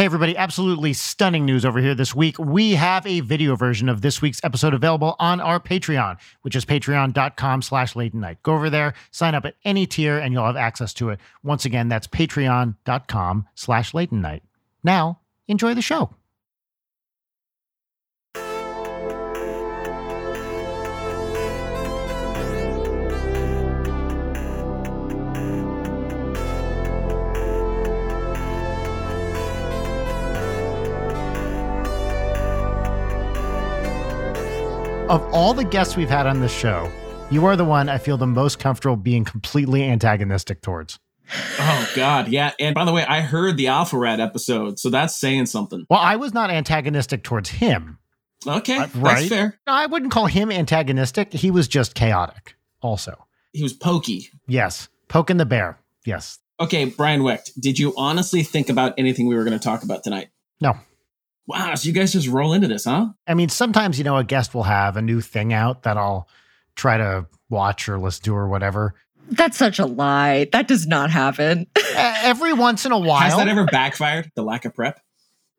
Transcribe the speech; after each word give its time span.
Hey, 0.00 0.06
everybody, 0.06 0.34
absolutely 0.34 0.94
stunning 0.94 1.44
news 1.44 1.62
over 1.62 1.78
here 1.78 1.94
this 1.94 2.14
week. 2.14 2.38
We 2.38 2.70
have 2.72 3.06
a 3.06 3.20
video 3.20 3.54
version 3.54 3.86
of 3.90 4.00
this 4.00 4.22
week's 4.22 4.42
episode 4.42 4.72
available 4.72 5.14
on 5.18 5.42
our 5.42 5.60
Patreon, 5.60 6.16
which 6.40 6.56
is 6.56 6.64
patreon.com 6.64 7.60
slash 7.60 7.94
late 7.94 8.14
night. 8.14 8.42
Go 8.42 8.54
over 8.54 8.70
there, 8.70 8.94
sign 9.10 9.34
up 9.34 9.44
at 9.44 9.56
any 9.62 9.86
tier, 9.86 10.16
and 10.16 10.32
you'll 10.32 10.46
have 10.46 10.56
access 10.56 10.94
to 10.94 11.10
it. 11.10 11.20
Once 11.42 11.66
again, 11.66 11.90
that's 11.90 12.06
patreon.com 12.06 13.46
slash 13.54 13.92
late 13.92 14.10
night. 14.10 14.42
Now, 14.82 15.20
enjoy 15.48 15.74
the 15.74 15.82
show. 15.82 16.14
Of 35.10 35.22
all 35.34 35.54
the 35.54 35.64
guests 35.64 35.96
we've 35.96 36.08
had 36.08 36.26
on 36.28 36.40
this 36.40 36.52
show, 36.56 36.88
you 37.32 37.44
are 37.44 37.56
the 37.56 37.64
one 37.64 37.88
I 37.88 37.98
feel 37.98 38.16
the 38.16 38.28
most 38.28 38.60
comfortable 38.60 38.94
being 38.94 39.24
completely 39.24 39.82
antagonistic 39.82 40.62
towards. 40.62 41.00
Oh 41.58 41.90
God, 41.96 42.28
yeah. 42.28 42.52
And 42.60 42.76
by 42.76 42.84
the 42.84 42.92
way, 42.92 43.04
I 43.04 43.20
heard 43.20 43.56
the 43.56 43.66
Alpha 43.66 43.98
Rat 43.98 44.20
episode, 44.20 44.78
so 44.78 44.88
that's 44.88 45.16
saying 45.16 45.46
something. 45.46 45.84
Well, 45.90 45.98
I 45.98 46.14
was 46.14 46.32
not 46.32 46.50
antagonistic 46.50 47.24
towards 47.24 47.48
him. 47.50 47.98
Okay, 48.46 48.76
Uh, 48.76 48.80
that's 48.86 48.94
right? 48.96 49.28
fair. 49.28 49.58
I 49.66 49.86
wouldn't 49.86 50.12
call 50.12 50.26
him 50.26 50.50
antagonistic. 50.50 51.32
He 51.32 51.50
was 51.50 51.66
just 51.68 51.94
chaotic, 51.96 52.54
also. 52.80 53.26
He 53.52 53.62
was 53.64 53.72
pokey. 53.72 54.28
Yes. 54.46 54.88
Poking 55.08 55.36
the 55.38 55.44
bear. 55.44 55.78
Yes. 56.06 56.38
Okay, 56.60 56.84
Brian 56.84 57.22
Wecht, 57.24 57.50
did 57.60 57.78
you 57.80 57.92
honestly 57.96 58.42
think 58.44 58.68
about 58.70 58.94
anything 58.96 59.26
we 59.26 59.34
were 59.34 59.44
going 59.44 59.58
to 59.58 59.62
talk 59.62 59.82
about 59.82 60.04
tonight? 60.04 60.28
No. 60.60 60.74
Wow, 61.50 61.74
so 61.74 61.86
you 61.88 61.92
guys 61.92 62.12
just 62.12 62.28
roll 62.28 62.52
into 62.52 62.68
this, 62.68 62.84
huh? 62.84 63.08
I 63.26 63.34
mean, 63.34 63.48
sometimes, 63.48 63.98
you 63.98 64.04
know, 64.04 64.16
a 64.16 64.24
guest 64.24 64.54
will 64.54 64.62
have 64.62 64.96
a 64.96 65.02
new 65.02 65.20
thing 65.20 65.52
out 65.52 65.82
that 65.82 65.96
I'll 65.96 66.28
try 66.76 66.96
to 66.96 67.26
watch 67.48 67.88
or 67.88 67.98
listen 67.98 68.22
to 68.24 68.34
or 68.34 68.48
whatever. 68.48 68.94
That's 69.28 69.56
such 69.56 69.78
a 69.78 69.86
lie. 69.86 70.48
That 70.52 70.68
does 70.68 70.86
not 70.86 71.10
happen. 71.10 71.66
Every 71.96 72.52
once 72.52 72.86
in 72.86 72.92
a 72.92 72.98
while. 72.98 73.20
Has 73.20 73.36
that 73.36 73.48
ever 73.48 73.64
backfired? 73.64 74.30
The 74.34 74.42
lack 74.42 74.64
of 74.64 74.74
prep? 74.74 75.00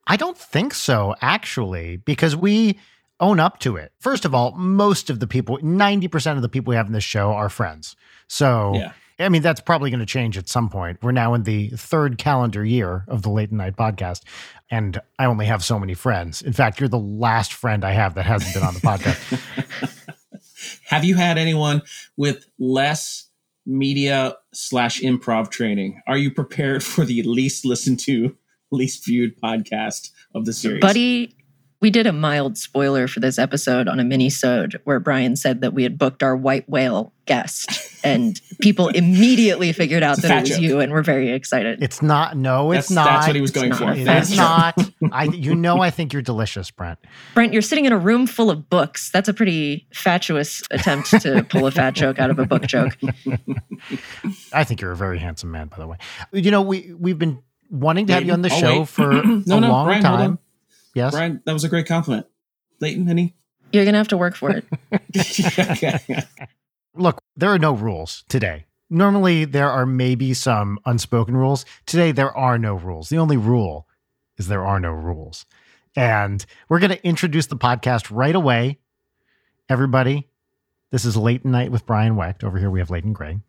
I 0.08 0.18
don't 0.18 0.38
think 0.38 0.74
so, 0.74 1.16
actually, 1.22 1.98
because 1.98 2.36
we 2.36 2.80
own 3.20 3.40
up 3.40 3.60
to 3.60 3.76
it. 3.76 3.92
First 4.00 4.26
of 4.26 4.34
all, 4.34 4.52
most 4.52 5.10
of 5.10 5.20
the 5.20 5.28
people, 5.28 5.58
90% 5.60 6.36
of 6.38 6.42
the 6.42 6.50
people 6.50 6.72
we 6.72 6.76
have 6.76 6.88
in 6.88 6.94
this 6.94 7.04
show 7.04 7.32
are 7.34 7.50
friends. 7.50 7.96
So, 8.28 8.74
Yeah. 8.76 8.94
I 9.22 9.30
mean, 9.30 9.42
that's 9.42 9.62
probably 9.62 9.90
going 9.90 10.00
to 10.00 10.06
change 10.06 10.38
at 10.38 10.50
some 10.50 10.70
point. 10.70 11.00
We're 11.02 11.12
now 11.12 11.34
in 11.34 11.44
the 11.44 11.70
third 11.70 12.18
calendar 12.18 12.66
year 12.66 13.06
of 13.08 13.22
the 13.22 13.30
Late 13.30 13.52
Night 13.52 13.76
podcast, 13.76 14.22
and 14.70 15.00
I 15.20 15.26
only 15.26 15.46
have 15.46 15.64
so 15.64 15.80
many 15.80 15.94
friends. 15.94 16.42
In 16.42 16.54
fact, 16.54 16.80
you're 16.80 16.90
the 16.90 17.00
last 17.00 17.54
friend 17.54 17.86
I 17.86 17.92
have 17.92 18.16
that 18.16 18.26
hasn't 18.26 18.54
been 18.54 18.64
on 18.64 18.74
the 18.74 18.80
podcast. 18.80 19.98
Have 20.86 21.04
you 21.04 21.16
had 21.16 21.38
anyone 21.38 21.82
with 22.18 22.46
less 22.60 23.30
media 23.66 24.36
slash 24.54 25.02
improv 25.02 25.50
training? 25.50 26.02
Are 26.08 26.18
you 26.18 26.32
prepared 26.32 26.84
for 26.84 27.06
the 27.06 27.24
least 27.24 27.66
listened 27.66 28.00
to, 28.02 28.36
least 28.72 29.06
viewed 29.06 29.40
podcast 29.40 30.12
of 30.36 30.46
the 30.46 30.54
series? 30.54 30.82
Buddy, 30.82 31.36
we 31.82 31.90
did 31.90 32.06
a 32.06 32.14
mild 32.14 32.58
spoiler 32.58 33.08
for 33.08 33.20
this 33.20 33.40
episode 33.40 33.88
on 33.88 34.00
a 34.00 34.04
mini-sode 34.04 34.80
where 34.84 35.00
Brian 35.00 35.36
said 35.36 35.62
that 35.62 35.74
we 35.74 35.82
had 35.84 35.98
booked 35.98 36.22
our 36.22 36.36
white 36.36 36.70
whale 36.70 37.12
guest 37.26 37.72
and 38.04 38.40
people 38.62 38.88
immediately 38.96 39.74
figured 39.74 40.04
out 40.04 40.22
that 40.22 40.30
it 40.32 40.42
was 40.42 40.50
joke. 40.52 40.62
you 40.62 40.80
and 40.80 40.92
we're 40.92 41.02
very 41.02 41.32
excited. 41.32 41.82
It's 41.82 42.02
not, 42.04 42.38
no, 42.38 42.72
it's 42.72 42.90
that's, 42.90 42.92
not. 42.92 43.06
that's 43.06 43.28
what 43.28 43.36
he 43.36 43.42
was 43.42 43.50
going 43.52 43.70
not. 43.70 43.80
for. 43.80 43.92
It 43.94 44.06
Fat 44.06 44.22
is 44.22 44.30
joke. 44.30 44.38
not. 44.38 44.92
I, 45.12 45.24
you 45.26 45.56
know, 45.56 45.80
I 45.82 45.90
think 45.90 46.14
you're 46.14 46.22
delicious, 46.22 46.70
Brent. 46.70 47.00
Brent, 47.34 47.52
you're 47.52 47.62
sitting 47.64 47.86
in 47.86 47.94
a 47.94 47.98
room 47.98 48.28
full 48.28 48.52
of 48.52 48.70
books. 48.70 49.10
That's 49.10 49.28
a 49.28 49.34
pretty 49.34 49.88
fatuous 49.92 50.62
attempt 50.70 51.10
to 51.22 51.44
pull 51.50 51.66
a 51.66 51.72
fat 51.72 51.96
joke 51.96 52.20
out 52.20 52.30
of 52.30 52.38
a 52.38 52.46
book 52.46 52.68
joke. 52.68 52.96
I 54.54 54.64
think 54.64 54.82
you're 54.82 54.92
a 54.92 54.96
very 54.96 55.18
handsome 55.18 55.50
man, 55.52 55.68
by 55.68 55.78
the 55.78 55.88
way. 55.88 55.98
You 56.32 56.52
know, 56.52 56.62
we 56.62 56.94
we've 56.98 57.18
been 57.18 57.42
wanting 57.70 58.06
to 58.08 58.14
have 58.14 58.24
you 58.26 58.34
on 58.34 58.42
the 58.44 58.52
Oh, 58.54 58.60
show 58.60 58.80
wait. 58.80 58.88
for 58.90 59.12
No, 59.46 59.58
a 59.58 59.60
no, 59.62 59.70
long 59.70 59.86
Brian, 59.88 60.04
hold 60.06 60.20
time. 60.20 60.40
On. 60.96 61.00
Yes. 61.00 61.14
Brian, 61.14 61.42
that 61.46 61.54
was 61.54 61.64
a 61.64 61.70
great 61.70 61.88
compliment. 61.88 62.28
Leighton, 62.80 63.10
any? 63.10 63.36
You're 63.72 63.86
going 63.86 63.94
to 63.94 64.00
have 64.00 64.10
to 64.10 64.18
work 64.18 64.36
for 64.36 64.52
it. 64.52 64.66
Look, 66.96 67.22
there 67.38 67.50
are 67.50 67.60
no 67.60 67.74
rules 67.74 68.24
today. 68.28 68.66
Normally, 68.90 69.46
there 69.46 69.70
are 69.70 69.86
maybe 69.86 70.34
some 70.34 70.78
unspoken 70.86 71.38
rules. 71.38 71.66
Today, 71.86 72.12
there 72.12 72.36
are 72.36 72.58
no 72.58 72.76
rules. 72.76 73.08
The 73.08 73.18
only 73.18 73.38
rule 73.38 73.88
is 74.38 74.48
there 74.48 74.66
are 74.66 74.80
no 74.80 74.92
rules. 74.92 75.46
And 75.96 76.46
we're 76.68 76.80
going 76.80 76.92
to 76.92 77.08
introduce 77.08 77.48
the 77.48 77.56
podcast 77.56 78.08
right 78.12 78.36
away. 78.36 78.80
Everybody, 79.70 80.28
this 80.92 81.06
is 81.06 81.16
Late 81.16 81.46
Night 81.46 81.72
with 81.72 81.86
Brian 81.86 82.18
Wecht. 82.18 82.44
Over 82.44 82.58
here, 82.58 82.70
we 82.70 82.80
have 82.80 82.90
Leighton 82.90 83.14
Gray. 83.14 83.40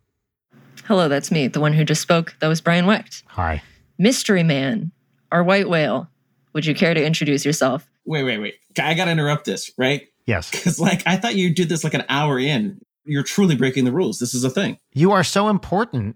Hello, 0.85 1.09
that's 1.09 1.31
me, 1.31 1.47
the 1.47 1.59
one 1.59 1.73
who 1.73 1.83
just 1.83 2.01
spoke. 2.01 2.35
That 2.39 2.47
was 2.47 2.61
Brian 2.61 2.85
Wecht. 2.85 3.23
Hi. 3.27 3.61
Mystery 3.97 4.43
Man, 4.43 4.91
our 5.31 5.43
white 5.43 5.69
whale. 5.69 6.09
Would 6.53 6.65
you 6.65 6.73
care 6.75 6.93
to 6.93 7.03
introduce 7.03 7.45
yourself? 7.45 7.87
wait, 8.05 8.23
wait, 8.23 8.37
wait. 8.39 8.55
I 8.79 8.93
got 8.95 9.05
to 9.05 9.11
interrupt 9.11 9.45
this, 9.45 9.71
right? 9.77 10.07
Yes. 10.25 10.49
Because, 10.51 10.79
like, 10.79 11.01
I 11.05 11.15
thought 11.17 11.35
you 11.35 11.53
did 11.53 11.69
this 11.69 11.83
like 11.83 11.93
an 11.93 12.03
hour 12.09 12.37
in. 12.39 12.79
You're 13.05 13.23
truly 13.23 13.55
breaking 13.55 13.85
the 13.85 13.91
rules. 13.91 14.19
This 14.19 14.33
is 14.33 14.43
a 14.43 14.49
thing. 14.49 14.77
You 14.93 15.11
are 15.11 15.23
so 15.23 15.49
important 15.49 16.15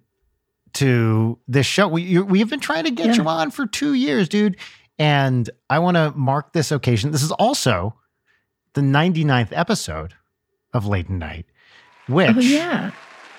to 0.73 1.37
this 1.47 1.65
show. 1.65 1.87
We 1.87 2.03
you, 2.03 2.23
we've 2.23 2.49
been 2.49 2.59
trying 2.59 2.83
to 2.85 2.91
get 2.91 3.07
Yeah. 3.07 3.13
you 3.15 3.27
on 3.27 3.51
for 3.51 3.65
two 3.65 3.93
years, 3.93 4.29
dude. 4.29 4.57
And 4.99 5.49
I 5.69 5.79
want 5.79 5.95
to 5.95 6.11
mark 6.15 6.53
this 6.53 6.71
occasion. 6.71 7.11
This 7.11 7.23
is 7.23 7.31
also 7.33 7.95
the 8.73 8.81
99th 8.81 9.49
episode 9.51 10.13
of 10.73 10.85
Late 10.85 11.09
Night, 11.09 11.45
oh, 12.09 12.13
which, 12.13 12.35
Oh, 12.35 12.39
yeah. 12.39 12.91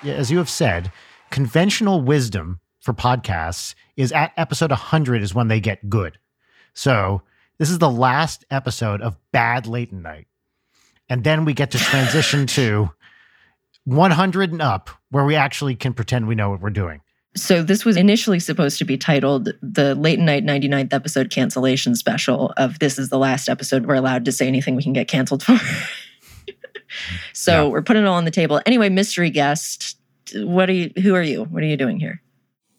yeah, 0.02 0.14
as 0.14 0.30
you 0.30 0.38
have 0.38 0.48
said, 0.50 0.90
conventional 1.30 2.00
wisdom 2.02 2.60
for 2.80 2.92
podcasts 2.92 3.74
is 3.96 4.12
at 4.12 4.32
episode 4.36 4.70
100 4.70 5.22
is 5.22 5.34
when 5.34 5.48
they 5.48 5.60
get 5.60 5.88
good. 5.90 6.18
So 6.74 7.22
this 7.58 7.70
is 7.70 7.78
the 7.78 7.90
last 7.90 8.44
episode 8.50 9.00
of 9.00 9.16
bad 9.32 9.66
Late 9.66 9.92
Night. 9.92 10.26
And 11.08 11.24
then 11.24 11.44
we 11.44 11.54
get 11.54 11.70
to 11.72 11.78
transition 11.78 12.46
to 12.48 12.90
100 13.84 14.52
and 14.52 14.60
up, 14.62 14.90
where 15.10 15.24
we 15.24 15.34
actually 15.34 15.74
can 15.74 15.94
pretend 15.94 16.28
we 16.28 16.34
know 16.34 16.50
what 16.50 16.60
we're 16.60 16.70
doing. 16.70 17.00
So 17.36 17.62
this 17.62 17.84
was 17.84 17.96
initially 17.96 18.40
supposed 18.40 18.78
to 18.78 18.84
be 18.84 18.98
titled 18.98 19.50
the 19.62 19.94
Late 19.94 20.18
Night 20.18 20.44
99th 20.44 20.92
episode 20.92 21.30
cancellation 21.30 21.94
special 21.94 22.52
of 22.56 22.78
this 22.78 22.98
is 22.98 23.08
the 23.10 23.18
last 23.18 23.48
episode 23.48 23.86
we're 23.86 23.94
allowed 23.94 24.24
to 24.26 24.32
say 24.32 24.46
anything 24.46 24.76
we 24.76 24.82
can 24.82 24.92
get 24.92 25.08
canceled 25.08 25.42
for. 25.42 25.56
so 27.32 27.64
Yeah. 27.64 27.68
we're 27.70 27.82
putting 27.82 28.02
it 28.02 28.06
all 28.06 28.16
on 28.16 28.24
the 28.24 28.30
table. 28.30 28.60
Anyway, 28.66 28.88
mystery 28.88 29.30
guest, 29.30 29.96
what 30.34 30.68
are 30.68 30.72
you 30.74 30.90
who 31.02 31.14
are 31.14 31.22
you? 31.22 31.44
What 31.44 31.62
are 31.62 31.66
you 31.66 31.76
doing 31.76 31.98
here? 32.00 32.20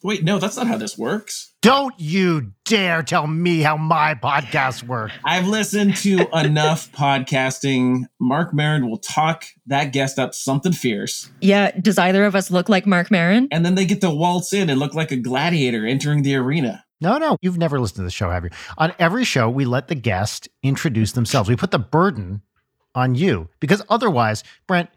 Wait, 0.02 0.24
no, 0.24 0.40
that's 0.40 0.56
not 0.56 0.68
how 0.68 0.78
this 0.78 0.98
works. 0.98 1.52
Don't 1.62 1.94
you 2.00 2.54
dare 2.64 3.04
tell 3.04 3.28
me 3.28 3.60
how 3.62 3.76
my 3.76 4.16
podcasts 4.16 4.82
work. 4.82 5.12
I've 5.26 5.46
listened 5.48 5.98
to 5.98 6.26
enough 6.34 6.90
podcasting. 6.94 8.06
Marc 8.20 8.54
Maron 8.54 8.90
will 8.90 8.98
talk 9.00 9.46
that 9.68 9.92
guest 9.92 10.18
up 10.18 10.34
something 10.34 10.72
fierce, 10.72 11.30
Yeah, 11.42 11.72
does 11.72 11.98
either 11.98 12.24
of 12.26 12.36
us 12.36 12.50
look 12.50 12.70
like 12.70 12.86
Marc 12.88 13.12
Maron? 13.12 13.48
and 13.52 13.66
then 13.66 13.76
they 13.76 13.86
get 13.86 14.02
to 14.02 14.10
waltz 14.10 14.54
in 14.54 14.70
and 14.70 14.80
look 14.80 14.94
like 14.94 15.12
a 15.12 15.18
gladiator 15.18 15.86
entering 15.86 16.24
the 16.24 16.36
arena. 16.36 16.86
No, 17.02 17.18
no, 17.18 17.38
you've 17.42 17.58
never 17.58 17.80
listened 17.80 17.98
to 17.98 18.04
the 18.04 18.10
show, 18.12 18.30
have 18.30 18.44
you? 18.44 18.50
On 18.78 18.94
every 19.00 19.24
show, 19.24 19.50
we 19.50 19.66
let 19.66 19.88
the 19.88 19.96
guest 19.96 20.50
introduce 20.64 21.14
themselves. 21.14 21.50
We 21.50 21.56
put 21.56 21.72
the 21.72 21.80
burden 21.80 22.42
on 22.96 23.16
you 23.16 23.50
because 23.60 23.82
otherwise, 23.90 24.44
Brent, 24.68 24.90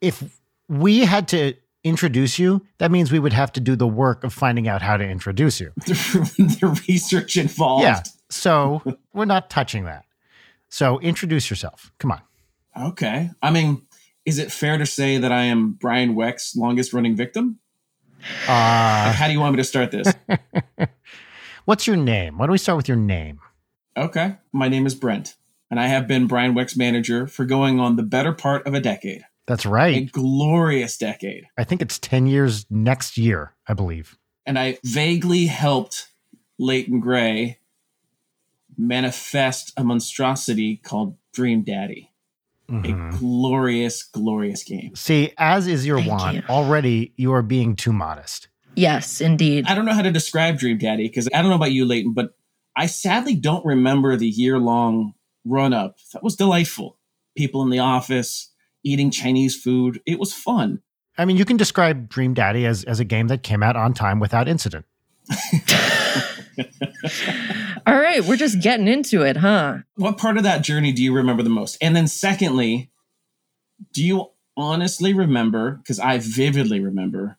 if 0.00 0.22
we 0.68 1.00
had 1.00 1.28
to 1.28 1.54
introduce 1.84 2.38
you, 2.38 2.66
that 2.78 2.90
means 2.90 3.10
we 3.10 3.18
would 3.18 3.32
have 3.32 3.52
to 3.52 3.60
do 3.60 3.76
the 3.76 3.86
work 3.86 4.24
of 4.24 4.32
finding 4.32 4.68
out 4.68 4.82
how 4.82 4.96
to 4.96 5.04
introduce 5.04 5.60
you. 5.60 5.72
The, 5.86 6.82
research 6.88 7.36
involved. 7.36 7.84
Yeah. 7.84 8.02
So 8.28 8.82
we're 9.12 9.24
not 9.24 9.50
touching 9.50 9.84
that. 9.84 10.04
So 10.68 11.00
introduce 11.00 11.50
yourself. 11.50 11.92
Come 11.98 12.12
on. 12.12 12.22
Okay. 12.78 13.30
I 13.42 13.50
mean, 13.50 13.86
is 14.24 14.38
it 14.38 14.52
fair 14.52 14.78
to 14.78 14.86
say 14.86 15.18
that 15.18 15.32
I 15.32 15.42
am 15.42 15.72
Brian 15.72 16.14
Wecht's 16.14 16.54
longest 16.56 16.92
running 16.92 17.16
victim? 17.16 17.58
Like, 18.42 18.48
Uh, 18.50 19.12
how 19.12 19.26
do 19.26 19.32
you 19.32 19.40
want 19.40 19.54
me 19.54 19.56
to 19.56 19.64
start 19.64 19.90
this? 19.90 20.12
what's 21.64 21.86
your 21.86 21.96
name? 21.96 22.38
Why 22.38 22.46
don't 22.46 22.52
we 22.52 22.58
start 22.58 22.76
with 22.76 22.88
your 22.88 22.96
name? 22.98 23.40
Okay. 23.96 24.36
My 24.52 24.68
name 24.68 24.86
is 24.86 24.94
Brent, 24.94 25.36
and 25.70 25.80
I 25.80 25.86
have 25.86 26.06
been 26.06 26.26
Brian 26.26 26.54
Wecht's 26.54 26.76
manager 26.76 27.26
for 27.26 27.44
going 27.44 27.80
on 27.80 27.96
the 27.96 28.02
better 28.02 28.32
part 28.32 28.66
of 28.66 28.74
a 28.74 28.80
decade. 28.80 29.22
That's 29.50 29.66
right. 29.66 29.96
A 29.96 30.00
glorious 30.04 30.96
decade. 30.96 31.48
I 31.58 31.64
think 31.64 31.82
it's 31.82 31.98
10 31.98 32.28
years 32.28 32.66
next 32.70 33.18
year, 33.18 33.56
I 33.66 33.74
believe. 33.74 34.16
And 34.46 34.56
I 34.56 34.78
vaguely 34.84 35.46
helped 35.46 36.06
Leighton 36.56 37.00
Gray 37.00 37.58
manifest 38.78 39.72
a 39.76 39.82
monstrosity 39.82 40.76
called 40.76 41.16
Dream 41.32 41.62
Daddy. 41.62 42.12
Mhm. 42.70 43.14
A 43.14 43.18
glorious, 43.18 44.04
glorious 44.04 44.62
game. 44.62 44.94
See, 44.94 45.32
as 45.36 45.66
is 45.66 45.84
your 45.84 45.98
Thank 45.98 46.10
want, 46.10 46.36
you. 46.36 46.42
already 46.48 47.12
you 47.16 47.32
are 47.32 47.42
being 47.42 47.74
too 47.74 47.92
modest. 47.92 48.46
Yes, 48.76 49.20
indeed. 49.20 49.66
I 49.66 49.74
don't 49.74 49.84
know 49.84 49.94
how 49.94 50.02
to 50.02 50.12
describe 50.12 50.60
Dream 50.60 50.78
Daddy 50.78 51.08
because 51.08 51.28
I 51.34 51.42
don't 51.42 51.50
know 51.50 51.56
about 51.56 51.72
you, 51.72 51.84
Leighton, 51.84 52.14
but 52.14 52.36
I 52.76 52.86
sadly 52.86 53.34
don't 53.34 53.66
remember 53.66 54.16
the 54.16 54.28
year 54.28 54.60
long 54.60 55.14
run 55.44 55.72
up. 55.72 55.96
That 56.12 56.22
was 56.22 56.36
delightful. 56.36 56.98
People 57.36 57.62
in 57.62 57.70
the 57.70 57.80
office 57.80 58.50
eating 58.84 59.10
Chinese 59.10 59.56
food. 59.56 60.00
It 60.06 60.18
was 60.18 60.32
fun. 60.32 60.82
I 61.18 61.24
mean, 61.24 61.36
you 61.36 61.44
can 61.44 61.56
describe 61.56 62.08
Dream 62.08 62.34
Daddy 62.34 62.64
as, 62.66 62.84
as 62.84 63.00
a 63.00 63.04
game 63.04 63.28
that 63.28 63.42
came 63.42 63.62
out 63.62 63.76
on 63.76 63.92
time 63.94 64.20
without 64.20 64.48
incident. 64.48 64.86
All 67.86 67.94
right, 67.94 68.24
we're 68.24 68.36
just 68.36 68.60
getting 68.62 68.88
into 68.88 69.22
it, 69.22 69.36
huh? 69.36 69.78
What 69.96 70.18
part 70.18 70.36
of 70.36 70.42
that 70.44 70.62
journey 70.62 70.92
do 70.92 71.02
you 71.02 71.14
remember 71.14 71.42
the 71.42 71.50
most? 71.50 71.76
And 71.80 71.94
then, 71.94 72.06
secondly, 72.06 72.90
do 73.92 74.04
you 74.04 74.30
honestly 74.56 75.12
remember? 75.12 75.72
Because 75.72 75.98
I 75.98 76.18
vividly 76.18 76.80
remember 76.80 77.38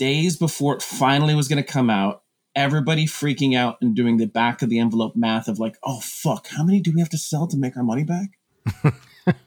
days 0.00 0.36
before 0.36 0.74
it 0.74 0.82
finally 0.82 1.34
was 1.34 1.46
going 1.46 1.62
to 1.62 1.72
come 1.72 1.90
out, 1.90 2.22
everybody 2.56 3.06
freaking 3.06 3.54
out 3.54 3.76
and 3.82 3.94
doing 3.94 4.16
the 4.16 4.26
back 4.26 4.62
of 4.62 4.70
the 4.70 4.78
envelope 4.78 5.14
math 5.14 5.46
of 5.46 5.58
like, 5.58 5.76
oh, 5.84 6.00
fuck, 6.00 6.48
how 6.48 6.64
many 6.64 6.80
do 6.80 6.90
we 6.92 7.00
have 7.00 7.10
to 7.10 7.18
sell 7.18 7.46
to 7.46 7.56
make 7.58 7.76
our 7.76 7.82
money 7.82 8.04
back? 8.04 8.38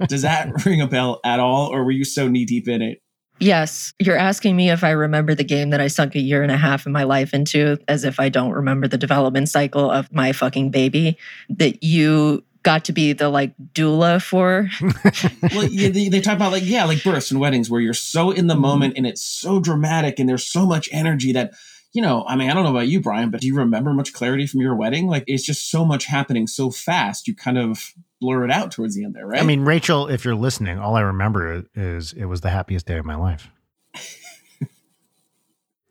Does 0.07 0.21
that 0.21 0.65
ring 0.65 0.81
a 0.81 0.87
bell 0.87 1.19
at 1.23 1.39
all? 1.39 1.67
Or 1.67 1.83
were 1.83 1.91
you 1.91 2.05
so 2.05 2.27
knee 2.27 2.45
deep 2.45 2.67
in 2.67 2.81
it? 2.81 3.01
Yes, 3.39 3.93
you're 3.99 4.17
asking 4.17 4.55
me 4.55 4.69
if 4.69 4.83
I 4.83 4.91
remember 4.91 5.35
the 5.35 5.43
game 5.43 5.71
that 5.71 5.81
I 5.81 5.87
sunk 5.87 6.15
a 6.15 6.19
year 6.19 6.43
and 6.43 6.51
a 6.51 6.57
half 6.57 6.85
of 6.85 6.91
my 6.91 7.03
life 7.03 7.33
into, 7.33 7.77
as 7.87 8.03
if 8.03 8.19
I 8.19 8.29
don't 8.29 8.51
remember 8.51 8.87
the 8.87 8.97
development 8.97 9.49
cycle 9.49 9.89
of 9.89 10.11
my 10.13 10.31
fucking 10.31 10.69
baby 10.69 11.17
that 11.49 11.83
you 11.83 12.43
got 12.63 12.85
to 12.85 12.93
be 12.93 13.13
the 13.13 13.29
like 13.29 13.53
doula 13.73 14.21
for. 14.21 14.69
well, 15.55 15.65
yeah, 15.65 15.89
they, 15.89 16.07
they, 16.07 16.21
talk 16.21 16.35
about 16.35 16.51
like 16.51 16.63
yeah, 16.65 16.85
like 16.85 17.03
births 17.03 17.31
and 17.31 17.39
weddings 17.39 17.69
where 17.69 17.81
you're 17.81 17.93
so 17.93 18.31
in 18.31 18.47
the 18.47 18.53
mm-hmm. 18.53 18.61
moment 18.61 18.93
and 18.97 19.05
it's 19.05 19.21
so 19.21 19.59
dramatic 19.59 20.19
and 20.19 20.27
there's 20.29 20.45
so 20.45 20.65
much 20.65 20.87
energy 20.91 21.33
that 21.33 21.53
you 21.93 22.01
know. 22.01 22.25
I 22.27 22.35
mean, 22.35 22.49
I 22.49 22.53
don't 22.53 22.63
know 22.63 22.71
about 22.71 22.87
you, 22.87 22.99
Brian, 22.99 23.29
but 23.29 23.41
do 23.41 23.47
you 23.47 23.55
remember 23.55 23.93
much 23.93 24.13
clarity 24.13 24.47
from 24.47 24.61
your 24.61 24.75
wedding? 24.75 25.07
Like 25.07 25.23
it's 25.27 25.43
just 25.43 25.71
so 25.71 25.85
much 25.85 26.05
happening 26.05 26.47
so 26.47 26.69
fast. 26.69 27.27
You 27.27 27.35
kind 27.35 27.57
of 27.57 27.93
blur 28.19 28.45
it 28.45 28.51
out 28.51 28.71
towards 28.71 28.95
the 28.95 29.03
end 29.03 29.15
there, 29.15 29.27
right? 29.27 29.41
I 29.41 29.45
mean, 29.45 29.61
Rachel, 29.61 30.07
if 30.07 30.25
you're 30.25 30.35
listening, 30.35 30.79
all 30.79 30.95
I 30.95 31.01
remember 31.01 31.65
is 31.75 32.13
it 32.13 32.25
was 32.25 32.41
the 32.41 32.49
happiest 32.49 32.85
day 32.85 32.97
of 32.97 33.05
my 33.05 33.15
life. 33.15 33.49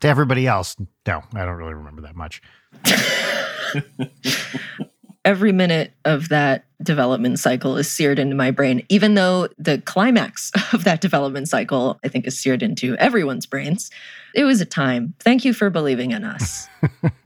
to 0.00 0.08
everybody 0.08 0.46
else, 0.46 0.76
no, 1.06 1.22
I 1.34 1.44
don't 1.44 1.56
really 1.56 1.74
remember 1.74 2.02
that 2.02 2.16
much. 2.16 2.42
Every 5.24 5.52
minute 5.52 5.92
of 6.04 6.30
that 6.30 6.64
development 6.82 7.38
cycle 7.38 7.76
is 7.76 7.88
seared 7.88 8.18
into 8.18 8.34
my 8.34 8.50
brain, 8.50 8.84
even 8.88 9.14
though 9.14 9.48
the 9.56 9.78
climax 9.78 10.50
of 10.72 10.84
that 10.84 11.00
development 11.00 11.48
cycle, 11.48 12.00
I 12.04 12.08
think, 12.08 12.26
is 12.26 12.38
seared 12.38 12.62
into 12.62 12.96
everyone's 12.96 13.46
brains. 13.46 13.90
It 14.34 14.44
was 14.44 14.60
a 14.60 14.66
time. 14.66 15.14
Thank 15.20 15.44
you 15.44 15.52
for 15.52 15.70
believing 15.70 16.10
in 16.10 16.24
us. 16.24 16.68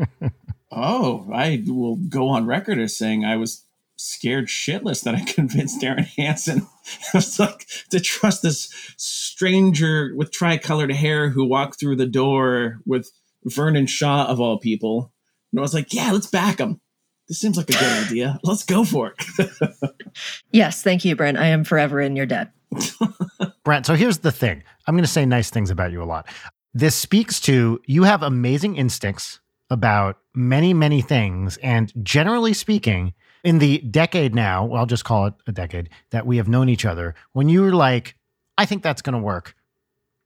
oh, 0.70 1.28
I 1.32 1.62
will 1.66 1.96
go 1.96 2.28
on 2.28 2.46
record 2.46 2.78
as 2.78 2.96
saying 2.96 3.24
I 3.24 3.36
was 3.36 3.64
scared 3.96 4.46
shitless 4.46 5.02
that 5.04 5.14
I 5.14 5.20
convinced 5.32 5.80
Darren 5.80 6.06
Hanson 6.16 6.66
I 7.12 7.18
was 7.18 7.38
like 7.38 7.66
to 7.90 8.00
trust 8.00 8.42
this 8.42 8.68
stranger 8.96 10.12
with 10.14 10.32
tricolored 10.32 10.92
hair 10.92 11.30
who 11.30 11.44
walked 11.44 11.78
through 11.78 11.96
the 11.96 12.06
door 12.06 12.80
with 12.86 13.10
Vernon 13.44 13.86
Shaw 13.86 14.26
of 14.26 14.40
all 14.40 14.58
people. 14.58 15.12
And 15.52 15.60
I 15.60 15.62
was 15.62 15.74
like, 15.74 15.92
yeah, 15.92 16.12
let's 16.12 16.26
back 16.26 16.58
him. 16.58 16.80
This 17.28 17.40
seems 17.40 17.56
like 17.56 17.68
a 17.70 17.72
good 17.72 18.06
idea. 18.06 18.38
Let's 18.42 18.64
go 18.64 18.84
for 18.84 19.14
it. 19.18 20.04
yes, 20.52 20.82
thank 20.82 21.04
you, 21.04 21.16
Brent. 21.16 21.38
I 21.38 21.46
am 21.46 21.64
forever 21.64 22.00
in 22.00 22.14
your 22.14 22.26
debt. 22.26 22.52
Brent, 23.64 23.86
so 23.86 23.94
here's 23.94 24.18
the 24.18 24.32
thing. 24.32 24.62
I'm 24.86 24.94
going 24.94 25.04
to 25.04 25.10
say 25.10 25.26
nice 25.26 25.50
things 25.50 25.70
about 25.70 25.90
you 25.90 26.02
a 26.02 26.04
lot. 26.04 26.28
This 26.72 26.94
speaks 26.94 27.40
to 27.40 27.80
you 27.86 28.04
have 28.04 28.22
amazing 28.22 28.76
instincts 28.76 29.40
about 29.70 30.18
many, 30.34 30.72
many 30.72 31.02
things. 31.02 31.56
And 31.58 31.92
generally 32.04 32.52
speaking, 32.52 33.14
in 33.42 33.58
the 33.58 33.78
decade 33.78 34.34
now, 34.34 34.64
well, 34.64 34.80
I'll 34.80 34.86
just 34.86 35.04
call 35.04 35.26
it 35.26 35.34
a 35.46 35.52
decade 35.52 35.88
that 36.10 36.26
we 36.26 36.36
have 36.36 36.48
known 36.48 36.68
each 36.68 36.84
other, 36.84 37.14
when 37.32 37.48
you 37.48 37.62
were 37.62 37.72
like, 37.72 38.16
I 38.58 38.66
think 38.66 38.82
that's 38.82 39.02
going 39.02 39.14
to 39.14 39.22
work, 39.22 39.54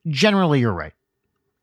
generally 0.06 0.60
you're 0.60 0.72
right. 0.72 0.94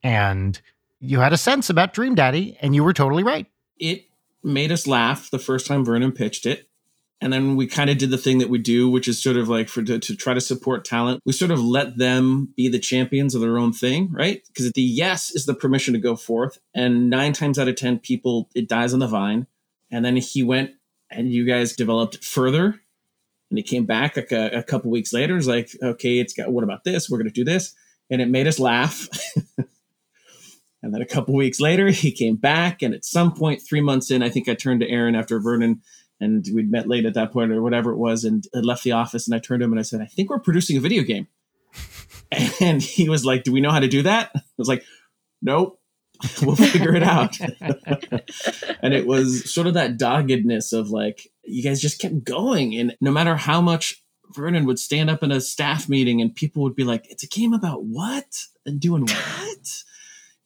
And 0.03 0.59
you 0.99 1.19
had 1.19 1.33
a 1.33 1.37
sense 1.37 1.69
about 1.69 1.93
Dream 1.93 2.15
Daddy, 2.15 2.57
and 2.61 2.73
you 2.75 2.83
were 2.83 2.93
totally 2.93 3.23
right. 3.23 3.47
It 3.79 4.05
made 4.43 4.71
us 4.71 4.87
laugh 4.87 5.29
the 5.29 5.39
first 5.39 5.67
time 5.67 5.85
Vernon 5.85 6.11
pitched 6.11 6.45
it. 6.45 6.69
And 7.19 7.33
then 7.33 7.55
we 7.55 7.65
kind 7.65 7.89
of 7.89 7.97
did 7.97 8.11
the 8.11 8.17
thing 8.17 8.37
that 8.37 8.49
we 8.49 8.59
do, 8.59 8.87
which 8.87 9.07
is 9.07 9.21
sort 9.21 9.37
of 9.37 9.49
like 9.49 9.69
for 9.69 9.81
to, 9.81 9.97
to 9.97 10.15
try 10.15 10.35
to 10.35 10.41
support 10.41 10.85
talent. 10.85 11.21
We 11.25 11.33
sort 11.33 11.49
of 11.49 11.59
let 11.59 11.97
them 11.97 12.53
be 12.55 12.69
the 12.69 12.77
champions 12.77 13.33
of 13.33 13.41
their 13.41 13.57
own 13.57 13.73
thing, 13.73 14.09
right? 14.11 14.43
Because 14.47 14.71
the 14.71 14.83
yes 14.83 15.31
is 15.31 15.47
the 15.47 15.55
permission 15.55 15.95
to 15.95 15.99
go 15.99 16.15
forth, 16.15 16.59
and 16.75 17.09
nine 17.09 17.33
times 17.33 17.57
out 17.57 17.67
of 17.67 17.75
ten, 17.75 17.97
people 17.97 18.49
it 18.53 18.69
dies 18.69 18.93
on 18.93 18.99
the 18.99 19.07
vine. 19.07 19.47
And 19.89 20.05
then 20.05 20.17
he 20.17 20.43
went 20.43 20.71
and 21.09 21.31
you 21.31 21.45
guys 21.45 21.75
developed 21.75 22.23
further 22.23 22.79
and 23.49 23.57
he 23.57 23.63
came 23.63 23.85
back 23.85 24.17
like 24.17 24.31
a, 24.31 24.49
a 24.49 24.63
couple 24.63 24.91
weeks 24.91 25.13
later 25.13 25.37
it's 25.37 25.47
like 25.47 25.69
okay 25.81 26.19
it's 26.19 26.33
got 26.33 26.51
what 26.51 26.63
about 26.63 26.83
this 26.83 27.09
we're 27.09 27.17
going 27.17 27.29
to 27.29 27.33
do 27.33 27.43
this 27.43 27.73
and 28.09 28.21
it 28.21 28.29
made 28.29 28.47
us 28.47 28.59
laugh 28.59 29.07
and 30.83 30.93
then 30.93 31.01
a 31.01 31.05
couple 31.05 31.33
weeks 31.35 31.59
later 31.59 31.89
he 31.89 32.11
came 32.11 32.35
back 32.35 32.81
and 32.81 32.93
at 32.93 33.05
some 33.05 33.33
point 33.33 33.61
three 33.67 33.81
months 33.81 34.11
in 34.11 34.23
i 34.23 34.29
think 34.29 34.47
i 34.49 34.53
turned 34.53 34.81
to 34.81 34.89
arin 34.89 35.17
after 35.17 35.39
vernon 35.39 35.81
and 36.19 36.45
we'd 36.53 36.71
met 36.71 36.87
late 36.87 37.05
at 37.05 37.13
that 37.13 37.31
point 37.31 37.51
or 37.51 37.61
whatever 37.61 37.91
it 37.91 37.97
was 37.97 38.23
and 38.23 38.45
I 38.55 38.59
left 38.59 38.83
the 38.83 38.93
office 38.93 39.27
and 39.27 39.35
i 39.35 39.39
turned 39.39 39.61
to 39.61 39.65
him 39.65 39.71
and 39.71 39.79
i 39.79 39.83
said 39.83 40.01
i 40.01 40.05
think 40.05 40.29
we're 40.29 40.39
producing 40.39 40.77
a 40.77 40.81
video 40.81 41.03
game 41.03 41.27
and 42.61 42.81
he 42.81 43.09
was 43.09 43.25
like 43.25 43.43
do 43.43 43.51
we 43.51 43.61
know 43.61 43.71
how 43.71 43.79
to 43.79 43.87
do 43.87 44.01
that 44.03 44.31
i 44.35 44.41
was 44.57 44.67
like 44.67 44.83
nope 45.41 45.79
we'll 46.41 46.55
figure 46.55 46.95
it 46.95 47.03
out. 47.03 47.39
and 48.81 48.93
it 48.93 49.05
was 49.05 49.51
sort 49.51 49.67
of 49.67 49.73
that 49.75 49.97
doggedness 49.97 50.73
of 50.73 50.89
like, 50.89 51.29
you 51.43 51.63
guys 51.63 51.81
just 51.81 51.99
kept 51.99 52.23
going. 52.23 52.75
And 52.75 52.95
no 53.01 53.11
matter 53.11 53.35
how 53.35 53.61
much 53.61 54.03
Vernon 54.31 54.65
would 54.65 54.79
stand 54.79 55.09
up 55.09 55.23
in 55.23 55.31
a 55.31 55.39
staff 55.39 55.87
meeting 55.87 56.21
and 56.21 56.33
people 56.33 56.63
would 56.63 56.75
be 56.75 56.83
like, 56.83 57.05
it's 57.09 57.23
a 57.23 57.27
game 57.27 57.53
about 57.53 57.83
what? 57.83 58.25
And 58.65 58.79
doing 58.79 59.03
what? 59.03 59.83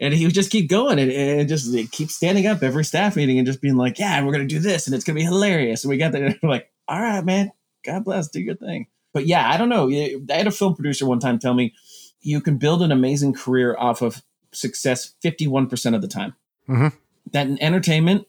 And 0.02 0.16
he 0.16 0.26
would 0.26 0.34
just 0.34 0.50
keep 0.50 0.68
going 0.68 0.98
and, 0.98 1.12
and 1.12 1.48
just 1.48 1.74
keep 1.92 2.10
standing 2.10 2.48
up 2.48 2.64
every 2.64 2.84
staff 2.84 3.16
meeting 3.16 3.38
and 3.38 3.46
just 3.46 3.62
being 3.62 3.78
like, 3.78 4.00
yeah, 4.00 4.22
we're 4.24 4.34
going 4.34 4.48
to 4.48 4.54
do 4.54 4.60
this 4.60 4.88
and 4.88 4.96
it's 4.96 5.06
going 5.06 5.16
to 5.16 5.20
be 5.20 5.24
hilarious. 5.26 5.84
And 5.84 5.90
we 5.90 5.98
got 5.98 6.12
there. 6.12 6.36
We're 6.44 6.50
like, 6.50 6.72
all 6.88 7.00
right, 7.00 7.24
man, 7.24 7.52
God 7.86 8.04
bless, 8.04 8.28
do 8.28 8.42
your 8.42 8.56
thing. 8.56 8.88
But 9.14 9.28
yeah, 9.28 9.48
I 9.48 9.58
don't 9.58 9.70
know. 9.70 9.90
I 9.90 10.20
had 10.30 10.48
a 10.48 10.52
film 10.52 10.74
producer 10.74 11.06
one 11.06 11.20
time 11.20 11.38
tell 11.38 11.54
me, 11.54 11.76
you 12.22 12.42
can 12.42 12.58
build 12.58 12.82
an 12.82 12.92
amazing 12.92 13.34
career 13.34 13.76
off 13.78 14.02
of 14.02 14.24
success 14.52 15.14
51% 15.24 15.96
of 15.96 16.02
the 16.02 16.08
time. 16.08 16.36
Mm-hmm. 16.68 16.88
That 17.32 17.48
in 17.48 17.62
entertainment, 17.62 18.28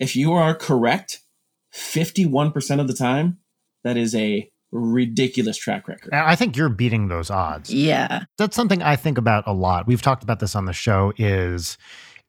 if 0.00 0.16
you 0.16 0.32
are 0.32 0.54
correct 0.54 1.20
51% 1.72 2.80
of 2.80 2.88
the 2.88 2.94
time, 2.94 3.38
that 3.84 3.96
is 3.96 4.14
a 4.14 4.50
ridiculous 4.78 5.56
track 5.56 5.88
record. 5.88 6.12
I 6.12 6.36
think 6.36 6.56
you're 6.56 6.68
beating 6.68 7.08
those 7.08 7.30
odds. 7.30 7.72
Yeah. 7.72 8.24
That's 8.38 8.56
something 8.56 8.82
I 8.82 8.96
think 8.96 9.18
about 9.18 9.44
a 9.46 9.52
lot. 9.52 9.86
We've 9.86 10.02
talked 10.02 10.22
about 10.22 10.40
this 10.40 10.54
on 10.54 10.64
the 10.64 10.72
show 10.72 11.12
is 11.16 11.78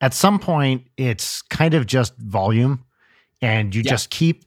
at 0.01 0.13
some 0.13 0.39
point 0.39 0.87
it's 0.97 1.41
kind 1.43 1.73
of 1.73 1.85
just 1.85 2.15
volume 2.17 2.83
and 3.41 3.73
you 3.73 3.81
yeah. 3.83 3.91
just 3.91 4.09
keep 4.09 4.45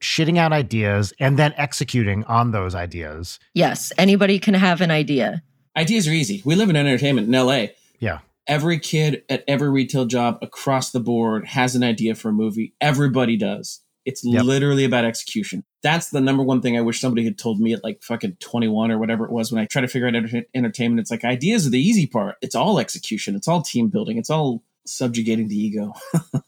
shitting 0.00 0.38
out 0.38 0.52
ideas 0.52 1.12
and 1.18 1.38
then 1.38 1.54
executing 1.56 2.24
on 2.24 2.50
those 2.50 2.74
ideas. 2.74 3.38
Yes, 3.54 3.92
anybody 3.98 4.38
can 4.38 4.54
have 4.54 4.80
an 4.80 4.90
idea. 4.90 5.42
Ideas 5.76 6.06
are 6.08 6.12
easy. 6.12 6.42
We 6.44 6.54
live 6.54 6.70
in 6.70 6.76
entertainment 6.76 7.28
in 7.28 7.32
LA. 7.32 7.66
Yeah. 7.98 8.20
Every 8.46 8.78
kid 8.78 9.24
at 9.28 9.42
every 9.48 9.70
retail 9.70 10.06
job 10.06 10.38
across 10.40 10.90
the 10.90 11.00
board 11.00 11.46
has 11.46 11.74
an 11.74 11.82
idea 11.82 12.14
for 12.14 12.28
a 12.28 12.32
movie. 12.32 12.74
Everybody 12.80 13.36
does. 13.36 13.80
It's 14.06 14.24
yep. 14.24 14.44
literally 14.44 14.84
about 14.84 15.04
execution. 15.04 15.64
That's 15.82 16.10
the 16.10 16.20
number 16.20 16.44
one 16.44 16.62
thing 16.62 16.78
I 16.78 16.80
wish 16.80 17.00
somebody 17.00 17.24
had 17.24 17.36
told 17.36 17.60
me 17.60 17.72
at 17.72 17.82
like 17.82 18.04
fucking 18.04 18.36
21 18.38 18.92
or 18.92 18.98
whatever 18.98 19.24
it 19.24 19.32
was 19.32 19.50
when 19.50 19.60
I 19.60 19.66
try 19.66 19.82
to 19.82 19.88
figure 19.88 20.06
out 20.06 20.14
enter- 20.14 20.44
entertainment. 20.54 21.00
It's 21.00 21.10
like 21.10 21.24
ideas 21.24 21.66
are 21.66 21.70
the 21.70 21.80
easy 21.80 22.06
part. 22.06 22.36
It's 22.40 22.54
all 22.54 22.78
execution. 22.78 23.34
It's 23.34 23.48
all 23.48 23.62
team 23.62 23.88
building. 23.88 24.16
It's 24.16 24.30
all 24.30 24.62
subjugating 24.86 25.48
the 25.48 25.56
ego. 25.56 25.92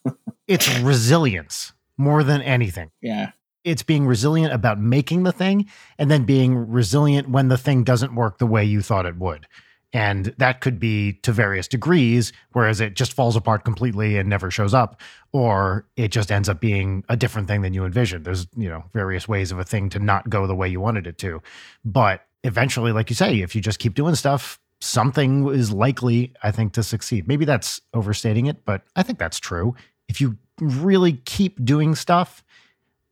it's 0.46 0.72
resilience 0.78 1.72
more 1.96 2.22
than 2.22 2.42
anything. 2.42 2.92
Yeah. 3.02 3.32
It's 3.64 3.82
being 3.82 4.06
resilient 4.06 4.54
about 4.54 4.80
making 4.80 5.24
the 5.24 5.32
thing 5.32 5.68
and 5.98 6.08
then 6.08 6.24
being 6.24 6.54
resilient 6.70 7.28
when 7.28 7.48
the 7.48 7.58
thing 7.58 7.82
doesn't 7.82 8.14
work 8.14 8.38
the 8.38 8.46
way 8.46 8.64
you 8.64 8.82
thought 8.82 9.04
it 9.04 9.16
would. 9.16 9.48
And 9.92 10.34
that 10.36 10.60
could 10.60 10.78
be 10.78 11.14
to 11.22 11.32
various 11.32 11.66
degrees, 11.66 12.32
whereas 12.52 12.80
it 12.80 12.94
just 12.94 13.14
falls 13.14 13.36
apart 13.36 13.64
completely 13.64 14.18
and 14.18 14.28
never 14.28 14.50
shows 14.50 14.74
up, 14.74 15.00
or 15.32 15.86
it 15.96 16.08
just 16.08 16.30
ends 16.30 16.48
up 16.48 16.60
being 16.60 17.04
a 17.08 17.16
different 17.16 17.48
thing 17.48 17.62
than 17.62 17.72
you 17.72 17.86
envisioned. 17.86 18.26
There's, 18.26 18.46
you 18.54 18.68
know, 18.68 18.84
various 18.92 19.26
ways 19.26 19.50
of 19.50 19.58
a 19.58 19.64
thing 19.64 19.88
to 19.90 19.98
not 19.98 20.28
go 20.28 20.46
the 20.46 20.54
way 20.54 20.68
you 20.68 20.78
wanted 20.78 21.06
it 21.06 21.16
to. 21.18 21.40
But 21.86 22.26
eventually, 22.44 22.92
like 22.92 23.08
you 23.08 23.16
say, 23.16 23.40
if 23.40 23.54
you 23.54 23.62
just 23.62 23.78
keep 23.78 23.94
doing 23.94 24.14
stuff, 24.14 24.60
something 24.80 25.48
is 25.48 25.72
likely, 25.72 26.34
I 26.42 26.50
think, 26.50 26.74
to 26.74 26.82
succeed. 26.82 27.26
Maybe 27.26 27.46
that's 27.46 27.80
overstating 27.94 28.44
it, 28.44 28.64
but 28.66 28.82
I 28.94 29.02
think 29.02 29.18
that's 29.18 29.38
true. 29.38 29.74
If 30.06 30.20
you 30.20 30.36
really 30.60 31.14
keep 31.24 31.64
doing 31.64 31.94
stuff, 31.94 32.44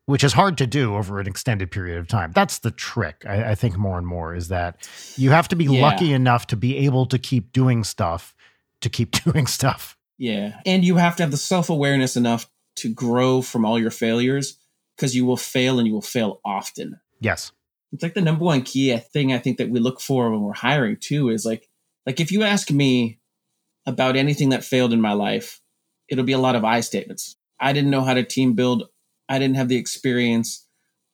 which 0.06 0.25
is 0.25 0.32
hard 0.32 0.56
to 0.58 0.66
do 0.66 0.96
over 0.96 1.20
an 1.20 1.26
extended 1.26 1.70
period 1.70 1.98
of 1.98 2.08
time. 2.08 2.32
That's 2.32 2.58
the 2.58 2.70
trick, 2.70 3.25
I, 3.28 3.50
I 3.50 3.54
think, 3.54 3.76
more 3.76 3.98
and 3.98 4.06
more 4.06 4.34
is 4.34 4.48
that 4.48 4.88
you 5.16 5.30
have 5.30 5.48
to 5.48 5.56
be 5.56 5.64
yeah. 5.64 5.82
lucky 5.82 6.12
enough 6.12 6.46
to 6.48 6.56
be 6.56 6.78
able 6.78 7.06
to 7.06 7.18
keep 7.18 7.52
doing 7.52 7.84
stuff 7.84 8.34
to 8.80 8.88
keep 8.88 9.10
doing 9.25 9.46
stuff. 9.46 9.96
Yeah. 10.18 10.60
And 10.64 10.84
you 10.84 10.96
have 10.96 11.16
to 11.16 11.22
have 11.22 11.30
the 11.30 11.36
self 11.36 11.68
awareness 11.68 12.16
enough 12.16 12.48
to 12.76 12.92
grow 12.92 13.42
from 13.42 13.64
all 13.64 13.78
your 13.78 13.90
failures 13.90 14.58
because 14.96 15.14
you 15.14 15.26
will 15.26 15.36
fail 15.36 15.78
and 15.78 15.86
you 15.86 15.94
will 15.94 16.02
fail 16.02 16.40
often. 16.44 17.00
Yes. 17.20 17.52
It's 17.92 18.02
like 18.02 18.14
the 18.14 18.20
number 18.20 18.44
one 18.44 18.62
key 18.62 18.96
thing 18.96 19.32
I 19.32 19.38
think 19.38 19.58
that 19.58 19.70
we 19.70 19.80
look 19.80 20.00
for 20.00 20.30
when 20.30 20.42
we're 20.42 20.52
hiring 20.52 20.96
too 20.96 21.28
is 21.30 21.44
like 21.44 21.68
like 22.04 22.20
if 22.20 22.30
you 22.30 22.42
ask 22.42 22.70
me 22.70 23.18
about 23.86 24.16
anything 24.16 24.50
that 24.50 24.64
failed 24.64 24.92
in 24.92 25.00
my 25.00 25.12
life, 25.12 25.60
it'll 26.08 26.25
be 26.25 26.32
a 26.32 26.38
lot 26.38 26.56
of 26.56 26.64
I 26.64 26.80
statements. 26.80 27.36
I 27.58 27.72
didn't 27.72 27.90
know 27.90 28.02
how 28.02 28.14
to 28.14 28.22
team 28.22 28.54
build. 28.54 28.88
I 29.28 29.38
didn't 29.38 29.56
have 29.56 29.68
the 29.68 29.76
experience. 29.76 30.62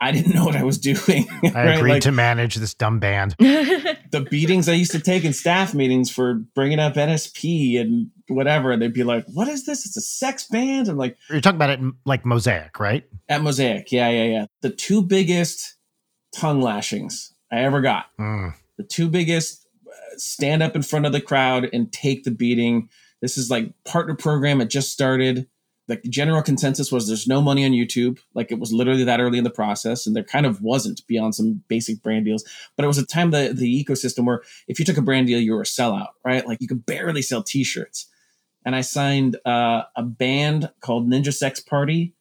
I 0.01 0.11
didn't 0.11 0.35
know 0.35 0.45
what 0.45 0.57
I 0.57 0.65
was 0.65 0.79
doing. 0.79 1.29
I 1.45 1.51
right? 1.53 1.79
agreed 1.79 1.91
Like, 1.93 2.03
to 2.03 2.13
manage 2.13 2.57
this 2.57 2.75
dumb 2.75 2.99
band. 2.99 3.37
the 3.39 4.27
beatings 4.29 4.69
I 4.69 4.73
used 4.73 4.91
to 4.93 5.01
take 5.01 5.25
in 5.25 5.33
staff 5.33 5.75
meetings 5.75 6.11
for 6.11 6.35
bringing 6.57 6.81
up 6.81 6.95
NSP 6.95 7.81
and 7.81 8.11
whatever. 8.27 8.73
And 8.73 8.83
they'd 8.83 8.93
be 8.93 9.05
like, 9.05 9.25
what 9.27 9.47
is 9.47 9.65
this? 9.65 9.87
It's 9.87 9.97
a 9.97 10.01
sex 10.01 10.49
band. 10.49 10.89
I'm 10.89 10.97
like, 10.97 11.17
You're 11.31 11.41
talking 11.41 11.55
about 11.57 11.71
it 11.71 11.79
in, 11.79 11.93
like 12.05 12.27
Mosaic, 12.27 12.81
right? 12.81 13.05
at 13.29 13.43
Mosaic. 13.43 13.93
Yeah, 13.93 14.09
yeah, 14.09 14.25
yeah. 14.25 14.47
The 14.63 14.71
two 14.71 15.03
biggest 15.03 15.77
tongue 16.35 16.61
lashings 16.61 17.33
I 17.53 17.59
ever 17.61 17.81
got. 17.81 18.07
Mm. 18.19 18.55
The 18.79 18.85
two 18.85 19.09
biggest 19.09 19.65
uh, 19.87 19.93
stand 20.17 20.65
up 20.65 20.75
in 20.75 20.83
front 20.83 21.07
of 21.07 21.13
the 21.13 21.21
crowd 21.21 21.69
and 21.73 21.93
take 21.93 22.25
the 22.25 22.33
beating. 22.33 22.89
This 23.21 23.39
is 23.39 23.51
like 23.53 23.73
partner 23.85 24.17
program. 24.17 24.61
It 24.61 24.69
just 24.69 24.91
started. 24.91 25.47
The 25.89 25.97
general 26.09 26.43
consensus 26.43 26.93
was 26.93 27.09
there's 27.09 27.27
no 27.27 27.43
money 27.43 27.65
on 27.65 27.73
YouTube. 27.73 28.21
Like 28.35 28.53
it 28.53 28.59
was 28.59 28.73
literally 28.73 29.05
that 29.05 29.21
early 29.21 29.39
in 29.39 29.45
the 29.45 29.51
process, 29.51 30.07
and 30.07 30.15
there 30.15 30.23
kind 30.23 30.47
of 30.47 30.63
wasn't 30.63 31.07
beyond 31.07 31.35
some 31.35 31.63
basic 31.69 32.03
brand 32.03 32.25
deals. 32.25 32.45
But 32.77 32.85
it 32.85 32.89
was 32.89 32.99
a 32.99 33.07
time 33.07 33.31
the 33.31 33.53
the 33.53 33.85
ecosystem 33.85 34.25
where 34.25 34.43
if 34.69 34.79
you 34.79 34.85
took 34.85 34.97
a 34.97 35.03
brand 35.03 35.27
deal, 35.27 35.41
you 35.41 35.53
were 35.53 35.63
a 35.63 35.65
sellout, 35.65 36.11
right? 36.25 36.47
Like 36.47 36.61
you 36.61 36.69
could 36.69 36.87
barely 36.87 37.23
sell 37.23 37.43
T-shirts. 37.43 38.09
And 38.65 38.77
I 38.77 38.81
signed 38.81 39.37
uh, 39.45 39.83
a 39.97 40.03
band 40.03 40.71
called 40.81 41.09
Ninja 41.09 41.35
Sex 41.35 41.59
Party 41.61 42.15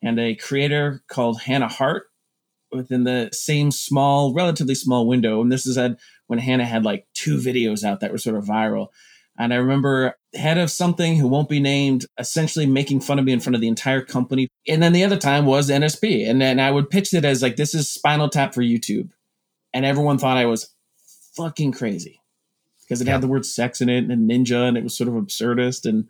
and 0.00 0.20
a 0.20 0.36
creator 0.36 1.02
called 1.08 1.42
Hannah 1.42 1.68
Hart 1.68 2.04
within 2.70 3.04
the 3.04 3.30
same 3.32 3.70
small, 3.70 4.32
relatively 4.32 4.74
small 4.74 5.06
window. 5.06 5.40
And 5.40 5.50
this 5.50 5.66
is 5.66 5.76
at 5.78 5.98
when 6.26 6.38
Hannah 6.38 6.66
had 6.66 6.84
like 6.84 7.06
two 7.14 7.36
videos 7.36 7.82
out 7.82 8.00
that 8.00 8.12
were 8.12 8.18
sort 8.18 8.36
of 8.36 8.44
viral. 8.44 8.88
And 9.38 9.54
I 9.54 9.56
remember 9.56 10.14
head 10.34 10.58
of 10.58 10.70
something 10.70 11.16
who 11.16 11.28
won't 11.28 11.48
be 11.48 11.60
named 11.60 12.06
essentially 12.18 12.66
making 12.66 13.00
fun 13.00 13.18
of 13.18 13.24
me 13.24 13.32
in 13.32 13.40
front 13.40 13.54
of 13.54 13.60
the 13.60 13.68
entire 13.68 14.02
company. 14.02 14.48
And 14.66 14.82
then 14.82 14.92
the 14.92 15.04
other 15.04 15.16
time 15.16 15.46
was 15.46 15.70
NSP. 15.70 16.28
And 16.28 16.40
then 16.40 16.58
I 16.58 16.70
would 16.72 16.90
pitch 16.90 17.14
it 17.14 17.24
as 17.24 17.40
like, 17.42 17.56
this 17.56 17.72
is 17.74 17.90
Spinal 17.90 18.28
Tap 18.28 18.52
for 18.52 18.62
YouTube. 18.62 19.10
And 19.72 19.84
everyone 19.86 20.18
thought 20.18 20.36
I 20.36 20.46
was 20.46 20.74
fucking 21.36 21.72
crazy 21.72 22.20
because 22.82 23.00
it 23.00 23.06
Yeah. 23.06 23.12
had 23.14 23.20
the 23.22 23.28
word 23.28 23.46
sex 23.46 23.80
in 23.80 23.88
it 23.88 24.04
and 24.10 24.28
ninja 24.28 24.66
and 24.66 24.76
it 24.76 24.82
was 24.82 24.96
sort 24.96 25.08
of 25.08 25.14
absurdist. 25.14 25.88
And 25.88 26.08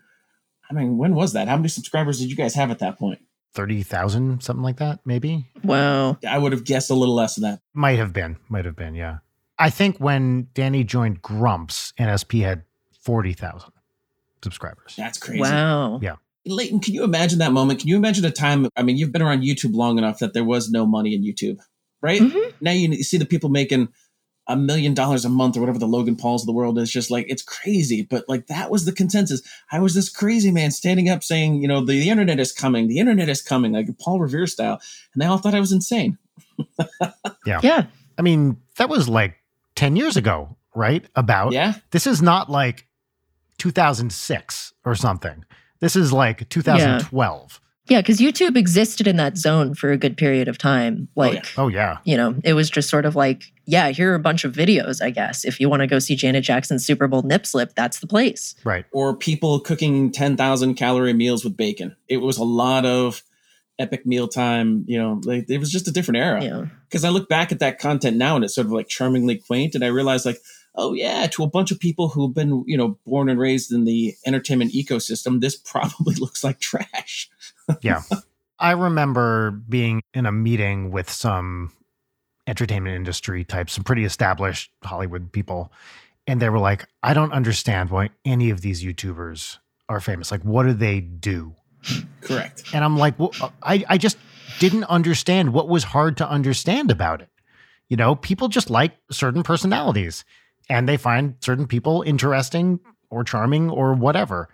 I 0.70 0.74
mean, 0.74 0.96
when 0.96 1.14
was 1.14 1.34
that? 1.34 1.48
How 1.48 1.56
many 1.56 1.68
subscribers 1.68 2.18
did 2.20 2.30
you 2.30 2.36
guys 2.36 2.54
have 2.54 2.70
at 2.70 2.78
that 2.78 2.98
point? 2.98 3.20
30,000, 3.54 4.42
something 4.42 4.62
like 4.62 4.76
that, 4.78 5.00
maybe? 5.04 5.46
wow. 5.64 6.16
I 6.26 6.38
would 6.38 6.52
have 6.52 6.64
guessed 6.64 6.90
a 6.90 6.94
little 6.94 7.14
less 7.14 7.34
than 7.34 7.42
that. 7.42 7.60
Might 7.74 7.98
have 7.98 8.12
been. 8.12 8.36
Might 8.48 8.64
have 8.64 8.76
been, 8.76 8.94
yeah. 8.94 9.18
I 9.58 9.70
think 9.70 9.98
when 9.98 10.48
Danny 10.54 10.84
joined 10.84 11.20
Grumps, 11.22 11.92
NSP 11.98 12.42
had 12.42 12.62
40,000 13.08 13.72
subscribers. 14.44 14.94
That's 14.94 15.16
crazy. 15.16 15.40
Wow. 15.40 15.98
Yeah. 16.02 16.16
Leighton, 16.44 16.78
can 16.78 16.92
you 16.92 17.04
imagine 17.04 17.38
that 17.38 17.52
moment? 17.52 17.80
Can 17.80 17.88
you 17.88 17.96
imagine 17.96 18.22
a 18.26 18.30
time? 18.30 18.68
I 18.76 18.82
mean, 18.82 18.98
you've 18.98 19.12
been 19.12 19.22
around 19.22 19.44
YouTube 19.44 19.74
long 19.74 19.96
enough 19.96 20.18
that 20.18 20.34
there 20.34 20.44
was 20.44 20.68
no 20.70 20.84
money 20.84 21.14
in 21.14 21.22
YouTube, 21.22 21.58
right? 22.02 22.20
Mhm. 22.20 22.52
Now 22.60 22.72
you, 22.72 22.90
you 22.90 23.02
see 23.02 23.16
the 23.16 23.24
people 23.24 23.48
making 23.48 23.88
a 24.46 24.56
million 24.56 24.92
dollars 24.92 25.24
a 25.24 25.30
month 25.30 25.56
or 25.56 25.60
whatever 25.60 25.78
the 25.78 25.86
Logan 25.86 26.16
Pauls 26.16 26.42
of 26.42 26.46
the 26.46 26.52
world 26.52 26.78
is 26.78 26.90
just 26.90 27.10
like, 27.10 27.24
it's 27.30 27.42
crazy. 27.42 28.02
But 28.02 28.26
like, 28.28 28.46
that 28.48 28.70
was 28.70 28.84
the 28.84 28.92
consensus. 28.92 29.40
I 29.72 29.80
was 29.80 29.94
this 29.94 30.10
crazy 30.10 30.50
man 30.50 30.70
standing 30.70 31.08
up 31.08 31.24
saying, 31.24 31.62
you 31.62 31.68
know, 31.68 31.80
the, 31.80 31.98
the 31.98 32.10
internet 32.10 32.38
is 32.38 32.52
coming, 32.52 32.88
the 32.88 32.98
internet 32.98 33.30
is 33.30 33.40
coming, 33.40 33.72
like 33.72 33.88
Paul 33.98 34.20
Revere 34.20 34.46
style. 34.46 34.80
And 35.14 35.22
they 35.22 35.26
all 35.26 35.38
thought 35.38 35.54
I 35.54 35.60
was 35.60 35.72
insane. 35.72 36.18
Yeah. 37.46 37.60
Yeah. 37.62 37.86
I 38.18 38.22
mean, 38.22 38.58
that 38.76 38.90
was 38.90 39.08
like 39.08 39.36
10 39.76 39.96
years 39.96 40.16
ago, 40.16 40.56
right? 40.74 41.06
About. 41.14 41.52
Yeah. 41.52 41.74
This 41.92 42.06
is 42.06 42.20
not 42.20 42.50
like 42.50 42.86
2006 43.58 44.72
or 44.84 44.94
something. 44.94 45.44
This 45.80 45.96
is 45.96 46.12
like 46.12 46.48
2012. 46.48 47.60
Yeah. 47.88 48.00
Because 48.02 48.18
YouTube 48.18 48.56
existed 48.56 49.06
in 49.06 49.16
that 49.16 49.38
zone 49.38 49.74
for 49.74 49.90
a 49.90 49.96
good 49.96 50.16
period 50.18 50.46
of 50.46 50.58
time. 50.58 51.08
Oh, 51.16 51.24
yeah. 51.24 51.30
Like, 51.30 51.46
Oh, 51.56 51.68
yeah. 51.68 51.98
you 52.04 52.16
know, 52.16 52.34
it 52.44 52.52
was 52.52 52.68
just 52.68 52.90
sort 52.90 53.06
of 53.06 53.16
like, 53.16 53.44
yeah, 53.64 53.88
here 53.90 54.12
are 54.12 54.14
a 54.14 54.18
bunch 54.20 54.44
of 54.44 54.52
videos, 54.52 55.02
I 55.02 55.08
guess. 55.10 55.44
If 55.44 55.58
you 55.58 55.68
want 55.70 55.80
to 55.80 55.86
go 55.86 55.98
see 55.98 56.14
Janet 56.14 56.44
Jackson's 56.44 56.84
Super 56.84 57.06
Bowl 57.08 57.22
nip 57.22 57.46
slip, 57.46 57.74
that's 57.74 58.00
the 58.00 58.06
place. 58.06 58.54
Right. 58.64 58.84
Or 58.92 59.16
people 59.16 59.60
cooking 59.60 60.10
10,000 60.12 60.74
calorie 60.74 61.14
meals 61.14 61.44
with 61.44 61.56
bacon. 61.56 61.96
It 62.08 62.18
was 62.18 62.36
a 62.36 62.44
lot 62.44 62.84
of 62.84 63.22
epic 63.78 64.04
mealtime, 64.04 64.84
you 64.88 64.98
know, 64.98 65.20
like 65.24 65.48
it 65.48 65.58
was 65.58 65.70
just 65.70 65.86
a 65.88 65.92
different 65.92 66.18
era. 66.18 66.42
You 66.42 66.50
know, 66.50 66.70
because 66.88 67.04
I 67.04 67.10
look 67.10 67.28
back 67.28 67.52
at 67.52 67.60
that 67.60 67.78
content 67.78 68.16
now 68.16 68.34
and 68.36 68.44
it's 68.44 68.56
sort 68.56 68.66
of 68.66 68.72
like 68.72 68.88
charmingly 68.88 69.36
quaint, 69.36 69.74
and 69.74 69.84
I 69.84 69.88
realize 69.88 70.26
like, 70.26 70.38
oh 70.78 70.94
yeah, 70.94 71.26
to 71.26 71.42
a 71.42 71.46
bunch 71.46 71.70
of 71.70 71.78
people 71.78 72.08
who've 72.08 72.32
been 72.32 72.64
you 72.66 72.78
know 72.78 72.98
born 73.04 73.28
and 73.28 73.38
raised 73.38 73.72
in 73.72 73.84
the 73.84 74.14
entertainment 74.24 74.72
ecosystem, 74.72 75.40
this 75.40 75.56
probably 75.64 76.14
looks 76.14 76.42
like 76.42 76.60
trash. 76.60 77.28
Yeah. 77.82 78.02
I 78.58 78.72
remember 78.72 79.52
being 79.52 80.02
in 80.14 80.26
a 80.26 80.32
meeting 80.32 80.90
with 80.90 81.10
some 81.10 81.72
entertainment 82.48 82.96
industry 82.96 83.44
types, 83.44 83.74
some 83.74 83.84
pretty 83.84 84.04
established 84.04 84.70
Hollywood 84.82 85.30
people. 85.30 85.70
And 86.26 86.42
they 86.42 86.48
were 86.48 86.58
like, 86.58 86.86
I 87.02 87.14
don't 87.14 87.32
understand 87.32 87.90
why 87.90 88.10
any 88.24 88.50
of 88.50 88.60
these 88.60 88.82
YouTubers 88.82 89.58
are 89.88 90.00
famous. 90.00 90.30
Like, 90.30 90.42
what 90.42 90.64
do 90.64 90.72
they 90.72 91.00
do? 91.00 91.54
Correct. 92.20 92.64
And 92.72 92.84
I'm 92.84 92.96
like, 92.96 93.18
well, 93.18 93.32
I, 93.62 93.84
I 93.88 93.98
just 93.98 94.18
didn't 94.58 94.84
understand 94.84 95.52
what 95.52 95.68
was 95.68 95.84
hard 95.84 96.16
to 96.16 96.28
understand 96.28 96.90
about 96.90 97.22
it. 97.22 97.30
You 97.88 97.96
know, 97.96 98.16
people 98.16 98.48
just 98.48 98.70
like 98.70 98.92
certain 99.10 99.42
personalities 99.42 100.24
and 100.68 100.88
they 100.88 100.96
find 100.96 101.34
certain 101.40 101.66
people 101.66 102.02
interesting 102.02 102.80
or 103.10 103.24
charming 103.24 103.70
or 103.70 103.94
whatever. 103.94 104.48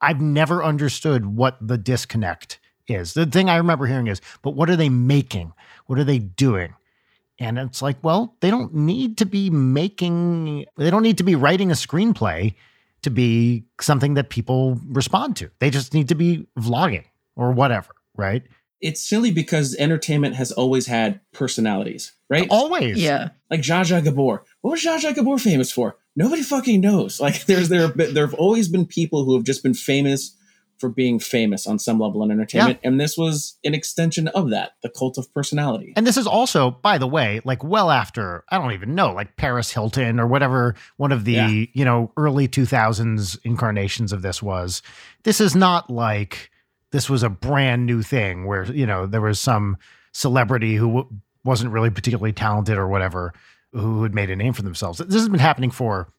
I've 0.00 0.20
never 0.20 0.64
understood 0.64 1.26
what 1.26 1.56
the 1.60 1.78
disconnect 1.78 2.58
is. 2.88 3.14
The 3.14 3.26
thing 3.26 3.48
I 3.48 3.56
remember 3.56 3.86
hearing 3.86 4.06
is, 4.06 4.20
but 4.42 4.52
what 4.52 4.70
are 4.70 4.76
they 4.76 4.88
making? 4.88 5.52
What 5.86 5.98
are 5.98 6.04
they 6.04 6.18
doing? 6.18 6.74
And 7.38 7.58
it's 7.58 7.80
like, 7.80 7.96
well, 8.02 8.36
they 8.40 8.50
don't 8.50 8.74
need 8.74 9.18
to 9.18 9.26
be 9.26 9.48
making, 9.48 10.66
they 10.76 10.90
don't 10.90 11.02
need 11.02 11.18
to 11.18 11.24
be 11.24 11.34
writing 11.34 11.70
a 11.70 11.74
screenplay 11.74 12.54
to 13.02 13.10
be 13.10 13.64
something 13.80 14.14
that 14.14 14.28
people 14.28 14.78
respond 14.88 15.36
to. 15.36 15.50
They 15.58 15.70
just 15.70 15.94
need 15.94 16.08
to 16.08 16.14
be 16.14 16.46
vlogging 16.58 17.04
or 17.36 17.52
whatever, 17.52 17.94
right? 18.14 18.42
It's 18.80 19.02
silly 19.06 19.30
because 19.30 19.74
entertainment 19.76 20.36
has 20.36 20.52
always 20.52 20.86
had 20.86 21.20
personalities, 21.32 22.12
right? 22.30 22.46
Always. 22.50 22.96
yeah. 23.02 23.30
Like 23.50 23.60
Zsa 23.60 23.82
Zsa 23.84 24.02
Gabor. 24.02 24.44
What 24.62 24.70
was 24.72 24.84
Zsa 24.84 24.98
Zsa 24.98 25.14
Gabor 25.14 25.38
famous 25.38 25.70
for? 25.70 25.96
Nobody 26.16 26.42
fucking 26.42 26.80
knows. 26.80 27.20
Like 27.20 27.44
there's 27.46 27.68
there 27.68 27.82
have 27.82 27.96
been, 27.96 28.14
there 28.14 28.26
have 28.26 28.34
always 28.34 28.68
been 28.68 28.86
people 28.86 29.24
who 29.24 29.34
have 29.34 29.44
just 29.44 29.62
been 29.62 29.74
famous 29.74 30.36
for 30.78 30.88
being 30.88 31.18
famous 31.18 31.66
on 31.66 31.78
some 31.78 31.98
level 32.00 32.22
in 32.22 32.30
entertainment, 32.30 32.78
and 32.82 32.98
this 32.98 33.14
was 33.18 33.58
an 33.64 33.74
extension 33.74 34.28
of 34.28 34.48
that, 34.48 34.70
the 34.82 34.88
cult 34.88 35.18
of 35.18 35.30
personality. 35.34 35.92
And 35.94 36.06
this 36.06 36.16
is 36.16 36.26
also, 36.26 36.70
by 36.70 36.96
the 36.96 37.06
way, 37.06 37.42
like 37.44 37.62
well 37.62 37.90
after, 37.90 38.44
I 38.48 38.56
don't 38.56 38.72
even 38.72 38.94
know, 38.94 39.12
like 39.12 39.36
Paris 39.36 39.70
Hilton 39.70 40.18
or 40.18 40.26
whatever 40.26 40.74
one 40.96 41.12
of 41.12 41.26
the, 41.26 41.32
Yeah. 41.32 41.48
you 41.74 41.84
know, 41.84 42.12
early 42.16 42.48
2000s 42.48 43.38
incarnations 43.44 44.10
of 44.10 44.22
this 44.22 44.42
was. 44.42 44.80
This 45.24 45.38
is 45.38 45.54
not 45.54 45.90
like 45.90 46.50
this 46.92 47.08
was 47.08 47.22
a 47.22 47.28
brand 47.30 47.86
new 47.86 48.02
thing 48.02 48.46
where, 48.46 48.64
you 48.64 48.86
know, 48.86 49.06
there 49.06 49.20
was 49.20 49.38
some 49.40 49.76
celebrity 50.12 50.74
who 50.76 50.86
w- 50.88 51.08
wasn't 51.44 51.70
really 51.72 51.90
particularly 51.90 52.32
talented 52.32 52.76
or 52.76 52.88
whatever 52.88 53.32
who 53.72 54.02
had 54.02 54.14
made 54.14 54.28
a 54.30 54.36
name 54.36 54.52
for 54.52 54.62
themselves. 54.62 54.98
This 54.98 55.14
has 55.14 55.28
been 55.28 55.38
happening 55.38 55.70
for 55.70 56.12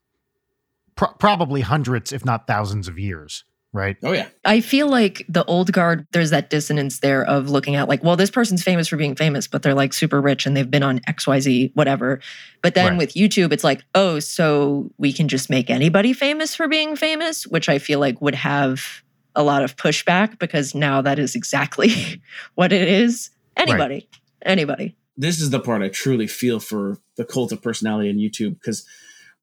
pro- 0.95 1.13
probably 1.13 1.61
hundreds, 1.61 2.11
if 2.13 2.23
not 2.25 2.47
thousands 2.47 2.87
of 2.87 2.97
years, 2.97 3.43
right? 3.73 3.97
Oh 4.03 4.13
yeah, 4.13 4.27
I 4.45 4.61
feel 4.61 4.87
like 4.87 5.25
the 5.27 5.43
old 5.45 5.71
guard, 5.73 6.07
there's 6.13 6.29
that 6.29 6.49
dissonance 6.49 6.99
there 6.99 7.23
of 7.25 7.49
looking 7.49 7.75
at 7.75 7.89
like, 7.89 8.03
well, 8.03 8.15
this 8.15 8.31
person's 8.31 8.63
famous 8.63 8.87
for 8.87 8.95
being 8.97 9.15
famous, 9.15 9.47
but 9.47 9.63
they're 9.63 9.73
like 9.73 9.91
super 9.93 10.21
rich 10.21 10.45
and 10.45 10.55
they've 10.55 10.71
been 10.71 10.83
on 10.83 10.99
XYZ, 11.01 11.71
whatever. 11.75 12.21
But 12.61 12.75
then 12.75 12.91
Right. 12.93 12.97
with 12.99 13.13
YouTube, 13.13 13.51
it's 13.51 13.63
like, 13.65 13.83
oh, 13.95 14.19
so 14.19 14.89
we 14.97 15.11
can 15.11 15.27
just 15.27 15.49
make 15.49 15.69
anybody 15.69 16.13
famous 16.13 16.55
for 16.55 16.67
being 16.69 16.95
famous, 16.95 17.45
which 17.45 17.67
I 17.67 17.77
feel 17.79 17.99
like 17.99 18.21
would 18.21 18.35
have 18.35 19.03
a 19.35 19.43
lot 19.43 19.63
of 19.63 19.75
pushback 19.75 20.39
because 20.39 20.75
now 20.75 21.01
that 21.01 21.19
is 21.19 21.35
exactly 21.35 22.21
what 22.55 22.73
it 22.73 22.87
is. 22.87 23.29
Anybody, 23.57 24.09
anybody. 24.43 24.95
this 25.17 25.41
is 25.41 25.49
the 25.49 25.59
part 25.59 25.81
I 25.81 25.89
truly 25.89 26.27
feel 26.27 26.59
for 26.59 26.97
the 27.17 27.25
cult 27.25 27.51
of 27.51 27.61
personality 27.61 28.09
on 28.09 28.15
YouTube 28.15 28.55
because 28.55 28.85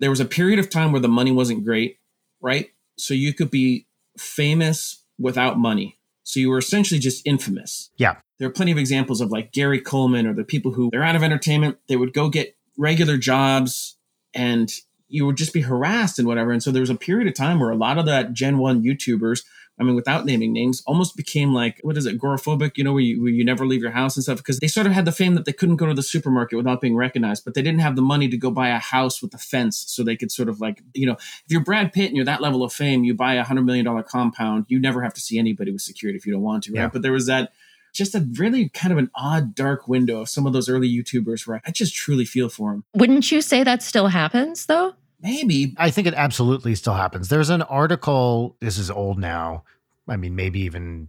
there 0.01 0.11
was 0.11 0.21
a 0.21 0.25
period 0.25 0.59
of 0.59 0.71
time 0.71 0.93
where 0.93 1.01
the 1.01 1.09
money 1.09 1.31
wasn't 1.31 1.65
great, 1.65 1.99
right? 2.41 2.71
So 2.97 3.15
you 3.15 3.35
could 3.35 3.51
be 3.51 3.87
famous 4.17 5.05
without 5.19 5.59
money. 5.59 5.99
So 6.23 6.41
you 6.41 6.51
were 6.51 6.59
essentially 6.59 7.01
just 7.01 7.27
infamous. 7.27 7.91
Yeah. 7.97 8.17
There 8.39 8.49
are 8.49 8.53
plenty 8.53 8.73
of 8.73 8.79
examples 8.79 9.21
of 9.21 9.31
like 9.31 9.53
Gary 9.53 9.81
Coleman 9.81 10.27
or 10.27 10.35
the 10.35 10.45
people 10.45 10.73
who 10.73 10.91
they're 10.91 11.03
out 11.03 11.17
of 11.17 11.23
entertainment, 11.23 11.79
they 11.89 11.97
would 11.97 12.13
go 12.13 12.29
get 12.29 12.57
regular 12.77 13.17
jobs 13.17 13.97
and 14.35 14.71
you 15.09 15.25
would 15.27 15.37
just 15.37 15.55
be 15.55 15.63
harassed 15.63 16.19
and 16.19 16.29
whatever. 16.29 16.53
And 16.53 16.63
so 16.63 16.71
there 16.71 16.83
was 16.83 16.91
a 16.91 16.95
period 16.95 17.29
of 17.29 17.35
time 17.35 17.59
where 17.59 17.71
a 17.71 17.77
lot 17.77 17.99
of 17.99 18.07
that 18.07 18.35
Gen 18.35 18.59
1 18.59 18.83
YouTubers 18.83 19.43
I 19.81 19.85
mean, 19.85 19.95
without 19.95 20.25
naming 20.25 20.53
names, 20.53 20.83
almost 20.87 21.17
became 21.17 21.55
like, 21.55 21.79
what 21.83 21.97
is 21.97 22.07
it, 22.07 22.19
agoraphobic, 22.19 22.77
you 22.77 22.85
know, 22.85 22.93
where 22.93 23.03
you, 23.03 23.23
where 23.23 23.31
you 23.31 23.45
never 23.45 23.67
leave 23.67 23.83
your 23.83 23.93
house 23.93 24.17
and 24.17 24.25
stuff, 24.25 24.39
because 24.39 24.59
they 24.59 24.69
sort 24.69 24.87
of 24.87 24.93
had 24.93 25.05
the 25.05 25.13
fame 25.13 25.35
that 25.35 25.45
they 25.45 25.53
couldn't 25.53 25.77
go 25.77 25.87
to 25.87 25.95
the 25.95 26.03
supermarket 26.03 26.57
without 26.57 26.81
being 26.81 26.97
recognized, 26.97 27.45
but 27.45 27.55
they 27.55 27.63
didn't 27.63 27.81
have 27.81 27.97
the 27.97 28.03
money 28.03 28.29
to 28.29 28.37
go 28.37 28.51
buy 28.51 28.69
a 28.69 28.79
house 28.79 29.23
with 29.23 29.33
a 29.35 29.39
fence 29.39 29.85
so 29.87 30.03
they 30.03 30.17
could 30.17 30.33
sort 30.33 30.49
of 30.49 30.61
like, 30.61 30.83
you 30.95 31.07
know, 31.07 31.13
if 31.15 31.45
you're 31.49 31.63
Brad 31.63 31.93
Pitt 31.93 32.07
and 32.07 32.17
you're 32.17 32.25
that 32.25 32.41
level 32.41 32.63
of 32.63 32.73
fame, 32.73 33.05
you 33.05 33.15
buy 33.15 33.35
a 33.35 33.45
$100 33.45 33.65
million 33.65 34.03
compound, 34.05 34.67
you 34.69 34.81
never 34.81 35.03
have 35.03 35.15
to 35.15 35.21
see 35.21 35.39
anybody 35.39 35.71
with 35.71 35.83
security 35.83 36.17
if 36.17 36.27
you 36.27 36.33
don't 36.33 36.43
want 36.43 36.65
to, 36.65 36.73
right? 36.73 36.81
Yeah. 36.81 36.89
But 36.89 37.03
there 37.03 37.13
was 37.13 37.27
that, 37.27 37.53
just 37.95 38.15
a 38.15 38.27
really 38.35 38.69
kind 38.69 38.93
of 38.93 38.99
an 38.99 39.11
odd, 39.15 39.55
dark 39.55 39.89
window 39.89 40.21
of 40.21 40.29
some 40.29 40.47
of 40.47 40.53
those 40.53 40.69
early 40.69 40.89
YouTubers 40.89 41.47
where 41.47 41.61
I 41.67 41.71
just 41.71 41.95
truly 41.95 42.25
feel 42.25 42.49
for 42.49 42.71
them. 42.71 42.85
Wouldn't 42.95 43.33
you 43.33 43.41
say 43.41 43.65
that 43.65 43.83
still 43.83 44.09
happens 44.09 44.67
though? 44.67 44.95
Maybe. 45.21 45.75
I 45.79 45.91
think 45.91 46.07
it 46.07 46.15
absolutely 46.15 46.75
still 46.75 46.95
happens. 46.95 47.29
There's 47.29 47.51
an 47.51 47.63
article, 47.63 48.57
this 48.61 48.79
is 48.79 48.91
old 48.91 49.19
now. 49.19 49.65
I 50.09 50.17
mean, 50.17 50.37
maybe 50.37 50.61
even 50.61 51.09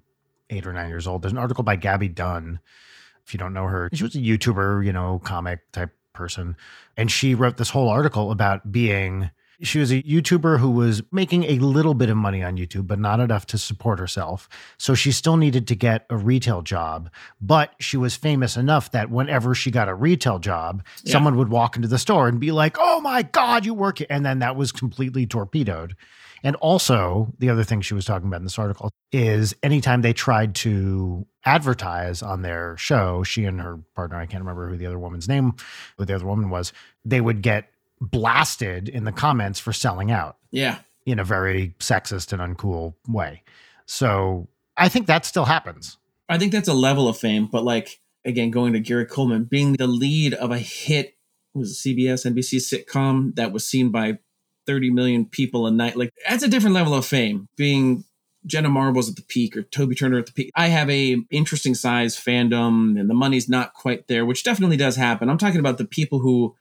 eight 0.49 0.65
or 0.65 0.73
nine 0.73 0.89
years 0.89 1.07
old. 1.07 1.21
There's 1.21 1.31
an 1.31 1.37
article 1.37 1.63
by 1.63 1.75
Gabby 1.75 2.09
Dunn. 2.09 2.59
If 3.25 3.33
you 3.33 3.37
don't 3.37 3.53
know 3.53 3.65
her, 3.65 3.89
she 3.93 4.03
was 4.03 4.15
a 4.15 4.19
YouTuber, 4.19 4.83
you 4.83 4.91
know, 4.91 5.21
comic 5.23 5.71
type 5.71 5.91
person. 6.13 6.57
And 6.97 7.11
she 7.11 7.35
wrote 7.35 7.57
this 7.57 7.69
whole 7.69 7.87
article 7.87 8.31
about 8.31 8.71
being, 8.71 9.29
she 9.61 9.79
was 9.79 9.91
a 9.91 10.01
YouTuber 10.03 10.59
who 10.59 10.69
was 10.71 11.01
making 11.11 11.43
a 11.45 11.55
little 11.59 11.93
bit 11.93 12.09
of 12.09 12.17
money 12.17 12.43
on 12.43 12.57
YouTube, 12.57 12.87
but 12.87 12.99
not 12.99 13.19
enough 13.19 13.45
to 13.47 13.57
support 13.57 13.99
herself. 13.99 14.47
So 14.77 14.93
she 14.95 15.11
still 15.11 15.37
needed 15.37 15.67
to 15.67 15.75
get 15.75 16.05
a 16.09 16.17
retail 16.17 16.61
job. 16.61 17.09
But 17.41 17.73
she 17.79 17.97
was 17.97 18.15
famous 18.15 18.55
enough 18.57 18.91
that 18.91 19.09
whenever 19.09 19.53
she 19.55 19.71
got 19.71 19.89
a 19.89 19.93
retail 19.93 20.39
job, 20.39 20.83
Yeah. 21.03 21.13
someone 21.13 21.35
would 21.37 21.49
walk 21.49 21.75
into 21.75 21.87
the 21.87 21.97
store 21.99 22.27
and 22.27 22.39
be 22.39 22.51
like, 22.51 22.77
oh 22.79 23.01
my 23.01 23.23
God, 23.23 23.65
you 23.65 23.73
work 23.73 23.97
here. 23.99 24.07
And 24.09 24.25
then 24.25 24.39
that 24.39 24.55
was 24.55 24.71
completely 24.71 25.25
torpedoed. 25.25 25.95
And 26.41 26.55
also, 26.57 27.33
the 27.39 27.49
other 27.49 27.65
thing 27.65 27.81
she 27.81 27.93
was 27.93 28.05
talking 28.05 28.27
about 28.29 28.37
in 28.37 28.43
this 28.45 28.57
article 28.57 28.89
is 29.11 29.53
anytime 29.61 30.01
they 30.03 30.13
tried 30.13 30.55
to 30.55 31.27
advertise 31.43 32.21
on 32.21 32.43
their 32.43 32.77
show, 32.77 33.23
she 33.23 33.43
and 33.43 33.59
her 33.59 33.77
partner, 33.93 34.15
I 34.15 34.25
can't 34.25 34.41
remember 34.41 34.69
who 34.69 34.77
the 34.77 34.85
other 34.85 34.99
woman's 34.99 35.27
name, 35.27 35.53
who 35.97 36.05
the 36.05 36.15
other 36.15 36.25
woman 36.25 36.49
was, 36.49 36.71
they 37.03 37.19
would 37.19 37.41
get 37.41 37.69
blasted 38.01 38.87
in 38.89 39.03
the 39.03 39.11
comments 39.11 39.59
for 39.59 39.73
selling 39.73 40.11
out 40.11 40.37
Yeah. 40.51 40.79
in 41.05 41.19
a 41.19 41.23
very 41.23 41.75
sexist 41.79 42.31
and 42.33 42.41
uncool 42.57 42.93
way. 43.07 43.43
So 43.85 44.47
I 44.77 44.89
think 44.89 45.07
that 45.07 45.25
still 45.25 45.45
happens. 45.45 45.97
I 46.29 46.37
think 46.37 46.51
that's 46.51 46.67
a 46.67 46.73
level 46.73 47.07
of 47.07 47.17
fame, 47.17 47.47
but 47.51 47.63
like 47.63 47.99
again, 48.25 48.51
going 48.51 48.73
to 48.73 48.79
Gary 48.79 49.05
Coleman, 49.05 49.45
being 49.45 49.73
the 49.73 49.87
lead 49.87 50.33
of 50.33 50.51
a 50.51 50.59
hit 50.59 51.15
was 51.53 51.71
it 51.85 51.97
CBS, 51.97 52.25
NBC 52.25 52.57
sitcom 52.59 53.35
that 53.35 53.51
was 53.51 53.65
seen 53.65 53.89
by 53.89 54.19
30 54.67 54.91
million 54.91 55.25
people 55.25 55.65
a 55.65 55.71
night. 55.71 55.97
Like 55.97 56.11
that's 56.27 56.43
a 56.43 56.47
different 56.47 56.75
level 56.75 56.93
of 56.93 57.05
fame. 57.05 57.47
Being 57.57 58.03
Jenna 58.45 58.69
Marbles 58.69 59.09
at 59.09 59.15
the 59.15 59.23
peak 59.23 59.57
or 59.57 59.63
Toby 59.63 59.95
Turner 59.95 60.19
at 60.19 60.27
the 60.27 60.31
peak. 60.31 60.51
I 60.55 60.67
have 60.67 60.89
a 60.89 61.17
interesting 61.31 61.73
size 61.75 62.15
fandom 62.15 62.99
and 62.99 63.09
the 63.09 63.13
money's 63.13 63.49
not 63.49 63.73
quite 63.73 64.07
there, 64.07 64.25
which 64.25 64.43
definitely 64.43 64.77
does 64.77 64.95
happen. 64.95 65.29
I'm 65.29 65.37
talking 65.37 65.59
about 65.59 65.77
the 65.77 65.85
people 65.85 66.19
who 66.19 66.55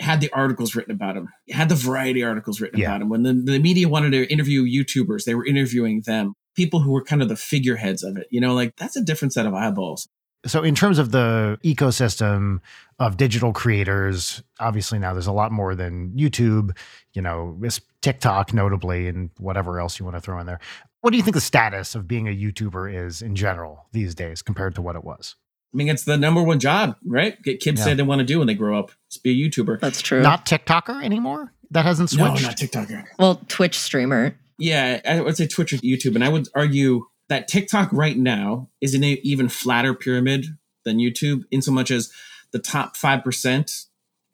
had 0.00 0.20
the 0.20 0.30
articles 0.32 0.74
written 0.74 0.92
about 0.92 1.16
him, 1.16 1.28
had 1.50 1.68
the 1.68 1.74
variety 1.74 2.22
articles 2.22 2.60
written 2.60 2.80
Yeah. 2.80 2.88
about 2.90 3.02
him. 3.02 3.08
When 3.08 3.22
the, 3.22 3.34
the 3.34 3.58
media 3.58 3.88
wanted 3.88 4.10
to 4.12 4.26
interview 4.32 4.64
YouTubers, 4.64 5.24
they 5.24 5.34
were 5.34 5.46
interviewing 5.46 6.02
them. 6.06 6.34
People 6.56 6.80
who 6.80 6.90
were 6.92 7.04
kind 7.04 7.22
of 7.22 7.28
the 7.28 7.36
figureheads 7.36 8.02
of 8.02 8.16
it. 8.16 8.26
You 8.30 8.40
know, 8.40 8.54
like 8.54 8.74
that's 8.76 8.96
a 8.96 9.02
different 9.02 9.32
set 9.32 9.46
of 9.46 9.54
eyeballs. 9.54 10.08
So, 10.46 10.62
in 10.62 10.74
terms 10.74 10.98
of 10.98 11.10
the 11.10 11.58
ecosystem 11.62 12.60
of 12.98 13.18
digital 13.18 13.52
creators, 13.52 14.42
obviously 14.58 14.98
now 14.98 15.12
there's 15.12 15.26
a 15.26 15.32
lot 15.32 15.52
more 15.52 15.74
than 15.74 16.12
YouTube, 16.16 16.76
you 17.12 17.20
know, 17.20 17.56
this 17.60 17.80
TikTok 18.00 18.54
notably, 18.54 19.06
and 19.06 19.30
whatever 19.38 19.78
else 19.80 19.98
you 19.98 20.04
want 20.06 20.16
to 20.16 20.20
throw 20.20 20.40
in 20.40 20.46
there. 20.46 20.60
What 21.02 21.10
do 21.10 21.18
you 21.18 21.22
think 21.22 21.34
the 21.34 21.40
status 21.42 21.94
of 21.94 22.08
being 22.08 22.26
a 22.26 22.34
YouTuber 22.36 23.06
is 23.06 23.20
in 23.22 23.34
general 23.34 23.86
these 23.92 24.14
days 24.14 24.40
compared 24.42 24.74
to 24.76 24.82
what 24.82 24.96
it 24.96 25.04
was? 25.04 25.36
I 25.72 25.76
mean, 25.76 25.88
it's 25.88 26.04
the 26.04 26.16
number 26.16 26.42
one 26.42 26.58
job, 26.58 26.96
right? 27.04 27.40
Get 27.42 27.60
kids 27.60 27.80
Yeah. 27.80 27.84
say 27.86 27.94
they 27.94 28.02
want 28.02 28.18
to 28.20 28.24
do 28.24 28.38
when 28.38 28.46
they 28.48 28.54
grow 28.54 28.78
up. 28.78 28.90
Is 29.10 29.18
be 29.18 29.30
a 29.30 29.48
YouTuber. 29.48 29.80
That's 29.80 30.02
true. 30.02 30.20
Not 30.22 30.44
TikToker 30.46 31.02
anymore? 31.04 31.52
That 31.70 31.84
hasn't 31.84 32.10
switched. 32.10 32.24
no, 32.24 32.34
switched? 32.36 32.74
not 32.74 32.88
TikToker. 32.88 33.04
well, 33.18 33.40
Twitch 33.48 33.78
streamer. 33.78 34.36
Yeah, 34.58 35.00
I 35.08 35.20
would 35.20 35.36
say 35.36 35.46
Twitch 35.46 35.72
or 35.72 35.76
YouTube, 35.76 36.14
and 36.16 36.24
I 36.24 36.28
would 36.28 36.48
argue 36.54 37.06
that 37.28 37.46
TikTok 37.48 37.92
right 37.92 38.18
now 38.18 38.68
is 38.80 38.94
in 38.94 39.04
an 39.04 39.18
even 39.22 39.48
flatter 39.48 39.94
pyramid 39.94 40.46
than 40.84 40.98
YouTube, 40.98 41.44
in 41.52 41.62
so 41.62 41.70
much 41.70 41.90
as 41.92 42.10
the 42.52 42.58
top 42.58 42.96
five 42.96 43.22
percent 43.22 43.70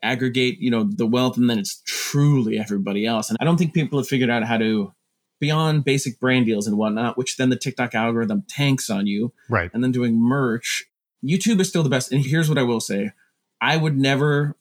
aggregate, 0.03 0.59
you 0.59 0.71
know, 0.71 0.85
the 0.85 1.07
wealth, 1.07 1.37
and 1.37 1.49
then 1.51 1.59
it's 1.59 1.83
truly 1.87 2.59
everybody 2.59 3.05
else. 3.07 3.29
And 3.29 3.37
I 3.41 3.45
don't 3.45 3.57
think 3.59 3.75
people 3.75 3.99
have 3.99 4.09
figured 4.09 4.31
out 4.31 4.45
how 4.45 4.57
to 4.59 4.93
beyond 5.41 5.85
basic 5.85 6.19
brand 6.19 6.47
deals 6.47 6.67
and 6.67 6.79
whatnot, 6.79 7.19
which 7.19 7.37
then 7.37 7.51
the 7.51 7.57
TikTok 7.57 7.95
algorithm 7.95 8.45
tanks 8.49 8.89
on 8.89 9.07
you, 9.07 9.33
Right. 9.51 9.71
and 9.75 9.85
then 9.85 9.93
doing 9.93 10.19
merch. 10.19 10.85
YouTube 11.27 11.61
is 11.61 11.69
still 11.69 11.83
the 11.83 11.89
best. 11.89 12.13
And 12.13 12.25
here's 12.25 12.49
what 12.49 12.59
I 12.59 12.63
will 12.63 12.81
say: 12.81 13.13
I 13.61 13.77
would 13.77 13.97
never, 13.97 14.57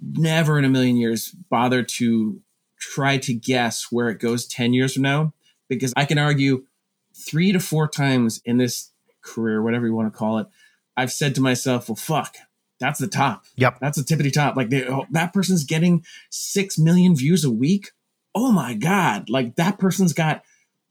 never 0.00 0.58
in 0.58 0.64
a 0.64 0.68
million 0.68 0.96
years 0.96 1.34
bother 1.50 1.82
to 1.82 2.40
try 2.78 3.18
to 3.18 3.34
guess 3.34 3.90
where 3.90 4.08
it 4.08 4.20
goes 4.20 4.46
10 4.46 4.72
years 4.72 4.94
from 4.94 5.02
now 5.02 5.32
because 5.68 5.92
I 5.96 6.04
can 6.04 6.18
argue 6.18 6.64
three 7.14 7.52
to 7.52 7.60
four 7.60 7.88
times 7.88 8.40
in 8.44 8.58
this 8.58 8.92
career, 9.20 9.62
whatever 9.62 9.86
you 9.86 9.94
want 9.94 10.12
to 10.12 10.16
call 10.16 10.38
it, 10.38 10.46
I've 10.96 11.12
said 11.12 11.34
to 11.34 11.40
myself, 11.40 11.88
well, 11.88 11.96
fuck, 11.96 12.36
that's 12.80 13.00
the 13.00 13.08
top. 13.08 13.44
Yep. 13.56 13.78
That's 13.80 14.02
the 14.02 14.04
tippity 14.04 14.32
top. 14.32 14.56
Like 14.56 14.70
they, 14.70 14.86
oh, 14.86 15.06
that 15.10 15.32
person's 15.32 15.64
getting 15.64 16.04
6 16.30 16.78
million 16.78 17.16
views 17.16 17.44
a 17.44 17.50
week. 17.50 17.92
Oh 18.34 18.52
my 18.52 18.74
God. 18.74 19.28
Like 19.28 19.56
that 19.56 19.78
person's 19.78 20.12
got 20.12 20.42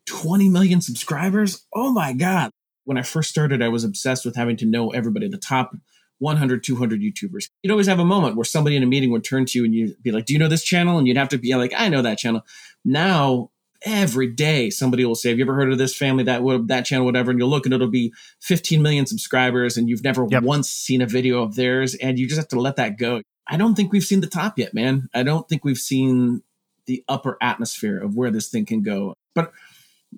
20 0.05 0.49
million 0.49 0.81
subscribers. 0.81 1.65
Oh 1.73 1.91
my 1.91 2.13
God. 2.13 2.51
When 2.87 2.97
I 2.97 3.01
first 3.01 3.29
started, 3.29 3.61
I 3.61 3.67
was 3.67 3.83
obsessed 3.83 4.23
with 4.23 4.37
having 4.37 4.55
to 4.57 4.65
know 4.65 4.91
everybody, 4.91 5.27
the 5.27 5.37
top 5.37 5.75
100, 6.19 6.63
200 6.63 7.01
YouTubers. 7.01 7.49
You'd 7.61 7.71
always 7.71 7.87
have 7.87 7.99
a 7.99 8.05
moment 8.05 8.37
where 8.37 8.45
somebody 8.45 8.77
in 8.77 8.81
a 8.81 8.85
meeting 8.85 9.11
would 9.11 9.25
turn 9.25 9.45
to 9.45 9.59
you 9.59 9.65
and 9.65 9.75
you'd 9.75 10.01
be 10.01 10.11
like, 10.13 10.25
Do 10.25 10.31
you 10.31 10.39
know 10.39 10.47
this 10.47 10.63
channel? 10.63 10.97
And 10.97 11.05
you'd 11.05 11.17
have 11.17 11.27
to 11.29 11.37
be 11.37 11.53
like, 11.55 11.73
I 11.75 11.89
know 11.89 12.01
that 12.01 12.17
channel. 12.17 12.43
Now, 12.85 13.51
every 13.81 14.27
day, 14.27 14.69
somebody 14.69 15.03
will 15.03 15.15
say, 15.15 15.29
Have 15.29 15.37
you 15.37 15.43
ever 15.43 15.53
heard 15.53 15.69
of 15.69 15.77
this 15.77 15.97
family, 15.97 16.23
that, 16.23 16.41
that 16.67 16.85
channel, 16.85 17.05
whatever? 17.05 17.29
And 17.29 17.39
you'll 17.39 17.49
look 17.49 17.65
and 17.65 17.73
it'll 17.73 17.87
be 17.89 18.13
15 18.39 18.81
million 18.81 19.05
subscribers 19.05 19.75
and 19.75 19.89
you've 19.89 20.03
never 20.03 20.25
Yep. 20.29 20.43
once 20.43 20.69
seen 20.69 21.01
a 21.01 21.05
video 21.07 21.43
of 21.43 21.55
theirs. 21.55 21.93
And 21.95 22.17
you 22.17 22.25
just 22.25 22.39
have 22.39 22.47
to 22.49 22.59
let 22.59 22.77
that 22.77 22.97
go. 22.97 23.21
I 23.47 23.57
don't 23.57 23.75
think 23.75 23.91
we've 23.91 24.01
seen 24.01 24.21
the 24.21 24.27
top 24.27 24.57
yet, 24.57 24.73
man. 24.73 25.09
I 25.13 25.23
don't 25.23 25.47
think 25.49 25.65
we've 25.65 25.77
seen 25.77 26.41
the 26.85 27.03
upper 27.09 27.37
atmosphere 27.41 27.99
of 28.01 28.15
where 28.15 28.31
this 28.31 28.47
thing 28.47 28.65
can 28.65 28.81
go. 28.81 29.13
But 29.35 29.51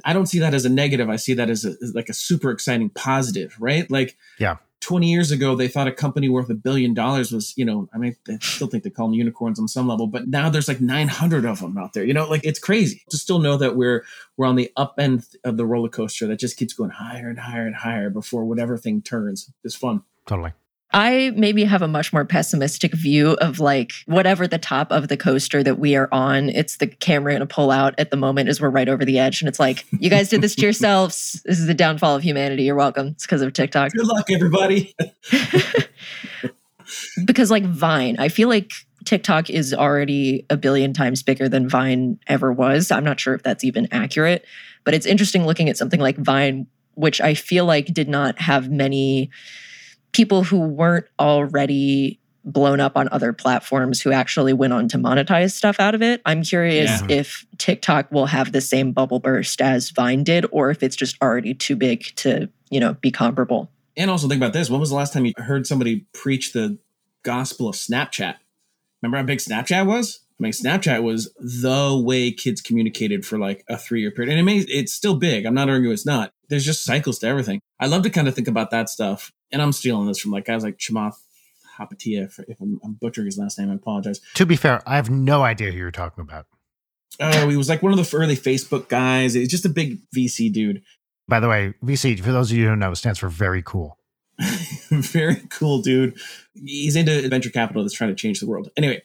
I 0.05 0.13
don't 0.13 0.27
see 0.27 0.39
that 0.39 0.53
as 0.53 0.65
a 0.65 0.69
negative. 0.69 1.09
I 1.09 1.15
see 1.15 1.33
that 1.35 1.49
as, 1.49 1.65
a, 1.65 1.75
as 1.81 1.93
like 1.95 2.09
a 2.09 2.13
super 2.13 2.51
exciting 2.51 2.89
positive, 2.89 3.55
right? 3.59 3.89
Like, 3.89 4.17
Yeah. 4.37 4.57
20 4.81 5.11
years 5.11 5.29
ago, 5.29 5.55
they 5.55 5.67
thought 5.67 5.87
a 5.87 5.91
company 5.91 6.29
worth 6.29 6.49
a 6.49 6.53
billion 6.53 6.93
dollars 6.93 7.33
was, 7.33 7.53
you 7.57 7.65
know, 7.65 7.89
I 7.93 7.97
mean, 7.97 8.15
they 8.25 8.37
still 8.39 8.67
think 8.67 8.83
they 8.83 8.89
call 8.89 9.07
them 9.07 9.13
unicorns 9.13 9.59
on 9.59 9.67
some 9.67 9.89
level, 9.89 10.07
but 10.07 10.29
now 10.29 10.49
there's 10.49 10.69
like 10.69 10.79
900 10.79 11.43
of 11.43 11.59
them 11.59 11.77
out 11.77 11.91
there. 11.91 12.05
You 12.05 12.13
know, 12.13 12.29
like 12.29 12.45
it's 12.45 12.59
crazy 12.59 13.03
to 13.09 13.17
still 13.17 13.39
know 13.39 13.57
that 13.57 13.75
we're 13.75 14.05
we're 14.37 14.45
on 14.45 14.55
the 14.55 14.71
up 14.77 14.95
end 14.97 15.25
of 15.43 15.57
the 15.57 15.65
roller 15.65 15.89
coaster 15.89 16.27
that 16.27 16.39
just 16.39 16.55
keeps 16.55 16.73
going 16.73 16.91
higher 16.91 17.27
and 17.27 17.39
higher 17.39 17.67
and 17.67 17.75
higher 17.75 18.09
before 18.09 18.45
whatever 18.45 18.77
thing 18.77 19.01
turns. 19.01 19.51
It's 19.65 19.75
fun. 19.75 20.03
Totally. 20.25 20.53
I 20.91 21.31
maybe 21.35 21.63
have 21.65 21.83
a 21.83 21.87
much 21.87 22.11
more 22.11 22.25
pessimistic 22.25 22.93
view 22.93 23.33
of 23.41 23.59
like 23.59 23.91
whatever 24.07 24.47
the 24.47 24.57
top 24.57 24.91
of 24.91 25.07
the 25.07 25.17
coaster 25.17 25.61
that 25.61 25.77
we 25.77 25.95
are 25.95 26.09
on. 26.11 26.49
It's 26.49 26.77
the 26.77 26.87
camera 26.87 27.33
going 27.33 27.41
to 27.41 27.53
pull 27.53 27.69
out 27.69 27.93
at 27.99 28.09
the 28.09 28.17
moment 28.17 28.49
as 28.49 28.59
we're 28.59 28.71
right 28.71 28.89
over 28.89 29.05
the 29.05 29.19
edge. 29.19 29.41
And 29.41 29.47
it's 29.47 29.59
like, 29.59 29.85
you 29.91 30.09
guys 30.09 30.29
did 30.29 30.41
this 30.41 30.55
to 30.55 30.61
yourselves. 30.63 31.43
This 31.45 31.59
is 31.59 31.67
the 31.67 31.75
downfall 31.75 32.15
of 32.15 32.23
humanity. 32.23 32.63
You're 32.63 32.75
welcome. 32.75 33.07
It's 33.09 33.25
because 33.25 33.43
of 33.43 33.53
TikTok. 33.53 33.91
Good 33.91 34.07
luck, 34.07 34.31
everybody. 34.31 34.95
because 37.25 37.51
like 37.51 37.65
Vine, 37.65 38.15
I 38.17 38.29
feel 38.29 38.49
like 38.49 38.71
TikTok 39.05 39.51
is 39.51 39.75
already 39.75 40.47
a 40.49 40.57
billion 40.57 40.93
times 40.93 41.21
bigger 41.21 41.47
than 41.47 41.69
Vine 41.69 42.19
ever 42.25 42.51
was. 42.51 42.89
I'm 42.89 43.03
not 43.03 43.19
sure 43.19 43.35
if 43.35 43.43
that's 43.43 43.63
even 43.63 43.87
accurate, 43.91 44.43
but 44.83 44.95
it's 44.95 45.05
interesting 45.05 45.45
looking 45.45 45.69
at 45.69 45.77
something 45.77 45.99
like 45.99 46.17
Vine, 46.17 46.65
which 46.95 47.21
I 47.21 47.35
feel 47.35 47.65
like 47.65 47.85
did 47.93 48.09
not 48.09 48.39
have 48.39 48.71
many 48.71 49.29
people 50.11 50.43
who 50.43 50.59
weren't 50.59 51.05
already 51.19 52.19
blown 52.45 52.79
up 52.79 52.95
on 52.97 53.09
other 53.11 53.33
platforms 53.33 54.01
who 54.01 54.11
actually 54.11 54.53
went 54.53 54.73
on 54.73 54.87
to 54.87 54.97
monetize 54.97 55.51
stuff 55.51 55.79
out 55.79 55.93
of 55.93 56.01
it. 56.01 56.21
I'm 56.25 56.41
curious 56.41 57.01
Yeah. 57.01 57.07
if 57.17 57.45
TikTok 57.57 58.11
will 58.11 58.25
have 58.25 58.51
the 58.51 58.61
same 58.61 58.91
bubble 58.91 59.19
burst 59.19 59.61
as 59.61 59.89
Vine 59.91 60.23
did 60.23 60.45
or 60.51 60.71
if 60.71 60.81
it's 60.81 60.95
just 60.95 61.15
already 61.21 61.53
too 61.53 61.75
big 61.75 62.05
to, 62.15 62.49
you 62.69 62.79
know, 62.79 62.93
be 62.95 63.11
comparable. 63.11 63.69
And 63.97 64.09
also 64.09 64.27
think 64.27 64.39
about 64.41 64.53
this. 64.53 64.69
When 64.69 64.79
was 64.79 64.89
the 64.89 64.95
last 64.95 65.13
time 65.13 65.25
you 65.25 65.33
heard 65.37 65.67
somebody 65.67 66.05
preach 66.13 66.53
the 66.53 66.79
gospel 67.23 67.67
of 67.67 67.75
Snapchat? 67.75 68.35
Remember 69.01 69.17
how 69.17 69.23
big 69.23 69.39
Snapchat 69.39 69.85
was? 69.85 70.21
I 70.39 70.43
mean, 70.43 70.53
Snapchat 70.53 71.03
was 71.03 71.33
the 71.37 72.01
way 72.01 72.31
kids 72.31 72.61
communicated 72.61 73.25
for 73.25 73.37
like 73.37 73.65
a 73.67 73.77
three 73.77 74.01
year 74.01 74.11
period. 74.11 74.31
And 74.31 74.39
it 74.39 74.43
may, 74.43 74.59
it's 74.59 74.93
still 74.93 75.15
big. 75.15 75.45
I'm 75.45 75.53
not 75.53 75.69
arguing 75.69 75.93
it's 75.93 76.05
not. 76.05 76.31
There's 76.47 76.65
just 76.65 76.85
cycles 76.85 77.19
to 77.19 77.27
everything. 77.27 77.59
I 77.79 77.87
love 77.87 78.03
to 78.03 78.09
kind 78.09 78.27
of 78.27 78.35
think 78.35 78.47
about 78.47 78.71
that 78.71 78.87
stuff. 78.87 79.31
And 79.51 79.61
I'm 79.61 79.73
stealing 79.73 80.07
this 80.07 80.19
from 80.19 80.31
like 80.31 80.45
guys 80.45 80.63
like 80.63 80.77
Chamath 80.77 81.17
Hapatia. 81.77 82.25
If, 82.25 82.39
if 82.47 82.61
I'm, 82.61 82.79
I'm 82.83 82.93
butchering 82.93 83.25
his 83.25 83.37
last 83.37 83.59
name, 83.59 83.69
I 83.69 83.75
apologize. 83.75 84.21
To 84.35 84.45
be 84.45 84.55
fair, 84.55 84.81
I 84.87 84.95
have 84.95 85.09
no 85.09 85.43
idea 85.43 85.71
who 85.71 85.77
you're 85.77 85.91
talking 85.91 86.21
about. 86.21 86.45
Oh, 87.19 87.49
he 87.49 87.57
was 87.57 87.67
like 87.67 87.83
one 87.83 87.91
of 87.91 87.97
the 87.97 88.17
early 88.17 88.37
Facebook 88.37 88.87
guys. 88.87 89.33
He's 89.33 89.49
just 89.49 89.65
a 89.65 89.69
big 89.69 89.99
VC 90.15 90.51
dude. 90.51 90.83
By 91.27 91.41
the 91.41 91.49
way, 91.49 91.73
VC, 91.83 92.19
for 92.19 92.31
those 92.31 92.49
of 92.49 92.57
you 92.57 92.63
who 92.63 92.69
don't 92.69 92.79
know, 92.79 92.93
stands 92.93 93.19
for 93.19 93.29
very 93.29 93.61
cool. 93.61 93.97
very 94.89 95.35
cool 95.49 95.81
dude. 95.81 96.17
He's 96.53 96.95
into 96.95 97.27
venture 97.27 97.49
capital 97.49 97.83
that's 97.83 97.93
trying 97.93 98.11
to 98.11 98.15
change 98.15 98.39
the 98.39 98.47
world. 98.47 98.69
Anyway, 98.77 99.01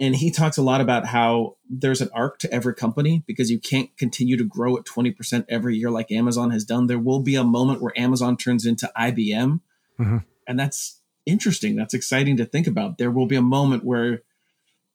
and 0.00 0.16
he 0.16 0.30
talks 0.30 0.56
a 0.56 0.62
lot 0.62 0.80
about 0.80 1.06
how 1.06 1.56
there's 1.68 2.00
an 2.00 2.10
arc 2.12 2.38
to 2.40 2.52
every 2.52 2.74
company 2.74 3.22
because 3.26 3.50
you 3.50 3.60
can't 3.60 3.96
continue 3.96 4.36
to 4.36 4.44
grow 4.44 4.76
at 4.76 4.84
20% 4.84 5.44
every 5.48 5.76
year 5.76 5.90
like 5.90 6.10
Amazon 6.10 6.50
has 6.50 6.64
done. 6.64 6.86
There 6.86 6.98
will 6.98 7.20
be 7.20 7.36
a 7.36 7.44
moment 7.44 7.80
where 7.80 7.98
Amazon 7.98 8.36
turns 8.36 8.66
into 8.66 8.90
IBM. 8.96 9.60
Mm-hmm. 9.98 10.18
And 10.48 10.58
that's 10.58 11.00
interesting. 11.26 11.76
That's 11.76 11.94
exciting 11.94 12.36
to 12.38 12.44
think 12.44 12.66
about. 12.66 12.98
There 12.98 13.10
will 13.10 13.26
be 13.26 13.36
a 13.36 13.42
moment 13.42 13.84
where 13.84 14.22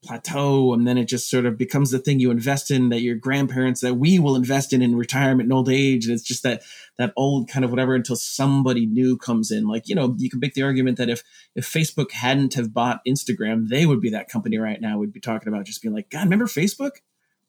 plateau 0.03 0.73
and 0.73 0.87
then 0.87 0.97
it 0.97 1.05
just 1.05 1.29
sort 1.29 1.45
of 1.45 1.57
becomes 1.57 1.91
the 1.91 1.99
thing 1.99 2.19
you 2.19 2.31
invest 2.31 2.71
in 2.71 2.89
that 2.89 3.01
your 3.01 3.15
grandparents 3.15 3.81
that 3.81 3.95
we 3.95 4.17
will 4.17 4.35
invest 4.35 4.71
in 4.71 4.81
in 4.81 4.95
retirement 4.95 5.47
and 5.47 5.53
old 5.53 5.69
age. 5.69 6.05
And 6.05 6.13
it's 6.13 6.23
just 6.23 6.43
that 6.43 6.61
that 6.97 7.13
old 7.15 7.49
kind 7.49 7.65
of 7.65 7.71
whatever 7.71 7.95
until 7.95 8.15
somebody 8.15 8.85
new 8.85 9.17
comes 9.17 9.51
in. 9.51 9.67
Like 9.67 9.89
you 9.89 9.95
know 9.95 10.15
you 10.17 10.29
can 10.29 10.39
make 10.39 10.53
the 10.53 10.63
argument 10.63 10.97
that 10.97 11.09
if 11.09 11.23
if 11.55 11.65
facebook 11.65 12.11
hadn't 12.11 12.53
have 12.53 12.73
bought 12.73 13.01
instagram 13.07 13.69
they 13.69 13.85
would 13.85 14.01
be 14.01 14.09
that 14.11 14.29
company 14.29 14.57
right 14.57 14.79
now 14.79 14.97
we'd 14.97 15.13
be 15.13 15.19
talking 15.19 15.47
about 15.47 15.65
just 15.65 15.81
being 15.81 15.93
like 15.93 16.09
god 16.09 16.23
remember 16.23 16.45
facebook? 16.45 16.91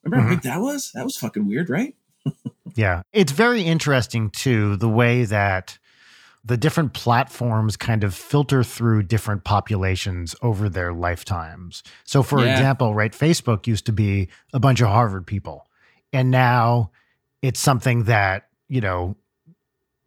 Remember 0.03 0.23
how 0.23 0.29
mm-hmm. 0.29 0.37
big 0.37 0.43
that 0.45 0.61
was? 0.61 0.93
That 0.95 1.05
was 1.05 1.17
fucking 1.17 1.47
weird 1.47 1.71
right? 1.71 1.95
Yeah. 2.77 3.03
It's 3.13 3.33
very 3.33 3.63
interesting 3.63 4.31
too 4.31 4.77
the 4.77 4.89
way 4.89 5.25
that 5.25 5.79
the 6.45 6.57
different 6.57 6.95
platforms 6.95 7.77
kind 7.77 8.03
of 8.03 8.15
filter 8.15 8.65
through 8.65 9.03
different 9.03 9.45
populations 9.45 10.35
over 10.41 10.69
their 10.69 10.93
lifetimes. 10.93 11.83
So, 12.05 12.23
for 12.23 12.45
Yeah. 12.45 12.53
example, 12.53 12.95
right, 12.95 13.13
Facebook 13.13 13.67
used 13.67 13.87
to 13.87 13.93
be 13.93 14.29
a 14.55 14.61
bunch 14.61 14.81
of 14.81 14.89
Harvard 14.89 15.27
people, 15.27 15.67
and 16.13 16.31
now 16.31 16.91
it's 17.43 17.61
something 17.61 18.05
that, 18.05 18.49
you 18.69 18.81
know, 18.81 19.17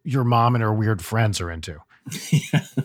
your 0.02 0.24
mom 0.24 0.54
and 0.54 0.62
her 0.62 0.72
weird 0.74 1.02
friends 1.02 1.40
are 1.40 1.50
into. 1.50 1.78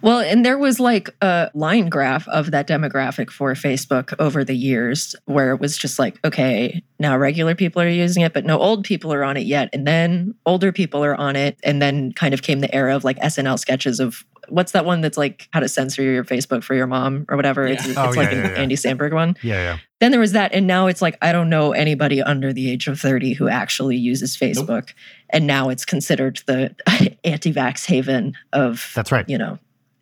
Well, 0.00 0.20
and 0.20 0.44
there 0.44 0.58
was 0.58 0.78
like 0.78 1.10
a 1.20 1.50
line 1.54 1.88
graph 1.88 2.28
of 2.28 2.50
that 2.52 2.68
demographic 2.68 3.30
for 3.30 3.52
Facebook 3.54 4.14
over 4.18 4.44
the 4.44 4.54
years 4.54 5.16
where 5.24 5.52
it 5.52 5.60
was 5.60 5.76
just 5.76 5.98
like, 5.98 6.18
okay, 6.24 6.82
now 6.98 7.16
regular 7.16 7.54
people 7.54 7.82
are 7.82 7.88
using 7.88 8.22
it, 8.22 8.32
but 8.32 8.44
no 8.44 8.58
old 8.58 8.84
people 8.84 9.12
are 9.12 9.24
on 9.24 9.36
it 9.36 9.46
yet. 9.46 9.70
And 9.72 9.86
then 9.86 10.34
older 10.46 10.72
people 10.72 11.04
are 11.04 11.16
on 11.16 11.36
it. 11.36 11.58
And 11.64 11.82
then 11.82 12.12
kind 12.12 12.32
of 12.32 12.42
came 12.42 12.60
the 12.60 12.72
era 12.74 12.94
of 12.94 13.04
like 13.04 13.18
SNL 13.18 13.58
sketches 13.58 13.98
of 13.98 14.24
what's 14.50 14.72
that 14.72 14.84
one 14.84 15.00
that's 15.00 15.16
like 15.18 15.48
how 15.52 15.60
to 15.60 15.68
censor 15.68 16.02
your 16.02 16.24
Facebook 16.24 16.62
for 16.64 16.74
your 16.74 16.86
mom 16.86 17.26
or 17.28 17.36
whatever? 17.36 17.66
It's, 17.66 17.84
Yeah. 17.84 17.90
it's 17.90 17.98
Oh, 17.98 18.10
like 18.10 18.30
yeah, 18.30 18.36
an 18.38 18.44
yeah, 18.44 18.50
yeah. 18.52 18.56
Andy 18.62 18.74
Samberg 18.76 19.12
one. 19.12 19.36
Yeah, 19.42 19.54
yeah. 19.62 19.78
Then 20.00 20.10
there 20.10 20.20
was 20.20 20.32
that. 20.32 20.52
And 20.54 20.66
now 20.66 20.86
it's 20.86 21.02
like, 21.02 21.16
I 21.22 21.32
don't 21.32 21.48
know 21.50 21.72
anybody 21.72 22.22
under 22.22 22.52
the 22.52 22.70
age 22.70 22.86
of 22.88 23.00
30 23.00 23.34
who 23.34 23.48
actually 23.48 23.96
uses 23.96 24.36
Facebook. 24.36 24.92
And 25.30 25.46
now 25.46 25.68
it's 25.68 25.84
considered 25.84 26.40
the 26.46 26.74
anti 27.24 27.52
vax 27.52 27.84
haven 27.86 28.34
of, 28.52 28.92
That's 28.94 29.10
right. 29.12 29.28
you 29.28 29.38
know, 29.38 29.58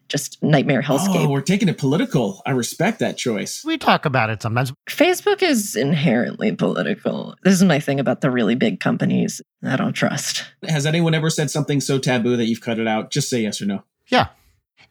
just 0.08 0.40
nightmare 0.40 0.82
hellscape. 0.82 1.16
oh 1.26 1.28
we're 1.28 1.40
taking 1.40 1.68
it 1.68 1.78
political 1.78 2.40
i 2.46 2.52
respect 2.52 3.00
that 3.00 3.16
choice 3.16 3.64
We 3.64 3.76
talk 3.76 4.04
about 4.04 4.30
it 4.30 4.40
sometimes. 4.40 4.72
Facebook 4.88 5.42
is 5.42 5.74
inherently 5.74 6.52
political. 6.54 7.34
This 7.42 7.54
is 7.54 7.64
my 7.64 7.80
thing 7.80 7.98
about 7.98 8.20
the 8.20 8.30
really 8.30 8.54
big 8.54 8.78
companies 8.78 9.42
I 9.64 9.74
don't 9.74 9.94
trust. 9.94 10.44
has 10.68 10.86
anyone 10.86 11.12
ever 11.12 11.28
said 11.28 11.50
something 11.50 11.80
so 11.80 11.98
taboo 11.98 12.36
that 12.36 12.44
you've 12.44 12.60
cut 12.60 12.78
it 12.78 12.86
out 12.86 13.10
just 13.10 13.28
say 13.28 13.40
yes 13.42 13.60
or 13.60 13.66
no 13.66 13.82
Yeah. 14.08 14.28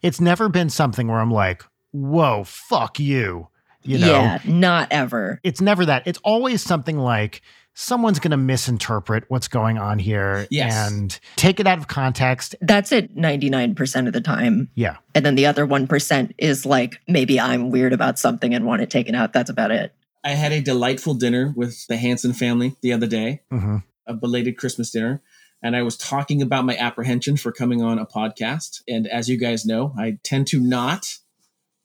It's 0.02 0.20
never 0.20 0.48
been 0.48 0.70
something 0.70 1.08
where 1.08 1.18
I'm 1.20 1.30
like, 1.30 1.62
whoa, 1.92 2.44
fuck 2.44 2.98
you. 2.98 3.48
You 3.82 3.98
know, 3.98 4.06
yeah, 4.20 4.38
not 4.44 4.88
ever. 4.90 5.40
it's 5.44 5.60
never 5.60 5.86
that. 5.86 6.02
It's 6.06 6.18
always 6.24 6.60
something 6.60 6.98
like 6.98 7.40
someone's 7.74 8.18
going 8.18 8.32
to 8.32 8.36
misinterpret 8.36 9.24
what's 9.28 9.46
going 9.46 9.78
on 9.78 10.00
here 10.00 10.46
Yes. 10.50 10.90
and 10.90 11.20
take 11.36 11.60
it 11.60 11.68
out 11.68 11.78
of 11.78 11.86
context. 11.86 12.56
That's 12.60 12.90
it 12.90 13.14
99% 13.14 14.06
of 14.08 14.12
the 14.12 14.20
time. 14.20 14.70
Yeah. 14.74 14.96
And 15.14 15.24
then 15.24 15.36
the 15.36 15.46
other 15.46 15.64
1% 15.66 16.34
is 16.38 16.66
like, 16.66 17.00
maybe 17.06 17.38
I'm 17.38 17.70
weird 17.70 17.92
about 17.92 18.18
something 18.18 18.54
and 18.54 18.64
want 18.64 18.82
it 18.82 18.90
taken 18.90 19.14
out. 19.14 19.32
That's 19.32 19.50
about 19.50 19.70
it. 19.70 19.92
i 20.24 20.30
had 20.30 20.50
a 20.52 20.60
delightful 20.60 21.14
dinner 21.14 21.52
with 21.56 21.86
the 21.86 21.96
hanson 21.96 22.32
family 22.32 22.74
the 22.82 22.92
other 22.92 23.06
day 23.06 23.42
hmm 23.50 23.78
a 24.08 24.14
belated 24.14 24.56
Christmas 24.56 24.92
dinner. 24.92 25.20
And 25.62 25.74
I 25.74 25.82
was 25.82 25.96
talking 25.96 26.42
about 26.42 26.64
my 26.64 26.76
apprehension 26.76 27.36
for 27.36 27.50
coming 27.52 27.82
on 27.82 27.98
a 27.98 28.06
podcast. 28.06 28.82
And 28.86 29.06
as 29.06 29.28
you 29.28 29.38
guys 29.38 29.64
know, 29.64 29.94
I 29.98 30.18
tend 30.22 30.46
to 30.48 30.60
not 30.60 31.16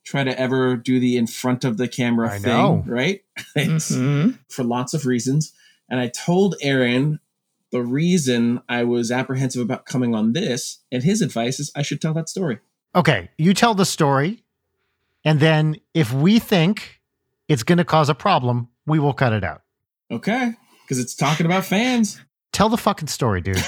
try 0.03 0.23
to 0.23 0.37
ever 0.39 0.75
do 0.75 0.99
the 0.99 1.15
in 1.17 1.27
front 1.27 1.63
of 1.63 1.77
the 1.77 1.87
camera 1.87 2.31
I 2.33 2.39
thing, 2.39 2.51
know. 2.51 2.83
right? 2.85 3.21
It's 3.55 3.91
Mhm. 3.91 4.39
for 4.49 4.63
lots 4.63 4.93
of 4.93 5.05
reasons. 5.05 5.53
And 5.89 5.99
I 5.99 6.07
told 6.07 6.55
Arin 6.63 7.19
the 7.71 7.81
reason 7.81 8.61
I 8.67 8.83
was 8.83 9.11
apprehensive 9.11 9.61
about 9.61 9.85
coming 9.85 10.13
on 10.13 10.33
this, 10.33 10.79
and 10.91 11.03
his 11.03 11.21
advice 11.21 11.59
is 11.59 11.71
I 11.75 11.81
should 11.83 12.01
tell 12.01 12.13
that 12.15 12.27
story. 12.29 12.59
Okay. 12.95 13.29
You 13.37 13.53
tell 13.53 13.73
the 13.73 13.85
story. 13.85 14.43
And 15.23 15.39
then 15.39 15.77
if 15.93 16.11
we 16.11 16.39
think 16.39 16.99
it's 17.47 17.63
going 17.63 17.77
to 17.77 17.85
cause 17.85 18.09
a 18.09 18.15
problem, 18.15 18.67
we 18.85 18.99
will 18.99 19.13
cut 19.13 19.31
it 19.33 19.43
out. 19.43 19.61
Okay. 20.09 20.53
Because 20.83 20.99
it's 20.99 21.15
talking 21.15 21.45
about 21.45 21.63
fans. 21.63 22.19
Tell 22.51 22.69
the 22.69 22.77
fucking 22.77 23.07
story, 23.07 23.41
dude. 23.41 23.63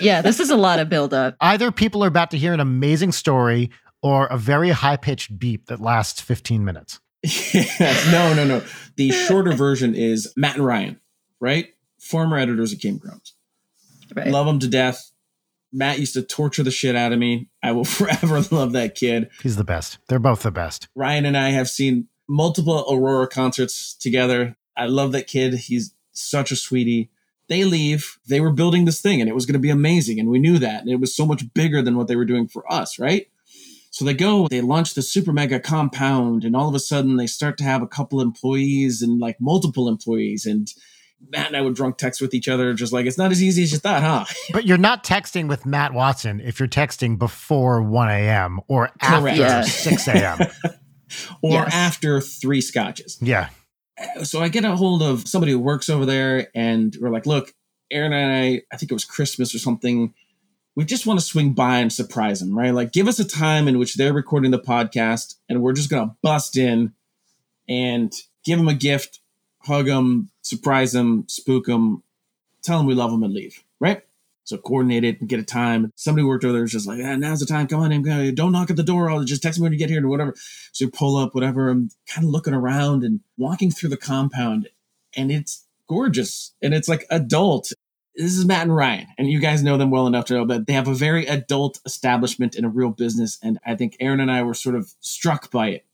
Yeah, 0.00 0.20
this 0.22 0.40
is 0.40 0.50
a 0.50 0.56
lot 0.56 0.78
of 0.80 0.88
buildup. 0.88 1.36
Either 1.40 1.70
people 1.70 2.02
are 2.04 2.08
about 2.08 2.30
to 2.32 2.38
hear 2.38 2.52
an 2.52 2.60
amazing 2.60 3.12
story 3.12 3.70
or 4.02 4.26
a 4.26 4.36
very 4.36 4.70
high 4.70 4.96
pitched 4.96 5.38
beep 5.38 5.66
that 5.66 5.80
lasts 5.80 6.20
15 6.20 6.64
minutes. 6.64 7.00
Yes. 7.22 8.10
No, 8.10 8.34
no, 8.34 8.44
no. 8.44 8.64
The 8.96 9.10
shorter 9.26 9.52
version 9.52 9.94
is 9.94 10.32
Matt 10.36 10.56
and 10.56 10.66
Ryan, 10.66 11.00
right? 11.40 11.68
Former 12.00 12.36
editors 12.36 12.72
at 12.72 12.80
Game 12.80 12.98
Grumps. 12.98 13.34
Right. 14.14 14.26
Love 14.28 14.46
them 14.46 14.58
to 14.60 14.68
death. 14.68 15.12
Matt 15.72 15.98
used 16.00 16.14
to 16.14 16.22
torture 16.22 16.62
the 16.62 16.70
shit 16.70 16.96
out 16.96 17.12
of 17.12 17.18
me. 17.18 17.48
I 17.62 17.72
will 17.72 17.84
forever 17.86 18.42
love 18.50 18.72
that 18.72 18.94
kid. 18.94 19.30
He's 19.42 19.56
the 19.56 19.64
best. 19.64 19.98
They're 20.08 20.18
both 20.18 20.42
the 20.42 20.50
best. 20.50 20.88
Ryan 20.94 21.26
and 21.26 21.36
I 21.36 21.50
have 21.50 21.68
seen 21.68 22.08
multiple 22.28 22.84
Aurora 22.90 23.28
concerts 23.28 23.94
together. 23.94 24.56
I 24.76 24.86
love 24.86 25.12
that 25.12 25.26
kid. 25.28 25.54
He's 25.54 25.94
such 26.12 26.50
a 26.50 26.56
sweetie. 26.56 27.10
They 27.48 27.64
leave. 27.64 28.18
They 28.28 28.40
were 28.40 28.52
building 28.52 28.84
this 28.84 29.00
thing 29.00 29.20
and 29.20 29.28
it 29.28 29.34
was 29.34 29.46
going 29.46 29.54
to 29.54 29.58
be 29.58 29.70
amazing. 29.70 30.18
And 30.20 30.30
we 30.30 30.38
knew 30.38 30.58
that. 30.58 30.80
And 30.82 30.90
it 30.90 31.00
was 31.00 31.14
so 31.14 31.26
much 31.26 31.52
bigger 31.54 31.82
than 31.82 31.96
what 31.96 32.08
they 32.08 32.16
were 32.16 32.24
doing 32.24 32.48
for 32.48 32.70
us, 32.72 32.98
right? 32.98 33.26
So 33.90 34.04
they 34.06 34.14
go, 34.14 34.48
they 34.48 34.62
launch 34.62 34.94
the 34.94 35.02
super 35.02 35.34
mega 35.34 35.60
compound, 35.60 36.44
and 36.44 36.56
all 36.56 36.66
of 36.66 36.74
a 36.74 36.78
sudden 36.80 37.16
they 37.18 37.26
start 37.26 37.58
to 37.58 37.64
have 37.64 37.82
a 37.82 37.86
couple 37.86 38.22
employees 38.22 39.02
and 39.02 39.20
like 39.20 39.36
multiple 39.38 39.86
employees. 39.86 40.46
And 40.46 40.66
Matt 41.30 41.48
and 41.48 41.56
I 41.58 41.60
would 41.60 41.74
drunk 41.74 41.98
text 41.98 42.22
with 42.22 42.32
each 42.32 42.48
other, 42.48 42.72
just 42.72 42.90
like, 42.90 43.04
it's 43.04 43.18
not 43.18 43.32
as 43.32 43.42
easy 43.42 43.62
as 43.64 43.70
you 43.72 43.76
thought, 43.78 44.02
huh? 44.02 44.24
But 44.54 44.64
you're 44.64 44.78
not 44.78 45.04
texting 45.04 45.46
with 45.46 45.66
Matt 45.66 45.92
Watson 45.92 46.40
if 46.40 46.58
you're 46.58 46.68
texting 46.70 47.18
before 47.18 47.82
1 47.82 48.08
a.m. 48.08 48.60
or 48.66 48.90
after 49.00 49.20
Correct. 49.30 49.68
6 49.68 50.08
a.m. 50.08 50.38
Or 51.42 51.50
Yes. 51.52 51.74
after 51.74 52.22
three 52.22 52.62
scotches. 52.62 53.18
yeah. 53.20 53.50
So 54.24 54.40
I 54.40 54.48
get 54.48 54.64
a 54.64 54.76
hold 54.76 55.02
of 55.02 55.28
somebody 55.28 55.52
who 55.52 55.58
works 55.58 55.88
over 55.88 56.06
there, 56.06 56.48
and 56.54 56.96
we're 57.00 57.10
like, 57.10 57.26
"Look, 57.26 57.54
Arin 57.92 58.12
and 58.12 58.32
I, 58.32 58.62
I 58.72 58.76
think 58.76 58.90
it 58.90 58.94
was 58.94 59.04
Christmas 59.04 59.54
or 59.54 59.58
something. 59.58 60.14
We 60.74 60.84
just 60.84 61.06
want 61.06 61.20
to 61.20 61.26
swing 61.26 61.52
by 61.52 61.78
and 61.78 61.92
surprise 61.92 62.40
them, 62.40 62.56
right? 62.56 62.72
Like, 62.72 62.92
give 62.92 63.06
us 63.06 63.18
a 63.18 63.24
time 63.24 63.68
in 63.68 63.78
which 63.78 63.96
they're 63.96 64.12
recording 64.12 64.50
the 64.50 64.58
podcast, 64.58 65.36
and 65.48 65.62
we're 65.62 65.74
just 65.74 65.90
gonna 65.90 66.16
bust 66.22 66.56
in 66.56 66.92
and 67.68 68.12
give 68.44 68.58
them 68.58 68.68
a 68.68 68.74
gift, 68.74 69.20
hug 69.64 69.86
them, 69.86 70.30
surprise 70.40 70.92
them, 70.92 71.24
spook 71.28 71.66
them, 71.66 72.02
tell 72.62 72.78
them 72.78 72.86
we 72.86 72.94
love 72.94 73.10
them, 73.10 73.22
and 73.22 73.34
leave, 73.34 73.62
right?" 73.71 73.71
So 74.44 74.58
coordinate 74.58 75.04
it 75.04 75.20
and 75.20 75.28
get 75.28 75.38
a 75.40 75.44
time. 75.44 75.92
Somebody 75.94 76.26
worked 76.26 76.44
over 76.44 76.52
there 76.52 76.62
was 76.62 76.72
just 76.72 76.86
like, 76.86 77.00
ah, 77.02 77.14
now's 77.16 77.40
the 77.40 77.46
time. 77.46 77.68
Come 77.68 77.80
on 77.80 77.92
in. 77.92 78.34
Don't 78.34 78.52
knock 78.52 78.70
at 78.70 78.76
the 78.76 78.82
door. 78.82 79.08
I'll 79.08 79.24
just 79.24 79.42
text 79.42 79.58
me 79.58 79.62
when 79.62 79.72
you 79.72 79.78
get 79.78 79.90
here 79.90 80.04
or 80.04 80.08
whatever. 80.08 80.34
So 80.72 80.84
you 80.84 80.90
pull 80.90 81.16
up, 81.16 81.34
whatever. 81.34 81.68
I'm 81.68 81.90
kind 82.08 82.24
of 82.24 82.30
looking 82.30 82.54
around 82.54 83.04
and 83.04 83.20
walking 83.36 83.70
through 83.70 83.90
the 83.90 83.96
compound, 83.96 84.68
and 85.16 85.30
it's 85.30 85.66
gorgeous. 85.88 86.54
And 86.60 86.74
it's 86.74 86.88
like 86.88 87.06
adult. 87.10 87.72
This 88.14 88.36
is 88.36 88.44
Matt 88.44 88.64
and 88.64 88.76
Ryan, 88.76 89.06
and 89.16 89.30
you 89.30 89.40
guys 89.40 89.62
know 89.62 89.78
them 89.78 89.90
well 89.90 90.06
enough 90.06 90.26
to 90.26 90.34
know 90.34 90.46
that 90.46 90.66
they 90.66 90.74
have 90.74 90.88
a 90.88 90.94
very 90.94 91.26
adult 91.26 91.80
establishment 91.86 92.56
and 92.56 92.66
a 92.66 92.68
real 92.68 92.90
business. 92.90 93.38
And 93.42 93.58
I 93.64 93.74
think 93.74 93.96
Arin 94.00 94.20
and 94.20 94.30
I 94.30 94.42
were 94.42 94.54
sort 94.54 94.74
of 94.74 94.92
struck 95.00 95.50
by 95.50 95.68
it 95.68 95.86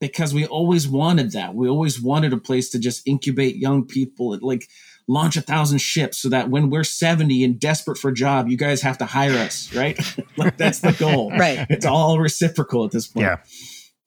because 0.00 0.32
we 0.32 0.46
always 0.46 0.86
wanted 0.86 1.32
that. 1.32 1.54
We 1.54 1.68
always 1.68 2.00
wanted 2.00 2.32
a 2.32 2.38
place 2.38 2.70
to 2.70 2.78
just 2.78 3.06
incubate 3.06 3.56
young 3.56 3.84
people, 3.84 4.38
like 4.40 4.68
launch 5.10 5.36
a 5.36 5.40
thousand 5.40 5.78
ships 5.78 6.18
so 6.18 6.28
that 6.28 6.50
when 6.50 6.70
we're 6.70 6.84
70 6.84 7.42
and 7.42 7.58
desperate 7.58 7.98
for 7.98 8.10
a 8.10 8.14
job, 8.14 8.48
you 8.48 8.56
guys 8.56 8.80
have 8.82 8.96
to 8.98 9.04
hire 9.04 9.36
us, 9.36 9.74
right? 9.74 9.98
like 10.36 10.56
that's 10.56 10.78
the 10.78 10.92
goal. 10.92 11.32
Right. 11.40 11.66
It's 11.70 11.86
all 11.86 12.18
reciprocal 12.18 12.84
at 12.84 12.92
this 12.92 13.06
point. 13.06 13.26
Yeah. 13.26 13.36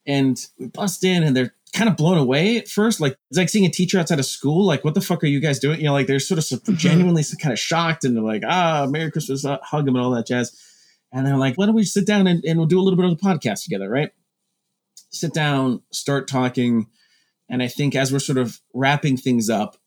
And 0.05 0.37
we 0.59 0.67
bust 0.67 1.03
in 1.03 1.23
and 1.23 1.35
they're 1.35 1.55
kind 1.73 1.89
of 1.89 1.97
blown 1.97 2.17
away 2.17 2.57
at 2.57 2.67
first. 2.67 3.01
Like 3.01 3.17
it's 3.29 3.37
like 3.37 3.49
seeing 3.49 3.65
a 3.65 3.69
teacher 3.69 3.99
outside 3.99 4.19
of 4.19 4.25
school. 4.25 4.65
Like, 4.65 4.83
what 4.83 4.93
the 4.93 5.01
fuck 5.01 5.23
are 5.23 5.27
you 5.27 5.39
guys 5.39 5.59
doing? 5.59 5.79
You 5.79 5.85
know, 5.85 5.93
like 5.93 6.07
they're 6.07 6.19
sort 6.19 6.37
of 6.37 6.43
so- 6.45 6.59
genuinely 6.73 7.23
kind 7.41 7.51
of 7.51 7.59
shocked 7.59 8.03
and 8.05 8.15
they're 8.15 8.23
like, 8.23 8.43
ah, 8.47 8.85
Merry 8.89 9.11
Christmas, 9.11 9.43
uh, 9.45 9.57
hug 9.61 9.85
them 9.85 9.95
and 9.95 10.05
all 10.05 10.11
that 10.11 10.27
jazz. 10.27 10.57
And 11.11 11.25
they're 11.25 11.37
like, 11.37 11.57
why 11.57 11.65
don't 11.65 11.75
we 11.75 11.83
sit 11.83 12.07
down 12.07 12.27
and, 12.27 12.43
and 12.45 12.57
we'll 12.57 12.67
do 12.67 12.79
a 12.79 12.83
little 12.83 12.97
bit 12.97 13.05
of 13.05 13.17
the 13.17 13.23
podcast 13.23 13.63
together, 13.63 13.89
right? 13.89 14.11
Sit 15.11 15.33
down, 15.33 15.81
start 15.91 16.27
talking. 16.27 16.87
And 17.49 17.61
I 17.61 17.67
think 17.67 17.95
as 17.95 18.13
we're 18.13 18.19
sort 18.19 18.37
of 18.37 18.59
wrapping 18.73 19.17
things 19.17 19.49
up, 19.49 19.77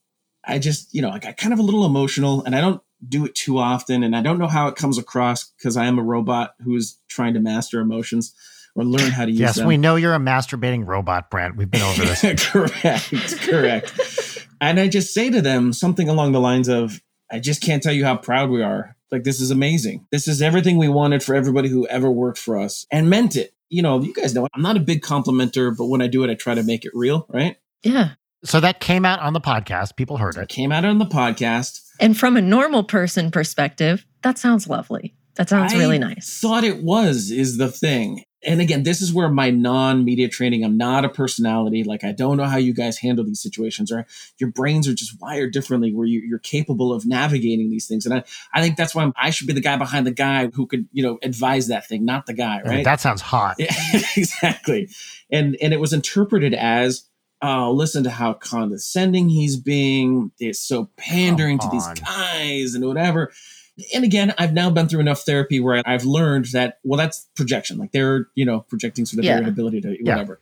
I 0.46 0.58
just, 0.58 0.94
you 0.94 1.02
know, 1.02 1.08
like 1.08 1.26
I 1.26 1.32
kind 1.32 1.52
of 1.52 1.58
a 1.58 1.62
little 1.62 1.84
emotional 1.84 2.44
and 2.44 2.54
I 2.54 2.60
don't 2.60 2.80
do 3.06 3.24
it 3.24 3.34
too 3.34 3.58
often. 3.58 4.02
And 4.02 4.16
I 4.16 4.22
don't 4.22 4.38
know 4.38 4.46
how 4.46 4.68
it 4.68 4.76
comes 4.76 4.98
across 4.98 5.44
because 5.44 5.76
I 5.76 5.86
am 5.86 5.98
a 5.98 6.02
robot 6.02 6.54
who 6.62 6.76
is 6.76 6.98
trying 7.08 7.34
to 7.34 7.40
master 7.40 7.80
emotions 7.80 8.34
or 8.74 8.84
learn 8.84 9.10
how 9.10 9.24
to 9.24 9.30
use 9.30 9.40
yes, 9.40 9.56
them. 9.56 9.66
we 9.66 9.76
know 9.76 9.96
you're 9.96 10.14
a 10.14 10.18
masturbating 10.18 10.86
robot, 10.86 11.30
Brent. 11.30 11.56
We've 11.56 11.70
been 11.70 11.82
over 11.82 12.04
this. 12.04 12.20
correct, 12.50 13.40
correct. 13.40 14.46
and 14.60 14.78
I 14.78 14.88
just 14.88 15.14
say 15.14 15.30
to 15.30 15.40
them 15.40 15.72
something 15.72 16.08
along 16.08 16.32
the 16.32 16.40
lines 16.40 16.68
of, 16.68 17.00
I 17.30 17.40
just 17.40 17.62
can't 17.62 17.82
tell 17.82 17.92
you 17.92 18.04
how 18.04 18.16
proud 18.16 18.50
we 18.50 18.62
are. 18.62 18.94
Like, 19.10 19.24
this 19.24 19.40
is 19.40 19.50
amazing. 19.50 20.06
This 20.12 20.28
is 20.28 20.42
everything 20.42 20.78
we 20.78 20.88
wanted 20.88 21.22
for 21.22 21.34
everybody 21.34 21.68
who 21.68 21.86
ever 21.88 22.10
worked 22.10 22.38
for 22.38 22.58
us 22.58 22.86
and 22.90 23.08
meant 23.08 23.34
it. 23.34 23.54
You 23.68 23.82
know, 23.82 24.00
you 24.00 24.12
guys 24.12 24.34
know 24.34 24.46
I'm 24.54 24.62
not 24.62 24.76
a 24.76 24.80
big 24.80 25.02
complimenter, 25.02 25.76
but 25.76 25.86
when 25.86 26.02
I 26.02 26.06
do 26.06 26.22
it, 26.22 26.30
I 26.30 26.34
try 26.34 26.54
to 26.54 26.62
make 26.62 26.84
it 26.84 26.92
real, 26.94 27.26
right? 27.28 27.56
Yeah. 27.82 28.10
So 28.44 28.60
that 28.60 28.80
came 28.80 29.04
out 29.04 29.20
on 29.20 29.32
the 29.32 29.40
podcast. 29.40 29.96
People 29.96 30.18
heard 30.18 30.36
It 30.36 30.42
it. 30.42 30.48
came 30.48 30.72
out 30.72 30.84
on 30.84 30.98
the 30.98 31.06
podcast. 31.06 31.80
And 32.00 32.16
from 32.16 32.36
a 32.36 32.42
normal 32.42 32.84
person 32.84 33.30
perspective, 33.30 34.04
that 34.22 34.38
sounds 34.38 34.68
lovely. 34.68 35.14
That 35.36 35.48
sounds 35.48 35.74
I 35.74 35.78
really 35.78 35.98
nice. 35.98 36.38
Thought 36.40 36.64
it 36.64 36.82
was 36.82 37.30
is 37.30 37.58
the 37.58 37.70
thing. 37.70 38.22
And 38.46 38.60
again, 38.60 38.84
this 38.84 39.02
is 39.02 39.12
where 39.12 39.28
my 39.28 39.50
non-media 39.50 40.28
training, 40.28 40.64
I'm 40.64 40.76
not 40.76 41.04
a 41.04 41.08
personality. 41.08 41.82
Like 41.82 42.04
I 42.04 42.12
don't 42.12 42.36
know 42.36 42.44
how 42.44 42.58
you 42.58 42.72
guys 42.72 42.98
handle 42.98 43.24
these 43.24 43.42
situations, 43.42 43.90
or 43.90 44.06
your 44.38 44.50
brains 44.52 44.86
are 44.86 44.94
just 44.94 45.20
wired 45.20 45.52
differently, 45.52 45.92
where 45.92 46.06
you, 46.06 46.20
you're 46.20 46.38
capable 46.38 46.92
of 46.92 47.04
navigating 47.06 47.70
these 47.70 47.86
things. 47.88 48.06
And 48.06 48.14
I, 48.14 48.24
I 48.54 48.62
think 48.62 48.76
that's 48.76 48.94
why 48.94 49.10
I 49.16 49.30
should 49.30 49.46
be 49.48 49.52
the 49.52 49.60
guy 49.60 49.76
behind 49.76 50.06
the 50.06 50.12
guy 50.12 50.46
who 50.48 50.66
could, 50.66 50.86
you 50.92 51.02
know, 51.02 51.18
advise 51.22 51.66
that 51.68 51.88
thing, 51.88 52.04
not 52.04 52.26
the 52.26 52.34
guy, 52.34 52.60
I 52.60 52.62
mean, 52.62 52.74
right? 52.76 52.84
that 52.84 53.00
sounds 53.00 53.20
hot. 53.20 53.56
Yeah, 53.58 53.74
exactly. 54.16 54.88
And 55.30 55.56
and 55.60 55.72
it 55.72 55.80
was 55.80 55.92
interpreted 55.92 56.54
as, 56.54 57.08
oh, 57.42 57.72
listen 57.72 58.04
to 58.04 58.10
how 58.10 58.32
condescending 58.34 59.28
he's 59.28 59.56
being. 59.56 60.30
It's 60.38 60.60
so 60.60 60.90
pandering 60.96 61.58
to 61.58 61.68
these 61.70 61.86
guys 62.00 62.74
and 62.74 62.84
whatever. 62.86 63.32
And 63.94 64.04
again, 64.04 64.32
I've 64.38 64.54
now 64.54 64.70
been 64.70 64.88
through 64.88 65.00
enough 65.00 65.22
therapy 65.22 65.60
where 65.60 65.82
I've 65.84 66.04
learned 66.04 66.46
that 66.52 66.78
well, 66.82 66.96
that's 66.98 67.28
projection. 67.36 67.76
Like 67.78 67.92
they're 67.92 68.28
you 68.34 68.44
know 68.44 68.60
projecting 68.60 69.04
sort 69.04 69.18
of 69.18 69.24
Yeah. 69.24 69.34
their 69.34 69.42
inability 69.42 69.80
to 69.82 69.90
Yeah. 70.02 70.12
whatever. 70.14 70.40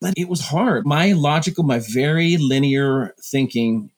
But 0.00 0.14
it 0.16 0.28
was 0.28 0.40
hard. 0.40 0.86
My 0.86 1.12
logical, 1.12 1.64
my 1.64 1.78
very 1.78 2.36
linear 2.36 3.14
thinking. 3.22 3.90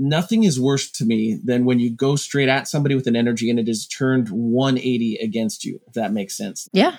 Nothing 0.00 0.44
is 0.44 0.60
worse 0.60 0.88
to 0.92 1.04
me 1.04 1.40
than 1.44 1.64
when 1.64 1.80
you 1.80 1.90
go 1.90 2.14
straight 2.14 2.48
at 2.48 2.68
somebody 2.68 2.94
with 2.94 3.08
an 3.08 3.16
energy 3.16 3.50
and 3.50 3.58
it 3.58 3.68
is 3.68 3.84
turned 3.84 4.28
180 4.28 5.16
against 5.16 5.64
you, 5.64 5.80
if 5.88 5.94
that 5.94 6.12
makes 6.12 6.36
sense. 6.36 6.68
Yeah. 6.72 6.98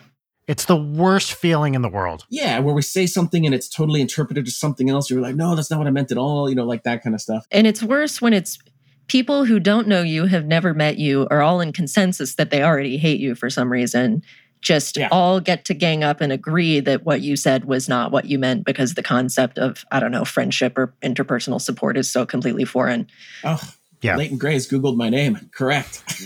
It's 0.49 0.65
the 0.65 0.75
worst 0.75 1.33
feeling 1.33 1.75
in 1.75 1.81
the 1.83 1.89
world. 1.89 2.25
yeah, 2.29 2.57
where 2.59 2.73
we 2.73 2.81
say 2.81 3.05
something 3.05 3.45
and 3.45 3.53
it's 3.53 3.69
totally 3.69 4.01
interpreted 4.01 4.47
as 4.47 4.57
something 4.57 4.89
else. 4.89 5.09
You're 5.09 5.21
like, 5.21 5.35
no, 5.35 5.55
that's 5.55 5.69
not 5.69 5.77
what 5.77 5.87
I 5.87 5.91
meant 5.91 6.11
at 6.11 6.17
all. 6.17 6.49
You 6.49 6.55
know, 6.55 6.65
like 6.65 6.83
that 6.83 7.03
kind 7.03 7.13
of 7.13 7.21
stuff. 7.21 7.45
And 7.51 7.67
it's 7.67 7.83
worse 7.83 8.19
when 8.21 8.33
it's 8.33 8.57
people 9.07 9.45
who 9.45 9.59
don't 9.59 9.87
know 9.87 10.01
you, 10.01 10.25
have 10.25 10.45
never 10.45 10.73
met 10.73 10.97
you, 10.97 11.27
are 11.29 11.41
all 11.43 11.61
in 11.61 11.71
consensus 11.71 12.35
that 12.35 12.49
they 12.49 12.63
already 12.63 12.97
hate 12.97 13.19
you 13.19 13.35
for 13.35 13.49
some 13.49 13.71
reason. 13.71 14.23
Just 14.61 14.97
Yeah. 14.97 15.07
all 15.11 15.39
get 15.39 15.65
to 15.65 15.73
gang 15.73 16.03
up 16.03 16.19
and 16.19 16.31
agree 16.33 16.79
that 16.81 17.05
what 17.05 17.21
you 17.21 17.35
said 17.37 17.65
was 17.65 17.87
not 17.87 18.11
what 18.11 18.25
you 18.25 18.37
meant 18.39 18.65
because 18.65 18.95
the 18.95 19.03
concept 19.03 19.57
of, 19.57 19.85
I 19.91 19.99
don't 19.99 20.11
know, 20.11 20.25
friendship 20.25 20.77
or 20.77 20.93
interpersonal 21.01 21.61
support 21.61 21.95
is 21.95 22.11
so 22.11 22.25
completely 22.25 22.65
foreign. 22.65 23.07
Oh, 23.43 23.61
Yeah. 24.01 24.15
Leighton 24.15 24.37
Gray's 24.37 24.67
Googled 24.67 24.95
my 24.95 25.09
name. 25.09 25.49
Correct. 25.53 26.03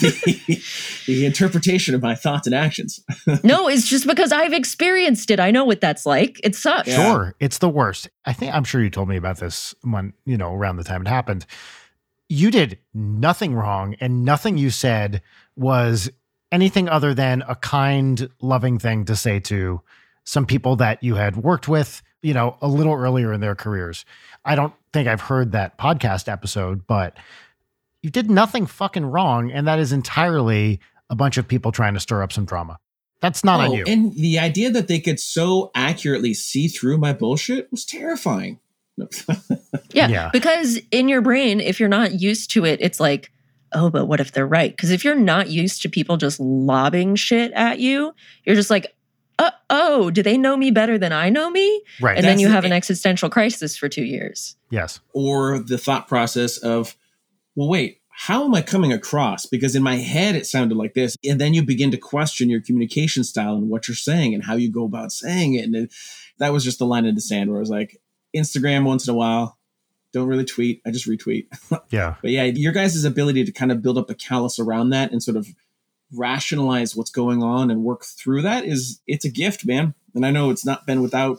the, 0.00 0.62
the 1.06 1.26
interpretation 1.26 1.94
of 1.94 2.02
my 2.02 2.14
thoughts 2.14 2.46
and 2.46 2.54
actions. 2.54 3.00
no, 3.44 3.68
it's 3.68 3.88
just 3.88 4.06
because 4.06 4.32
I've 4.32 4.52
experienced 4.52 5.30
it. 5.30 5.38
I 5.38 5.50
know 5.50 5.64
what 5.64 5.80
that's 5.80 6.06
like. 6.06 6.40
It 6.42 6.54
sucks. 6.54 6.88
Yeah. 6.88 7.12
Sure, 7.12 7.34
it's 7.40 7.58
the 7.58 7.68
worst. 7.68 8.08
I 8.24 8.32
think 8.32 8.54
I'm 8.54 8.64
sure 8.64 8.82
you 8.82 8.90
told 8.90 9.08
me 9.08 9.16
about 9.16 9.38
this 9.38 9.74
when 9.82 10.14
you 10.24 10.36
know 10.36 10.54
around 10.54 10.76
the 10.76 10.84
time 10.84 11.02
it 11.02 11.08
happened. 11.08 11.46
You 12.28 12.50
did 12.50 12.78
nothing 12.94 13.54
wrong, 13.54 13.94
and 14.00 14.24
nothing 14.24 14.56
you 14.56 14.70
said 14.70 15.20
was 15.56 16.10
anything 16.50 16.88
other 16.88 17.12
than 17.14 17.42
a 17.46 17.54
kind, 17.54 18.28
loving 18.40 18.78
thing 18.78 19.04
to 19.06 19.16
say 19.16 19.40
to 19.40 19.82
some 20.24 20.46
people 20.46 20.76
that 20.76 21.02
you 21.02 21.14
had 21.16 21.36
worked 21.36 21.68
with, 21.68 22.02
you 22.22 22.34
know, 22.34 22.56
a 22.62 22.68
little 22.68 22.94
earlier 22.94 23.32
in 23.32 23.40
their 23.40 23.54
careers. 23.54 24.04
I 24.44 24.54
don't 24.54 24.72
think 24.92 25.08
I've 25.08 25.20
heard 25.22 25.52
that 25.52 25.78
podcast 25.78 26.30
episode, 26.30 26.86
but 26.86 27.16
you 28.02 28.10
did 28.10 28.30
nothing 28.30 28.66
fucking 28.66 29.06
wrong, 29.06 29.50
and 29.50 29.66
that 29.66 29.78
is 29.78 29.92
entirely 29.92 30.80
a 31.10 31.14
bunch 31.14 31.36
of 31.36 31.46
people 31.46 31.72
trying 31.72 31.94
to 31.94 32.00
stir 32.00 32.22
up 32.22 32.32
some 32.32 32.44
drama. 32.44 32.78
That's 33.20 33.44
not 33.44 33.60
on 33.60 33.68
Oh, 33.70 33.74
you. 33.74 33.84
And 33.86 34.12
the 34.14 34.38
idea 34.40 34.70
that 34.70 34.88
they 34.88 34.98
could 34.98 35.20
so 35.20 35.70
accurately 35.74 36.34
see 36.34 36.66
through 36.66 36.98
my 36.98 37.12
bullshit 37.12 37.70
was 37.70 37.84
terrifying. 37.84 38.58
Yeah, 39.92 40.08
Yeah. 40.08 40.30
Because 40.32 40.80
in 40.90 41.08
your 41.08 41.20
brain, 41.20 41.60
if 41.60 41.78
you're 41.78 41.88
not 41.88 42.20
used 42.20 42.50
to 42.52 42.64
it, 42.64 42.80
it's 42.80 42.98
like, 42.98 43.30
oh, 43.72 43.90
but 43.90 44.06
what 44.06 44.20
if 44.20 44.32
they're 44.32 44.46
right? 44.46 44.70
Because 44.70 44.90
if 44.90 45.04
you're 45.04 45.14
not 45.14 45.48
used 45.50 45.82
to 45.82 45.88
people 45.88 46.16
just 46.16 46.40
lobbing 46.40 47.14
shit 47.14 47.52
at 47.52 47.78
you, 47.78 48.14
you're 48.44 48.56
just 48.56 48.70
like, 48.70 48.94
uh, 49.38 49.50
oh, 49.70 50.10
do 50.10 50.22
they 50.22 50.36
know 50.38 50.56
me 50.56 50.70
better 50.70 50.98
than 50.98 51.12
I 51.12 51.28
know 51.30 51.50
me? 51.50 51.82
right. 52.00 52.16
And 52.16 52.24
then 52.24 52.32
That's 52.32 52.42
you 52.42 52.48
the- 52.48 52.54
have 52.54 52.64
an 52.64 52.72
existential 52.72 53.30
crisis 53.30 53.76
for 53.76 53.88
two 53.88 54.04
years. 54.04 54.56
yes. 54.70 55.00
or 55.12 55.58
the 55.58 55.78
thought 55.78 56.06
process 56.08 56.58
of, 56.58 56.96
well, 57.54 57.68
wait, 57.68 57.98
how 58.14 58.44
am 58.44 58.54
I 58.54 58.62
coming 58.62 58.92
across? 58.92 59.46
Because 59.46 59.74
in 59.74 59.82
my 59.82 59.96
head, 59.96 60.36
it 60.36 60.46
sounded 60.46 60.76
like 60.76 60.94
this. 60.94 61.16
And 61.28 61.40
then 61.40 61.54
you 61.54 61.62
begin 61.64 61.90
to 61.92 61.96
question 61.96 62.50
your 62.50 62.60
communication 62.60 63.24
style 63.24 63.54
and 63.54 63.68
what 63.70 63.88
you're 63.88 63.94
saying 63.94 64.34
and 64.34 64.44
how 64.44 64.54
you 64.54 64.70
go 64.70 64.84
about 64.84 65.12
saying 65.12 65.54
it. 65.54 65.64
And 65.64 65.74
it- 65.74 65.94
that 66.38 66.52
was 66.52 66.62
just 66.64 66.78
the 66.78 66.86
line 66.86 67.04
in 67.06 67.14
the 67.14 67.20
sand 67.20 67.48
where 67.50 67.58
I 67.58 67.60
was 67.60 67.70
like, 67.70 67.98
Instagram 68.36 68.84
once 68.84 69.06
in 69.08 69.14
a 69.14 69.16
while, 69.16 69.58
don't 70.12 70.28
really 70.28 70.44
tweet. 70.44 70.82
I 70.86 70.90
just 70.90 71.08
retweet. 71.08 71.46
Yeah. 71.90 72.16
But 72.22 72.30
yeah, 72.32 72.44
your 72.44 72.72
guys' 72.72 73.04
ability 73.04 73.44
to 73.44 73.52
kind 73.52 73.70
of 73.72 73.82
build 73.82 73.96
up 73.98 74.08
a 74.10 74.14
callus 74.14 74.58
around 74.58 74.90
that 74.90 75.10
and 75.12 75.22
sort 75.22 75.36
of 75.36 75.46
rationalize 76.14 76.94
what's 76.96 77.10
going 77.10 77.42
on 77.42 77.70
and 77.70 77.82
work 77.84 78.04
through 78.04 78.42
that 78.42 78.64
is 78.64 79.00
it's 79.06 79.24
a 79.24 79.30
gift, 79.30 79.66
man. 79.66 79.94
And 80.14 80.26
I 80.26 80.30
know 80.30 80.50
it's 80.50 80.64
not 80.66 80.86
been 80.86 81.00
without 81.02 81.38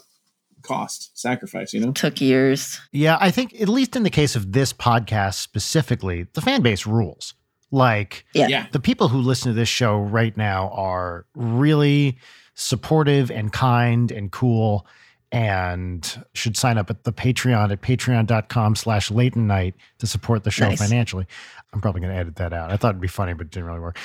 cost, 0.63 1.11
sacrifice, 1.19 1.73
you 1.73 1.79
know? 1.81 1.91
Took 1.91 2.21
years. 2.21 2.79
Yeah, 2.91 3.17
I 3.19 3.31
think 3.31 3.59
at 3.61 3.69
least 3.69 3.95
in 3.95 4.03
the 4.03 4.09
case 4.09 4.35
of 4.35 4.53
this 4.53 4.71
podcast 4.73 5.35
specifically, 5.35 6.27
the 6.33 6.41
fan 6.41 6.61
base 6.61 6.85
rules. 6.87 7.33
Like 7.71 8.25
Yeah. 8.33 8.47
Yeah. 8.47 8.65
the 8.71 8.79
people 8.79 9.07
who 9.09 9.17
listen 9.19 9.51
to 9.51 9.55
this 9.55 9.69
show 9.69 9.97
right 9.97 10.35
now 10.37 10.69
are 10.69 11.25
really 11.35 12.17
supportive 12.55 13.31
and 13.31 13.51
kind 13.51 14.11
and 14.11 14.31
cool 14.31 14.85
and 15.31 16.23
should 16.35 16.55
sign 16.55 16.77
up 16.77 16.91
at 16.91 17.03
the 17.03 17.11
Patreon 17.11 17.71
at 17.71 17.81
patreon.com 17.81 18.75
slash 18.75 19.09
late 19.09 19.35
night 19.35 19.73
to 19.97 20.05
support 20.05 20.43
the 20.43 20.51
show 20.51 20.69
Nice. 20.69 20.79
financially. 20.87 21.25
I'm 21.73 21.81
probably 21.81 22.01
going 22.01 22.13
to 22.13 22.19
edit 22.19 22.35
that 22.35 22.53
out. 22.53 22.71
I 22.71 22.77
thought 22.77 22.89
it'd 22.89 23.01
be 23.01 23.07
funny, 23.07 23.33
but 23.33 23.47
it 23.47 23.51
didn't 23.51 23.67
really 23.67 23.79
work. 23.79 23.97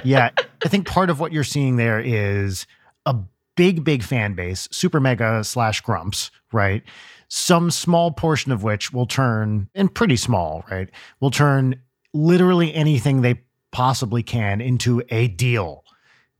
yeah, 0.04 0.30
I 0.64 0.68
think 0.68 0.86
part 0.86 1.10
of 1.10 1.20
what 1.20 1.32
you're 1.32 1.44
seeing 1.44 1.76
there 1.76 2.00
is 2.00 2.66
a 3.06 3.16
big, 3.56 3.84
big 3.84 4.02
fan 4.02 4.34
base, 4.34 4.68
super 4.70 5.00
mega 5.00 5.42
slash 5.44 5.80
grumps, 5.80 6.30
right? 6.52 6.82
Some 7.28 7.70
small 7.70 8.12
portion 8.12 8.52
of 8.52 8.62
which 8.62 8.92
will 8.92 9.06
turn, 9.06 9.68
and 9.74 9.92
pretty 9.92 10.16
small, 10.16 10.64
right? 10.70 10.88
Will 11.20 11.30
turn 11.30 11.80
literally 12.12 12.72
anything 12.74 13.22
they 13.22 13.42
possibly 13.72 14.22
can 14.22 14.60
into 14.60 15.02
a 15.08 15.28
deal. 15.28 15.84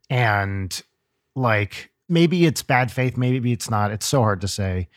And 0.08 0.80
like, 1.34 1.90
maybe 2.08 2.46
it's 2.46 2.62
bad 2.62 2.92
faith, 2.92 3.16
maybe 3.16 3.52
it's 3.52 3.68
not. 3.68 3.90
It's 3.90 4.06
so 4.06 4.20
hard 4.20 4.40
to 4.42 4.48
say 4.48 4.88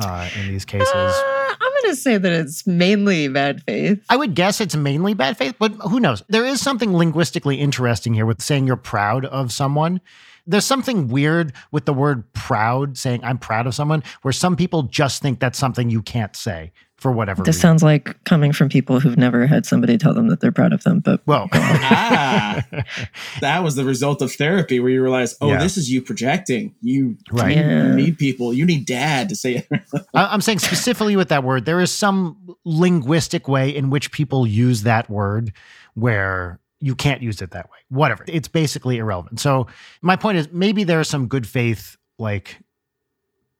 uh, 0.00 0.28
in 0.38 0.48
these 0.48 0.64
cases. 0.64 0.88
Uh, 0.88 1.54
I'm 1.60 1.72
going 1.82 1.94
to 1.94 1.96
say 1.96 2.16
that 2.16 2.32
it's 2.32 2.66
mainly 2.66 3.28
bad 3.28 3.62
faith. 3.62 4.04
I 4.08 4.16
would 4.16 4.34
guess 4.34 4.60
it's 4.60 4.76
mainly 4.76 5.14
bad 5.14 5.36
faith, 5.36 5.56
but 5.58 5.72
who 5.72 6.00
knows? 6.00 6.22
There 6.28 6.44
is 6.44 6.60
something 6.60 6.94
linguistically 6.94 7.56
interesting 7.56 8.14
here 8.14 8.26
with 8.26 8.40
saying 8.40 8.66
you're 8.66 8.76
proud 8.76 9.24
of 9.26 9.52
someone. 9.52 10.00
There's 10.46 10.64
something 10.64 11.08
weird 11.08 11.52
with 11.70 11.84
the 11.84 11.92
word 11.92 12.32
proud, 12.32 12.96
saying 12.96 13.22
I'm 13.22 13.38
proud 13.38 13.66
of 13.66 13.74
someone, 13.74 14.02
where 14.22 14.32
some 14.32 14.56
people 14.56 14.84
just 14.84 15.22
think 15.22 15.38
that's 15.38 15.58
something 15.58 15.90
you 15.90 16.02
can't 16.02 16.34
say 16.34 16.72
for 17.00 17.10
whatever 17.10 17.42
This 17.42 17.56
reason. 17.56 17.60
sounds 17.60 17.82
like 17.82 18.22
coming 18.24 18.52
from 18.52 18.68
people 18.68 19.00
who've 19.00 19.16
never 19.16 19.46
had 19.46 19.64
somebody 19.66 19.96
tell 19.98 20.12
them 20.12 20.28
that 20.28 20.40
they're 20.40 20.52
proud 20.52 20.72
of 20.74 20.82
them. 20.84 21.00
But 21.00 21.22
well, 21.26 21.48
ah, 21.54 22.62
that 23.40 23.64
was 23.64 23.74
the 23.74 23.84
result 23.84 24.20
of 24.22 24.30
therapy 24.32 24.80
where 24.80 24.90
you 24.90 25.02
realize, 25.02 25.34
oh, 25.40 25.48
Yeah. 25.48 25.58
this 25.62 25.76
is 25.78 25.90
you 25.90 26.02
projecting. 26.02 26.74
You, 26.82 27.16
Right. 27.32 27.56
you 27.56 27.62
Yeah. 27.62 27.94
need 27.94 28.18
people. 28.18 28.52
You 28.52 28.66
need 28.66 28.84
dad 28.86 29.28
to 29.30 29.34
say 29.34 29.56
it. 29.56 29.68
I- 30.14 30.26
I'm 30.26 30.42
saying 30.42 30.58
specifically 30.58 31.16
with 31.16 31.30
that 31.30 31.42
word, 31.42 31.64
there 31.64 31.80
is 31.80 31.90
some 31.90 32.36
linguistic 32.64 33.48
way 33.48 33.74
in 33.74 33.88
which 33.90 34.12
people 34.12 34.46
use 34.46 34.82
that 34.82 35.08
word 35.08 35.52
where 35.94 36.60
you 36.80 36.94
can't 36.94 37.22
use 37.22 37.40
it 37.42 37.50
that 37.52 37.66
way. 37.70 37.78
Whatever. 37.88 38.24
It's 38.28 38.48
basically 38.48 38.98
irrelevant. 38.98 39.40
So 39.40 39.66
my 40.02 40.16
point 40.16 40.38
is 40.38 40.48
maybe 40.52 40.84
there 40.84 41.00
are 41.00 41.04
some 41.04 41.28
good 41.28 41.46
faith 41.46 41.96
like 42.18 42.58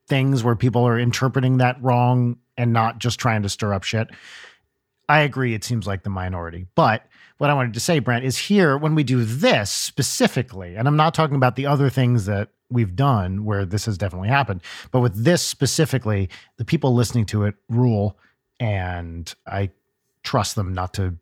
things 0.08 0.42
where 0.42 0.56
people 0.56 0.86
are 0.86 0.98
interpreting 0.98 1.58
that 1.58 1.80
wrong 1.82 2.36
and 2.60 2.74
not 2.74 2.98
just 2.98 3.18
trying 3.18 3.42
to 3.42 3.48
stir 3.48 3.72
up 3.72 3.82
shit. 3.82 4.08
I 5.08 5.20
agree 5.20 5.54
it 5.54 5.64
seems 5.64 5.86
like 5.86 6.02
the 6.02 6.10
minority. 6.10 6.66
But 6.74 7.06
what 7.38 7.48
I 7.48 7.54
wanted 7.54 7.72
to 7.74 7.80
say, 7.80 8.00
Brent, 8.00 8.24
is 8.24 8.36
here 8.36 8.76
when 8.76 8.94
we 8.94 9.02
do 9.02 9.24
this 9.24 9.70
specifically, 9.70 10.76
and 10.76 10.86
I'm 10.86 10.96
not 10.96 11.14
talking 11.14 11.36
about 11.36 11.56
the 11.56 11.64
other 11.64 11.88
things 11.88 12.26
that 12.26 12.50
we've 12.70 12.94
done 12.94 13.46
where 13.46 13.64
this 13.64 13.86
has 13.86 13.96
definitely 13.96 14.28
happened, 14.28 14.62
but 14.90 15.00
with 15.00 15.24
this 15.24 15.40
specifically, 15.42 16.28
the 16.58 16.64
people 16.66 16.94
listening 16.94 17.24
to 17.26 17.44
it 17.44 17.54
rule, 17.70 18.18
and 18.60 19.34
I 19.46 19.70
trust 20.22 20.54
them 20.54 20.74
not 20.74 20.92
to 20.94 21.16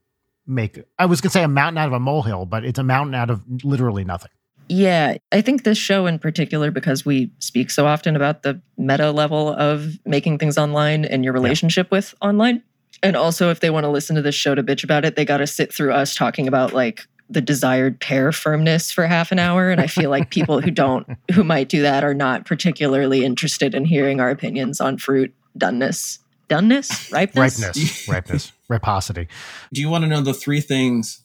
make. 0.45 0.83
I 0.99 1.07
was 1.07 1.21
gonna 1.21 1.31
say 1.31 1.45
a 1.45 1.49
mountain 1.49 1.79
out 1.79 1.87
of 1.87 1.93
a 1.93 2.01
molehill, 2.01 2.47
but 2.47 2.65
it's 2.65 2.81
a 2.81 2.85
mountain 2.85 3.15
out 3.15 3.31
of 3.31 3.43
literally 3.65 4.05
nothing. 4.05 4.33
Yeah, 4.69 5.17
I 5.33 5.41
think 5.41 5.65
this 5.65 5.79
show 5.79 6.07
in 6.07 6.19
particular, 6.19 6.71
because 6.71 7.05
we 7.05 7.31
speak 7.39 7.71
so 7.71 7.87
often 7.87 8.17
about 8.17 8.43
the 8.43 8.61
meta 8.77 9.11
level 9.11 9.49
of 9.55 9.99
making 10.05 10.39
things 10.39 10.59
online 10.59 11.05
and 11.05 11.25
your 11.25 11.33
relationship 11.33 11.91
with 11.91 12.15
online. 12.21 12.63
And 13.03 13.17
also, 13.17 13.51
if 13.51 13.61
they 13.61 13.71
want 13.71 13.85
to 13.85 13.91
listen 13.91 14.17
to 14.17 14.23
this 14.23 14.35
show 14.35 14.55
to 14.55 14.63
bitch 14.63 14.85
about 14.85 15.05
it, 15.05 15.17
they 15.17 15.25
got 15.25 15.39
to 15.39 15.47
sit 15.47 15.73
through 15.73 15.93
us 15.93 16.15
talking 16.15 16.49
about 16.49 16.73
like 16.73 17.07
the 17.31 17.41
desired 17.41 18.01
pear 18.01 18.33
firmness 18.33 18.91
for 18.91 19.07
half 19.07 19.33
an 19.33 19.39
hour. 19.39 19.71
And 19.71 19.81
I 19.81 19.87
feel 19.87 20.11
like 20.11 20.31
people 20.31 20.61
who 20.61 20.71
don't, 20.71 21.07
who 21.33 21.45
might 21.45 21.69
do 21.69 21.83
that, 21.83 22.05
are 22.05 22.15
not 22.15 22.47
particularly 22.47 23.25
interested 23.25 23.75
in 23.75 23.85
hearing 23.85 24.21
our 24.21 24.31
opinions 24.31 24.81
on 24.81 24.99
fruit 24.99 25.35
doneness. 25.57 26.19
Doneness? 26.49 27.13
Ripeness? 27.13 27.61
Ripeness, 27.61 28.09
ripeness, 28.09 28.53
riposity. 28.69 29.29
Do 29.73 29.81
you 29.81 29.89
want 29.89 30.05
to 30.05 30.09
know 30.09 30.23
the 30.23 30.35
three 30.35 30.63
things 30.63 31.25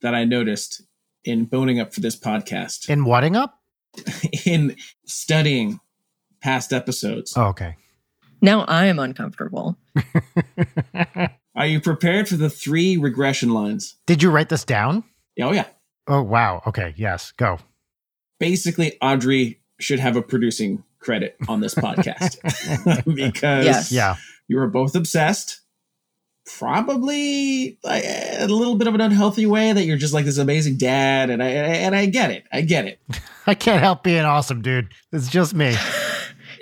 that 0.00 0.14
I 0.14 0.24
noticed 0.24 0.85
in 1.26 1.44
boning 1.44 1.80
up 1.80 1.92
for 1.92 2.00
this 2.00 2.16
podcast? 2.16 2.88
In 2.88 3.04
wadding 3.04 3.36
up? 3.36 3.60
in 4.46 4.76
studying 5.06 5.80
past 6.40 6.72
episodes. 6.72 7.34
Oh, 7.36 7.46
okay. 7.46 7.76
Now 8.40 8.62
I 8.62 8.86
am 8.86 8.98
uncomfortable. 8.98 9.76
Are 11.56 11.66
you 11.66 11.80
prepared 11.80 12.28
for 12.28 12.36
the 12.36 12.50
three 12.50 12.96
regression 12.96 13.50
lines? 13.50 13.96
Did 14.06 14.22
you 14.22 14.30
write 14.30 14.50
this 14.50 14.64
down? 14.64 15.04
Oh, 15.40 15.52
yeah. 15.52 15.66
Oh 16.06 16.22
wow. 16.22 16.62
Okay. 16.66 16.94
Yes. 16.96 17.32
Go. 17.32 17.58
Basically, 18.38 18.96
Audrey 19.00 19.60
should 19.80 19.98
have 19.98 20.16
a 20.16 20.22
producing 20.22 20.84
credit 20.98 21.36
on 21.48 21.60
this 21.60 21.74
podcast 21.74 22.36
because 23.14 23.64
Yes. 23.64 23.90
Yeah. 23.92 24.16
you 24.48 24.56
were 24.58 24.68
both 24.68 24.94
obsessed. 24.94 25.60
Probably 26.58 27.78
like, 27.82 28.04
a 28.04 28.46
little 28.46 28.76
bit 28.76 28.86
of 28.86 28.94
an 28.94 29.00
unhealthy 29.00 29.46
way 29.46 29.72
that 29.72 29.84
you're 29.84 29.96
just 29.96 30.14
like 30.14 30.24
this 30.24 30.38
amazing 30.38 30.76
dad, 30.76 31.28
and 31.30 31.42
I 31.42 31.48
and 31.48 31.94
I 31.94 32.06
get 32.06 32.30
it, 32.30 32.44
I 32.52 32.60
get 32.62 32.86
it. 32.86 33.00
I 33.46 33.54
can't 33.54 33.80
help 33.82 34.02
being 34.02 34.24
awesome, 34.24 34.62
dude. 34.62 34.92
It's 35.12 35.28
just 35.28 35.54
me. 35.54 35.74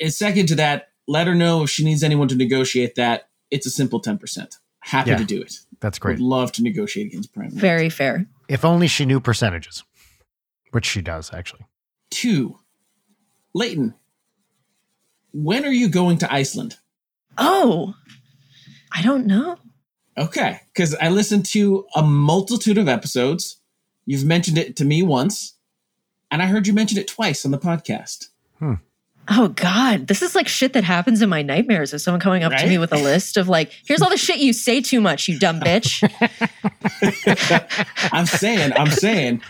And 0.00 0.12
second 0.12 0.46
to 0.48 0.56
that, 0.56 0.88
let 1.06 1.28
her 1.28 1.36
know 1.36 1.62
if 1.62 1.70
she 1.70 1.84
needs 1.84 2.02
anyone 2.02 2.26
to 2.26 2.34
negotiate 2.34 2.96
that. 2.96 3.28
It's 3.52 3.64
a 3.64 3.70
simple 3.70 4.00
ten 4.00 4.18
percent. 4.18 4.56
Happy 4.80 5.10
Yeah. 5.10 5.18
to 5.18 5.24
do 5.24 5.40
it. 5.40 5.54
That's 5.78 6.00
great. 6.00 6.14
Would 6.18 6.24
love 6.24 6.50
to 6.52 6.64
negotiate 6.64 7.06
against 7.06 7.32
Prime. 7.32 7.52
Very 7.52 7.88
fair. 7.88 8.26
If 8.48 8.64
only 8.64 8.88
she 8.88 9.04
knew 9.06 9.20
percentages, 9.20 9.84
which 10.72 10.84
she 10.84 11.00
does 11.00 11.32
actually. 11.32 11.62
Two, 12.10 12.58
Leighton, 13.54 13.94
when 15.32 15.64
are 15.64 15.72
you 15.72 15.88
going 15.88 16.18
to 16.18 16.32
Iceland? 16.32 16.76
Oh, 17.38 17.94
I 18.92 19.00
don't 19.02 19.26
know. 19.26 19.58
Okay, 20.16 20.60
because 20.72 20.94
I 20.94 21.08
listened 21.08 21.44
to 21.46 21.86
a 21.94 22.02
multitude 22.02 22.78
of 22.78 22.88
episodes. 22.88 23.60
You've 24.06 24.24
mentioned 24.24 24.58
it 24.58 24.76
to 24.76 24.84
me 24.84 25.02
once, 25.02 25.56
and 26.30 26.40
I 26.40 26.46
heard 26.46 26.66
you 26.66 26.72
mention 26.72 26.98
it 26.98 27.08
twice 27.08 27.44
on 27.44 27.50
the 27.50 27.58
podcast. 27.58 28.28
Hmm. 28.58 28.74
Oh 29.28 29.48
God, 29.48 30.06
this 30.06 30.20
is 30.20 30.34
like 30.34 30.48
shit 30.48 30.74
that 30.74 30.84
happens 30.84 31.22
in 31.22 31.30
my 31.30 31.42
nightmares. 31.42 31.94
Of 31.94 32.00
someone 32.02 32.20
coming 32.20 32.44
up 32.44 32.52
to 32.52 32.66
me 32.66 32.76
with 32.76 32.92
a 32.92 32.98
list 32.98 33.36
of 33.36 33.48
like, 33.48 33.72
"Here's 33.86 34.02
all 34.02 34.10
the 34.10 34.18
shit 34.18 34.38
you 34.38 34.52
say 34.52 34.80
too 34.82 35.00
much, 35.00 35.28
you 35.28 35.38
dumb 35.38 35.60
bitch." 35.60 36.02
I'm 38.12 38.26
saying, 38.26 38.72
I'm 38.76 38.90
saying, 38.90 39.42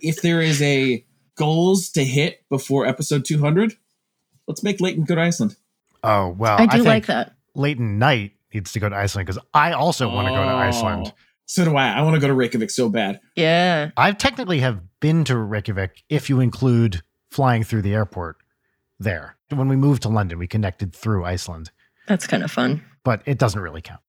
if 0.00 0.22
there 0.22 0.40
is 0.40 0.62
a 0.62 1.04
goals 1.34 1.90
to 1.90 2.04
hit 2.04 2.42
before 2.48 2.86
episode 2.86 3.24
200, 3.24 3.76
let's 4.46 4.62
make 4.62 4.80
Leighton 4.80 5.04
go 5.04 5.14
to 5.14 5.20
Iceland. 5.20 5.56
Oh 6.02 6.28
well, 6.30 6.56
I 6.58 6.66
do 6.66 6.78
think 6.78 6.86
like 6.86 7.06
that. 7.06 7.34
Leighton 7.54 7.98
Knight 7.98 8.32
needs 8.54 8.72
to 8.72 8.80
go 8.80 8.88
to 8.88 8.96
Iceland 8.96 9.26
because 9.26 9.42
I 9.54 9.72
also 9.72 10.08
want 10.08 10.28
to 10.28 10.32
go 10.32 10.42
to 10.42 10.50
Oh, 10.52 10.56
Iceland. 10.56 11.12
So 11.46 11.64
do 11.64 11.76
I. 11.76 11.88
I 11.92 12.02
want 12.02 12.14
to 12.14 12.20
go 12.20 12.28
to 12.28 12.34
Reykjavik 12.34 12.70
so 12.70 12.88
bad. 12.88 13.20
Yeah, 13.36 13.90
I 13.96 14.12
technically 14.12 14.60
have 14.60 14.80
been 15.00 15.24
to 15.24 15.36
Reykjavik 15.36 16.02
if 16.08 16.30
you 16.30 16.40
include 16.40 17.02
flying 17.30 17.62
through 17.64 17.82
the 17.82 17.92
airport 17.94 18.36
there. 18.98 19.36
When 19.50 19.68
we 19.68 19.76
moved 19.76 20.02
to 20.02 20.08
London, 20.08 20.38
we 20.38 20.46
connected 20.46 20.94
through 20.94 21.24
Iceland, 21.24 21.70
that's 22.08 22.26
kind 22.26 22.42
of 22.42 22.50
fun. 22.50 22.82
but 23.04 23.22
it 23.26 23.38
doesn't 23.38 23.60
really 23.60 23.82
count. 23.82 24.00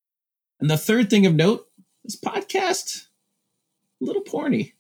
And 0.61 0.69
the 0.69 0.77
third 0.77 1.09
thing 1.09 1.25
of 1.25 1.33
note, 1.35 1.65
this 2.03 2.17
podcast, 2.19 3.07
a 4.01 4.05
little 4.05 4.23
porny. 4.23 4.69
A 4.71 4.73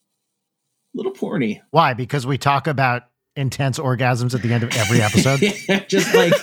little 0.97 1.11
porny. 1.11 1.61
Why? 1.71 1.93
Because 1.93 2.25
we 2.25 2.37
talk 2.37 2.67
about 2.67 3.03
intense 3.35 3.79
orgasms 3.79 4.33
at 4.35 4.41
the 4.41 4.53
end 4.53 4.63
of 4.63 4.71
every 4.77 5.01
episode. 5.01 5.39
Just 5.89 6.13
like 6.13 6.33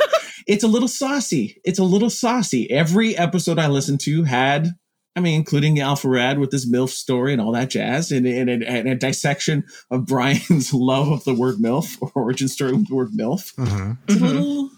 it's 0.50 0.64
a 0.64 0.68
little 0.68 0.88
saucy. 0.88 1.60
It's 1.64 1.78
a 1.78 1.84
little 1.84 2.10
saucy. 2.10 2.70
Every 2.70 3.16
episode 3.16 3.58
I 3.58 3.68
listened 3.68 4.00
to 4.00 4.24
had, 4.24 4.68
I 5.14 5.20
mean, 5.20 5.34
including 5.34 5.78
Alpha 5.80 6.08
Rad 6.08 6.38
with 6.38 6.50
this 6.50 6.68
MILF 6.68 6.88
story 6.90 7.32
and 7.32 7.40
all 7.40 7.52
that 7.52 7.70
jazz, 7.70 8.10
and, 8.10 8.26
and, 8.26 8.50
and, 8.50 8.62
and 8.64 8.88
a 8.88 8.94
dissection 8.94 9.64
of 9.90 10.06
Brian's 10.12 10.74
love 10.74 11.08
of 11.08 11.24
the 11.24 11.34
word 11.34 11.56
MILF 11.56 11.96
or 12.00 12.10
origin 12.16 12.48
story 12.48 12.72
with 12.72 12.88
the 12.88 12.94
word 12.94 13.10
MILF. 13.12 13.54
Mhm. 13.54 13.98
It's 14.08 14.16
a 14.16 14.18
Mhm. 14.18 14.22
little, 14.28 14.70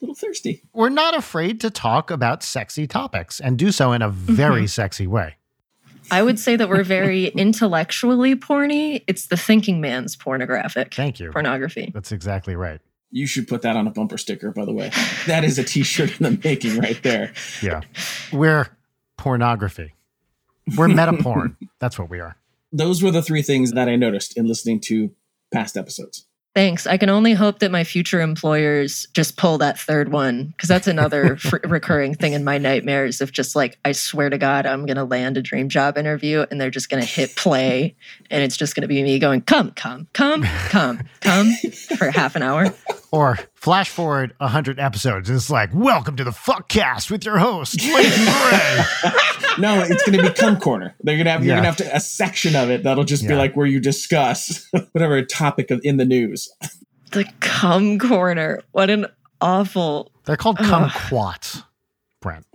little 0.00 0.14
thirsty. 0.14 0.62
We're 0.72 0.88
not 0.88 1.16
afraid 1.16 1.60
to 1.62 1.70
talk 1.70 2.10
about 2.10 2.42
sexy 2.42 2.86
topics 2.86 3.40
and 3.40 3.58
do 3.58 3.72
so 3.72 3.92
in 3.92 4.02
a 4.02 4.08
very 4.10 4.66
sexy 4.66 5.06
way. 5.06 5.34
I 6.12 6.22
would 6.22 6.38
say 6.38 6.56
that 6.56 6.68
we're 6.68 6.82
very 6.84 7.26
intellectually 7.36 8.34
porny. 8.34 9.02
It's 9.06 9.26
the 9.26 9.36
thinking 9.36 9.80
man's 9.80 10.16
pornographic 10.16 10.94
Thank 10.94 11.20
you. 11.20 11.30
pornography. 11.30 11.90
That's 11.94 12.12
exactly 12.12 12.56
right. 12.56 12.80
You 13.10 13.26
should 13.26 13.48
put 13.48 13.62
that 13.62 13.76
on 13.76 13.86
a 13.86 13.90
bumper 13.90 14.18
sticker, 14.18 14.52
by 14.52 14.64
the 14.64 14.72
way. 14.72 14.90
That 15.26 15.44
is 15.44 15.58
a 15.58 15.64
t-shirt 15.64 16.20
in 16.20 16.24
the 16.24 16.40
making 16.44 16.78
right 16.78 17.02
there. 17.02 17.32
Yeah. 17.60 17.80
We're 18.32 18.68
pornography. 19.16 19.94
We're 20.76 20.88
meta 20.88 21.14
porn. 21.20 21.56
That's 21.80 21.98
what 21.98 22.08
we 22.08 22.20
are. 22.20 22.36
Those 22.72 23.02
were 23.02 23.10
the 23.10 23.22
three 23.22 23.42
things 23.42 23.72
that 23.72 23.88
I 23.88 23.96
noticed 23.96 24.36
in 24.36 24.46
listening 24.46 24.80
to 24.82 25.10
past 25.52 25.76
episodes. 25.76 26.26
Thanks. 26.52 26.84
I 26.84 26.96
can 26.96 27.10
only 27.10 27.32
hope 27.32 27.60
that 27.60 27.70
my 27.70 27.84
future 27.84 28.20
employers 28.20 29.06
just 29.14 29.36
pull 29.36 29.58
that 29.58 29.78
third 29.78 30.10
one 30.10 30.46
because 30.46 30.68
that's 30.68 30.88
another 30.88 31.36
fr- 31.38 31.58
recurring 31.62 32.14
thing 32.14 32.32
in 32.32 32.42
my 32.42 32.58
nightmares 32.58 33.20
of 33.20 33.30
just 33.30 33.54
like, 33.54 33.78
I 33.84 33.92
swear 33.92 34.30
to 34.30 34.36
God, 34.36 34.66
I'm 34.66 34.84
going 34.84 34.96
to 34.96 35.04
land 35.04 35.36
a 35.36 35.42
dream 35.42 35.68
job 35.68 35.96
interview 35.96 36.44
and 36.50 36.60
they're 36.60 36.70
just 36.70 36.90
going 36.90 37.02
to 37.02 37.08
hit 37.08 37.36
play 37.36 37.94
and 38.30 38.42
it's 38.42 38.56
just 38.56 38.74
going 38.74 38.82
to 38.82 38.88
be 38.88 39.00
me 39.00 39.20
going, 39.20 39.42
come, 39.42 39.70
come, 39.72 40.08
come, 40.12 40.42
come, 40.68 41.00
come 41.20 41.52
for 41.96 42.10
half 42.10 42.34
an 42.34 42.42
hour. 42.42 42.74
Or 43.12 43.38
flash 43.54 43.90
forward 43.90 44.34
100 44.38 44.78
episodes 44.78 45.28
and 45.28 45.36
it's 45.36 45.50
like, 45.50 45.70
welcome 45.74 46.16
to 46.16 46.24
the 46.24 46.30
Fuckcast 46.30 47.10
with 47.10 47.24
your 47.24 47.38
host, 47.38 47.82
Leighton 47.82 48.24
Gray. 48.24 48.84
No, 49.58 49.80
it's 49.80 50.04
going 50.04 50.18
to 50.18 50.22
be 50.22 50.30
cum 50.30 50.60
corner. 50.60 50.94
They're 51.00 51.16
going 51.16 51.24
to 51.24 51.32
have 51.32 51.44
you're 51.44 51.56
going 51.56 51.64
to 51.64 51.68
have 51.68 51.76
to, 51.78 51.96
a 51.96 52.00
section 52.00 52.54
of 52.54 52.70
it 52.70 52.84
that'll 52.84 53.04
just 53.04 53.26
be 53.26 53.34
like 53.34 53.56
where 53.56 53.66
you 53.66 53.80
discuss 53.80 54.68
whatever 54.92 55.22
topic 55.24 55.70
of, 55.70 55.80
in 55.82 55.96
the 55.96 56.04
news. 56.04 56.48
The 57.10 57.26
cum 57.40 57.98
corner. 57.98 58.62
What 58.70 58.90
an 58.90 59.06
awful. 59.40 60.12
They're 60.24 60.36
called 60.36 60.58
Ugh. 60.60 60.90
kumquats, 60.90 61.64
Brent. 62.20 62.46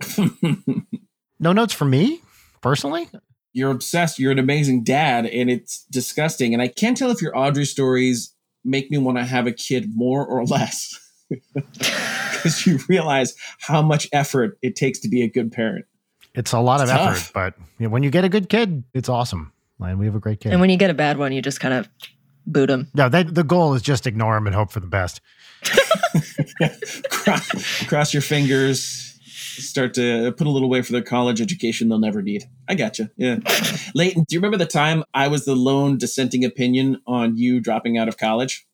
No 1.38 1.52
notes 1.52 1.74
for 1.74 1.84
me, 1.84 2.22
personally? 2.62 3.10
you're 3.56 3.70
obsessed. 3.70 4.18
You're 4.18 4.32
an 4.32 4.38
amazing 4.38 4.84
dad, 4.84 5.24
and 5.24 5.48
it's 5.48 5.84
disgusting. 5.84 6.52
And 6.52 6.62
I 6.62 6.68
can't 6.68 6.94
tell 6.94 7.10
if 7.10 7.22
your 7.22 7.36
Audrey 7.36 7.64
stories 7.64 8.34
make 8.66 8.90
me 8.90 8.98
want 8.98 9.18
to 9.18 9.24
have 9.24 9.46
a 9.46 9.52
kid 9.52 9.90
more 9.94 10.24
or 10.26 10.44
less. 10.44 10.98
Because 12.36 12.66
you 12.66 12.78
realize 12.88 13.34
how 13.60 13.82
much 13.82 14.08
effort 14.12 14.58
it 14.62 14.76
takes 14.76 15.00
to 15.00 15.08
be 15.08 15.22
a 15.22 15.28
good 15.28 15.50
parent. 15.50 15.86
It's 16.34 16.52
a 16.52 16.60
lot 16.60 16.80
of 16.80 16.88
It's 16.88 16.92
effort, 16.92 17.32
but 17.32 17.54
you 17.78 17.86
know, 17.86 17.90
when 17.90 18.02
you 18.02 18.10
get 18.10 18.24
a 18.24 18.28
good 18.28 18.48
kid, 18.48 18.84
it's 18.94 19.08
awesome. 19.08 19.52
And 19.80 19.98
we 19.98 20.06
have 20.06 20.14
a 20.14 20.20
great 20.20 20.40
kid. 20.40 20.52
And 20.52 20.60
when 20.60 20.70
you 20.70 20.76
get 20.76 20.90
a 20.90 20.94
bad 20.94 21.18
one, 21.18 21.32
you 21.32 21.42
just 21.42 21.60
kind 21.60 21.74
of 21.74 21.88
boot 22.46 22.66
them. 22.66 22.88
no, 22.94 23.08
they, 23.08 23.22
the 23.24 23.42
goal 23.42 23.74
is 23.74 23.82
just 23.82 24.06
ignore 24.06 24.34
them 24.34 24.46
and 24.46 24.54
hope 24.54 24.70
for 24.70 24.80
the 24.80 24.86
best. 24.86 25.20
cross, 27.10 27.86
cross 27.86 28.12
your 28.14 28.22
fingers. 28.22 29.05
Start 29.62 29.94
to 29.94 30.32
put 30.32 30.46
a 30.46 30.50
little 30.50 30.66
away 30.66 30.82
for 30.82 30.92
their 30.92 31.02
college 31.02 31.40
education 31.40 31.88
they'll 31.88 31.98
never 31.98 32.22
need. 32.22 32.44
I 32.68 32.74
gotcha. 32.74 33.10
Yeah. 33.16 33.38
Leighton, 33.94 34.24
do 34.28 34.34
you 34.34 34.40
remember 34.40 34.56
the 34.56 34.66
time 34.66 35.04
I 35.14 35.28
was 35.28 35.44
the 35.44 35.56
lone 35.56 35.98
dissenting 35.98 36.44
opinion 36.44 37.00
on 37.06 37.36
you 37.36 37.60
dropping 37.60 37.98
out 37.98 38.08
of 38.08 38.16
college? 38.18 38.66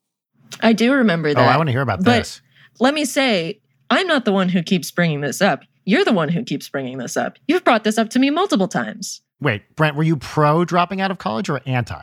I 0.61 0.73
do 0.73 0.93
remember 0.93 1.29
oh, 1.31 1.35
that. 1.35 1.41
Oh, 1.49 1.51
I 1.51 1.57
want 1.57 1.69
to 1.69 1.73
hear 1.73 1.81
about 1.83 2.05
But- 2.05 2.19
this. 2.19 2.41
Let 2.81 2.95
me 2.95 3.05
say, 3.05 3.61
I'm 3.91 4.07
not 4.07 4.25
the 4.25 4.33
one 4.33 4.49
who 4.49 4.63
keeps 4.63 4.91
bringing 4.91 5.21
this 5.21 5.43
up. 5.43 5.63
You're 5.85 6.05
the 6.05 6.13
one 6.13 6.29
who 6.29 6.43
keeps 6.43 6.69
bringing 6.69 6.99
this 6.99 7.17
up. 7.17 7.39
You've 7.47 7.65
brought 7.65 7.85
this 7.85 7.99
up 7.99 8.09
to 8.11 8.19
me 8.19 8.31
multiple 8.31 8.69
times. 8.69 9.21
Wait, 9.41 9.63
Brent, 9.77 9.97
were 9.97 10.03
you 10.03 10.17
pro 10.17 10.65
dropping 10.65 11.01
out 11.01 11.11
of 11.11 11.19
college 11.19 11.51
or 11.51 11.61
anti? 11.67 12.01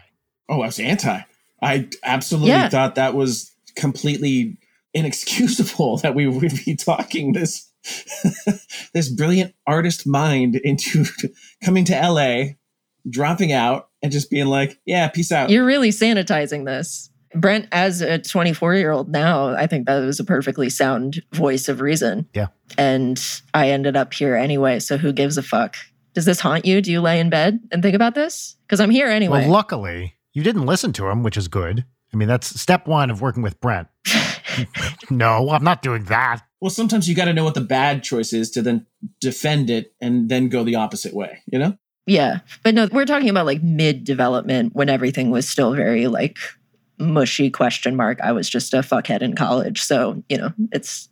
Oh, 0.49 0.61
I 0.61 0.67
was 0.67 0.79
anti. 0.79 1.21
I 1.61 1.89
absolutely 2.03 2.49
Yeah. 2.49 2.69
thought 2.69 2.95
that 2.95 3.15
was 3.15 3.51
completely 3.75 4.57
inexcusable 4.93 5.97
that 6.03 6.15
we 6.15 6.27
would 6.27 6.53
be 6.65 6.75
talking 6.75 7.33
this 7.33 7.68
this 8.93 9.09
brilliant 9.09 9.53
artist 9.67 10.07
mind 10.07 10.55
into 10.55 11.05
coming 11.63 11.85
to 11.85 11.93
LA, 11.93 12.55
dropping 13.09 13.51
out, 13.51 13.89
and 14.01 14.11
just 14.11 14.29
being 14.29 14.47
like, 14.47 14.79
"Yeah, 14.85 15.07
peace 15.07 15.31
out." 15.31 15.49
You're 15.49 15.65
really 15.65 15.89
sanitizing 15.89 16.65
this. 16.65 17.09
Brent, 17.35 17.67
as 17.71 18.01
a 18.01 18.17
24 18.17 18.75
year 18.75 18.91
old 18.91 19.09
now, 19.09 19.49
I 19.49 19.67
think 19.67 19.85
that 19.85 19.99
was 19.99 20.19
a 20.19 20.23
perfectly 20.23 20.69
sound 20.69 21.21
voice 21.33 21.69
of 21.69 21.79
reason. 21.79 22.27
Yeah. 22.33 22.47
And 22.77 23.23
I 23.53 23.69
ended 23.69 23.95
up 23.95 24.13
here 24.13 24.35
anyway. 24.35 24.79
So 24.79 24.97
who 24.97 25.13
gives 25.13 25.37
a 25.37 25.43
fuck? 25.43 25.75
Does 26.13 26.25
this 26.25 26.39
haunt 26.39 26.65
you? 26.65 26.81
Do 26.81 26.91
you 26.91 27.01
lay 27.01 27.19
in 27.19 27.29
bed 27.29 27.59
and 27.71 27.83
think 27.83 27.95
about 27.95 28.15
this? 28.15 28.55
Because 28.65 28.79
I'm 28.79 28.89
here 28.89 29.07
anyway. 29.07 29.41
Well, 29.41 29.51
luckily, 29.51 30.15
you 30.33 30.43
didn't 30.43 30.65
listen 30.65 30.91
to 30.93 31.07
him, 31.07 31.21
which 31.21 31.37
is 31.37 31.47
good. 31.47 31.85
I 32.11 32.17
mean, 32.17 32.27
that's 32.27 32.59
step 32.59 32.87
one 32.87 33.11
of 33.11 33.21
working 33.21 33.43
with 33.43 33.59
Brent. 33.61 33.87
no, 35.11 35.51
I'm 35.51 35.63
not 35.63 35.83
doing 35.83 36.05
that. 36.05 36.41
Well, 36.61 36.69
sometimes 36.69 37.07
you 37.07 37.15
got 37.15 37.25
to 37.25 37.33
know 37.33 37.43
what 37.43 37.53
the 37.53 37.61
bad 37.61 38.03
choice 38.03 38.33
is 38.33 38.51
to 38.51 38.61
then 38.61 38.85
defend 39.19 39.69
it 39.69 39.93
and 40.01 40.29
then 40.29 40.49
go 40.49 40.63
the 40.63 40.75
opposite 40.75 41.13
way. 41.13 41.41
You 41.51 41.59
know? 41.59 41.77
yeah. 42.05 42.39
But 42.63 42.73
no, 42.73 42.87
we're 42.91 43.05
talking 43.05 43.29
about 43.29 43.45
like 43.45 43.63
mid 43.63 44.03
development 44.03 44.75
when 44.75 44.89
everything 44.89 45.29
was 45.29 45.47
still 45.47 45.73
very 45.73 46.07
like 46.07 46.37
mushy 46.97 47.49
question 47.49 47.95
mark. 47.95 48.19
I 48.21 48.31
was 48.31 48.49
just 48.49 48.73
a 48.73 48.79
fuckhead 48.79 49.21
in 49.21 49.35
college. 49.35 49.81
So, 49.81 50.21
you 50.27 50.37
know, 50.37 50.51
it's 50.71 51.07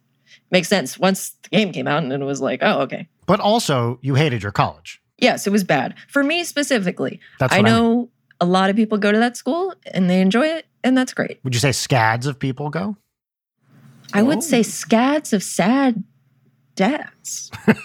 makes 0.52 0.68
sense. 0.68 0.98
Once 0.98 1.32
the 1.44 1.50
game 1.50 1.72
came 1.72 1.88
out 1.88 2.04
and 2.04 2.12
it 2.12 2.26
was 2.26 2.42
like, 2.42 2.60
oh, 2.62 2.82
okay. 2.82 3.08
But 3.26 3.40
also, 3.40 4.00
you 4.02 4.16
hated 4.16 4.42
your 4.44 4.52
college. 4.52 5.02
Yes, 5.18 5.48
it 5.48 5.52
was 5.52 5.64
bad. 5.64 5.96
For 6.10 6.24
me 6.24 6.44
specifically. 6.44 7.20
That's 7.40 7.54
I 7.54 7.62
what 7.62 7.70
I 7.70 7.72
mean. 7.72 7.84
know 7.84 8.10
a 8.40 8.46
lot 8.46 8.70
of 8.70 8.76
people 8.76 8.98
go 8.98 9.12
to 9.12 9.18
that 9.20 9.36
school 9.38 9.74
and 9.94 10.10
they 10.10 10.22
enjoy 10.22 10.48
it, 10.48 10.66
and 10.84 10.98
that's 10.98 11.14
great. 11.14 11.40
Would 11.44 11.54
you 11.54 11.60
say 11.60 11.72
scads 11.72 12.28
of 12.28 12.40
people 12.40 12.70
go? 12.70 12.96
I 14.14 14.24
would 14.24 14.38
Oh. 14.38 14.42
say 14.42 14.64
scads 14.64 15.34
of 15.34 15.44
sad 15.44 16.04
dads. 16.76 17.52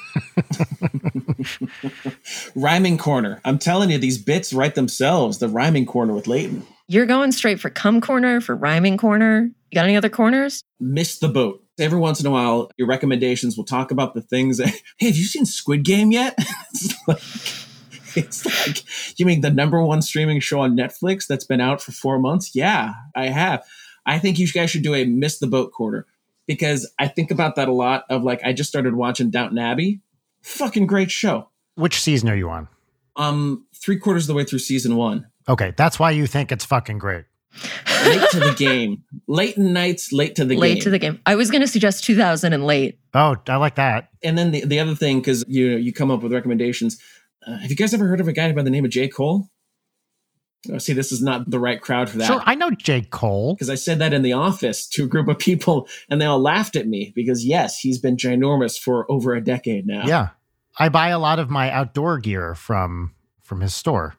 Rhyming 2.55 2.99
corner. 2.99 3.41
I'm 3.45 3.59
telling 3.59 3.91
you, 3.91 3.99
these 3.99 4.19
bits 4.19 4.53
write 4.53 4.75
themselves. 4.75 5.39
The 5.39 5.49
rhyming 5.49 5.87
corner 5.87 6.15
with 6.15 6.27
Leighton. 6.27 6.67
You're 6.89 7.07
going 7.07 7.33
straight 7.33 7.61
for 7.61 7.71
cum 7.71 8.01
corner, 8.01 8.41
for 8.41 8.55
rhyming 8.55 8.97
corner. 8.99 9.51
You 9.71 9.75
got 9.75 9.85
any 9.85 9.97
other 9.97 10.09
corners? 10.11 10.63
Missed 10.79 11.21
the 11.21 11.29
boat. 11.29 11.65
Every 11.79 11.99
once 11.99 12.21
in 12.21 12.27
a 12.27 12.31
while, 12.31 12.71
your 12.77 12.87
recommendations 12.87 13.57
will 13.57 13.65
talk 13.65 13.91
about 13.91 14.15
the 14.15 14.21
things 14.21 14.59
that, 14.59 14.69
hey, 14.99 15.07
have 15.07 15.17
you 15.17 15.25
seen 15.25 15.47
Squid 15.47 15.85
Game 15.85 16.13
yet? 16.13 16.35
it's, 16.75 16.95
like, 17.09 18.17
it's 18.17 18.67
like, 18.67 19.19
you 19.19 19.25
mean 19.25 19.41
the 19.41 19.51
number 19.51 19.83
one 19.83 20.03
streaming 20.03 20.41
show 20.41 20.61
on 20.61 20.77
Netflix 20.77 21.27
that's 21.27 21.45
been 21.45 21.61
out 21.61 21.81
for 21.81 21.93
four 21.93 22.19
months? 22.19 22.55
Yeah, 22.55 22.93
I 23.17 23.29
have. 23.29 23.65
I 24.05 24.19
think 24.19 24.39
you 24.39 24.47
guys 24.53 24.71
should 24.71 24.83
do 24.83 24.95
a 24.95 25.05
Miss 25.07 25.39
the 25.39 25.47
Boat 25.47 25.73
quarter 25.73 26.07
because 26.53 26.91
I 26.99 27.09
think 27.09 27.31
about 27.31 27.57
that 27.57 27.69
a 27.69 27.73
lot 27.73 28.05
of 28.11 28.23
like, 28.23 28.43
I 28.45 28.53
just 28.53 28.69
started 28.69 28.95
watching 28.95 29.31
Downton 29.31 29.59
Abbey. 29.59 30.01
Fucking 30.43 30.87
great 30.87 31.11
show. 31.11 31.49
Which 31.75 32.01
season 32.01 32.29
are 32.29 32.37
you 32.37 32.51
on? 32.51 32.69
Um, 33.17 33.67
three 33.75 33.99
quarters 33.99 34.25
of 34.25 34.29
the 34.29 34.35
way 34.35 34.45
through 34.45 34.59
season 34.61 34.97
one. 34.97 35.27
Okay, 35.49 35.73
that's 35.77 35.99
why 35.99 36.11
you 36.11 36.27
think 36.27 36.53
it's 36.53 36.65
fucking 36.65 36.99
great. 36.99 37.25
Late 38.05 38.31
to 38.31 38.41
the 38.41 38.55
game. 38.57 39.05
Late 39.27 39.59
nights, 39.59 40.13
late 40.13 40.35
to 40.37 40.45
the 40.45 40.57
late 40.57 40.69
game. 40.69 40.75
Late 40.75 40.83
to 40.85 40.91
the 40.91 40.99
game. 40.99 41.21
I 41.27 41.35
was 41.35 41.51
going 41.51 41.61
to 41.61 41.69
suggest 41.69 42.05
2000 42.05 42.53
and 42.53 42.65
late. 42.65 42.99
Oh, 43.15 43.37
I 43.47 43.57
like 43.57 43.75
that. 43.77 44.09
and 44.23 44.39
then 44.39 44.51
the, 44.53 44.65
the 44.65 44.81
other 44.81 44.95
thing, 44.95 45.21
because 45.21 45.45
you 45.47 45.71
know, 45.71 45.77
you 45.77 45.93
come 45.93 46.11
up 46.11 46.23
with 46.23 46.33
recommendations. 46.33 46.99
Uh, 47.47 47.59
have 47.59 47.71
you 47.71 47.77
guys 47.77 47.93
ever 47.93 48.07
heard 48.07 48.21
of 48.21 48.29
a 48.29 48.33
guy 48.33 48.53
by 48.53 48.63
the 48.63 48.71
name 48.71 48.85
of 48.85 48.91
J. 48.91 49.09
Cole? 49.09 49.49
Oh, 50.71 50.79
see, 50.79 50.93
this 50.93 51.11
is 51.11 51.21
not 51.23 51.51
the 51.51 51.59
right 51.59 51.81
crowd 51.81 52.09
for 52.09 52.19
that. 52.19 52.27
Sure, 52.27 52.43
I 52.45 52.55
know 52.55 52.71
J. 52.71 53.03
Cole. 53.03 53.55
Because 53.55 53.71
I 53.71 53.75
said 53.75 53.99
that 53.99 54.13
in 54.13 54.23
the 54.23 54.35
office 54.35 54.87
to 54.89 55.05
a 55.05 55.07
group 55.09 55.29
of 55.29 55.39
people, 55.39 55.89
and 56.09 56.21
they 56.21 56.27
all 56.27 56.39
laughed 56.39 56.77
at 56.77 56.87
me 56.87 57.13
because 57.17 57.45
yes, 57.45 57.79
he's 57.79 57.99
been 57.99 58.17
ginormous 58.17 58.79
for 58.79 59.11
over 59.11 59.35
a 59.35 59.43
decade 59.43 59.87
now. 59.87 60.05
Yeah. 60.07 60.29
I 60.79 60.89
buy 60.89 61.09
a 61.09 61.19
lot 61.19 61.39
of 61.39 61.51
my 61.51 61.71
outdoor 61.71 62.19
gear 62.19 62.55
from 62.55 63.15
from 63.43 63.61
his 63.61 63.75
store. 63.75 64.15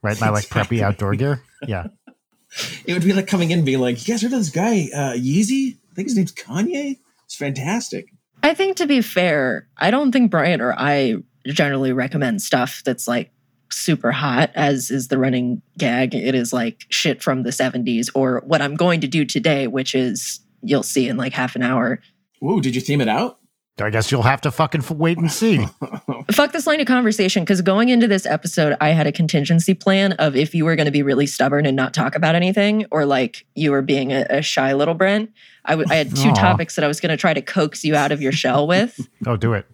Right? 0.00 0.18
My 0.20 0.28
like 0.30 0.44
preppy 0.46 0.80
outdoor 0.80 1.14
gear. 1.14 1.42
Yeah. 1.66 1.88
it 2.86 2.92
would 2.92 3.02
be 3.02 3.12
like 3.12 3.26
coming 3.26 3.50
in 3.50 3.58
and 3.58 3.66
being 3.66 3.80
like, 3.80 4.06
"You 4.06 4.14
guys 4.14 4.22
heard 4.22 4.32
of 4.32 4.38
this 4.38 4.50
guy 4.50 4.88
uh, 4.94 5.14
Yeezy? 5.14 5.76
I 5.90 5.94
think 5.94 6.08
his 6.08 6.16
name's 6.16 6.32
Kanye. 6.32 6.98
It's 7.24 7.34
fantastic." 7.34 8.12
I 8.42 8.54
think 8.54 8.76
to 8.76 8.86
be 8.86 9.02
fair, 9.02 9.68
I 9.76 9.90
don't 9.90 10.12
think 10.12 10.30
Brian 10.30 10.60
or 10.60 10.72
I 10.72 11.16
generally 11.46 11.92
recommend 11.92 12.40
stuff 12.40 12.82
that's 12.84 13.08
like 13.08 13.32
super 13.70 14.12
hot, 14.12 14.50
as 14.54 14.90
is 14.90 15.08
the 15.08 15.18
running 15.18 15.62
gag. 15.76 16.14
It 16.14 16.34
is 16.34 16.52
like 16.52 16.84
shit 16.90 17.22
from 17.22 17.42
the 17.42 17.50
70s 17.50 18.08
or 18.14 18.42
what 18.46 18.62
I'm 18.62 18.76
going 18.76 19.00
to 19.00 19.08
do 19.08 19.24
today, 19.24 19.66
which 19.66 19.94
is 19.94 20.40
you'll 20.62 20.82
see 20.82 21.08
in 21.08 21.16
like 21.16 21.32
half 21.32 21.56
an 21.56 21.62
hour. 21.62 22.00
Whoa, 22.40 22.60
did 22.60 22.74
you 22.74 22.80
theme 22.80 23.00
it 23.00 23.08
out? 23.08 23.38
I 23.80 23.90
guess 23.90 24.10
you'll 24.10 24.22
have 24.22 24.40
to 24.40 24.50
fucking 24.50 24.80
f- 24.80 24.90
wait 24.90 25.18
and 25.18 25.30
see. 25.30 25.64
Fuck 26.32 26.50
this 26.52 26.66
line 26.66 26.80
of 26.80 26.88
conversation 26.88 27.44
because 27.44 27.60
going 27.62 27.90
into 27.90 28.08
this 28.08 28.26
episode, 28.26 28.76
I 28.80 28.88
had 28.88 29.06
a 29.06 29.12
contingency 29.12 29.72
plan 29.72 30.12
of 30.14 30.34
if 30.34 30.52
you 30.52 30.64
were 30.64 30.74
going 30.74 30.86
to 30.86 30.90
be 30.92 31.04
really 31.04 31.26
stubborn 31.26 31.64
and 31.64 31.76
not 31.76 31.94
talk 31.94 32.16
about 32.16 32.34
anything, 32.34 32.86
or 32.90 33.06
like 33.06 33.46
you 33.54 33.70
were 33.70 33.82
being 33.82 34.12
a, 34.12 34.26
a 34.30 34.42
shy 34.42 34.72
little 34.74 34.94
Brent. 34.94 35.30
I, 35.64 35.72
w- 35.72 35.86
I 35.88 35.94
had 35.94 36.16
two 36.16 36.30
Aw. 36.30 36.34
topics 36.34 36.74
that 36.74 36.84
I 36.84 36.88
was 36.88 36.98
going 36.98 37.10
to 37.10 37.16
try 37.16 37.32
to 37.32 37.42
coax 37.42 37.84
you 37.84 37.94
out 37.94 38.10
of 38.10 38.20
your 38.20 38.32
shell 38.32 38.66
with. 38.66 38.98
Oh, 39.26 39.36
do 39.36 39.52
it. 39.52 39.66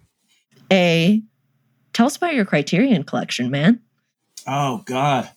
A, 0.71 1.21
tell 1.93 2.07
us 2.07 2.17
about 2.17 2.33
your 2.35 2.45
Criterion 2.45 3.03
collection, 3.03 3.49
man. 3.49 3.79
Oh 4.47 4.83
God. 4.85 5.29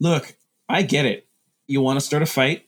Look, 0.00 0.34
I 0.68 0.82
get 0.82 1.06
it. 1.06 1.26
You 1.66 1.80
want 1.80 1.98
to 1.98 2.04
start 2.04 2.22
a 2.22 2.26
fight? 2.26 2.66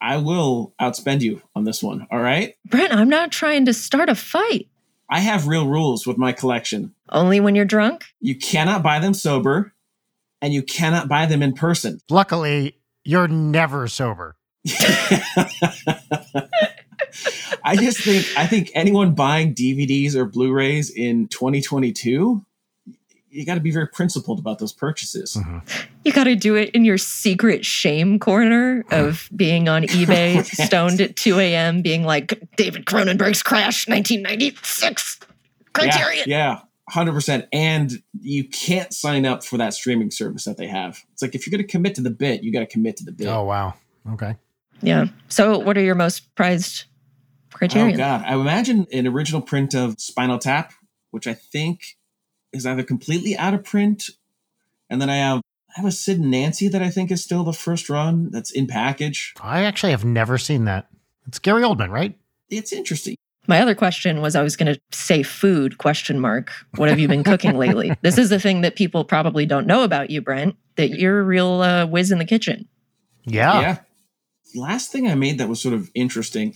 I 0.00 0.18
will 0.18 0.74
outspend 0.80 1.22
you 1.22 1.40
on 1.54 1.64
this 1.64 1.82
one. 1.82 2.06
All 2.10 2.20
right. 2.20 2.54
Brent, 2.66 2.92
I'm 2.92 3.08
not 3.08 3.32
trying 3.32 3.64
to 3.66 3.72
start 3.72 4.08
a 4.08 4.14
fight. 4.14 4.68
I 5.08 5.20
have 5.20 5.46
real 5.46 5.68
rules 5.68 6.06
with 6.06 6.18
my 6.18 6.32
collection. 6.32 6.94
Only 7.10 7.40
when 7.40 7.54
you're 7.54 7.64
drunk? 7.64 8.04
You 8.20 8.36
cannot 8.36 8.82
buy 8.82 8.98
them 8.98 9.14
sober, 9.14 9.72
and 10.42 10.52
you 10.52 10.62
cannot 10.62 11.08
buy 11.08 11.26
them 11.26 11.42
in 11.42 11.52
person. 11.52 12.00
Luckily, 12.10 12.78
you're 13.04 13.28
never 13.28 13.86
sober. 13.86 14.36
I 17.66 17.76
just 17.76 18.02
think 18.02 18.26
I 18.36 18.46
think 18.46 18.70
anyone 18.74 19.14
buying 19.14 19.54
DVDs 19.54 20.14
or 20.14 20.24
Blu-rays 20.24 20.90
in 20.90 21.28
2022, 21.28 22.44
you 23.34 23.44
got 23.44 23.54
to 23.54 23.60
be 23.60 23.72
very 23.72 23.88
principled 23.88 24.38
about 24.38 24.58
those 24.60 24.72
purchases. 24.72 25.34
Mhm. 25.38 25.62
You 26.04 26.12
got 26.12 26.24
to 26.24 26.36
do 26.36 26.54
it 26.54 26.70
in 26.70 26.84
your 26.84 26.98
secret 26.98 27.64
shame 27.64 28.18
corner 28.20 28.84
of 28.92 29.28
being 29.34 29.68
on 29.68 29.82
eBay, 29.88 30.36
Right. 30.36 30.46
stoned 30.46 31.00
at 31.00 31.16
2 31.16 31.40
a.m., 31.40 31.82
being 31.82 32.04
like, 32.04 32.40
David 32.56 32.84
Cronenberg's 32.86 33.42
Crash 33.42 33.88
1996 33.88 35.18
Criterion. 35.72 36.24
Yeah, 36.28 36.60
hundred 36.88 37.12
percent. 37.12 37.46
And 37.52 37.92
you 38.20 38.44
can't 38.48 38.92
sign 38.94 39.26
up 39.26 39.44
for 39.44 39.56
that 39.58 39.74
streaming 39.74 40.10
service 40.12 40.44
that 40.44 40.56
they 40.56 40.68
have. 40.68 41.02
It's 41.12 41.22
like 41.22 41.34
if 41.34 41.46
you're 41.46 41.50
going 41.56 41.66
to 41.66 41.70
commit 41.70 41.96
to 41.96 42.02
the 42.02 42.10
bit, 42.10 42.44
you 42.44 42.52
got 42.52 42.60
to 42.60 42.66
commit 42.66 42.96
to 42.98 43.04
the 43.04 43.12
bit. 43.12 43.26
Oh, 43.26 43.42
wow. 43.44 43.74
Okay. 44.12 44.36
Yeah. 44.80 45.06
So, 45.28 45.58
what 45.58 45.76
are 45.76 45.82
your 45.82 45.94
most 45.96 46.32
prized 46.36 46.84
Criterion? 47.52 47.94
Oh 47.94 47.98
god, 47.98 48.24
I 48.26 48.34
imagine 48.34 48.86
an 48.92 49.06
original 49.06 49.40
print 49.40 49.74
of 49.74 50.00
Spinal 50.00 50.38
Tap, 50.38 50.72
which 51.10 51.26
I 51.26 51.34
think 51.34 51.96
is 52.54 52.64
either 52.66 52.82
completely 52.82 53.36
out 53.36 53.54
of 53.54 53.64
print, 53.64 54.10
and 54.88 55.00
then 55.00 55.10
I 55.10 55.16
have 55.16 55.42
I 55.76 55.80
have 55.80 55.86
a 55.86 55.92
Sid 55.92 56.20
and 56.20 56.30
Nancy 56.30 56.68
that 56.68 56.82
I 56.82 56.90
think 56.90 57.10
is 57.10 57.22
still 57.22 57.42
the 57.42 57.52
first 57.52 57.90
run 57.90 58.30
that's 58.30 58.52
in 58.52 58.66
package. 58.66 59.34
I 59.40 59.64
actually 59.64 59.90
have 59.90 60.04
never 60.04 60.38
seen 60.38 60.66
that. 60.66 60.88
It's 61.26 61.38
Gary 61.40 61.62
Oldman, 61.62 61.90
right? 61.90 62.16
It's 62.48 62.72
interesting. 62.72 63.16
My 63.46 63.60
other 63.60 63.74
question 63.74 64.20
was 64.20 64.36
I 64.36 64.42
was 64.42 64.56
going 64.56 64.72
to 64.72 64.80
say 64.92 65.22
food 65.22 65.78
question 65.78 66.20
mark. 66.20 66.52
What 66.76 66.88
have 66.88 66.98
you 66.98 67.08
been 67.08 67.24
cooking 67.24 67.58
lately? 67.58 67.92
This 68.02 68.18
is 68.18 68.30
the 68.30 68.40
thing 68.40 68.62
that 68.62 68.76
people 68.76 69.04
probably 69.04 69.46
don't 69.46 69.66
know 69.66 69.82
about 69.82 70.10
you, 70.10 70.22
Brent, 70.22 70.56
that 70.76 70.90
you're 70.90 71.20
a 71.20 71.24
real 71.24 71.60
uh, 71.60 71.86
whiz 71.86 72.10
in 72.10 72.18
the 72.18 72.24
kitchen. 72.24 72.68
Yeah. 73.24 73.60
Yeah. 73.60 73.78
Last 74.54 74.92
thing 74.92 75.08
I 75.08 75.14
made 75.14 75.38
that 75.38 75.48
was 75.48 75.60
sort 75.60 75.74
of 75.74 75.90
interesting. 75.94 76.54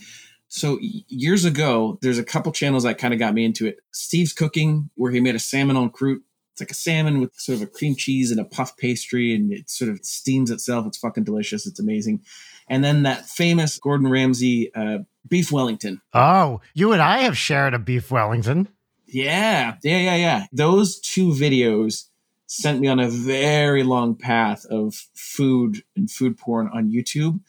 So 0.49 0.79
years 0.81 1.45
ago, 1.45 1.99
there's 2.01 2.17
a 2.17 2.23
couple 2.23 2.51
channels 2.51 2.83
that 2.83 2.97
kind 2.97 3.13
of 3.13 3.19
got 3.19 3.35
me 3.35 3.45
into 3.45 3.67
it. 3.67 3.79
Steve's 3.91 4.33
Cooking, 4.33 4.89
where 4.95 5.11
he 5.11 5.19
made 5.19 5.35
a 5.35 5.39
salmon 5.39 5.77
en 5.77 5.91
croûte. 5.91 6.21
It's 6.53 6.61
like 6.61 6.71
a 6.71 6.73
salmon 6.73 7.21
with 7.21 7.35
sort 7.35 7.57
of 7.57 7.61
a 7.61 7.67
cream 7.67 7.95
cheese 7.95 8.31
and 8.31 8.39
a 8.39 8.43
puff 8.43 8.75
pastry, 8.75 9.33
and 9.33 9.53
it 9.53 9.69
sort 9.69 9.91
of 9.91 10.03
steams 10.03 10.49
itself. 10.49 10.87
It's 10.87 10.97
fucking 10.97 11.23
delicious. 11.23 11.67
It's 11.67 11.79
amazing. 11.79 12.23
And 12.67 12.83
then 12.83 13.03
that 13.03 13.27
famous 13.27 13.77
Gordon 13.77 14.09
Ramsay 14.09 14.73
uh, 14.73 14.99
beef 15.27 15.51
Wellington. 15.51 16.01
Oh, 16.13 16.61
you 16.73 16.91
and 16.93 17.01
I 17.01 17.19
have 17.19 17.37
shared 17.37 17.75
a 17.75 17.79
beef 17.79 18.09
Wellington. 18.09 18.67
Yeah, 19.05 19.75
yeah, 19.83 19.97
yeah, 19.99 20.15
yeah. 20.15 20.45
Those 20.51 20.99
two 20.99 21.29
videos 21.29 22.05
sent 22.47 22.79
me 22.79 22.87
on 22.87 22.99
a 22.99 23.09
very 23.09 23.83
long 23.83 24.15
path 24.15 24.65
of 24.65 24.95
food 25.13 25.83
and 25.95 26.09
food 26.09 26.37
porn 26.37 26.69
on 26.73 26.91
YouTube. 26.91 27.39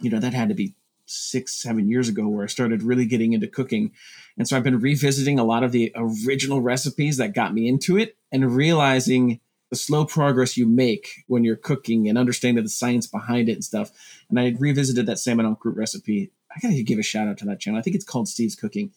You 0.00 0.10
know, 0.10 0.18
that 0.18 0.34
had 0.34 0.48
to 0.48 0.54
be 0.54 0.74
six, 1.08 1.60
seven 1.60 1.88
years 1.88 2.08
ago 2.08 2.28
where 2.28 2.44
I 2.44 2.48
started 2.48 2.82
really 2.82 3.06
getting 3.06 3.32
into 3.32 3.48
cooking. 3.48 3.92
And 4.36 4.46
so 4.46 4.56
I've 4.56 4.64
been 4.64 4.80
revisiting 4.80 5.38
a 5.38 5.44
lot 5.44 5.64
of 5.64 5.72
the 5.72 5.92
original 5.94 6.60
recipes 6.60 7.16
that 7.16 7.34
got 7.34 7.54
me 7.54 7.68
into 7.68 7.96
it 7.96 8.16
and 8.30 8.54
realizing 8.54 9.40
the 9.70 9.76
slow 9.76 10.04
progress 10.04 10.56
you 10.56 10.66
make 10.66 11.24
when 11.26 11.44
you're 11.44 11.56
cooking 11.56 12.08
and 12.08 12.16
understanding 12.16 12.62
the 12.62 12.70
science 12.70 13.06
behind 13.06 13.48
it 13.48 13.54
and 13.54 13.64
stuff. 13.64 13.90
And 14.30 14.38
I 14.38 14.54
revisited 14.58 15.06
that 15.06 15.18
salmon 15.18 15.46
en 15.46 15.56
croûte 15.56 15.76
recipe. 15.76 16.30
I 16.54 16.60
gotta 16.60 16.82
give 16.82 16.98
a 16.98 17.02
shout 17.02 17.28
out 17.28 17.38
to 17.38 17.44
that 17.46 17.60
channel. 17.60 17.78
I 17.78 17.82
think 17.82 17.96
it's 17.96 18.04
called 18.04 18.28
Steve's 18.28 18.56
Cooking. 18.56 18.92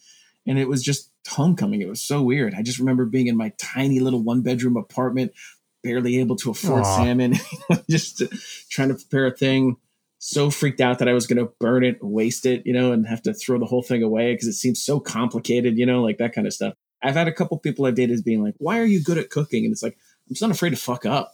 And 0.47 0.57
it 0.57 0.67
was 0.67 0.81
just 0.81 1.11
homecoming. 1.27 1.81
It 1.81 1.89
was 1.89 2.01
so 2.01 2.21
weird. 2.21 2.55
I 2.55 2.63
just 2.63 2.79
remember 2.79 3.05
being 3.05 3.27
in 3.27 3.37
my 3.37 3.53
tiny 3.57 3.99
little 3.99 4.23
one 4.23 4.41
bedroom 4.41 4.75
apartment, 4.75 5.33
barely 5.83 6.19
able 6.19 6.35
to 6.37 6.51
afford 6.51 6.83
Aw. 6.83 6.95
salmon, 6.97 7.35
just 7.89 8.23
trying 8.69 8.89
to 8.89 8.95
prepare 8.95 9.27
a 9.27 9.31
thing. 9.31 9.77
So 10.23 10.51
freaked 10.51 10.79
out 10.81 10.99
that 10.99 11.07
I 11.07 11.13
was 11.13 11.25
going 11.25 11.43
to 11.43 11.51
burn 11.59 11.83
it, 11.83 11.97
waste 11.99 12.45
it, 12.45 12.61
you 12.63 12.73
know, 12.73 12.91
and 12.91 13.07
have 13.07 13.23
to 13.23 13.33
throw 13.33 13.57
the 13.57 13.65
whole 13.65 13.81
thing 13.81 14.03
away 14.03 14.35
because 14.35 14.47
it 14.47 14.53
seems 14.53 14.79
so 14.79 14.99
complicated, 14.99 15.79
you 15.79 15.85
know, 15.87 16.03
like 16.03 16.19
that 16.19 16.31
kind 16.31 16.45
of 16.45 16.53
stuff. 16.53 16.75
I've 17.01 17.15
had 17.15 17.27
a 17.27 17.31
couple 17.33 17.57
people 17.57 17.87
I've 17.87 17.95
dated 17.95 18.23
being 18.23 18.43
like, 18.43 18.53
"Why 18.59 18.77
are 18.77 18.85
you 18.85 19.01
good 19.01 19.17
at 19.17 19.31
cooking?" 19.31 19.65
And 19.65 19.71
it's 19.71 19.81
like, 19.81 19.97
I'm 20.27 20.35
just 20.35 20.43
not 20.43 20.51
afraid 20.51 20.69
to 20.69 20.75
fuck 20.75 21.07
up. 21.07 21.33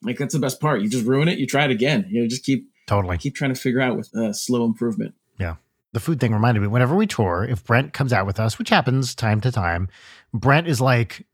Like 0.00 0.16
that's 0.16 0.32
the 0.32 0.40
best 0.40 0.58
part. 0.58 0.80
You 0.80 0.88
just 0.88 1.04
ruin 1.04 1.28
it, 1.28 1.38
you 1.38 1.46
try 1.46 1.66
it 1.66 1.70
again. 1.70 2.06
You 2.08 2.22
know, 2.22 2.28
just 2.28 2.44
keep 2.44 2.70
Totally. 2.86 3.18
keep 3.18 3.34
trying 3.34 3.52
to 3.52 3.60
figure 3.60 3.82
out 3.82 3.98
with 3.98 4.16
uh, 4.16 4.32
slow 4.32 4.64
improvement. 4.64 5.14
Yeah. 5.38 5.56
The 5.92 6.00
food 6.00 6.18
thing 6.18 6.32
reminded 6.32 6.60
me 6.60 6.66
whenever 6.66 6.96
we 6.96 7.06
tour, 7.06 7.46
if 7.46 7.62
Brent 7.62 7.92
comes 7.92 8.14
out 8.14 8.24
with 8.24 8.40
us, 8.40 8.58
which 8.58 8.70
happens 8.70 9.14
time 9.14 9.42
to 9.42 9.52
time, 9.52 9.86
Brent 10.32 10.66
is 10.66 10.80
like 10.80 11.26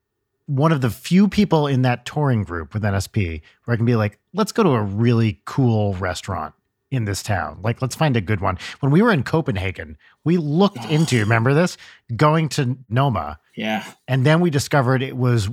one 0.47 0.73
of 0.73 0.81
the 0.81 0.91
few 0.91 1.29
people 1.29 1.69
in 1.69 1.83
that 1.83 2.05
touring 2.05 2.43
group 2.43 2.75
with 2.75 2.83
NSP 2.83 3.43
where 3.65 3.75
I 3.75 3.77
can 3.77 3.87
be 3.87 3.95
like, 3.95 4.19
let's 4.33 4.51
go 4.51 4.65
to 4.65 4.71
a 4.71 4.83
really 4.83 5.41
cool 5.45 5.95
restaurant 5.95 6.53
in 6.95 7.05
this 7.05 7.23
town. 7.23 7.59
Like, 7.63 7.83
let's 7.83 7.95
find 7.95 8.17
a 8.17 8.21
good 8.21 8.41
one. 8.41 8.59
When 8.81 8.93
we 8.93 9.03
were 9.03 9.13
in 9.13 9.23
Copenhagen, 9.23 9.97
we 10.25 10.37
looked 10.37 10.85
into, 10.91 11.19
remember 11.21 11.55
this, 11.55 11.77
going 12.17 12.49
to 12.51 12.79
Noma, 12.89 13.39
Yeah, 13.57 13.85
and 14.09 14.25
then 14.25 14.41
we 14.41 14.51
discovered 14.51 15.03
it 15.03 15.17
was 15.17 15.49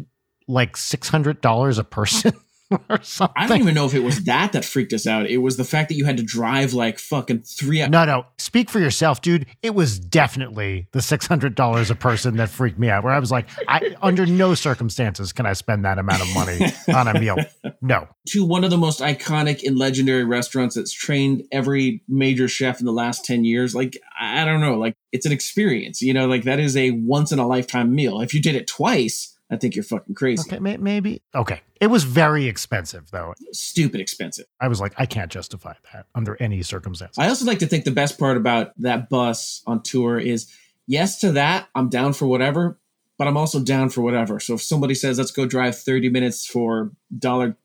like 0.47 0.75
$600 0.75 1.79
a 1.79 1.83
person 1.83 2.33
or 2.89 3.01
something. 3.01 3.33
I 3.37 3.47
don't 3.47 3.59
even 3.59 3.73
know 3.73 3.85
if 3.85 3.93
it 3.93 4.03
was 4.03 4.23
that 4.25 4.51
that 4.53 4.65
freaked 4.65 4.93
us 4.93 5.07
out. 5.07 5.25
It 5.27 5.37
was 5.37 5.57
the 5.57 5.63
fact 5.63 5.89
that 5.89 5.95
you 5.95 6.05
had 6.05 6.17
to 6.17 6.23
drive 6.23 6.73
like 6.73 6.99
fucking 6.99 7.41
three. 7.41 7.85
No, 7.87 8.05
no. 8.05 8.25
Speak 8.37 8.69
for 8.69 8.79
yourself, 8.79 9.21
dude. 9.21 9.45
It 9.61 9.75
was 9.75 9.99
definitely 9.99 10.87
the 10.91 11.01
six 11.01 11.27
hundred 11.27 11.55
dollars 11.55 11.89
a 11.89 11.95
person 11.95 12.37
that 12.37 12.49
freaked 12.49 12.79
me 12.79 12.89
out. 12.89 13.03
Where 13.03 13.13
I 13.13 13.19
was 13.19 13.31
like, 13.31 13.47
I 13.67 13.95
under 14.01 14.25
no 14.25 14.53
circumstances 14.53 15.31
can 15.33 15.45
I 15.45 15.53
spend 15.53 15.85
that 15.85 15.97
amount 15.97 16.21
of 16.21 16.33
money 16.33 16.59
on 16.93 17.07
a 17.07 17.19
meal. 17.19 17.37
No. 17.81 18.07
to 18.27 18.45
one 18.45 18.63
of 18.63 18.69
the 18.69 18.77
most 18.77 18.99
iconic 18.99 19.63
and 19.63 19.77
legendary 19.77 20.23
restaurants 20.23 20.75
that's 20.75 20.91
trained 20.91 21.43
every 21.51 22.03
major 22.07 22.47
chef 22.47 22.79
in 22.79 22.85
the 22.85 22.91
last 22.91 23.25
10 23.25 23.43
years. 23.43 23.73
Like, 23.73 23.97
I 24.19 24.41
I 24.41 24.45
don't 24.45 24.61
know, 24.61 24.75
like 24.77 24.95
it's 25.11 25.27
an 25.27 25.31
experience, 25.31 26.01
you 26.01 26.13
know, 26.13 26.25
like 26.25 26.43
that 26.45 26.59
is 26.59 26.75
a 26.75 26.91
once 26.91 27.31
in 27.31 27.37
a 27.37 27.47
lifetime 27.47 27.93
meal. 27.93 28.21
If 28.21 28.33
you 28.33 28.41
did 28.41 28.55
it 28.55 28.65
twice, 28.65 29.30
I 29.51 29.57
think 29.57 29.75
you're 29.75 29.83
fucking 29.83 30.15
crazy. 30.15 30.41
Okay, 30.47 30.59
may- 30.59 30.77
maybe. 30.77 31.21
Okay. 31.35 31.59
It 31.81 31.87
was 31.87 32.03
very 32.05 32.47
expensive 32.47 33.11
though. 33.11 33.33
Stupid 33.51 33.99
expensive. 33.99 34.45
I 34.61 34.67
was 34.69 34.79
like, 34.79 34.93
I 34.97 35.05
can't 35.05 35.29
justify 35.31 35.73
that 35.93 36.05
under 36.15 36.37
any 36.41 36.63
circumstance. 36.63 37.19
I 37.19 37.27
also 37.27 37.45
like 37.45 37.59
to 37.59 37.67
think 37.67 37.83
the 37.83 37.91
best 37.91 38.17
part 38.17 38.37
about 38.37 38.71
that 38.81 39.09
bus 39.09 39.61
on 39.67 39.83
tour 39.83 40.17
is 40.17 40.49
yes 40.87 41.19
to 41.19 41.33
that, 41.33 41.67
I'm 41.75 41.89
down 41.89 42.13
for 42.13 42.27
whatever, 42.27 42.79
but 43.17 43.27
I'm 43.27 43.35
also 43.37 43.59
down 43.59 43.89
for 43.89 44.01
whatever. 44.01 44.39
So 44.39 44.53
if 44.53 44.61
somebody 44.61 44.95
says, 44.95 45.17
let's 45.17 45.31
go 45.31 45.45
drive 45.45 45.77
30 45.77 46.09
minutes 46.09 46.45
for 46.45 46.91
$1.50 47.19 47.55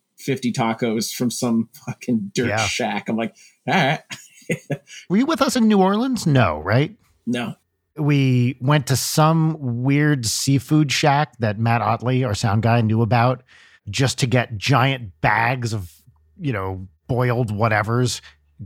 tacos 0.53 1.12
from 1.14 1.30
some 1.30 1.68
fucking 1.87 2.32
dirt 2.34 2.49
Yeah. 2.49 2.66
shack, 2.66 3.09
I'm 3.09 3.16
like, 3.16 3.37
all 3.68 3.74
right. 3.74 4.01
Were 5.09 5.16
you 5.18 5.26
with 5.26 5.41
us 5.43 5.57
in 5.57 5.68
New 5.68 5.80
Orleans? 5.80 6.26
No, 6.26 6.59
right? 6.59 6.97
No. 7.26 7.55
We 7.97 8.57
went 8.61 8.86
to 8.88 8.97
some 8.97 9.57
weird 9.82 10.26
seafood 10.26 10.92
shack 10.92 11.36
that 11.38 11.59
Matt 11.59 11.82
Otley, 11.82 12.24
our 12.24 12.34
sound 12.34 12.62
guy, 12.62 12.80
knew 12.80 13.03
about 13.03 13.42
just 13.88 14.18
to 14.18 14.26
get 14.26 14.57
giant 14.57 15.12
bags 15.20 15.72
of, 15.72 15.92
you 16.38 16.53
know, 16.53 16.88
boiled 17.07 17.53
whatevers, 17.53 18.20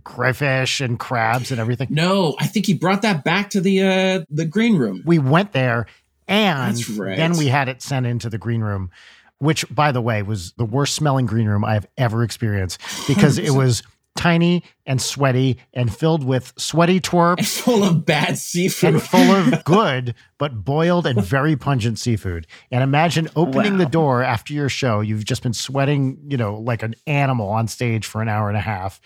crayfish 0.04 0.80
and 0.80 0.98
crabs 0.98 1.50
and 1.50 1.60
everything. 1.60 1.88
No, 1.90 2.36
I 2.38 2.46
think 2.46 2.66
he 2.66 2.74
brought 2.74 3.02
that 3.02 3.24
back 3.24 3.50
to 3.50 3.60
the 3.60 3.82
uh 3.82 4.24
the 4.30 4.44
green 4.44 4.76
room. 4.76 5.02
We 5.04 5.18
went 5.18 5.52
there 5.52 5.86
and 6.30 6.88
right. 6.96 7.16
then 7.16 7.36
we 7.36 7.48
had 7.48 7.68
it 7.68 7.82
sent 7.82 8.06
into 8.06 8.30
the 8.30 8.38
green 8.38 8.60
room, 8.60 8.90
which, 9.38 9.64
by 9.74 9.90
the 9.90 10.00
way, 10.00 10.22
was 10.22 10.52
the 10.52 10.64
worst 10.64 10.94
smelling 10.94 11.26
green 11.26 11.48
room 11.48 11.64
I've 11.64 11.86
ever 11.98 12.22
experienced 12.22 12.80
because 13.08 13.36
it 13.36 13.50
was 13.54 13.82
tiny 14.20 14.62
and 14.84 15.00
sweaty 15.00 15.58
and 15.72 15.94
filled 15.94 16.22
with 16.24 16.52
sweaty 16.58 17.00
twerp 17.00 17.38
And 17.38 17.48
full 17.48 17.82
of 17.82 18.04
bad 18.04 18.36
seafood. 18.36 18.94
and 18.94 19.02
full 19.02 19.30
of 19.30 19.64
good 19.64 20.14
but 20.36 20.62
boiled 20.64 21.06
and 21.06 21.22
very 21.22 21.56
pungent 21.56 21.98
seafood. 21.98 22.46
And 22.70 22.82
imagine 22.82 23.28
opening 23.34 23.78
the 23.78 23.86
door 23.86 24.22
after 24.22 24.52
your 24.52 24.68
show. 24.68 25.00
You've 25.00 25.24
just 25.24 25.42
been 25.42 25.54
sweating, 25.54 26.18
you 26.28 26.36
know, 26.36 26.56
like 26.56 26.82
an 26.82 26.94
animal 27.06 27.48
on 27.48 27.66
stage 27.68 28.06
for 28.06 28.20
an 28.20 28.28
hour 28.28 28.48
and 28.48 28.56
a 28.58 28.60
half. 28.60 29.00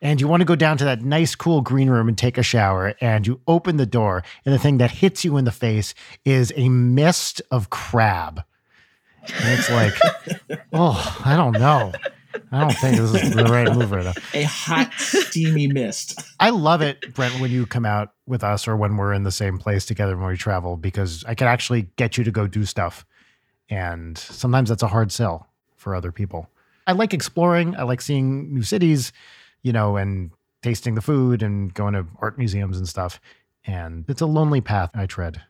And 0.00 0.20
you 0.20 0.28
want 0.28 0.42
to 0.42 0.44
go 0.44 0.54
down 0.56 0.76
to 0.78 0.84
that 0.84 1.02
nice, 1.02 1.34
cool 1.34 1.62
green 1.62 1.88
room 1.90 2.06
and 2.06 2.16
take 2.16 2.38
a 2.38 2.42
shower. 2.42 2.94
And 3.00 3.26
you 3.26 3.40
open 3.48 3.78
the 3.78 3.86
door, 3.86 4.22
and 4.44 4.54
the 4.54 4.58
thing 4.58 4.78
that 4.78 4.90
hits 4.90 5.24
you 5.24 5.38
in 5.38 5.44
the 5.46 5.50
face 5.50 5.94
is 6.24 6.52
a 6.54 6.68
mist 6.68 7.40
of 7.50 7.70
crab. 7.70 8.42
And 9.22 9.58
it's 9.58 9.70
like, 9.70 9.94
oh, 10.72 11.22
I 11.24 11.34
don't 11.34 11.54
know. 11.54 11.92
I 12.52 12.60
don't 12.60 12.72
think 12.72 12.96
this 12.96 13.22
is 13.22 13.34
the 13.34 13.44
right 13.44 13.72
move 13.74 13.90
right 13.90 14.04
now. 14.04 14.12
a 14.34 14.42
hot, 14.42 14.92
steamy 14.96 15.68
mist. 15.68 16.20
I 16.40 16.50
love 16.50 16.82
it, 16.82 17.14
Brent, 17.14 17.40
when 17.40 17.50
you 17.50 17.66
come 17.66 17.86
out 17.86 18.12
with 18.26 18.42
us 18.44 18.66
or 18.66 18.76
when 18.76 18.96
we're 18.96 19.12
in 19.12 19.22
the 19.22 19.32
same 19.32 19.58
place 19.58 19.84
together 19.84 20.16
when 20.16 20.28
we 20.28 20.36
travel, 20.36 20.76
because 20.76 21.24
I 21.26 21.34
can 21.34 21.46
actually 21.46 21.88
get 21.96 22.16
you 22.16 22.24
to 22.24 22.30
go 22.30 22.46
do 22.46 22.64
stuff. 22.64 23.04
And 23.68 24.16
sometimes 24.16 24.68
that's 24.68 24.82
a 24.82 24.88
hard 24.88 25.10
sell 25.12 25.48
for 25.76 25.94
other 25.94 26.12
people. 26.12 26.48
I 26.86 26.92
like 26.92 27.12
exploring. 27.12 27.76
I 27.76 27.82
like 27.82 28.00
seeing 28.00 28.54
new 28.54 28.62
cities, 28.62 29.12
you 29.62 29.72
know, 29.72 29.96
and 29.96 30.30
tasting 30.62 30.94
the 30.94 31.02
food 31.02 31.42
and 31.42 31.72
going 31.74 31.94
to 31.94 32.06
art 32.20 32.38
museums 32.38 32.78
and 32.78 32.88
stuff. 32.88 33.20
And 33.64 34.04
it's 34.08 34.20
a 34.20 34.26
lonely 34.26 34.60
path 34.60 34.90
I 34.94 35.06
tread. 35.06 35.42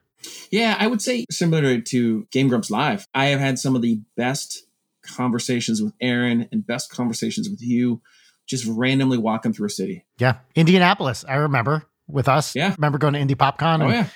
Yeah, 0.51 0.76
I 0.78 0.87
would 0.87 1.03
say 1.03 1.24
similar 1.30 1.80
to 1.80 2.26
Game 2.30 2.49
Grumps 2.49 2.70
Live. 2.70 3.07
I 3.14 3.26
have 3.26 3.41
had 3.41 3.59
some 3.59 3.76
of 3.76 3.82
the 3.82 4.01
best 4.16 4.66
conversations 5.07 5.82
with 5.82 5.92
Arin 6.02 6.48
and 6.52 6.66
best 6.66 6.90
conversations 6.90 7.48
with 7.48 7.62
you, 7.62 8.00
just 8.46 8.64
randomly 8.66 9.18
walking 9.18 9.52
through 9.52 9.66
a 9.66 9.70
city. 9.70 10.04
Yeah. 10.18 10.36
Indianapolis, 10.54 11.24
I 11.28 11.36
remember 11.36 11.84
with 12.09 12.28
us. 12.28 12.54
Yeah. 12.54 12.74
Remember 12.76 12.98
going 12.98 13.14
to 13.14 13.18
Indy 13.18 13.34
PopCon 13.34 13.80
Oh 13.80 13.84
and 13.86 13.92
yeah, 13.92 14.07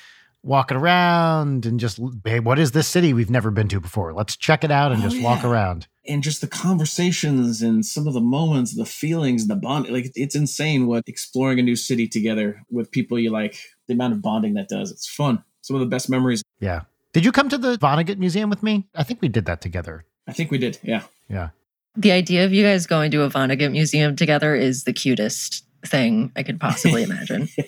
walking 0.43 0.77
around 0.77 1.67
and 1.67 1.81
just, 1.81 1.99
hey, 2.25 2.41
what 2.41 2.59
is 2.59 2.73
this 2.73 2.87
city 2.87 3.13
we've 3.13 3.31
never 3.31 3.51
been 3.51 3.69
to 3.69 3.81
before? 3.81 4.13
Let's 4.13 4.37
check 4.37 4.63
it 4.65 4.71
out 4.71 4.93
and 4.93 5.03
Oh, 5.03 5.09
just 5.09 5.21
walk 5.23 5.45
around. 5.45 5.87
and 6.07 6.23
just 6.23 6.41
the 6.41 6.47
conversations 6.47 7.63
and 7.63 7.85
some 7.85 8.07
of 8.07 8.15
the 8.15 8.21
moments, 8.21 8.77
the 8.77 8.85
feelings, 8.85 9.47
the 9.49 9.57
bond. 9.57 9.89
Like 9.89 10.11
it's 10.15 10.35
insane 10.35 10.87
what 10.87 11.05
exploring 11.09 11.59
a 11.59 11.63
new 11.63 11.77
city 11.77 12.07
together 12.09 12.63
with 12.71 12.91
people 12.91 13.19
you 13.19 13.31
like. 13.31 13.57
The 13.89 13.95
amount 13.95 14.13
of 14.15 14.23
bonding 14.23 14.55
that 14.55 14.69
does. 14.69 14.91
It's 14.91 15.09
fun. 15.09 15.43
Some 15.63 15.75
of 15.77 15.81
the 15.81 15.87
best 15.87 16.09
memories. 16.09 16.43
Yeah. 16.61 16.83
Did 17.13 17.25
you 17.25 17.33
come 17.33 17.49
to 17.49 17.59
the 17.59 17.77
Vonnegut 17.77 18.19
Museum 18.19 18.49
with 18.51 18.63
me? 18.63 18.89
I 18.95 19.03
think 19.03 19.21
we 19.21 19.29
did 19.29 19.45
that 19.47 19.61
together. 19.61 20.05
I 20.31 20.33
think 20.33 20.51
we 20.51 20.59
did. 20.59 20.79
Yeah. 20.83 21.03
Yeah. 21.29 21.51
The 21.97 22.13
idea 22.13 22.45
of 22.45 22.53
you 22.53 22.63
guys 22.63 22.87
going 22.87 23.11
to 23.11 23.23
a 23.23 23.29
Vonnegut 23.31 23.73
museum 23.73 24.15
together 24.17 24.55
is 24.55 24.85
the 24.85 24.93
cutest 24.93 25.65
thing 25.85 26.31
I 26.37 26.43
could 26.43 26.61
possibly 26.61 27.03
imagine. 27.03 27.49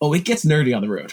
Oh, 0.00 0.12
it 0.14 0.24
gets 0.24 0.44
nerdy 0.44 0.74
on 0.74 0.80
the 0.82 0.88
road. 0.88 1.12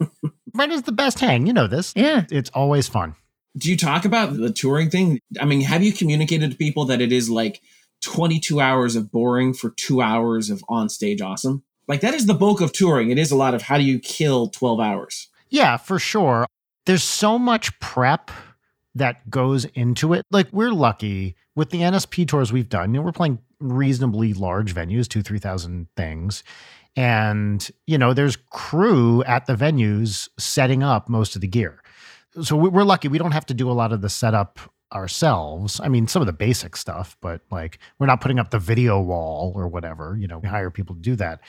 Brent 0.54 0.70
is 0.72 0.82
the 0.82 0.92
best 0.92 1.18
hang. 1.18 1.46
You 1.46 1.52
know 1.52 1.66
this. 1.66 1.92
yeah. 1.96 2.24
It's 2.30 2.50
always 2.50 2.86
fun. 2.86 3.16
Do 3.56 3.68
you 3.70 3.76
talk 3.76 4.04
about 4.04 4.36
the 4.36 4.52
touring 4.52 4.90
thing? 4.90 5.18
I 5.40 5.44
mean, 5.44 5.60
have 5.62 5.82
you 5.82 5.92
communicated 5.92 6.50
to 6.52 6.56
people 6.56 6.84
that 6.86 7.00
it 7.00 7.10
is 7.12 7.28
like 7.28 7.60
22 8.02 8.60
hours 8.60 8.94
of 8.96 9.10
boring 9.10 9.52
for 9.54 9.70
two 9.70 10.00
hours 10.00 10.50
of 10.50 10.64
on 10.68 10.88
stage 10.88 11.20
awesome? 11.20 11.64
Like 11.88 12.00
that 12.02 12.14
is 12.14 12.26
the 12.26 12.34
bulk 12.34 12.60
of 12.60 12.72
touring. 12.72 13.10
It 13.10 13.18
is 13.18 13.30
a 13.32 13.36
lot 13.36 13.54
of 13.54 13.62
how 13.62 13.76
do 13.78 13.84
you 13.84 13.98
kill 13.98 14.48
12 14.48 14.78
hours? 14.80 15.28
Yeah, 15.50 15.76
for 15.76 15.98
sure. 15.98 16.46
There's 16.86 17.02
so 17.04 17.38
much 17.38 17.78
prep 17.80 18.30
that 18.94 19.28
goes 19.30 19.64
into 19.66 20.12
it. 20.12 20.24
Like 20.30 20.48
we're 20.52 20.72
lucky 20.72 21.36
with 21.56 21.70
the 21.70 21.80
NSP 21.80 22.28
tours 22.28 22.52
we've 22.52 22.68
done. 22.68 22.92
You 22.94 23.00
know, 23.00 23.04
we're 23.06 23.12
playing 23.12 23.38
reasonably 23.60 24.32
large 24.34 24.74
venues, 24.74 25.08
two, 25.08 25.22
three 25.22 25.38
thousand 25.38 25.88
things. 25.96 26.42
And, 26.96 27.68
you 27.86 27.98
know, 27.98 28.14
there's 28.14 28.36
crew 28.36 29.24
at 29.24 29.46
the 29.46 29.54
venues 29.56 30.28
setting 30.38 30.82
up 30.84 31.08
most 31.08 31.34
of 31.34 31.40
the 31.40 31.48
gear. 31.48 31.82
So 32.42 32.56
we- 32.56 32.68
we're 32.68 32.84
lucky. 32.84 33.08
We 33.08 33.18
don't 33.18 33.32
have 33.32 33.46
to 33.46 33.54
do 33.54 33.68
a 33.70 33.72
lot 33.74 33.92
of 33.92 34.00
the 34.00 34.08
setup 34.08 34.60
ourselves. 34.92 35.80
I 35.82 35.88
mean, 35.88 36.06
some 36.06 36.22
of 36.22 36.26
the 36.26 36.32
basic 36.32 36.76
stuff, 36.76 37.16
but 37.20 37.40
like 37.50 37.78
we're 37.98 38.06
not 38.06 38.20
putting 38.20 38.38
up 38.38 38.50
the 38.50 38.60
video 38.60 39.00
wall 39.00 39.52
or 39.56 39.66
whatever. 39.66 40.16
You 40.16 40.28
know, 40.28 40.38
we 40.38 40.48
hire 40.48 40.70
people 40.70 40.94
to 40.94 41.00
do 41.00 41.16
that. 41.16 41.40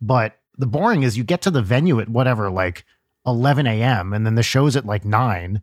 But 0.00 0.38
the 0.56 0.66
boring 0.66 1.02
is 1.02 1.16
you 1.18 1.24
get 1.24 1.42
to 1.42 1.50
the 1.50 1.62
venue 1.62 1.98
at 2.00 2.08
whatever, 2.08 2.48
like 2.48 2.84
11 3.26 3.66
a.m. 3.66 4.12
and 4.12 4.24
then 4.24 4.36
the 4.36 4.42
show's 4.42 4.76
at 4.76 4.86
like 4.86 5.04
9 5.04 5.62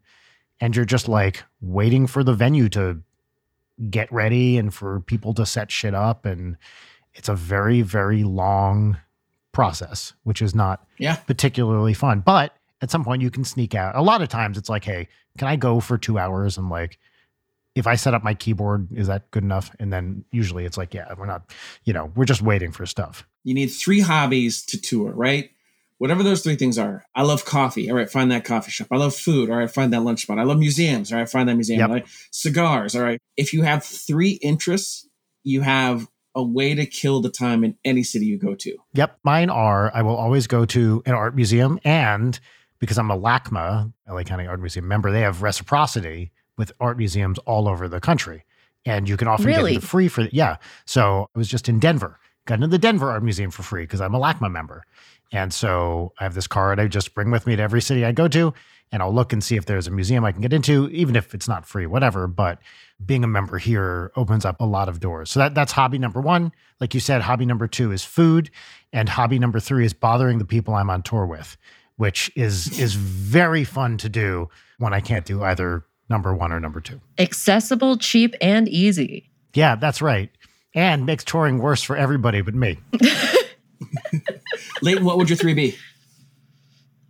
and 0.62 0.76
you're 0.76 0.86
just 0.86 1.08
like 1.08 1.44
waiting 1.62 2.08
for 2.08 2.24
the 2.24 2.34
venue 2.34 2.70
to 2.70 3.02
get 3.90 4.12
ready 4.12 4.58
and 4.58 4.74
for 4.74 5.00
people 5.02 5.34
to 5.34 5.46
set 5.46 5.72
shit 5.72 5.94
up 5.94 6.26
and 6.26 6.58
it's 7.14 7.30
a 7.30 7.36
very 7.36 7.82
very 7.82 8.24
long 8.24 8.98
process 9.52 10.14
which 10.24 10.42
is 10.42 10.54
not 10.54 10.86
Yeah. 10.98 11.16
particularly 11.16 11.94
fun. 11.94 12.20
But 12.22 12.54
at 12.82 12.92
some 12.92 13.04
point 13.04 13.22
you 13.22 13.30
can 13.32 13.44
sneak 13.44 13.76
out. 13.76 13.96
A 13.96 14.02
lot 14.02 14.22
of 14.22 14.30
times 14.30 14.58
it's 14.58 14.70
like 14.70 14.84
hey 14.84 15.08
can 15.38 15.48
i 15.48 15.56
go 15.56 15.80
for 15.80 15.98
two 15.98 16.18
hours? 16.20 16.58
And 16.58 16.70
like 16.70 17.00
if 17.76 17.88
i 17.88 17.96
set 17.96 18.14
up 18.14 18.24
my 18.24 18.34
keyboard 18.34 18.88
is 18.94 19.08
that 19.08 19.30
good 19.32 19.44
enough? 19.44 19.72
And 19.80 19.92
then 19.94 20.26
usually 20.32 20.66
it's 20.66 20.78
like 20.78 20.94
yeah 20.94 21.14
we're 21.18 21.26
not 21.26 21.50
you 21.86 21.94
know 21.94 22.12
we're 22.16 22.26
just 22.26 22.42
waiting 22.42 22.72
for 22.72 22.86
stuff. 22.86 23.26
You 23.44 23.54
need 23.54 23.68
three 23.68 24.02
hobbies 24.02 24.66
to 24.68 24.80
tour, 24.80 25.12
right? 25.12 25.52
Whatever 26.00 26.24
those 26.24 26.42
three 26.42 26.56
things 26.56 26.78
are. 26.80 27.06
I 27.14 27.22
love 27.24 27.46
coffee. 27.46 27.90
All 27.90 27.96
right, 27.98 28.10
find 28.10 28.32
that 28.32 28.46
coffee 28.46 28.72
shop. 28.72 28.88
I 28.92 28.98
love 28.98 29.14
food. 29.16 29.50
All 29.50 29.58
right, 29.58 29.70
find 29.70 29.94
that 29.94 30.02
lunch 30.02 30.24
spot. 30.24 30.40
I 30.40 30.44
love 30.44 30.58
museums. 30.58 31.12
All 31.12 31.20
right, 31.20 31.30
find 31.30 31.48
that 31.48 31.56
museum. 31.56 31.80
Yep. 31.80 31.90
All 31.90 31.96
right, 31.96 32.06
cigars. 32.32 32.96
All 32.96 33.04
right. 33.04 33.20
If 33.38 33.54
you 33.54 33.62
have 33.64 33.84
three 33.84 34.32
interests, 34.42 35.08
you 35.44 35.62
have 35.62 36.08
a 36.36 36.44
way 36.44 36.74
to 36.74 36.86
kill 36.86 37.22
the 37.22 37.30
time 37.30 37.64
in 37.64 37.76
any 37.84 38.04
city 38.04 38.26
you 38.26 38.38
go 38.38 38.56
to. 38.56 38.78
Yep, 38.94 39.20
mine 39.24 39.50
are. 39.50 39.92
I 39.94 40.02
will 40.02 40.16
always 40.16 40.48
go 40.48 40.66
to 40.66 41.04
an 41.06 41.14
art 41.14 41.36
museum, 41.36 41.80
and 41.84 42.40
because 42.80 42.98
I'm 42.98 43.12
a 43.12 43.18
LACMA, 43.20 43.92
LA 44.10 44.24
County 44.24 44.48
Art 44.48 44.60
Museum 44.62 44.88
member, 44.88 45.12
they 45.12 45.22
have 45.22 45.42
reciprocity 45.42 46.32
with 46.58 46.72
art 46.80 46.98
museums 46.98 47.40
all 47.40 47.68
over 47.68 47.90
the 47.90 48.00
country, 48.00 48.46
and 48.86 49.10
you 49.10 49.18
can 49.18 49.28
often 49.28 49.48
Really? 49.48 49.72
get 49.72 49.76
into 49.76 49.88
free 49.88 50.08
for 50.08 50.30
yeah. 50.32 50.58
So 50.86 51.28
I 51.36 51.38
was 51.38 51.50
just 51.50 51.68
in 51.68 51.80
Denver, 51.80 52.20
got 52.46 52.56
into 52.56 52.68
the 52.68 52.78
Denver 52.78 53.12
Art 53.12 53.24
Museum 53.24 53.52
for 53.52 53.64
free 53.64 53.84
because 53.84 54.00
I'm 54.00 54.16
a 54.16 54.20
LACMA 54.20 54.50
member, 54.52 54.84
and 55.32 55.54
so 55.54 56.14
I 56.20 56.24
have 56.24 56.34
this 56.34 56.48
card 56.48 56.80
I 56.80 56.88
just 56.88 57.14
bring 57.14 57.32
with 57.32 57.46
me 57.46 57.56
to 57.56 57.62
every 57.62 57.82
city 57.82 58.06
I 58.06 58.12
go 58.12 58.28
to, 58.30 58.54
and 58.92 59.02
I'll 59.04 59.14
look 59.14 59.32
and 59.34 59.44
see 59.44 59.56
if 59.56 59.66
there's 59.66 59.88
a 59.88 59.92
museum 59.92 60.26
I 60.26 60.32
can 60.32 60.42
get 60.42 60.54
into, 60.54 60.90
even 60.90 61.16
if 61.16 61.34
it's 61.34 61.48
not 61.48 61.66
free, 61.66 61.86
whatever. 61.86 62.28
But 62.28 62.60
being 63.06 63.24
a 63.24 63.28
member 63.28 63.58
here 63.58 64.12
opens 64.16 64.46
up 64.46 64.60
a 64.60 64.66
lot 64.66 64.90
of 64.90 65.00
doors. 65.00 65.30
So 65.30 65.40
that 65.40 65.56
that's 65.56 65.72
hobby 65.72 66.00
number 66.00 66.22
one. 66.22 66.52
Like 66.80 66.94
you 66.94 67.00
said, 67.00 67.22
hobby 67.22 67.46
number 67.46 67.68
two 67.68 67.92
is 67.92 68.04
food, 68.04 68.50
and 68.92 69.08
hobby 69.08 69.40
number 69.40 69.60
three 69.60 69.86
is 69.86 69.94
bothering 69.94 70.40
the 70.40 70.46
people 70.46 70.74
I'm 70.74 70.90
on 70.90 71.04
tour 71.04 71.26
with, 71.26 71.58
which 71.98 72.32
is 72.36 72.80
is 72.80 72.96
very 72.96 73.64
fun 73.64 73.98
to 73.98 74.10
do 74.10 74.50
when 74.80 74.94
I 74.94 75.02
can't 75.02 75.26
do 75.26 75.44
either 75.44 75.86
number 76.10 76.34
one 76.34 76.52
or 76.52 76.60
number 76.60 76.82
two. 76.82 77.00
Accessible, 77.20 77.98
cheap, 77.98 78.36
and 78.42 78.68
easy. 78.68 79.30
Yeah, 79.54 79.76
that's 79.76 80.02
right. 80.02 80.32
And 80.76 81.06
makes 81.06 81.24
touring 81.24 81.60
worse 81.60 81.82
for 81.82 81.96
everybody 81.96 82.42
but 82.42 82.54
me. 82.56 82.78
Leighton, 84.82 85.06
what 85.06 85.18
would 85.18 85.30
your 85.30 85.38
three 85.38 85.54
be? 85.54 85.76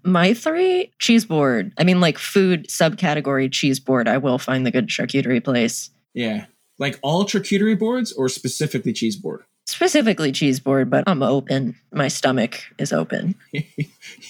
My 0.03 0.33
three 0.33 0.91
cheese 0.99 1.25
board. 1.25 1.73
I 1.77 1.83
mean, 1.83 1.99
like 1.99 2.17
food 2.17 2.67
subcategory 2.67 3.51
cheese 3.51 3.79
board. 3.79 4.07
I 4.07 4.17
will 4.17 4.37
find 4.37 4.65
the 4.65 4.71
good 4.71 4.87
charcuterie 4.87 5.43
place. 5.43 5.89
Yeah. 6.13 6.45
Like 6.77 6.97
all 7.01 7.25
charcuterie 7.25 7.77
boards 7.77 8.13
or 8.13 8.29
specifically 8.29 8.93
cheese 8.93 9.17
board? 9.17 9.43
Specifically 9.67 10.31
cheese 10.31 10.59
board, 10.59 10.89
but 10.89 11.03
I'm 11.05 11.21
open. 11.21 11.75
My 11.91 12.07
stomach 12.07 12.63
is 12.79 12.91
open. 12.91 13.35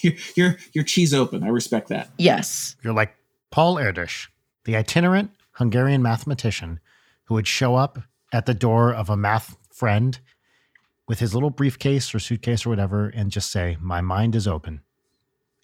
you're, 0.02 0.14
you're, 0.36 0.56
you're 0.72 0.84
cheese 0.84 1.14
open. 1.14 1.42
I 1.42 1.48
respect 1.48 1.88
that. 1.88 2.10
Yes. 2.18 2.76
You're 2.82 2.92
like 2.92 3.14
Paul 3.50 3.76
Erdős, 3.76 4.26
the 4.64 4.76
itinerant 4.76 5.30
Hungarian 5.52 6.02
mathematician 6.02 6.80
who 7.24 7.34
would 7.34 7.46
show 7.46 7.76
up 7.76 8.00
at 8.32 8.46
the 8.46 8.54
door 8.54 8.92
of 8.92 9.08
a 9.08 9.16
math 9.16 9.56
friend 9.72 10.18
with 11.10 11.18
his 11.18 11.34
little 11.34 11.50
briefcase 11.50 12.14
or 12.14 12.20
suitcase 12.20 12.64
or 12.64 12.68
whatever 12.68 13.08
and 13.08 13.32
just 13.32 13.50
say, 13.50 13.76
My 13.80 14.00
mind 14.00 14.36
is 14.36 14.46
open. 14.46 14.80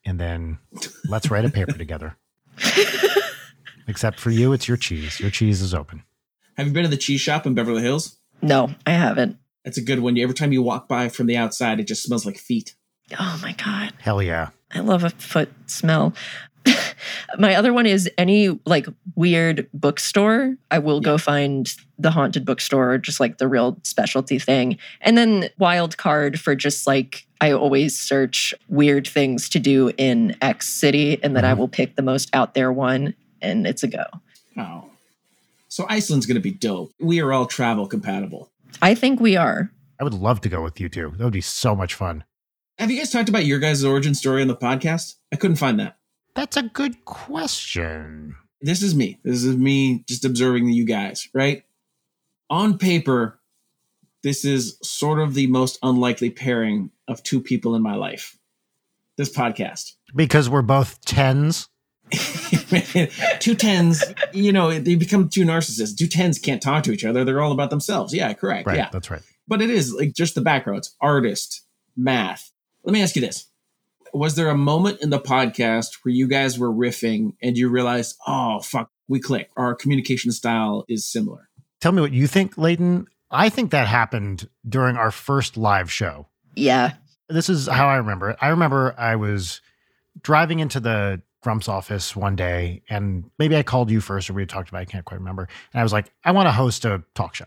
And 0.05 0.18
then 0.18 0.59
let's 1.09 1.30
write 1.30 1.44
a 1.44 1.49
paper 1.49 1.78
together. 1.78 2.16
Except 3.88 4.18
for 4.18 4.30
you, 4.30 4.53
it's 4.53 4.66
your 4.66 4.76
cheese. 4.76 5.20
Your 5.20 5.30
cheese 5.30 5.62
is 5.62 5.72
open. 5.72 6.03
Have 6.57 6.66
you 6.66 6.72
been 6.72 6.82
to 6.82 6.88
the 6.88 6.97
cheese 6.97 7.20
shop 7.20 7.47
in 7.47 7.55
Beverly 7.55 7.80
Hills? 7.80 8.16
No, 8.42 8.74
I 8.86 8.90
haven't. 8.90 9.38
That's 9.64 9.78
a 9.78 9.82
good 9.82 10.01
one. 10.01 10.18
Every 10.18 10.34
time 10.34 10.53
you 10.53 10.64
walk 10.64 10.88
by 10.88 11.09
from 11.09 11.26
the 11.26 11.36
outside, 11.36 11.78
it 11.78 11.86
just 11.86 12.03
smells 12.03 12.26
like 12.26 12.38
feet. 12.38 12.74
Oh 13.16 13.38
my 13.40 13.53
God. 13.53 13.92
Hell 14.01 14.20
yeah. 14.20 14.49
I 14.74 14.80
love 14.80 15.05
a 15.05 15.11
foot 15.11 15.53
smell. 15.66 16.12
My 17.39 17.55
other 17.55 17.73
one 17.73 17.87
is 17.87 18.09
any 18.19 18.59
like 18.67 18.87
weird 19.14 19.69
bookstore. 19.75 20.57
I 20.71 20.79
will 20.79 21.01
go 21.01 21.19
find 21.19 21.73
the 21.99 22.11
haunted 22.11 22.45
bookstore 22.45 22.93
or 22.93 22.99
just 22.99 23.21
like 23.21 23.39
the 23.39 23.49
real 23.49 23.79
specialty 23.83 24.39
thing. 24.39 24.79
And 25.01 25.17
then 25.19 25.51
wild 25.59 25.97
card 25.97 26.39
for 26.41 26.55
just 26.55 26.87
like 26.87 27.27
I 27.41 27.53
always 27.53 27.99
search 27.99 28.55
weird 28.69 29.07
things 29.07 29.49
to 29.51 29.59
do 29.59 29.93
in 29.99 30.37
X 30.41 30.69
city 30.69 31.23
and 31.23 31.37
then 31.37 31.45
I 31.45 31.53
Mhm. 31.55 31.59
will 31.59 31.69
pick 31.69 31.97
the 31.97 32.03
most 32.03 32.31
out 32.33 32.55
there 32.55 32.73
one 32.73 33.14
and 33.43 33.67
it's 33.67 33.83
a 33.83 33.89
go. 33.89 34.05
Oh. 34.57 34.85
So 35.69 35.85
Iceland's 35.89 36.27
going 36.27 36.37
to 36.37 36.41
be 36.41 36.53
dope. 36.53 36.93
We 37.01 37.21
are 37.21 37.33
all 37.33 37.47
travel 37.47 37.87
compatible. 37.87 38.51
I 38.81 38.95
think 38.95 39.21
we 39.21 39.37
are. 39.37 39.71
I 40.01 40.05
would 40.05 40.14
love 40.14 40.41
to 40.43 40.49
go 40.49 40.62
with 40.62 40.81
you 40.81 40.89
two. 40.89 41.12
That 41.17 41.25
would 41.25 41.33
be 41.33 41.41
so 41.41 41.75
much 41.77 41.95
fun. 41.95 42.25
Have 42.79 42.91
you 42.91 42.99
guys 42.99 43.11
talked 43.11 43.29
about 43.31 43.47
your 43.47 43.59
guys' 43.59 43.85
origin 43.85 44.14
story 44.14 44.43
on 44.43 44.49
the 44.49 44.57
podcast? 44.57 45.14
I 45.33 45.37
couldn't 45.37 45.57
find 45.57 45.79
that. 45.81 45.95
That's 46.37 46.59
a 46.59 46.64
good 46.64 47.07
question. 47.07 48.37
This 48.61 48.82
is 48.82 48.95
me. 48.95 49.18
This 49.24 49.43
is 49.43 49.57
me 49.57 50.05
just 50.07 50.22
observing 50.22 50.68
you 50.68 50.84
guys, 50.84 51.30
right? 51.32 51.64
On 52.51 52.76
paper, 52.76 53.41
this 54.22 54.45
is 54.45 54.76
sort 54.82 55.18
of 55.18 55.32
the 55.32 55.47
most 55.47 55.78
unlikely 55.82 56.28
pairing 56.28 56.91
of 57.09 57.22
two 57.22 57.41
people 57.41 57.74
in 57.74 57.82
my 57.82 57.95
life. 57.95 58.39
This 59.16 59.34
podcast. 59.34 59.93
Because 60.14 60.51
we're 60.51 60.61
both 60.61 61.01
tens. 61.07 61.70
two 63.41 63.55
tens, 63.55 64.05
you 64.34 64.53
know, 64.53 64.78
they 64.78 64.95
become 64.95 65.30
two 65.30 65.47
narcissists. 65.47 65.97
Two 65.97 66.07
tens 66.07 66.39
can't 66.39 66.61
talk 66.61 66.84
to 66.84 66.93
each 66.93 67.05
other. 67.05 67.24
They're 67.24 67.41
all 67.41 67.53
about 67.53 67.70
themselves. 67.70 68.12
Yeah, 68.12 68.34
correct. 68.34 68.66
Right. 68.66 68.76
Yeah. 68.76 68.91
That's 68.93 69.11
right. 69.11 69.22
But 69.49 69.62
it 69.62 69.70
is 69.70 69.95
like 69.95 70.12
just 70.12 70.34
the 70.34 70.43
background. 70.43 70.78
It's 70.78 70.95
artist, 71.01 71.62
math. 71.97 72.53
Let 72.84 72.93
me 72.93 73.03
ask 73.03 73.16
you 73.16 73.22
this. 73.22 73.47
Was 74.12 74.34
there 74.34 74.48
a 74.48 74.57
moment 74.57 75.00
in 75.02 75.11
the 75.11 75.20
podcast 75.20 75.98
where 76.02 76.12
you 76.12 76.26
guys 76.28 76.59
were 76.59 76.72
riffing 76.72 77.32
and 77.42 77.57
you 77.57 77.68
realized, 77.68 78.16
oh, 78.26 78.61
fuck, 78.61 78.90
we 79.09 79.20
click? 79.20 79.50
Our 79.57 79.74
communication 79.74 80.32
style 80.32 80.84
is 80.88 81.04
similar. 81.04 81.48
Tell 81.80 81.92
me 81.92 82.00
what 82.00 82.12
you 82.12 82.26
think, 82.26 82.57
Leighton. 82.57 83.07
I 83.30 83.48
think 83.48 83.70
that 83.70 83.88
happened 83.88 84.48
during 84.68 84.96
our 84.96 85.11
first 85.11 85.57
live 85.57 85.90
show. 85.90 86.28
Yeah. 86.54 86.94
This 87.28 87.48
is 87.48 87.66
how 87.66 87.88
I 87.88 87.96
remember 87.96 88.30
it. 88.30 88.36
I 88.40 88.48
remember 88.48 88.94
I 88.96 89.16
was 89.16 89.61
driving 90.22 90.61
into 90.61 90.80
the 90.80 91.20
Grump's 91.42 91.68
office 91.68 92.16
one 92.16 92.34
day, 92.34 92.82
and 92.88 93.30
maybe 93.38 93.57
I 93.57 93.62
called 93.62 93.90
you 93.90 94.00
first, 94.00 94.30
or 94.30 94.32
we 94.32 94.42
had 94.42 94.48
talked 94.48 94.68
about. 94.68 94.78
It, 94.78 94.88
I 94.88 94.92
can't 94.92 95.04
quite 95.04 95.18
remember. 95.18 95.48
And 95.72 95.80
I 95.80 95.82
was 95.82 95.92
like, 95.92 96.12
I 96.24 96.32
want 96.32 96.46
to 96.46 96.52
host 96.52 96.84
a 96.84 97.02
talk 97.14 97.34
show. 97.34 97.44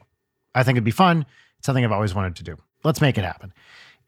I 0.54 0.64
think 0.64 0.76
it'd 0.76 0.84
be 0.84 0.92
fun. 0.92 1.26
It's 1.58 1.66
something 1.66 1.84
I've 1.84 1.92
always 1.92 2.16
wanted 2.16 2.36
to 2.38 2.44
do. 2.44 2.58
Let's 2.84 3.02
make 3.02 3.18
it 3.18 3.26
happen. 3.26 3.54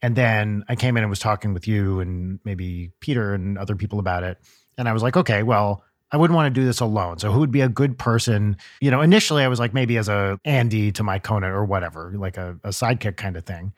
And 0.02 0.16
then 0.16 0.64
I 0.68 0.74
came 0.74 0.96
in 0.96 1.04
and 1.04 1.10
was 1.10 1.20
talking 1.20 1.54
with 1.54 1.68
you 1.68 2.00
and 2.00 2.40
maybe 2.44 2.90
Peter 3.00 3.34
and 3.34 3.56
other 3.56 3.76
people 3.76 3.98
about 3.98 4.24
it. 4.24 4.38
And 4.76 4.88
I 4.88 4.92
was 4.92 5.02
like, 5.02 5.16
okay, 5.16 5.42
well, 5.42 5.84
I 6.10 6.18
wouldn't 6.18 6.34
want 6.34 6.54
to 6.54 6.60
do 6.60 6.66
this 6.66 6.80
alone. 6.80 7.18
So 7.18 7.32
who 7.32 7.40
would 7.40 7.50
be 7.50 7.62
a 7.62 7.68
good 7.68 7.98
person? 7.98 8.56
You 8.80 8.90
know, 8.90 9.00
initially 9.00 9.42
I 9.42 9.48
was 9.48 9.58
like 9.58 9.72
maybe 9.72 9.96
as 9.96 10.08
a 10.08 10.38
Andy 10.44 10.92
to 10.92 11.02
my 11.02 11.18
Conan 11.18 11.50
or 11.50 11.64
whatever, 11.64 12.12
like 12.16 12.36
a, 12.36 12.58
a 12.64 12.68
sidekick 12.68 13.16
kind 13.16 13.36
of 13.36 13.46
thing. 13.46 13.72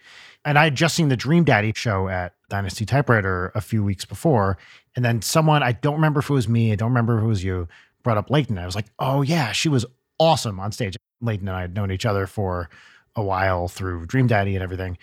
And 0.44 0.58
I 0.58 0.64
had 0.64 0.74
just 0.74 0.96
seen 0.96 1.08
the 1.08 1.16
Dream 1.16 1.44
Daddy 1.44 1.72
show 1.76 2.08
at 2.08 2.34
Dynasty 2.48 2.84
Typewriter 2.84 3.52
a 3.54 3.60
few 3.60 3.84
weeks 3.84 4.04
before. 4.04 4.58
And 4.96 5.04
then 5.04 5.22
someone, 5.22 5.62
I 5.62 5.72
don't 5.72 5.94
remember 5.94 6.20
if 6.20 6.28
it 6.28 6.32
was 6.32 6.48
me, 6.48 6.72
I 6.72 6.76
don't 6.76 6.90
remember 6.90 7.18
if 7.18 7.24
it 7.24 7.28
was 7.28 7.44
you, 7.44 7.68
brought 8.02 8.18
up 8.18 8.30
Leighton. 8.30 8.58
I 8.58 8.66
was 8.66 8.74
like, 8.74 8.86
oh 8.98 9.22
yeah, 9.22 9.52
she 9.52 9.68
was 9.68 9.86
awesome 10.18 10.58
on 10.58 10.72
stage. 10.72 10.96
Leighton 11.20 11.48
and 11.48 11.56
I 11.56 11.62
had 11.62 11.74
known 11.74 11.90
each 11.92 12.04
other 12.04 12.26
for 12.26 12.68
a 13.16 13.22
while 13.22 13.68
through 13.68 14.06
Dream 14.06 14.26
Daddy 14.26 14.54
and 14.54 14.62
everything. 14.62 14.98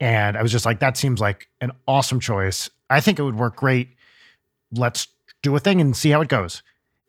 And 0.00 0.36
I 0.36 0.42
was 0.42 0.52
just 0.52 0.66
like, 0.66 0.80
that 0.80 0.96
seems 0.96 1.20
like 1.20 1.48
an 1.60 1.72
awesome 1.88 2.20
choice. 2.20 2.68
I 2.90 3.00
think 3.00 3.18
it 3.18 3.22
would 3.22 3.36
work 3.38 3.56
great. 3.56 3.88
Let's 4.72 5.08
do 5.42 5.54
a 5.56 5.60
thing 5.60 5.80
and 5.80 5.96
see 5.96 6.10
how 6.10 6.20
it 6.20 6.28
goes. 6.28 6.62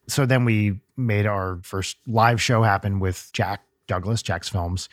So 0.07 0.25
then 0.25 0.45
we 0.45 0.79
made 0.95 1.25
our 1.25 1.59
first 1.63 1.97
live 2.07 2.41
show 2.41 2.63
happen 2.63 2.99
with 2.99 3.29
Jack 3.33 3.61
Douglas, 3.87 4.21
Jack's 4.21 4.49
Films. 4.49 4.89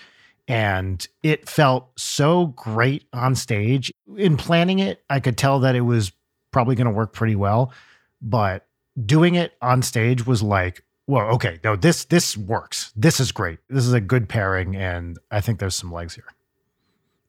And 0.48 1.06
it 1.22 1.48
felt 1.48 1.88
so 1.96 2.48
great 2.48 3.04
on 3.12 3.34
stage. 3.34 3.92
In 4.16 4.36
planning 4.36 4.80
it, 4.80 5.02
I 5.08 5.20
could 5.20 5.38
tell 5.38 5.60
that 5.60 5.74
it 5.74 5.82
was 5.82 6.12
probably 6.50 6.74
going 6.74 6.86
to 6.86 6.92
work 6.92 7.12
pretty 7.12 7.36
well. 7.36 7.72
But 8.20 8.66
doing 9.04 9.36
it 9.36 9.52
on 9.62 9.82
stage 9.82 10.26
was 10.26 10.42
like, 10.42 10.84
whoa, 11.06 11.22
okay, 11.30 11.60
no, 11.64 11.76
this 11.76 12.04
this 12.04 12.36
works. 12.36 12.92
This 12.96 13.20
is 13.20 13.32
great. 13.32 13.58
This 13.68 13.86
is 13.86 13.92
a 13.92 14.00
good 14.00 14.28
pairing, 14.28 14.76
and 14.76 15.18
I 15.30 15.40
think 15.40 15.58
there's 15.58 15.74
some 15.74 15.92
legs 15.92 16.14
here. 16.14 16.26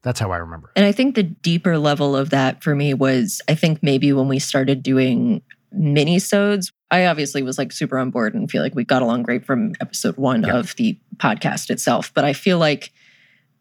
That's 0.05 0.19
how 0.21 0.31
I 0.31 0.37
remember 0.37 0.67
it. 0.69 0.73
And 0.79 0.85
I 0.85 0.93
think 0.93 1.15
the 1.15 1.23
deeper 1.23 1.77
level 1.77 2.15
of 2.15 2.29
that 2.29 2.63
for 2.63 2.73
me 2.75 2.93
was 2.93 3.41
I 3.49 3.55
think 3.55 3.83
maybe 3.83 4.13
when 4.13 4.27
we 4.29 4.39
started 4.39 4.81
doing 4.83 5.41
mini-sodes, 5.73 6.71
I 6.91 7.07
obviously 7.07 7.41
was 7.43 7.57
like 7.57 7.71
super 7.73 7.97
on 7.97 8.11
board 8.11 8.33
and 8.35 8.49
feel 8.49 8.61
like 8.61 8.75
we 8.75 8.85
got 8.85 9.01
along 9.01 9.23
great 9.23 9.45
from 9.45 9.73
episode 9.81 10.15
one 10.15 10.43
Yeah. 10.43 10.53
of 10.57 10.75
the 10.77 10.97
podcast 11.17 11.69
itself. 11.69 12.13
But 12.13 12.23
I 12.23 12.31
feel 12.33 12.59
like 12.59 12.93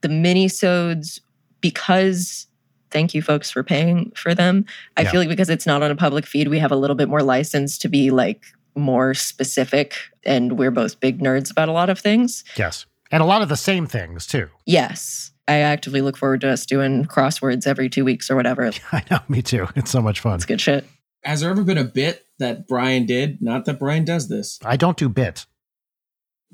the 0.02 0.08
mini-sodes, 0.10 1.20
because 1.60 2.46
Thank 2.90 3.12
you, 3.12 3.22
folks, 3.22 3.50
for 3.50 3.64
paying 3.64 4.12
for 4.14 4.36
them. 4.36 4.66
I 4.96 5.02
Yeah. 5.02 5.10
feel 5.10 5.20
like 5.20 5.28
because 5.28 5.50
it's 5.50 5.66
not 5.66 5.82
on 5.82 5.90
a 5.90 5.96
public 5.96 6.26
feed, 6.26 6.46
we 6.46 6.60
have 6.60 6.70
a 6.70 6.76
little 6.76 6.94
bit 6.94 7.08
more 7.08 7.24
license 7.24 7.76
to 7.78 7.88
be 7.88 8.12
like 8.12 8.44
more 8.76 9.14
specific. 9.14 9.96
And 10.24 10.56
we're 10.56 10.70
both 10.70 11.00
big 11.00 11.18
nerds 11.20 11.50
about 11.50 11.68
a 11.68 11.72
lot 11.72 11.90
of 11.90 11.98
things. 11.98 12.44
Yes. 12.56 12.86
And 13.10 13.20
a 13.20 13.26
lot 13.26 13.42
of 13.42 13.48
the 13.48 13.56
same 13.56 13.88
things 13.88 14.28
too. 14.28 14.46
Yes. 14.64 15.32
I 15.46 15.56
actively 15.56 16.00
look 16.00 16.16
forward 16.16 16.40
to 16.42 16.48
us 16.48 16.64
doing 16.64 17.04
crosswords 17.04 17.66
every 17.66 17.90
two 17.90 18.04
weeks 18.04 18.30
or 18.30 18.36
whatever. 18.36 18.70
I 18.92 19.02
know, 19.10 19.20
me 19.28 19.42
too. 19.42 19.68
It's 19.76 19.90
so 19.90 20.00
much 20.00 20.20
fun. 20.20 20.36
It's 20.36 20.46
good 20.46 20.60
shit. 20.60 20.86
Has 21.22 21.40
there 21.40 21.50
ever 21.50 21.62
been 21.62 21.78
a 21.78 21.84
bit 21.84 22.26
that 22.38 22.66
Brian 22.66 23.06
did? 23.06 23.40
Not 23.42 23.64
that 23.64 23.78
Brian 23.78 24.04
does 24.04 24.28
this. 24.28 24.58
I 24.64 24.76
don't 24.76 24.96
do 24.96 25.08
bit. 25.08 25.46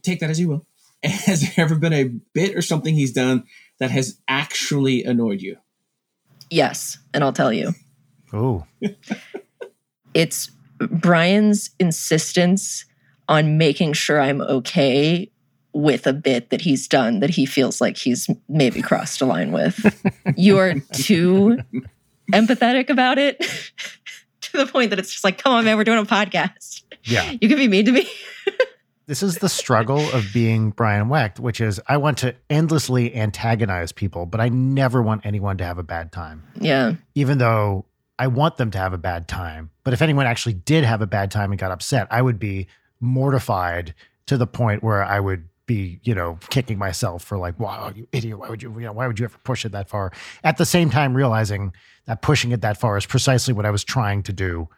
Take 0.03 0.20
that 0.20 0.30
as 0.30 0.41
you 0.41 0.49
will. 0.49 0.66
Has 1.05 1.41
there 1.41 1.64
ever 1.64 1.76
been 1.76 1.93
a 1.93 2.05
bit 2.05 2.55
or 2.55 2.62
something 2.62 2.95
he's 2.95 3.12
done 3.12 3.45
that 3.78 3.91
has 3.91 4.18
actually 4.28 5.03
annoyed 5.03 5.41
you? 5.41 5.57
Yes. 6.51 6.99
And 7.14 7.24
I'll 7.24 7.32
tell 7.32 7.53
you. 7.53 7.72
Oh. 8.34 8.66
it's 10.14 10.51
Brian's 10.78 11.70
insistence 11.78 12.84
on 13.28 13.57
making 13.57 13.95
sure 13.95 14.20
I'm 14.20 14.43
okay 14.43 15.30
with 15.72 16.06
a 16.06 16.12
bit 16.12 16.50
that 16.50 16.60
he's 16.60 16.88
done 16.88 17.20
that 17.20 17.30
he 17.30 17.46
feels 17.46 17.80
like 17.80 17.96
he's 17.96 18.28
maybe 18.48 18.82
crossed 18.82 19.20
a 19.20 19.26
line 19.26 19.52
with. 19.52 20.02
you 20.36 20.58
are 20.58 20.74
too 20.92 21.58
empathetic 22.32 22.90
about 22.90 23.18
it 23.18 23.38
to 24.40 24.56
the 24.56 24.66
point 24.66 24.90
that 24.90 24.98
it's 24.98 25.10
just 25.12 25.24
like, 25.24 25.38
come 25.38 25.52
on, 25.52 25.64
man, 25.64 25.76
we're 25.76 25.84
doing 25.84 25.98
a 25.98 26.04
podcast. 26.04 26.82
Yeah. 27.04 27.30
You 27.40 27.48
can 27.48 27.56
be 27.56 27.68
mean 27.68 27.84
to 27.86 27.92
me. 27.92 28.08
This 29.06 29.24
is 29.24 29.38
the 29.38 29.48
struggle 29.48 30.08
of 30.10 30.26
being 30.32 30.70
Brian 30.70 31.08
Wecht, 31.08 31.40
which 31.40 31.60
is 31.60 31.80
I 31.88 31.96
want 31.96 32.18
to 32.18 32.36
endlessly 32.48 33.12
antagonize 33.16 33.90
people, 33.90 34.24
but 34.24 34.40
I 34.40 34.50
never 34.50 35.02
want 35.02 35.26
anyone 35.26 35.56
to 35.56 35.64
have 35.64 35.78
a 35.78 35.82
bad 35.82 36.12
time. 36.12 36.44
Yeah. 36.60 36.94
even 37.16 37.38
though 37.38 37.86
I 38.20 38.28
want 38.28 38.56
them 38.56 38.70
to 38.70 38.78
have 38.78 38.92
a 38.92 38.98
bad 38.98 39.26
time. 39.26 39.70
But 39.82 39.94
if 39.94 40.00
anyone 40.00 40.26
actually 40.26 40.52
did 40.52 40.84
have 40.84 41.02
a 41.02 41.08
bad 41.08 41.32
time 41.32 41.50
and 41.50 41.58
got 41.58 41.72
upset, 41.72 42.06
I 42.08 42.22
would 42.22 42.38
be 42.38 42.68
mortified 43.00 43.94
to 44.26 44.36
the 44.36 44.46
point 44.46 44.84
where 44.84 45.02
I 45.02 45.18
would 45.18 45.48
be, 45.70 46.00
you 46.02 46.16
know, 46.16 46.36
kicking 46.48 46.78
myself 46.78 47.22
for 47.22 47.38
like, 47.38 47.60
wow, 47.60 47.92
you 47.94 48.08
idiot. 48.10 48.40
Why 48.40 48.50
would 48.50 48.60
you, 48.60 48.74
you 48.74 48.86
know, 48.86 48.92
why 48.92 49.06
would 49.06 49.20
you 49.20 49.26
ever 49.26 49.38
push 49.44 49.64
it 49.64 49.70
that 49.70 49.88
far? 49.88 50.10
At 50.42 50.56
the 50.56 50.66
same 50.66 50.90
time, 50.90 51.14
realizing 51.14 51.72
that 52.06 52.22
pushing 52.22 52.50
it 52.50 52.60
that 52.62 52.76
far 52.76 52.96
is 52.96 53.06
precisely 53.06 53.54
what 53.54 53.64
I 53.64 53.70
was 53.70 53.84
trying 53.84 54.24
to 54.24 54.32
do 54.32 54.68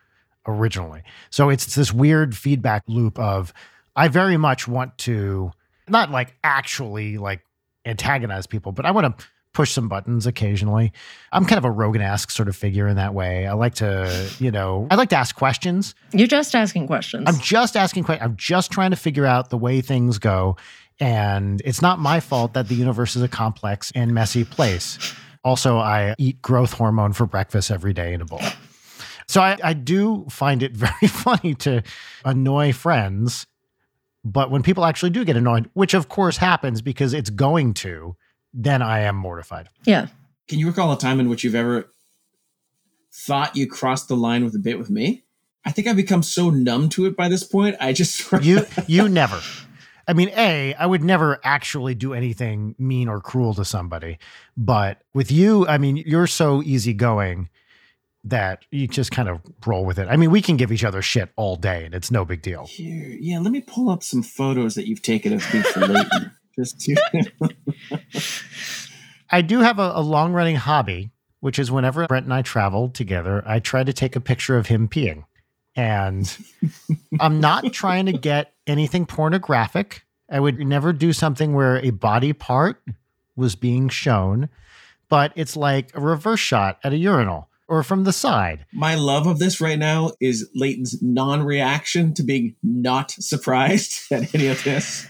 originally. 0.46 1.02
So 1.30 1.48
it's 1.48 1.74
this 1.74 1.94
weird 1.94 2.36
feedback 2.36 2.82
loop 2.88 3.18
of 3.18 3.54
I 3.96 4.08
very 4.08 4.36
much 4.36 4.68
want 4.68 4.98
to 4.98 5.52
not 5.88 6.10
like 6.10 6.36
actually 6.44 7.16
like 7.16 7.40
antagonize 7.86 8.46
people, 8.46 8.72
but 8.72 8.84
I 8.84 8.90
want 8.90 9.18
to 9.18 9.26
push 9.54 9.72
some 9.72 9.86
buttons 9.86 10.26
occasionally. 10.26 10.92
I'm 11.30 11.44
kind 11.44 11.58
of 11.58 11.66
a 11.66 11.70
Rogan-esque 11.70 12.30
sort 12.30 12.48
of 12.48 12.56
figure 12.56 12.88
in 12.88 12.96
that 12.96 13.12
way. 13.12 13.46
I 13.46 13.52
like 13.52 13.74
to, 13.76 14.30
you 14.38 14.50
know, 14.50 14.86
I 14.90 14.94
like 14.94 15.10
to 15.10 15.16
ask 15.16 15.36
questions. 15.36 15.94
You're 16.12 16.26
just 16.26 16.54
asking 16.54 16.86
questions. 16.86 17.24
I'm 17.28 17.38
just 17.38 17.76
asking 17.76 18.04
questions. 18.04 18.24
I'm 18.24 18.36
just 18.36 18.70
trying 18.70 18.92
to 18.92 18.96
figure 18.96 19.26
out 19.26 19.50
the 19.50 19.58
way 19.58 19.82
things 19.82 20.18
go. 20.18 20.56
And 21.02 21.60
it's 21.64 21.82
not 21.82 21.98
my 21.98 22.20
fault 22.20 22.52
that 22.52 22.68
the 22.68 22.76
universe 22.76 23.16
is 23.16 23.22
a 23.22 23.28
complex 23.28 23.90
and 23.92 24.14
messy 24.14 24.44
place. 24.44 25.12
Also, 25.42 25.76
I 25.78 26.14
eat 26.16 26.40
growth 26.40 26.74
hormone 26.74 27.12
for 27.12 27.26
breakfast 27.26 27.72
every 27.72 27.92
day 27.92 28.14
in 28.14 28.20
a 28.20 28.24
bowl. 28.24 28.40
So 29.26 29.40
I, 29.40 29.58
I 29.64 29.72
do 29.72 30.24
find 30.30 30.62
it 30.62 30.70
very 30.76 31.08
funny 31.08 31.54
to 31.56 31.82
annoy 32.24 32.72
friends. 32.72 33.48
But 34.24 34.52
when 34.52 34.62
people 34.62 34.84
actually 34.84 35.10
do 35.10 35.24
get 35.24 35.36
annoyed, 35.36 35.68
which 35.72 35.92
of 35.92 36.08
course 36.08 36.36
happens 36.36 36.82
because 36.82 37.14
it's 37.14 37.30
going 37.30 37.74
to, 37.74 38.14
then 38.54 38.80
I 38.80 39.00
am 39.00 39.16
mortified. 39.16 39.68
yeah. 39.84 40.06
Can 40.46 40.60
you 40.60 40.68
recall 40.68 40.92
a 40.92 40.98
time 40.98 41.18
in 41.18 41.28
which 41.28 41.42
you've 41.42 41.56
ever 41.56 41.90
thought 43.12 43.56
you 43.56 43.66
crossed 43.66 44.06
the 44.06 44.16
line 44.16 44.44
with 44.44 44.54
a 44.54 44.58
bit 44.60 44.78
with 44.78 44.90
me? 44.90 45.24
I 45.64 45.72
think 45.72 45.88
I've 45.88 45.96
become 45.96 46.22
so 46.22 46.50
numb 46.50 46.90
to 46.90 47.06
it 47.06 47.16
by 47.16 47.28
this 47.28 47.42
point. 47.42 47.74
I 47.80 47.92
just 47.92 48.30
You 48.42 48.66
you 48.86 49.08
never. 49.08 49.40
I 50.12 50.14
mean, 50.14 50.28
A, 50.36 50.74
I 50.74 50.84
would 50.84 51.02
never 51.02 51.40
actually 51.42 51.94
do 51.94 52.12
anything 52.12 52.74
mean 52.78 53.08
or 53.08 53.18
cruel 53.18 53.54
to 53.54 53.64
somebody. 53.64 54.18
But 54.58 55.00
with 55.14 55.32
you, 55.32 55.66
I 55.66 55.78
mean, 55.78 55.96
you're 55.96 56.26
so 56.26 56.62
easygoing 56.62 57.48
that 58.24 58.66
you 58.70 58.86
just 58.88 59.10
kind 59.10 59.30
of 59.30 59.40
roll 59.64 59.86
with 59.86 59.98
it. 59.98 60.08
I 60.10 60.16
mean, 60.16 60.30
we 60.30 60.42
can 60.42 60.58
give 60.58 60.70
each 60.70 60.84
other 60.84 61.00
shit 61.00 61.30
all 61.36 61.56
day 61.56 61.86
and 61.86 61.94
it's 61.94 62.10
no 62.10 62.26
big 62.26 62.42
deal. 62.42 62.66
Here, 62.66 63.16
yeah. 63.18 63.38
Let 63.38 63.52
me 63.52 63.62
pull 63.62 63.88
up 63.88 64.02
some 64.02 64.22
photos 64.22 64.74
that 64.74 64.86
you've 64.86 65.00
taken 65.00 65.32
of 65.32 65.54
me 65.54 65.62
for 65.62 65.80
Leighton. 65.80 66.32
Just 66.56 66.78
to, 66.82 67.32
I 69.30 69.40
do 69.40 69.60
have 69.60 69.78
a, 69.78 69.92
a 69.94 70.02
long 70.02 70.34
running 70.34 70.56
hobby, 70.56 71.10
which 71.40 71.58
is 71.58 71.70
whenever 71.70 72.06
Brent 72.06 72.26
and 72.26 72.34
I 72.34 72.42
travel 72.42 72.90
together, 72.90 73.42
I 73.46 73.60
try 73.60 73.82
to 73.82 73.94
take 73.94 74.14
a 74.14 74.20
picture 74.20 74.58
of 74.58 74.66
him 74.66 74.88
peeing. 74.88 75.24
And 75.74 76.36
I'm 77.20 77.40
not 77.40 77.72
trying 77.72 78.06
to 78.06 78.12
get 78.12 78.54
anything 78.66 79.06
pornographic. 79.06 80.04
I 80.30 80.40
would 80.40 80.58
never 80.58 80.92
do 80.92 81.12
something 81.12 81.54
where 81.54 81.76
a 81.78 81.90
body 81.90 82.32
part 82.32 82.82
was 83.36 83.54
being 83.54 83.88
shown, 83.88 84.48
but 85.08 85.32
it's 85.36 85.56
like 85.56 85.94
a 85.94 86.00
reverse 86.00 86.40
shot 86.40 86.78
at 86.84 86.92
a 86.92 86.96
urinal 86.96 87.48
or 87.68 87.82
from 87.82 88.04
the 88.04 88.12
side. 88.12 88.66
my 88.72 88.94
love 88.94 89.26
of 89.26 89.38
this 89.38 89.58
right 89.58 89.78
now 89.78 90.12
is 90.20 90.46
Leighton's 90.54 91.00
non-reaction 91.02 92.12
to 92.12 92.22
being 92.22 92.54
not 92.62 93.12
surprised 93.12 93.98
at 94.12 94.34
any 94.34 94.48
of 94.48 94.62
this. 94.64 95.08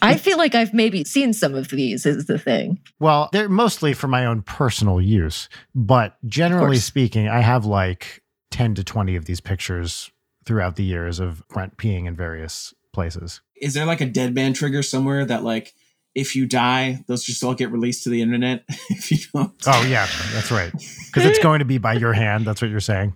I 0.00 0.16
feel 0.16 0.38
like 0.38 0.54
I've 0.54 0.72
maybe 0.72 1.04
seen 1.04 1.32
some 1.32 1.54
of 1.54 1.68
these, 1.68 2.06
is 2.06 2.26
the 2.26 2.38
thing. 2.38 2.80
Well, 3.00 3.28
they're 3.32 3.48
mostly 3.48 3.92
for 3.92 4.08
my 4.08 4.24
own 4.24 4.42
personal 4.42 5.00
use, 5.00 5.48
but 5.74 6.16
generally 6.26 6.78
speaking, 6.78 7.28
I 7.28 7.40
have 7.40 7.66
like 7.66 8.19
10 8.50 8.74
to 8.76 8.84
20 8.84 9.16
of 9.16 9.24
these 9.24 9.40
pictures 9.40 10.10
throughout 10.44 10.76
the 10.76 10.84
years 10.84 11.20
of 11.20 11.46
Brent 11.48 11.76
peeing 11.76 12.06
in 12.06 12.16
various 12.16 12.74
places. 12.92 13.40
Is 13.60 13.74
there 13.74 13.86
like 13.86 14.00
a 14.00 14.06
dead 14.06 14.34
man 14.34 14.52
trigger 14.52 14.82
somewhere 14.82 15.24
that 15.24 15.44
like 15.44 15.74
if 16.14 16.34
you 16.34 16.46
die, 16.46 17.04
those 17.06 17.22
just 17.24 17.44
all 17.44 17.54
get 17.54 17.70
released 17.70 18.04
to 18.04 18.10
the 18.10 18.20
internet? 18.22 18.64
if 18.90 19.10
you 19.10 19.18
don't, 19.32 19.52
Oh, 19.66 19.86
yeah, 19.88 20.08
that's 20.32 20.50
right. 20.50 20.72
Because 20.72 21.24
it's 21.24 21.38
going 21.38 21.60
to 21.60 21.64
be 21.64 21.78
by 21.78 21.92
your 21.94 22.12
hand. 22.12 22.44
That's 22.44 22.60
what 22.60 22.70
you're 22.70 22.80
saying. 22.80 23.14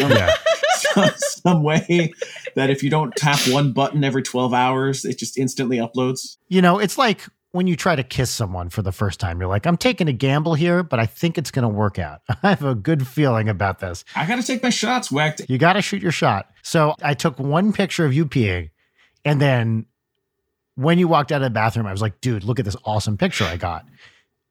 Yeah. 0.00 0.30
some, 0.74 1.10
some 1.16 1.62
way 1.62 2.12
that 2.54 2.70
if 2.70 2.82
you 2.82 2.90
don't 2.90 3.14
tap 3.16 3.38
one 3.48 3.72
button 3.72 4.04
every 4.04 4.22
12 4.22 4.52
hours, 4.52 5.04
it 5.04 5.18
just 5.18 5.38
instantly 5.38 5.78
uploads. 5.78 6.36
You 6.48 6.62
know, 6.62 6.78
it's 6.78 6.98
like 6.98 7.26
when 7.52 7.66
you 7.66 7.76
try 7.76 7.94
to 7.94 8.02
kiss 8.02 8.30
someone 8.30 8.70
for 8.70 8.82
the 8.82 8.92
first 8.92 9.20
time, 9.20 9.38
you're 9.38 9.48
like, 9.48 9.66
I'm 9.66 9.76
taking 9.76 10.08
a 10.08 10.12
gamble 10.12 10.54
here, 10.54 10.82
but 10.82 10.98
I 10.98 11.06
think 11.06 11.36
it's 11.38 11.50
going 11.50 11.62
to 11.62 11.68
work 11.68 11.98
out. 11.98 12.22
I 12.42 12.50
have 12.50 12.64
a 12.64 12.74
good 12.74 13.06
feeling 13.06 13.48
about 13.48 13.78
this. 13.78 14.04
I 14.16 14.26
gotta 14.26 14.42
take 14.42 14.62
my 14.62 14.70
shots, 14.70 15.12
Wecht. 15.12 15.42
You 15.48 15.58
got 15.58 15.74
to 15.74 15.82
shoot 15.82 16.02
your 16.02 16.12
shot. 16.12 16.50
So 16.62 16.94
I 17.02 17.14
took 17.14 17.38
one 17.38 17.72
picture 17.72 18.04
of 18.06 18.14
you 18.14 18.26
peeing. 18.26 18.70
And 19.24 19.40
then 19.40 19.86
when 20.74 20.98
you 20.98 21.06
walked 21.06 21.30
out 21.30 21.42
of 21.42 21.46
the 21.46 21.50
bathroom, 21.50 21.86
I 21.86 21.92
was 21.92 22.02
like, 22.02 22.20
dude, 22.20 22.42
look 22.42 22.58
at 22.58 22.64
this 22.64 22.76
awesome 22.84 23.18
picture 23.18 23.44
I 23.44 23.56
got. 23.56 23.84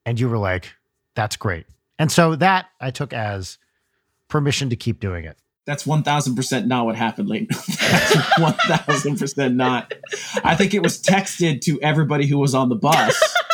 And 0.05 0.19
you 0.19 0.29
were 0.29 0.37
like, 0.37 0.71
that's 1.15 1.35
great. 1.35 1.65
And 1.97 2.11
so 2.11 2.35
that 2.35 2.67
I 2.79 2.91
took 2.91 3.13
as 3.13 3.57
permission 4.27 4.69
to 4.69 4.75
keep 4.75 4.99
doing 4.99 5.25
it. 5.25 5.37
That's 5.66 5.86
1000% 5.86 6.66
not 6.66 6.86
what 6.86 6.95
happened, 6.95 7.30
Leighton. 7.30 7.47
That's 7.68 8.16
1000% 8.38 9.55
not. 9.55 9.93
I 10.43 10.55
think 10.55 10.74
it 10.74 10.82
was 10.82 11.01
texted 11.01 11.62
to 11.62 11.80
everybody 11.82 12.26
who 12.26 12.39
was 12.39 12.55
on 12.55 12.70
the 12.70 12.76
bus. 12.76 13.22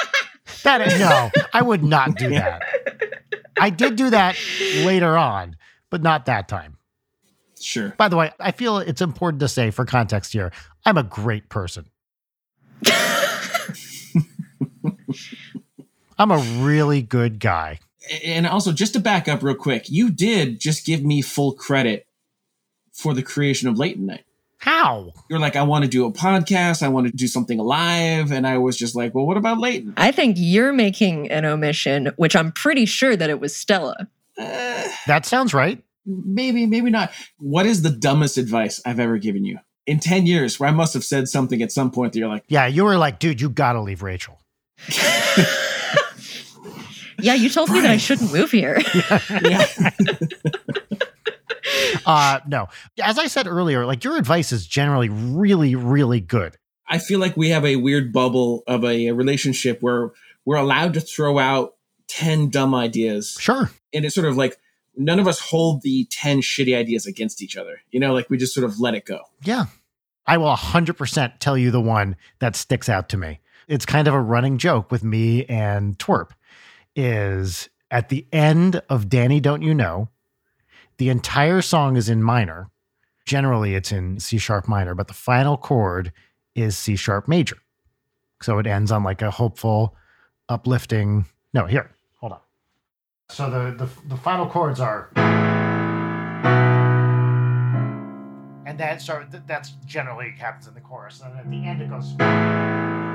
That 0.64 0.82
is, 0.82 1.00
no, 1.00 1.30
I 1.54 1.62
would 1.62 1.84
not 1.84 2.16
do 2.18 2.30
that. 2.32 2.62
I 3.58 3.70
did 3.70 3.96
do 3.96 4.10
that 4.10 4.36
later 4.84 5.16
on, 5.16 5.56
but 5.90 6.02
not 6.02 6.26
that 6.26 6.50
time. 6.50 6.78
Sure. 7.58 7.94
By 7.98 8.10
the 8.10 8.18
way, 8.18 8.32
I 8.38 8.52
feel 8.52 8.80
it's 8.80 9.02
important 9.02 9.40
to 9.42 9.48
say 9.48 9.72
for 9.72 9.86
context 9.86 10.34
here, 10.34 10.52
I'm 10.86 10.98
a 10.98 11.04
great 11.04 11.48
person. 11.48 11.86
I'm 16.18 16.32
a 16.32 16.40
really 16.60 17.02
good 17.02 17.40
guy. 17.40 17.80
And 18.24 18.46
also, 18.48 18.72
just 18.72 18.94
to 18.94 19.00
back 19.00 19.28
up 19.28 19.42
real 19.44 19.56
quick, 19.56 19.90
you 19.90 20.10
did 20.10 20.60
just 20.60 20.86
give 20.86 21.04
me 21.04 21.22
full 21.22 21.54
credit 21.54 22.06
for 22.94 23.14
the 23.14 23.24
creation 23.24 23.68
of 23.68 23.78
Leighton 23.78 24.06
Night. 24.06 24.24
How? 24.60 25.14
You're 25.30 25.40
like, 25.40 25.56
I 25.56 25.62
want 25.64 25.84
to 25.84 25.90
do 25.90 26.06
a 26.06 26.12
podcast, 26.12 26.82
I 26.82 26.88
want 26.88 27.06
to 27.08 27.14
do 27.14 27.28
something 27.28 27.60
live. 27.60 28.32
And 28.32 28.48
I 28.48 28.58
was 28.58 28.76
just 28.78 28.96
like, 28.96 29.14
well, 29.14 29.26
what 29.26 29.38
about 29.38 29.60
Leighton? 29.60 29.94
I 29.98 30.12
think 30.12 30.38
you're 30.40 30.74
making 30.74 31.30
an 31.32 31.46
omission, 31.46 32.12
which 32.16 32.36
I'm 32.36 32.52
pretty 32.52 32.86
sure 32.86 33.16
that 33.16 33.30
it 33.30 33.40
was 33.40 33.56
Stella. 33.56 34.08
Uh, 34.38 34.88
That 35.06 35.26
sounds 35.26 35.54
right. 35.54 35.84
maybe, 36.06 36.66
maybe 36.66 36.90
not. 36.90 37.12
What 37.38 37.66
is 37.68 37.82
the 37.84 37.92
dumbest 37.92 38.38
advice 38.38 38.82
I've 38.86 39.00
ever 39.00 39.18
given 39.20 39.46
you? 39.46 39.60
In 39.86 40.00
10 40.00 40.26
years, 40.26 40.60
where 40.60 40.70
I 40.70 40.74
must 40.74 40.94
have 40.96 41.04
said 41.04 41.28
something 41.28 41.62
at 41.62 41.72
some 41.72 41.92
point 41.92 42.14
that 42.14 42.20
you're 42.20 42.28
like, 42.28 42.44
Yeah, 42.48 42.66
you 42.68 42.84
were 42.84 42.98
like, 42.98 43.20
dude, 43.20 43.40
you 43.40 43.50
gotta 43.50 43.80
leave 43.82 44.02
Rachel. 44.02 44.42
Yeah, 47.20 47.34
you 47.34 47.50
told 47.50 47.70
me 47.70 47.82
that 47.82 47.92
I 47.92 47.98
shouldn't 47.98 48.32
move 48.32 48.52
here. 48.52 48.80
yeah. 49.44 49.66
Uh 52.06 52.40
no. 52.48 52.68
As 53.02 53.20
I 53.20 53.28
said 53.28 53.48
earlier, 53.48 53.86
like 53.86 54.04
your 54.04 54.18
advice 54.18 54.52
is 54.52 54.66
generally 54.66 55.10
really, 55.10 55.76
really 55.76 56.22
good. 56.22 56.58
I 56.88 57.00
feel 57.00 57.20
like 57.20 57.36
we 57.36 57.50
have 57.50 57.66
a 57.66 57.76
weird 57.76 58.14
bubble 58.14 58.64
of 58.68 58.84
a, 58.84 59.08
a 59.08 59.14
relationship 59.14 59.82
where 59.82 60.12
we're 60.46 60.56
allowed 60.56 60.94
to 60.94 61.02
throw 61.02 61.38
out 61.38 61.76
10 62.08 62.50
dumb 62.50 62.74
ideas. 62.74 63.38
Sure. 63.40 63.70
And 63.94 64.06
it's 64.06 64.16
sort 64.16 64.28
of 64.28 64.38
like 64.38 64.58
none 64.96 65.20
of 65.20 65.28
us 65.28 65.40
hold 65.40 65.82
the 65.82 66.06
10 66.10 66.40
shitty 66.40 66.76
ideas 66.76 67.06
against 67.06 67.42
each 67.42 67.58
other. 67.58 67.82
You 67.92 68.00
know, 68.00 68.14
like 68.14 68.30
we 68.30 68.38
just 68.38 68.54
sort 68.54 68.64
of 68.64 68.80
let 68.80 68.96
it 68.96 69.06
go. 69.06 69.20
Yeah. 69.44 69.66
I 70.26 70.38
will 70.38 70.54
100% 70.56 71.40
tell 71.40 71.58
you 71.58 71.72
the 71.72 71.82
one 71.82 72.16
that 72.40 72.56
sticks 72.56 72.88
out 72.88 73.10
to 73.10 73.18
me. 73.18 73.40
It's 73.68 73.86
kind 73.86 74.08
of 74.08 74.14
a 74.14 74.22
running 74.22 74.58
joke 74.58 74.92
with 74.92 75.04
me 75.04 75.46
and 75.46 75.98
Twerp 76.00 76.30
is 76.98 77.70
at 77.92 78.10
the 78.10 78.26
end 78.34 78.82
of 78.90 79.08
Danny 79.08 79.40
Don't 79.40 79.62
You 79.62 79.74
Know, 79.74 80.10
the 80.98 81.10
entire 81.10 81.62
song 81.62 81.96
is 81.96 82.10
in 82.10 82.24
minor. 82.24 82.70
Generally, 83.26 83.76
it's 83.76 83.92
in 83.92 84.20
C 84.20 84.38
sharp 84.38 84.68
minor, 84.68 84.96
but 84.96 85.08
the 85.08 85.14
final 85.14 85.58
chord 85.58 86.12
is 86.56 86.78
C 86.78 86.96
sharp 86.96 87.28
major. 87.28 87.58
So 88.42 88.58
it 88.58 88.68
ends 88.68 88.92
on 88.92 89.04
like 89.04 89.22
a 89.22 89.32
hopeful, 89.32 89.96
uplifting. 90.50 91.26
No, 91.54 91.66
here, 91.66 91.92
hold 92.20 92.34
on. 92.34 92.40
So 93.30 93.50
the 93.50 93.86
the, 93.86 93.90
the 94.08 94.18
final 94.18 94.48
chords 94.48 94.80
are. 94.80 95.12
And 98.66 98.78
that 98.80 99.02
so 99.02 99.26
that's 99.46 99.72
generally 99.86 100.32
happens 100.32 100.68
in 100.68 100.74
the 100.74 100.82
chorus. 100.82 101.22
And 101.24 101.38
at 101.38 101.50
the 101.50 101.66
end 101.66 101.82
it 101.82 101.90
goes. 101.90 103.07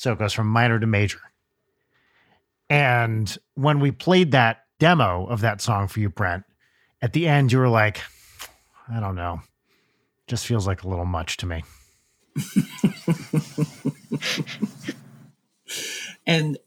So 0.00 0.12
it 0.12 0.18
goes 0.18 0.32
from 0.32 0.46
minor 0.46 0.80
to 0.80 0.86
major. 0.86 1.20
And 2.70 3.36
when 3.54 3.80
we 3.80 3.90
played 3.90 4.30
that 4.30 4.64
demo 4.78 5.26
of 5.26 5.42
that 5.42 5.60
song 5.60 5.88
for 5.88 6.00
you, 6.00 6.08
Brent, 6.08 6.44
at 7.02 7.12
the 7.12 7.28
end 7.28 7.52
you 7.52 7.58
were 7.58 7.68
like, 7.68 8.00
I 8.88 8.98
don't 8.98 9.14
know. 9.14 9.42
Just 10.26 10.46
feels 10.46 10.66
like 10.66 10.84
a 10.84 10.88
little 10.88 11.04
much 11.04 11.36
to 11.38 11.46
me. 11.46 11.64
And 16.26 16.58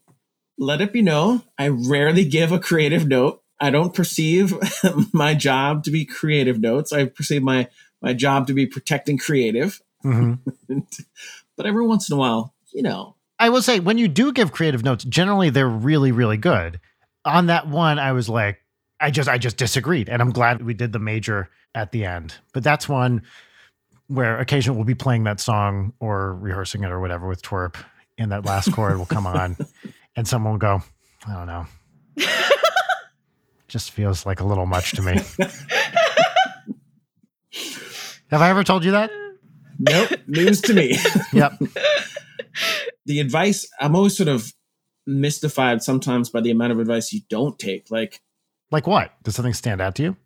let 0.56 0.80
it 0.80 0.92
be 0.92 1.02
known, 1.02 1.42
I 1.58 1.68
rarely 1.68 2.24
give 2.24 2.52
a 2.52 2.58
creative 2.60 3.08
note. 3.08 3.42
I 3.60 3.70
don't 3.70 3.94
perceive 3.94 4.54
my 5.12 5.34
job 5.34 5.82
to 5.84 5.90
be 5.90 6.04
creative 6.04 6.60
notes. 6.60 6.92
I 6.92 7.06
perceive 7.06 7.42
my 7.42 7.68
my 8.00 8.12
job 8.12 8.46
to 8.46 8.52
be 8.52 8.66
protecting 8.66 9.18
creative. 9.18 9.80
Mhm. 10.04 10.38
but 11.56 11.66
every 11.66 11.84
once 11.84 12.08
in 12.08 12.14
a 12.14 12.18
while, 12.18 12.54
you 12.72 12.82
know, 12.82 13.16
I 13.38 13.48
will 13.50 13.62
say 13.62 13.80
when 13.80 13.98
you 13.98 14.08
do 14.08 14.32
give 14.32 14.52
creative 14.52 14.84
notes, 14.84 15.04
generally 15.04 15.50
they're 15.50 15.68
really, 15.68 16.12
really 16.12 16.36
good. 16.36 16.80
On 17.24 17.46
that 17.46 17.68
one, 17.68 17.98
I 17.98 18.12
was 18.12 18.28
like, 18.28 18.60
I 19.00 19.10
just 19.10 19.28
I 19.28 19.38
just 19.38 19.56
disagreed. 19.56 20.08
And 20.08 20.22
I'm 20.22 20.30
glad 20.30 20.62
we 20.62 20.74
did 20.74 20.92
the 20.92 20.98
major 20.98 21.50
at 21.74 21.92
the 21.92 22.04
end. 22.04 22.34
But 22.52 22.62
that's 22.62 22.88
one 22.88 23.22
where 24.06 24.38
occasionally 24.38 24.76
we'll 24.76 24.84
be 24.84 24.94
playing 24.94 25.24
that 25.24 25.40
song 25.40 25.92
or 25.98 26.34
rehearsing 26.34 26.84
it 26.84 26.90
or 26.90 27.00
whatever 27.00 27.26
with 27.26 27.42
twerp, 27.42 27.76
and 28.18 28.30
that 28.32 28.44
last 28.44 28.72
chord 28.72 28.98
will 28.98 29.06
come 29.06 29.26
on 29.26 29.56
and 30.16 30.28
someone 30.28 30.52
will 30.52 30.58
go, 30.58 30.82
I 31.26 31.32
don't 31.34 31.46
know. 31.46 31.66
just 33.68 33.90
feels 33.90 34.24
like 34.26 34.40
a 34.40 34.44
little 34.44 34.66
much 34.66 34.92
to 34.92 35.02
me. 35.02 35.14
Have 38.30 38.42
I 38.42 38.50
ever 38.50 38.62
told 38.64 38.84
you 38.84 38.92
that? 38.92 39.10
nope, 39.78 40.12
news 40.26 40.60
to 40.62 40.72
me. 40.72 40.96
Yep. 41.32 41.54
The 43.06 43.20
advice, 43.20 43.66
I'm 43.80 43.96
always 43.96 44.16
sort 44.16 44.28
of 44.28 44.52
mystified 45.06 45.82
sometimes 45.82 46.30
by 46.30 46.40
the 46.40 46.50
amount 46.50 46.72
of 46.72 46.78
advice 46.80 47.12
you 47.12 47.20
don't 47.28 47.58
take. 47.58 47.90
Like, 47.90 48.20
Like 48.70 48.86
what? 48.86 49.12
Does 49.22 49.34
something 49.34 49.54
stand 49.54 49.80
out 49.80 49.94
to 49.96 50.02
you? 50.02 50.16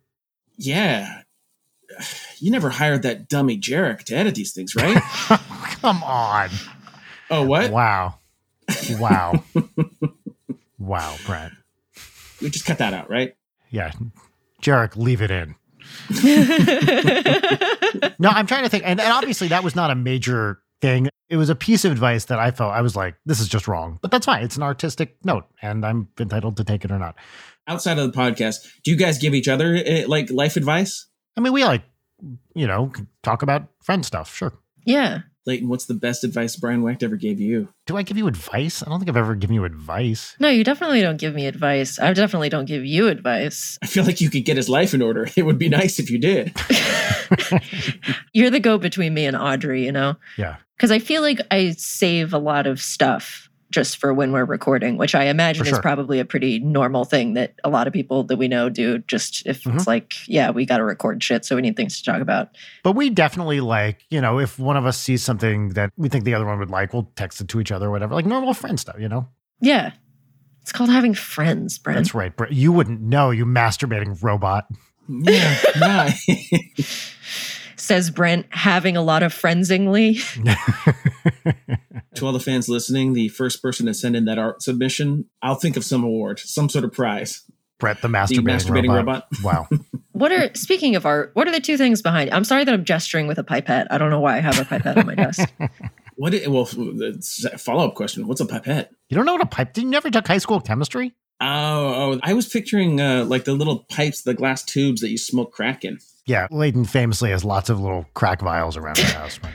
yeah, 0.57 1.21
you 2.39 2.51
never 2.51 2.69
hired 2.69 3.03
that 3.03 3.27
dummy 3.29 3.57
Jarek 3.57 4.03
to 4.03 4.15
edit 4.15 4.35
these 4.35 4.51
things, 4.53 4.75
right? 4.75 4.97
Come 5.81 6.03
on. 6.03 6.49
oh, 7.29 7.45
what? 7.45 7.71
Wow. 7.71 8.15
Wow. 8.91 9.43
wow, 10.79 11.15
Brent. 11.25 11.53
We 12.41 12.49
just 12.49 12.65
cut 12.65 12.77
that 12.77 12.93
out, 12.93 13.09
right? 13.09 13.35
Yeah. 13.69 13.91
Jarek, 14.61 14.95
leave 14.95 15.21
it 15.21 15.31
in. 15.31 15.55
No, 18.21 18.29
I'm 18.29 18.47
trying 18.47 18.63
to 18.63 18.69
think. 18.69 18.83
And, 18.85 18.99
and 18.99 19.13
obviously, 19.13 19.47
that 19.47 19.63
was 19.63 19.75
not 19.75 19.91
a 19.91 19.95
major 19.95 20.59
thing. 20.81 21.09
It 21.29 21.37
was 21.37 21.49
a 21.49 21.55
piece 21.55 21.85
of 21.85 21.91
advice 21.91 22.25
that 22.25 22.39
I 22.39 22.51
felt 22.51 22.73
I 22.73 22.81
was 22.81 22.95
like, 22.95 23.15
this 23.25 23.39
is 23.39 23.47
just 23.47 23.67
wrong. 23.67 23.99
But 24.01 24.09
that's 24.11 24.25
fine. 24.25 24.43
It's 24.43 24.57
an 24.57 24.63
artistic 24.63 25.15
note, 25.23 25.45
and 25.61 25.85
I'm 25.85 26.07
entitled 26.19 26.57
to 26.57 26.63
take 26.63 26.83
it 26.85 26.91
or 26.91 26.97
not. 26.97 27.15
Outside 27.67 27.99
of 27.99 28.11
the 28.11 28.17
podcast, 28.17 28.67
do 28.83 28.89
you 28.89 28.97
guys 28.97 29.19
give 29.19 29.35
each 29.35 29.47
other 29.47 29.75
uh, 29.77 30.07
like 30.07 30.31
life 30.31 30.55
advice? 30.57 31.05
I 31.37 31.41
mean, 31.41 31.53
we 31.53 31.63
like, 31.63 31.83
you 32.55 32.65
know, 32.65 32.91
talk 33.21 33.43
about 33.43 33.67
friend 33.83 34.05
stuff. 34.05 34.33
Sure. 34.35 34.53
yeah. 34.85 35.19
Leighton, 35.45 35.69
what's 35.69 35.85
the 35.85 35.95
best 35.95 36.23
advice 36.23 36.55
Brian 36.57 36.83
Wecht 36.83 37.01
ever 37.01 37.15
gave 37.15 37.39
you? 37.39 37.69
Do 37.87 37.97
I 37.97 38.03
give 38.03 38.17
you 38.17 38.27
advice? 38.27 38.83
I 38.83 38.89
don't 38.89 38.99
think 38.99 39.09
I've 39.09 39.17
ever 39.17 39.33
given 39.33 39.55
you 39.55 39.63
advice. 39.63 40.35
No, 40.39 40.49
you 40.49 40.63
definitely 40.63 41.01
don't 41.01 41.17
give 41.17 41.33
me 41.33 41.47
advice. 41.47 41.97
I 41.97 42.13
definitely 42.13 42.49
don't 42.49 42.65
give 42.65 42.85
you 42.85 43.07
advice. 43.07 43.79
I 43.81 43.87
feel 43.87 44.03
like 44.03 44.21
you 44.21 44.29
could 44.29 44.45
get 44.45 44.57
his 44.57 44.69
life 44.69 44.93
in 44.93 45.01
order. 45.01 45.27
It 45.35 45.43
would 45.43 45.57
be 45.57 45.69
nice 45.69 45.97
if 45.97 46.11
you 46.11 46.19
did. 46.19 46.53
You're 48.33 48.49
the 48.49 48.59
go 48.59 48.77
between 48.77 49.13
me 49.13 49.25
and 49.25 49.35
Audrey, 49.35 49.85
you 49.85 49.91
know? 49.91 50.15
Yeah. 50.37 50.57
Because 50.77 50.91
I 50.91 50.99
feel 50.99 51.21
like 51.21 51.39
I 51.51 51.71
save 51.71 52.33
a 52.33 52.37
lot 52.37 52.67
of 52.67 52.79
stuff 52.81 53.49
just 53.71 53.97
for 53.97 54.11
when 54.13 54.31
we're 54.31 54.45
recording, 54.45 54.97
which 54.97 55.13
I 55.13 55.25
imagine 55.25 55.63
For 55.63 55.71
is 55.73 55.79
probably 55.79 56.19
a 56.19 56.25
pretty 56.25 56.57
normal 56.57 57.05
thing 57.05 57.35
that 57.35 57.53
a 57.63 57.69
lot 57.69 57.85
of 57.85 57.93
people 57.93 58.23
that 58.23 58.37
we 58.37 58.47
know 58.47 58.67
do. 58.67 58.97
Just 58.99 59.45
if 59.45 59.63
Mhm. 59.63 59.75
it's 59.75 59.85
like, 59.85 60.13
yeah, 60.27 60.49
we 60.49 60.65
got 60.65 60.77
to 60.77 60.83
record 60.83 61.23
shit, 61.23 61.45
so 61.45 61.55
we 61.55 61.61
need 61.61 61.75
things 61.75 61.99
to 62.01 62.11
talk 62.11 62.19
about. 62.19 62.49
But 62.83 62.93
we 62.93 63.11
definitely 63.11 63.59
like, 63.61 63.99
you 64.09 64.21
know, 64.21 64.39
if 64.39 64.57
one 64.57 64.75
of 64.75 64.87
us 64.87 64.97
sees 64.97 65.21
something 65.21 65.69
that 65.69 65.91
we 65.97 66.09
think 66.09 66.23
the 66.25 66.33
other 66.33 66.45
one 66.47 66.57
would 66.57 66.71
like, 66.71 66.93
we'll 66.93 67.11
text 67.15 67.41
it 67.41 67.47
to 67.49 67.59
each 67.59 67.71
other 67.71 67.87
or 67.87 67.91
whatever, 67.91 68.15
like 68.15 68.25
normal 68.25 68.55
friend 68.55 68.79
stuff, 68.79 68.95
you 68.99 69.07
know? 69.07 69.27
Yeah. 69.61 69.91
It's 70.63 70.71
called 70.71 70.89
having 70.89 71.13
friends, 71.13 71.77
Brent. 71.77 71.97
That's 71.97 72.15
right. 72.15 72.35
Brent. 72.35 72.53
You 72.53 72.71
wouldn't 72.71 73.01
know, 73.01 73.29
you 73.29 73.45
masturbating 73.45 74.21
robot. 74.23 74.65
Yeah, 75.09 75.59
yeah. 75.79 76.11
Says 77.75 78.11
Brent, 78.11 78.45
having 78.51 78.95
a 78.95 79.01
lot 79.01 79.23
of 79.23 79.33
friendsingly. 79.33 80.15
to 82.15 82.25
all 82.25 82.33
the 82.33 82.39
fans 82.39 82.69
listening, 82.69 83.13
the 83.13 83.29
first 83.29 83.61
person 83.61 83.85
to 83.87 83.93
send 83.93 84.15
in 84.15 84.25
that 84.25 84.37
art 84.37 84.61
submission, 84.61 85.25
I'll 85.41 85.55
think 85.55 85.77
of 85.77 85.83
some 85.83 86.03
award, 86.03 86.39
some 86.39 86.69
sort 86.69 86.85
of 86.85 86.91
prize. 86.91 87.43
Brett, 87.79 88.01
the 88.01 88.07
masturbating, 88.09 88.43
masturbating 88.43 88.95
robot. 88.95 89.27
Wow. 89.43 89.67
What 90.11 90.33
are 90.33 90.53
speaking 90.53 90.97
of 90.97 91.05
art? 91.05 91.31
What 91.33 91.47
are 91.47 91.51
the 91.53 91.61
two 91.61 91.77
things 91.77 92.01
behind? 92.01 92.29
I'm 92.31 92.43
sorry 92.43 92.65
that 92.65 92.73
I'm 92.73 92.83
gesturing 92.83 93.27
with 93.27 93.37
a 93.37 93.43
pipette. 93.43 93.87
I 93.89 93.97
don't 93.97 94.09
know 94.09 94.19
why 94.19 94.35
I 94.35 94.39
have 94.41 94.59
a 94.59 94.65
pipette 94.65 94.97
on 94.97 95.05
my 95.05 95.15
desk. 95.15 95.49
What? 96.17 96.35
i- 96.35 96.45
well, 96.45 96.65
follow 96.65 97.87
up 97.87 97.95
question. 97.95 98.27
What's 98.27 98.41
a 98.41 98.45
pipette? 98.45 98.91
You 99.07 99.15
don't 99.15 99.25
know 99.25 99.31
what 99.31 99.41
a 99.41 99.45
pipe? 99.45 99.71
Did 99.71 99.85
you 99.85 99.89
never 99.89 100.11
took 100.11 100.27
high 100.27 100.39
school 100.39 100.59
chemistry? 100.59 101.13
Oh, 101.41 101.45
oh, 102.15 102.19
I 102.23 102.33
was 102.33 102.47
picturing 102.47 102.99
uh, 102.99 103.23
like 103.25 103.45
the 103.45 103.53
little 103.53 103.85
pipes, 103.89 104.23
the 104.23 104.33
glass 104.33 104.63
tubes 104.63 105.01
that 105.01 105.09
you 105.09 105.17
smoke 105.17 105.51
crack 105.53 105.85
in. 105.85 105.99
Yeah, 106.25 106.47
Leighton 106.51 106.85
famously 106.85 107.29
has 107.31 107.43
lots 107.45 107.69
of 107.69 107.79
little 107.79 108.05
crack 108.13 108.41
vials 108.41 108.75
around 108.77 108.97
the 108.97 109.03
house. 109.03 109.39
Right? 109.41 109.53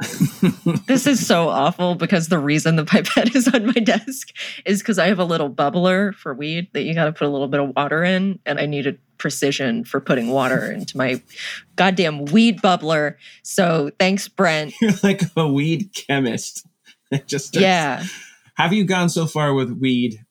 this 0.86 1.06
is 1.06 1.24
so 1.24 1.48
awful 1.48 1.94
because 1.94 2.28
the 2.28 2.38
reason 2.38 2.76
the 2.76 2.84
pipette 2.84 3.34
is 3.36 3.46
on 3.48 3.66
my 3.66 3.72
desk 3.72 4.28
is 4.64 4.80
because 4.80 4.98
I 4.98 5.06
have 5.08 5.18
a 5.18 5.24
little 5.24 5.50
bubbler 5.50 6.14
for 6.14 6.34
weed 6.34 6.68
that 6.72 6.82
you 6.82 6.94
got 6.94 7.04
to 7.06 7.12
put 7.12 7.26
a 7.26 7.30
little 7.30 7.48
bit 7.48 7.60
of 7.60 7.74
water 7.76 8.02
in, 8.04 8.38
and 8.46 8.58
I 8.58 8.66
needed 8.66 8.98
precision 9.18 9.84
for 9.84 10.00
putting 10.00 10.28
water 10.30 10.70
into 10.72 10.96
my 10.96 11.20
goddamn 11.76 12.26
weed 12.26 12.60
bubbler. 12.60 13.16
So 13.42 13.90
thanks, 13.98 14.28
Brent. 14.28 14.74
You're 14.80 14.92
like 15.02 15.22
a 15.36 15.48
weed 15.48 15.90
chemist. 15.94 16.66
It 17.10 17.26
just 17.26 17.48
starts- 17.48 17.62
Yeah. 17.62 18.04
Have 18.56 18.72
you 18.72 18.84
gone 18.84 19.08
so 19.08 19.26
far 19.26 19.52
with 19.52 19.70
weed 19.80 20.23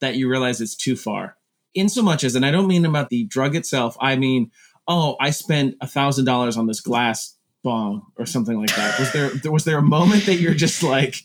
that 0.00 0.16
you 0.16 0.28
realize 0.28 0.60
it's 0.60 0.76
too 0.76 0.96
far? 0.96 1.36
In 1.74 1.88
so 1.88 2.02
much 2.02 2.24
as, 2.24 2.34
and 2.34 2.44
I 2.46 2.50
don't 2.50 2.66
mean 2.66 2.84
about 2.84 3.10
the 3.10 3.24
drug 3.24 3.54
itself. 3.54 3.96
I 4.00 4.16
mean, 4.16 4.50
oh, 4.86 5.16
I 5.20 5.30
spent 5.30 5.76
a 5.80 5.86
thousand 5.86 6.24
dollars 6.24 6.56
on 6.56 6.66
this 6.66 6.80
glass 6.80 7.36
bong 7.62 8.02
or 8.16 8.26
something 8.26 8.58
like 8.58 8.74
that. 8.76 8.98
Was 8.98 9.12
there 9.12 9.52
was 9.52 9.64
there 9.64 9.78
a 9.78 9.82
moment 9.82 10.26
that 10.26 10.36
you're 10.36 10.54
just 10.54 10.82
like, 10.82 11.16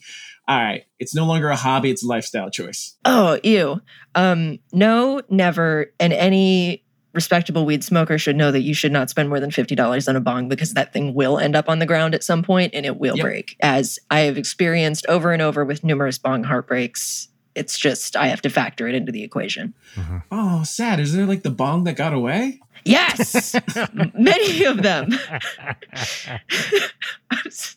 all 0.48 0.58
right, 0.60 0.84
it's 1.00 1.16
no 1.16 1.26
longer 1.26 1.50
a 1.50 1.56
hobby; 1.56 1.90
it's 1.92 2.04
a 2.04 2.08
lifestyle 2.08 2.50
choice. 2.50 2.98
Oh, 3.06 3.40
ew. 3.44 3.82
Um, 4.16 4.60
no, 4.74 5.22
never. 5.30 5.92
And 6.00 6.12
any 6.14 6.84
respectable 7.14 7.64
weed 7.66 7.84
smoker 7.84 8.18
should 8.18 8.36
know 8.36 8.52
that 8.52 8.62
you 8.62 8.74
should 8.74 8.92
not 8.92 9.08
spend 9.10 9.30
more 9.30 9.40
than 9.40 9.52
$50 9.52 10.10
on 10.10 10.16
a 10.16 10.20
bong 10.20 10.50
because 10.50 10.74
that 10.74 10.92
thing 10.92 11.14
will 11.14 11.38
end 11.38 11.56
up 11.56 11.70
on 11.70 11.78
the 11.78 11.86
ground 11.86 12.16
at 12.16 12.24
some 12.24 12.42
point 12.42 12.74
and 12.74 12.88
it 12.88 12.98
will 12.98 13.16
Yep. 13.16 13.24
break. 13.24 13.56
As 13.62 14.00
I 14.10 14.22
have 14.22 14.36
experienced 14.36 15.06
over 15.08 15.32
and 15.32 15.40
over 15.40 15.64
with 15.64 15.84
numerous 15.84 16.18
bong 16.18 16.44
heartbreaks, 16.44 17.28
it's 17.56 17.78
just, 17.78 18.16
I 18.16 18.28
have 18.28 18.42
to 18.42 18.50
factor 18.50 18.88
it 18.88 18.96
into 18.96 19.12
the 19.12 19.24
equation. 19.24 19.74
Mm-hmm. 19.96 20.18
Oh, 20.32 20.64
sad. 20.64 21.00
Is 21.00 21.14
there 21.14 21.26
like 21.26 21.44
the 21.44 21.52
bong 21.52 21.84
that 21.86 21.96
got 21.96 22.14
away? 22.14 22.60
Yes, 22.86 23.56
many 24.14 24.66
of 24.66 24.82
them. 24.82 25.10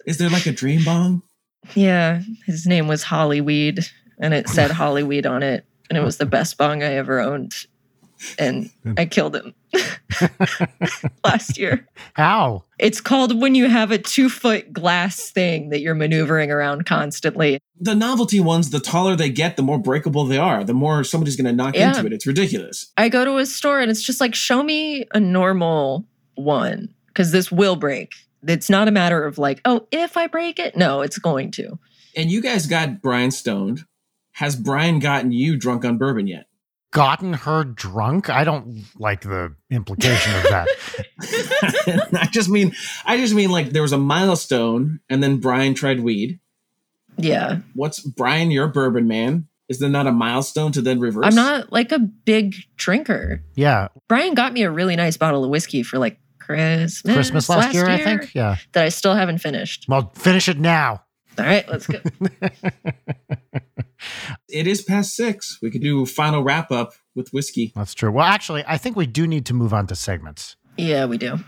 Is 0.06 0.18
there 0.18 0.30
like 0.30 0.46
a 0.46 0.52
dream 0.52 0.84
bong? 0.84 1.22
yeah, 1.74 2.22
his 2.44 2.66
name 2.66 2.86
was 2.86 3.02
Hollyweed 3.02 3.80
and 4.18 4.34
it 4.34 4.48
said 4.48 4.70
Hollyweed 4.72 5.26
on 5.26 5.42
it. 5.42 5.64
And 5.88 5.96
it 5.96 6.02
was 6.02 6.16
the 6.16 6.26
best 6.26 6.58
bong 6.58 6.82
I 6.82 6.94
ever 6.94 7.20
owned. 7.20 7.66
And 8.38 8.70
I 8.96 9.06
killed 9.06 9.36
him 9.36 9.54
last 11.24 11.58
year. 11.58 11.86
How? 12.14 12.64
It's 12.78 13.00
called 13.00 13.40
when 13.40 13.54
you 13.54 13.68
have 13.68 13.90
a 13.90 13.98
two 13.98 14.28
foot 14.28 14.72
glass 14.72 15.30
thing 15.30 15.70
that 15.70 15.80
you're 15.80 15.94
maneuvering 15.94 16.50
around 16.50 16.86
constantly. 16.86 17.58
The 17.80 17.94
novelty 17.94 18.40
ones, 18.40 18.70
the 18.70 18.80
taller 18.80 19.16
they 19.16 19.30
get, 19.30 19.56
the 19.56 19.62
more 19.62 19.78
breakable 19.78 20.24
they 20.24 20.38
are. 20.38 20.64
The 20.64 20.74
more 20.74 21.04
somebody's 21.04 21.36
going 21.36 21.46
to 21.46 21.52
knock 21.52 21.74
Yeah. 21.76 21.90
into 21.94 22.06
it. 22.06 22.12
It's 22.12 22.26
ridiculous. 22.26 22.92
I 22.96 23.08
go 23.08 23.24
to 23.24 23.36
a 23.38 23.46
store 23.46 23.80
and 23.80 23.90
it's 23.90 24.02
just 24.02 24.20
like, 24.20 24.34
show 24.34 24.62
me 24.62 25.04
a 25.12 25.20
normal 25.20 26.06
one 26.34 26.94
because 27.08 27.32
this 27.32 27.50
will 27.52 27.76
break. 27.76 28.12
It's 28.46 28.70
not 28.70 28.88
a 28.88 28.90
matter 28.92 29.24
of 29.24 29.38
like, 29.38 29.60
oh, 29.64 29.86
if 29.90 30.16
I 30.16 30.26
break 30.26 30.58
it. 30.58 30.76
No, 30.76 31.00
it's 31.00 31.18
going 31.18 31.50
to. 31.52 31.78
And 32.16 32.30
you 32.30 32.40
guys 32.40 32.66
got 32.66 33.02
Brian 33.02 33.30
stoned. 33.30 33.84
Has 34.32 34.54
Brian 34.54 34.98
gotten 34.98 35.32
you 35.32 35.56
drunk 35.56 35.84
on 35.84 35.96
bourbon 35.98 36.26
yet? 36.26 36.46
Gotten 36.96 37.34
her 37.34 37.62
drunk? 37.62 38.30
I 38.30 38.44
don't 38.44 38.84
like 38.98 39.20
the 39.20 39.54
implication 39.70 40.34
of 40.34 40.42
that. 40.44 40.68
I 42.22 42.26
just 42.32 42.48
mean, 42.48 42.74
I 43.04 43.18
just 43.18 43.34
mean 43.34 43.50
like 43.50 43.70
there 43.70 43.82
was 43.82 43.92
a 43.92 43.98
milestone, 43.98 45.00
and 45.10 45.22
then 45.22 45.36
Brian 45.36 45.74
tried 45.74 46.00
weed. 46.00 46.40
Yeah. 47.18 47.58
What's 47.74 48.00
Brian? 48.00 48.50
Your 48.50 48.68
bourbon 48.68 49.06
man. 49.06 49.46
Is 49.68 49.78
there 49.78 49.90
not 49.90 50.06
a 50.06 50.12
milestone 50.12 50.72
to 50.72 50.80
then 50.80 50.98
reverse? 51.00 51.24
I'm 51.26 51.34
not 51.34 51.70
like 51.70 51.92
a 51.92 51.98
big 51.98 52.54
drinker. 52.76 53.42
Yeah. 53.56 53.88
Brian 54.08 54.34
got 54.34 54.52
me 54.52 54.62
a 54.62 54.70
really 54.70 54.96
nice 54.96 55.16
bottle 55.16 55.44
of 55.44 55.50
whiskey 55.50 55.82
for 55.82 55.98
like 55.98 56.18
Christmas, 56.38 57.14
Christmas 57.14 57.48
last, 57.48 57.74
year, 57.74 57.86
I 57.86 58.02
think. 58.02 58.34
Yeah. 58.34 58.56
that 58.72 58.84
I 58.84 58.88
still 58.88 59.14
haven't 59.14 59.38
finished. 59.38 59.86
Well, 59.88 60.12
finish 60.14 60.48
it 60.48 60.58
now. 60.58 61.02
All 61.38 61.44
right, 61.44 61.68
let's 61.68 61.86
go. 61.86 61.98
It 64.48 64.66
is 64.66 64.82
past 64.82 65.16
six. 65.16 65.58
We 65.60 65.70
could 65.70 65.80
do 65.82 66.02
a 66.02 66.06
final 66.06 66.42
wrap 66.42 66.70
up 66.70 66.92
with 67.14 67.30
whiskey. 67.32 67.72
That's 67.74 67.94
true. 67.94 68.10
Well, 68.12 68.24
actually, 68.26 68.62
I 68.66 68.76
think 68.78 68.94
we 68.94 69.06
do 69.06 69.26
need 69.26 69.46
to 69.46 69.54
move 69.54 69.72
on 69.74 69.86
to 69.88 69.96
segments. 69.96 70.56
yeah, 70.76 71.06
we 71.06 71.18
do. 71.18 71.38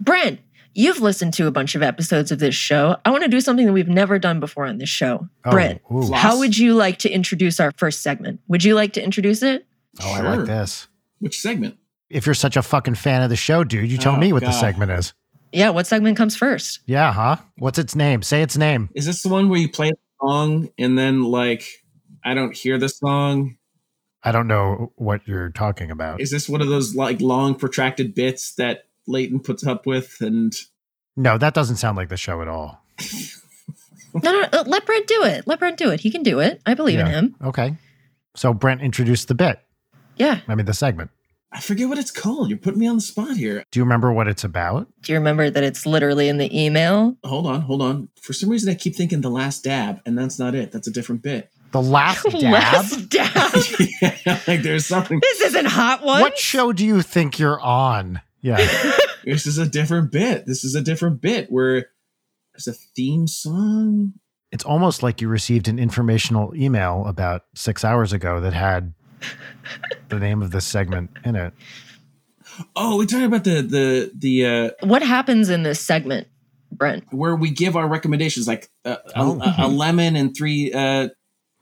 Brent, 0.00 0.40
you've 0.72 1.00
listened 1.00 1.34
to 1.34 1.46
a 1.46 1.50
bunch 1.50 1.74
of 1.74 1.82
episodes 1.82 2.32
of 2.32 2.38
this 2.38 2.54
show. 2.54 2.96
I 3.04 3.10
want 3.10 3.24
to 3.24 3.28
do 3.28 3.40
something 3.40 3.66
that 3.66 3.72
we've 3.72 3.88
never 3.88 4.18
done 4.18 4.40
before 4.40 4.66
on 4.66 4.78
this 4.78 4.88
show. 4.88 5.28
Oh, 5.44 5.50
Brent, 5.50 5.82
ooh. 5.92 6.12
How 6.12 6.38
would 6.38 6.56
you 6.56 6.74
like 6.74 6.98
to 7.00 7.10
introduce 7.10 7.60
our 7.60 7.72
first 7.76 8.02
segment? 8.02 8.40
Would 8.48 8.64
you 8.64 8.74
like 8.74 8.92
to 8.94 9.02
introduce 9.04 9.42
it? 9.42 9.66
Oh, 10.00 10.10
I 10.12 10.20
like 10.36 10.46
this. 10.46 10.88
Which 11.18 11.40
segment? 11.40 11.76
If 12.08 12.24
you're 12.24 12.34
such 12.34 12.56
a 12.56 12.62
fucking 12.62 12.94
fan 12.94 13.22
of 13.22 13.30
the 13.30 13.36
show, 13.36 13.64
dude, 13.64 13.90
you 13.90 13.98
tell 13.98 14.14
Oh, 14.14 14.18
me 14.18 14.32
what 14.32 14.42
the 14.44 14.52
segment 14.52 14.92
is. 14.92 15.12
Yeah, 15.56 15.70
what 15.70 15.86
segment 15.86 16.18
comes 16.18 16.36
first? 16.36 16.80
Yeah, 16.84 17.14
huh? 17.14 17.36
What's 17.56 17.78
its 17.78 17.94
name? 17.94 18.20
Say 18.22 18.42
its 18.42 18.58
name. 18.58 18.90
Is 18.94 19.06
this 19.06 19.22
the 19.22 19.30
one 19.30 19.48
where 19.48 19.58
you 19.58 19.70
play 19.70 19.90
the 19.90 19.96
song 20.20 20.68
and 20.76 20.98
then 20.98 21.22
like 21.22 21.64
I 22.22 22.34
don't 22.34 22.54
hear 22.54 22.76
the 22.76 22.90
song? 22.90 23.56
I 24.22 24.32
don't 24.32 24.48
know 24.48 24.92
what 24.96 25.26
you're 25.26 25.48
talking 25.48 25.90
about. 25.90 26.20
Is 26.20 26.30
this 26.30 26.46
one 26.46 26.60
of 26.60 26.68
those 26.68 26.94
like 26.94 27.22
long 27.22 27.54
protracted 27.54 28.14
bits 28.14 28.54
that 28.56 28.88
Leighton 29.06 29.40
puts 29.40 29.66
up 29.66 29.86
with? 29.86 30.18
And 30.20 30.52
No, 31.16 31.38
that 31.38 31.54
doesn't 31.54 31.76
sound 31.76 31.96
like 31.96 32.10
the 32.10 32.18
show 32.18 32.42
at 32.42 32.48
all. 32.48 32.82
No, 34.22 34.32
no, 34.32 34.48
uh, 34.50 34.64
let 34.66 34.86
Brent 34.86 35.06
do 35.06 35.24
it. 35.24 35.46
Let 35.46 35.58
Brent 35.58 35.76
do 35.76 35.90
it. 35.90 36.00
He 36.00 36.10
can 36.10 36.22
do 36.22 36.40
it. 36.40 36.62
I 36.64 36.72
believe 36.72 36.98
in 36.98 37.06
him. 37.06 37.36
Okay. 37.44 37.76
So 38.34 38.54
Brent 38.54 38.80
introduced 38.80 39.28
the 39.28 39.34
bit. 39.34 39.60
Yeah. 40.16 40.40
I 40.48 40.54
mean, 40.54 40.64
the 40.64 40.72
segment. 40.72 41.10
I 41.52 41.60
forget 41.60 41.88
what 41.88 41.98
it's 41.98 42.10
called. 42.10 42.48
You're 42.48 42.58
putting 42.58 42.80
me 42.80 42.86
on 42.86 42.96
the 42.96 43.00
spot 43.02 43.36
here. 43.36 43.64
Do 43.70 43.78
you 43.78 43.84
remember 43.84 44.12
what 44.12 44.28
it's 44.28 44.44
about? 44.44 44.88
Do 45.02 45.12
you 45.12 45.18
remember 45.18 45.48
that 45.48 45.62
it's 45.62 45.86
literally 45.86 46.28
in 46.28 46.38
the 46.38 46.50
email? 46.64 47.16
Hold 47.24 47.46
on, 47.46 47.62
hold 47.62 47.82
on. 47.82 48.08
For 48.20 48.32
some 48.32 48.48
reason, 48.50 48.68
I 48.70 48.74
keep 48.74 48.94
thinking 48.96 49.20
the 49.20 49.30
last 49.30 49.64
dab, 49.64 50.00
and 50.04 50.18
that's 50.18 50.38
not 50.38 50.54
it. 50.54 50.72
That's 50.72 50.86
a 50.88 50.90
different 50.90 51.22
bit. 51.22 51.50
The 51.70 51.80
last 51.80 52.24
dab? 52.30 52.42
Last 52.42 53.08
dab. 53.08 53.54
like 54.48 54.62
there's 54.62 54.86
something. 54.86 55.20
this 55.20 55.40
isn't 55.42 55.66
hot 55.66 56.02
one. 56.04 56.20
What 56.20 56.36
show 56.38 56.72
do 56.72 56.84
you 56.84 57.00
think 57.02 57.38
you're 57.38 57.60
on? 57.60 58.20
Yeah. 58.40 58.58
This 59.24 59.44
is 59.48 59.58
a 59.58 59.66
different 59.68 60.12
bit. 60.12 60.46
This 60.46 60.62
is 60.62 60.76
a 60.76 60.80
different 60.80 61.20
bit 61.20 61.50
where 61.50 61.86
there's 62.54 62.68
a 62.68 62.72
theme 62.72 63.26
song. 63.26 64.12
it's 64.52 64.62
almost 64.64 65.02
like 65.02 65.20
you 65.20 65.26
received 65.26 65.66
an 65.66 65.80
informational 65.80 66.54
email 66.54 67.04
about 67.08 67.42
six 67.56 67.84
hours 67.84 68.12
ago 68.12 68.40
that 68.40 68.52
had 68.52 68.94
the 70.08 70.18
name 70.18 70.42
of 70.42 70.50
this 70.50 70.66
segment 70.66 71.10
in 71.24 71.36
it. 71.36 71.52
Oh, 72.74 72.96
we're 72.98 73.06
talking 73.06 73.26
about 73.26 73.44
the 73.44 73.62
the 73.62 74.10
the 74.14 74.46
uh 74.46 74.70
What 74.86 75.02
happens 75.02 75.50
in 75.50 75.62
this 75.62 75.80
segment, 75.80 76.28
Brent? 76.72 77.04
where 77.10 77.36
we 77.36 77.50
give 77.50 77.76
our 77.76 77.86
recommendations, 77.88 78.46
like 78.48 78.70
uh, 78.84 78.96
a, 79.08 79.12
Oh. 79.16 79.40
a, 79.40 79.66
a 79.66 79.68
lemon 79.68 80.16
and 80.16 80.34
three. 80.36 80.72
uh 80.72 81.08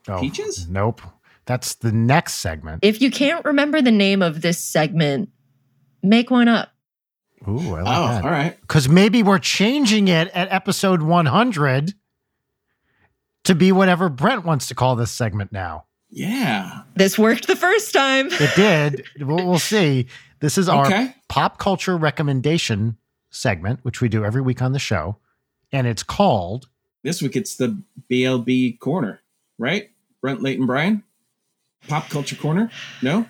Oh, 0.07 0.21
Peaches? 0.21 0.69
Nope. 0.69 1.01
That's 1.47 1.75
the 1.77 1.91
next 1.93 2.35
segment. 2.35 2.81
If 2.85 3.01
you 3.01 3.11
can't 3.11 3.45
remember 3.45 3.81
the 3.83 3.91
name 3.91 4.21
of 4.23 4.41
this 4.43 4.59
segment, 4.63 5.31
make 6.03 6.31
one 6.31 6.47
up. 6.49 6.71
Ooh, 7.49 7.75
I 7.75 7.83
like 7.83 7.97
Oh, 7.99 8.07
that. 8.09 8.25
all 8.25 8.31
right. 8.31 8.61
Because 8.61 8.89
maybe 8.89 9.23
we're 9.23 9.39
changing 9.39 10.09
it 10.09 10.29
at 10.29 10.51
episode 10.53 11.03
100 11.03 11.95
to 13.45 13.55
be 13.55 13.73
whatever 13.73 14.09
Brent 14.09 14.45
wants 14.45 14.67
to 14.69 14.75
call 14.75 14.97
this 14.97 15.11
segment 15.11 15.53
now. 15.53 15.85
Yeah. 16.17 16.83
This 16.95 17.19
worked 17.19 17.47
the 17.49 17.57
first 17.57 17.93
time. 17.93 18.29
It 18.31 18.51
did. 18.55 19.05
we'll, 19.21 19.45
we'll 19.47 19.59
see. 19.75 20.07
This 20.41 20.57
is 20.59 20.69
our 20.69 20.87
Okay. 20.87 21.15
pop 21.29 21.59
culture 21.59 21.97
recommendation 21.97 22.97
segment, 23.31 23.81
which 23.83 24.01
we 24.01 24.09
do 24.09 24.25
every 24.25 24.41
week 24.41 24.63
on 24.63 24.73
the 24.73 24.79
show. 24.79 25.17
And 25.73 25.87
it's 25.89 26.05
called 26.05 26.69
This 27.03 27.21
week 27.21 27.35
it's 27.35 27.57
the 27.57 27.83
BLB 28.11 28.79
corner, 28.79 29.23
right? 29.59 29.91
Brent 30.21 30.41
Leighton 30.41 30.67
Brian? 30.67 31.03
pop 31.89 32.09
culture 32.09 32.37
corner. 32.37 32.71
No, 33.03 33.27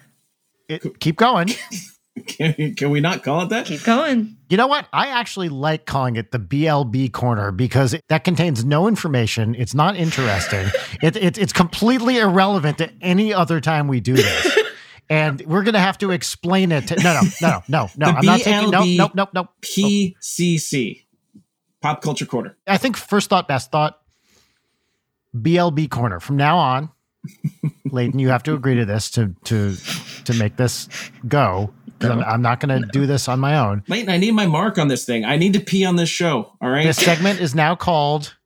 it, 0.68 1.00
Keep 1.00 1.16
Going. 1.16 1.48
can, 2.26 2.74
can 2.74 2.90
we 2.90 3.00
not 3.00 3.22
call 3.22 3.42
it 3.42 3.48
that? 3.48 3.66
Keep 3.66 3.84
going. 3.84 4.36
You 4.48 4.56
know 4.56 4.68
what? 4.68 4.86
I 4.92 5.08
actually 5.08 5.48
like 5.48 5.84
calling 5.84 6.16
it 6.16 6.30
the 6.30 6.38
BLB 6.38 7.12
corner 7.12 7.50
because 7.50 7.92
it, 7.94 8.02
that 8.08 8.22
contains 8.22 8.64
no 8.64 8.86
information. 8.86 9.54
It's 9.56 9.74
not 9.74 9.96
interesting. 9.96 10.66
it, 11.02 11.16
it, 11.16 11.38
it's 11.38 11.52
completely 11.52 12.18
irrelevant 12.18 12.78
to 12.78 12.90
any 13.00 13.34
other 13.34 13.60
time 13.60 13.88
we 13.88 14.00
do 14.00 14.14
this. 14.14 14.58
And 15.10 15.42
we're 15.44 15.64
going 15.64 15.74
to 15.74 15.80
have 15.80 15.98
to 15.98 16.12
explain 16.12 16.72
it. 16.72 16.88
To, 16.88 16.96
no, 16.96 17.12
no, 17.12 17.20
no, 17.42 17.62
no, 17.68 17.90
no. 17.94 18.06
The 18.06 18.16
I'm 18.16 18.24
not 18.24 18.40
taking. 18.40 18.70
Nope, 18.70 18.84
BLB 18.84 18.96
nope, 18.96 19.12
nope, 19.14 19.28
nope. 19.34 19.48
PCC, 19.60 21.04
pop 21.82 22.00
culture 22.00 22.24
corner. 22.24 22.56
I 22.66 22.78
think 22.78 22.96
first 22.96 23.28
thought, 23.28 23.46
best 23.46 23.70
thought. 23.70 24.00
BLB 25.36 25.90
corner 25.90 26.20
from 26.20 26.38
now 26.38 26.56
on. 26.56 26.90
Leighton, 27.84 28.18
you 28.18 28.28
have 28.28 28.42
to 28.44 28.54
agree 28.54 28.76
to 28.76 28.86
this 28.86 29.10
to 29.10 29.34
to 29.44 29.76
to 30.24 30.34
make 30.34 30.56
this 30.56 30.88
go. 31.26 31.72
I'm, 32.00 32.22
I'm 32.22 32.42
not 32.42 32.60
going 32.60 32.82
to 32.82 32.88
do 32.88 33.06
this 33.06 33.28
on 33.28 33.40
my 33.40 33.58
own. 33.58 33.82
Leighton, 33.88 34.10
I 34.10 34.16
need 34.18 34.32
my 34.32 34.46
mark 34.46 34.78
on 34.78 34.88
this 34.88 35.04
thing. 35.04 35.24
I 35.24 35.36
need 35.36 35.52
to 35.54 35.60
pee 35.60 35.84
on 35.84 35.96
this 35.96 36.08
show. 36.08 36.52
All 36.60 36.70
right. 36.70 36.84
This 36.84 36.98
segment 36.98 37.40
is 37.40 37.54
now 37.54 37.74
called 37.74 38.36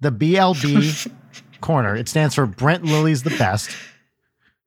the 0.00 0.10
BLB 0.10 1.10
Corner. 1.60 1.94
It 1.94 2.08
stands 2.08 2.34
for 2.34 2.46
Brent 2.46 2.84
Lilly's 2.84 3.22
the 3.22 3.30
Best. 3.30 3.70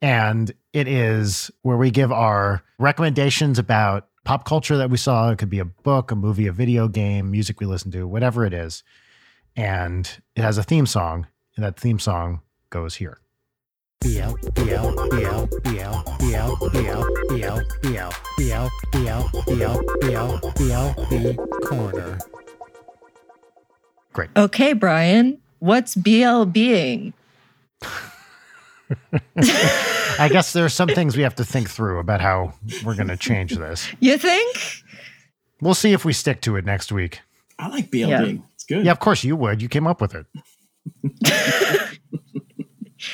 And 0.02 0.52
it 0.74 0.88
is 0.88 1.52
where 1.62 1.78
we 1.78 1.92
give 1.92 2.12
our 2.12 2.64
recommendations 2.78 3.60
about 3.60 4.08
pop 4.24 4.46
culture 4.46 4.78
that 4.78 4.90
we 4.90 4.98
saw. 4.98 5.30
It 5.32 5.38
could 5.38 5.50
be 5.50 5.60
a 5.60 5.66
book, 5.66 6.12
a 6.12 6.16
movie, 6.16 6.48
a 6.48 6.54
video 6.54 6.88
game, 6.88 7.32
music 7.32 7.60
we 7.60 7.66
listen 7.66 7.92
to, 7.92 8.08
whatever 8.08 8.46
it 8.46 8.54
is. 8.54 8.84
And 9.56 10.10
it 10.36 10.42
has 10.42 10.58
a 10.58 10.64
theme 10.64 10.86
song. 10.86 11.28
And 11.56 11.66
that 11.66 11.78
theme 11.80 12.00
song 12.00 12.42
goes 12.70 12.96
here 12.96 13.20
corner. 21.66 22.18
Great. 24.14 24.30
Okay, 24.36 24.74
Brian, 24.74 25.40
what's 25.60 25.96
BL 25.96 26.46
being? 26.46 27.14
I 29.36 30.30
guess 30.32 30.54
there 30.54 30.66
are 30.66 30.70
some 30.70 30.90
things 30.90 31.16
we 31.16 31.24
have 31.24 31.36
to 31.36 31.46
think 31.46 31.70
through 31.70 32.00
about 32.00 32.22
how 32.22 32.54
we're 32.84 32.96
going 32.96 33.10
to 33.10 33.18
change 33.18 33.56
this. 33.56 33.88
You 34.00 34.18
think? 34.18 34.58
We'll 35.62 35.74
see 35.74 35.92
if 35.92 36.06
we 36.06 36.14
stick 36.14 36.42
to 36.42 36.56
it 36.56 36.66
next 36.66 36.92
week. 36.92 37.20
I 37.60 37.68
like 37.68 37.92
BLBing. 37.92 38.08
Yeah. 38.08 38.42
It's 38.54 38.64
good. 38.64 38.86
Yeah, 38.86 38.92
of 38.92 39.00
course 39.00 39.24
you 39.26 39.36
would. 39.36 39.62
You 39.62 39.68
came 39.68 39.86
up 39.88 40.00
with 40.00 40.16
it. 40.16 40.26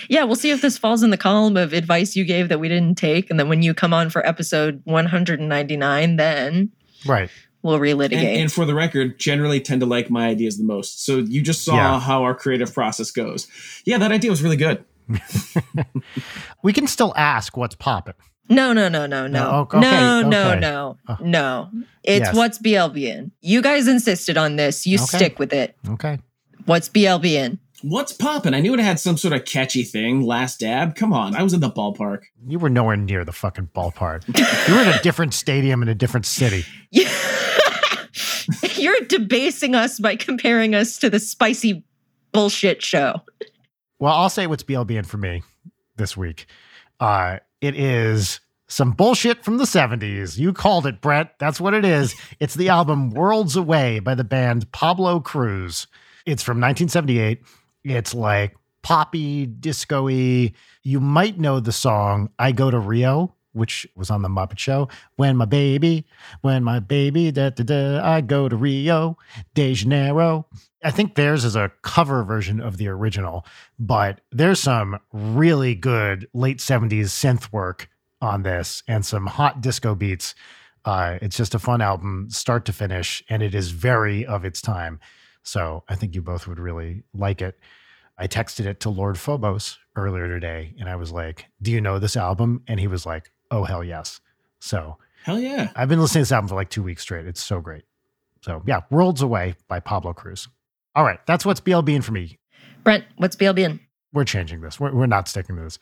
Yeah, 0.10 0.24
we'll 0.24 0.36
see 0.36 0.52
if 0.52 0.62
this 0.62 0.78
falls 0.78 1.04
in 1.04 1.10
the 1.10 1.18
column 1.18 1.58
of 1.58 1.74
advice 1.74 2.16
you 2.16 2.26
gave 2.26 2.50
that 2.50 2.60
we 2.60 2.68
didn't 2.70 2.96
take. 2.96 3.30
And 3.30 3.40
then 3.40 3.50
when 3.50 3.62
you 3.62 3.74
come 3.74 3.94
on 3.94 4.10
for 4.10 4.26
episode 4.26 4.82
199, 4.86 6.16
then 6.16 6.72
Right. 7.06 7.30
we'll 7.62 7.80
relitigate. 7.80 8.38
and 8.42 8.52
for 8.52 8.66
the 8.66 8.74
record, 8.76 9.20
generally 9.20 9.60
tend 9.60 9.82
to 9.82 9.86
like 9.86 10.10
my 10.10 10.28
ideas 10.28 10.58
the 10.58 10.64
most. 10.64 11.06
So 11.06 11.18
you 11.18 11.42
just 11.42 11.64
saw 11.64 11.76
Yeah. 11.76 12.00
how 12.00 12.24
our 12.24 12.34
creative 12.36 12.74
process 12.74 13.12
goes. 13.12 13.48
Yeah, 13.86 13.98
that 14.00 14.12
idea 14.12 14.30
was 14.32 14.42
really 14.42 14.58
good. 14.58 14.84
We 16.64 16.74
can 16.74 16.88
still 16.88 17.14
ask 17.16 17.56
what's 17.58 17.76
popping. 17.76 18.16
no, 18.50 18.74
no, 18.74 18.90
no, 18.90 19.06
no, 19.06 19.28
no. 19.28 19.52
No, 19.52 19.60
okay, 19.62 19.80
no, 19.80 20.22
no, 20.22 20.50
okay. 20.52 20.60
no, 20.60 20.98
uh. 21.08 21.16
no. 21.22 21.70
It's 22.04 22.26
Yes. 22.28 22.36
what's 22.36 22.58
BLB 22.60 23.06
in. 23.08 23.32
You 23.42 23.62
guys 23.62 23.88
insisted 23.88 24.38
on 24.38 24.56
this. 24.56 24.86
You 24.88 24.98
Okay. 24.98 25.18
stick 25.18 25.40
with 25.40 25.54
it. 25.54 25.76
Okay. 25.90 26.20
What's 26.66 26.90
BLB 26.90 27.36
in? 27.36 27.60
What's 27.82 28.14
poppin'? 28.14 28.54
I 28.54 28.62
knew 28.62 28.74
it 28.74 28.80
had 28.80 29.00
some 29.00 29.18
sort 29.18 29.34
of 29.34 29.46
catchy 29.46 29.84
thing. 29.84 30.22
Last 30.22 30.60
dab. 30.60 30.96
Come 30.96 31.14
on, 31.14 31.36
I 31.36 31.44
was 31.44 31.54
in 31.54 31.60
the 31.60 31.70
ballpark. 31.70 32.24
You 32.48 32.58
were 32.60 32.70
nowhere 32.70 32.96
near 32.96 33.24
the 33.26 33.34
fucking 33.34 33.70
ballpark. 33.76 34.28
you 34.68 34.76
were 34.76 34.82
in 34.82 34.88
a 34.88 35.02
different 35.02 35.34
stadium 35.34 35.82
in 35.82 35.90
a 35.90 35.96
different 35.96 36.26
city. 36.26 36.66
Yeah. 36.92 37.12
You're 38.76 39.02
debasing 39.02 39.76
us 39.76 40.00
by 40.00 40.16
comparing 40.16 40.76
us 40.76 40.98
to 41.00 41.10
the 41.10 41.20
spicy 41.20 41.84
bullshit 42.32 42.82
show. 42.82 43.22
Well, 44.00 44.14
I'll 44.14 44.30
say 44.30 44.48
what's 44.48 44.64
BLBN 44.64 45.06
for 45.06 45.18
me 45.18 45.44
this 45.96 46.16
week. 46.16 46.48
Uh, 47.00 47.40
it 47.62 47.76
is 47.76 48.40
some 48.68 48.92
bullshit 48.92 49.44
from 49.44 49.58
the 49.58 49.64
70s. 49.66 50.38
You 50.38 50.54
called 50.54 50.86
it, 50.86 51.02
Brett. 51.02 51.36
That's 51.40 51.60
what 51.62 51.74
it 51.74 51.86
is. 51.86 52.16
It's 52.40 52.56
the 52.56 52.70
album 52.70 53.12
Worlds 53.12 53.56
Away 53.56 54.00
by 54.00 54.16
the 54.16 54.24
band 54.24 54.72
Pablo 54.72 55.20
Cruise. 55.20 55.88
It's 56.26 56.44
from 56.44 56.58
1978. 56.58 57.42
It's 57.86 58.16
like 58.16 58.56
poppy, 58.82 59.46
disco. 59.46 60.08
You 60.08 61.00
might 61.00 61.40
know 61.40 61.60
the 61.60 61.72
song 61.72 62.32
I 62.40 62.52
Go 62.52 62.72
to 62.72 62.80
Rio, 62.80 63.36
which 63.54 63.88
was 63.96 64.10
on 64.10 64.24
the 64.24 64.28
Muppet 64.28 64.58
Show. 64.58 64.90
When 65.18 65.38
my 65.38 65.46
baby, 65.46 66.08
when 66.42 66.64
my 66.64 66.80
baby, 66.80 67.32
da 67.32 67.52
da 67.52 67.64
da, 67.64 68.02
I 68.04 68.22
go 68.22 68.50
to 68.50 68.56
Rio 68.56 69.20
de 69.54 69.76
Janeiro. 69.76 70.48
I 70.84 70.90
think 70.90 71.14
theirs 71.14 71.46
is 71.46 71.56
a 71.56 71.72
cover 71.84 72.24
version 72.24 72.60
of 72.60 72.78
the 72.78 72.88
original, 72.88 73.46
but 73.78 74.22
there's 74.32 74.60
some 74.60 75.00
really 75.14 75.76
good 75.76 76.28
late 76.34 76.58
70s 76.58 77.06
synth 77.06 77.54
work 77.54 77.88
on 78.20 78.42
this 78.42 78.82
and 78.88 79.06
some 79.06 79.28
hot 79.28 79.62
disco 79.62 79.94
beats. 79.94 80.34
Uh, 80.86 81.20
it's 81.22 81.38
just 81.38 81.54
a 81.54 81.60
fun 81.60 81.82
album, 81.82 82.28
start 82.32 82.66
to 82.66 82.74
finish, 82.74 83.24
and 83.30 83.44
it 83.44 83.54
is 83.54 83.70
very 83.72 84.26
of 84.26 84.44
its 84.44 84.60
time. 84.62 85.00
So 85.46 85.84
I 85.88 85.96
think 85.96 86.14
you 86.16 86.22
both 86.22 86.48
would 86.48 86.60
really 86.60 87.04
like 87.14 87.42
it. 87.42 87.58
I 88.18 88.28
texted 88.28 88.66
it 88.66 88.80
to 88.82 88.90
Lord 88.90 89.18
Phobos 89.18 89.78
earlier 89.96 90.28
today, 90.28 90.74
and 90.80 90.90
I 90.90 90.96
was 90.98 91.12
like, 91.12 91.46
Do 91.62 91.72
you 91.72 91.80
know 91.82 92.00
this 92.00 92.18
album? 92.18 92.64
And 92.68 92.80
he 92.80 92.88
was 92.88 93.06
like, 93.06 93.32
Oh, 93.52 93.64
hell 93.64 93.84
yes. 93.84 94.20
So 94.60 94.98
Hell 95.24 95.40
yeah. 95.40 95.70
I've 95.76 95.88
been 95.90 96.00
listening 96.02 96.20
to 96.24 96.28
this 96.28 96.32
album 96.32 96.48
for 96.50 96.56
like 96.56 96.70
two 96.70 96.84
weeks 96.84 97.02
straight. 97.04 97.26
It's 97.26 97.44
so 97.44 97.60
great. 97.62 97.84
So 98.42 98.62
yeah, 98.66 98.82
Worlds 98.92 99.22
Away 99.22 99.56
by 99.68 99.80
Pablo 99.80 100.14
Cruise. 100.14 100.48
All 100.96 101.04
right, 101.04 101.20
that's 101.26 101.46
what's 101.46 101.60
BLBing 101.62 102.04
for 102.04 102.12
me. 102.12 102.38
Brent, 102.84 103.06
what's 103.18 103.36
BLBN? 103.36 103.80
We're 104.14 104.24
changing 104.24 104.62
this. 104.62 104.80
We're, 104.80 104.94
we're 104.94 105.08
not 105.08 105.28
sticking 105.28 105.56
to 105.58 105.64
this. 105.64 105.80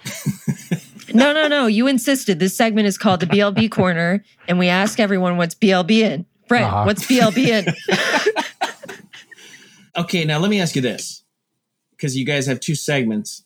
No, 1.14 1.34
no, 1.34 1.49
no. 1.49 1.68
You 1.68 1.88
insisted. 1.88 2.39
This 2.39 2.55
segment 2.55 2.88
is 2.88 2.97
called 2.97 3.20
the 3.20 3.26
BLB 3.28 3.70
Corner, 3.70 4.24
and 4.47 4.57
we 4.57 4.70
ask 4.70 5.01
everyone 5.01 5.36
what's 5.36 5.53
BLBN. 5.53 6.26
Brent, 6.47 6.66
Uh-huh. 6.66 6.84
what's 6.86 7.05
BLBN? 7.05 7.72
Okay, 9.96 10.26
now 10.26 10.39
let 10.39 10.50
me 10.50 10.60
ask 10.60 10.76
you 10.76 10.82
this. 10.82 11.24
Because 11.91 12.18
you 12.18 12.26
guys 12.26 12.48
have 12.48 12.60
two 12.60 12.76
segments 12.76 13.44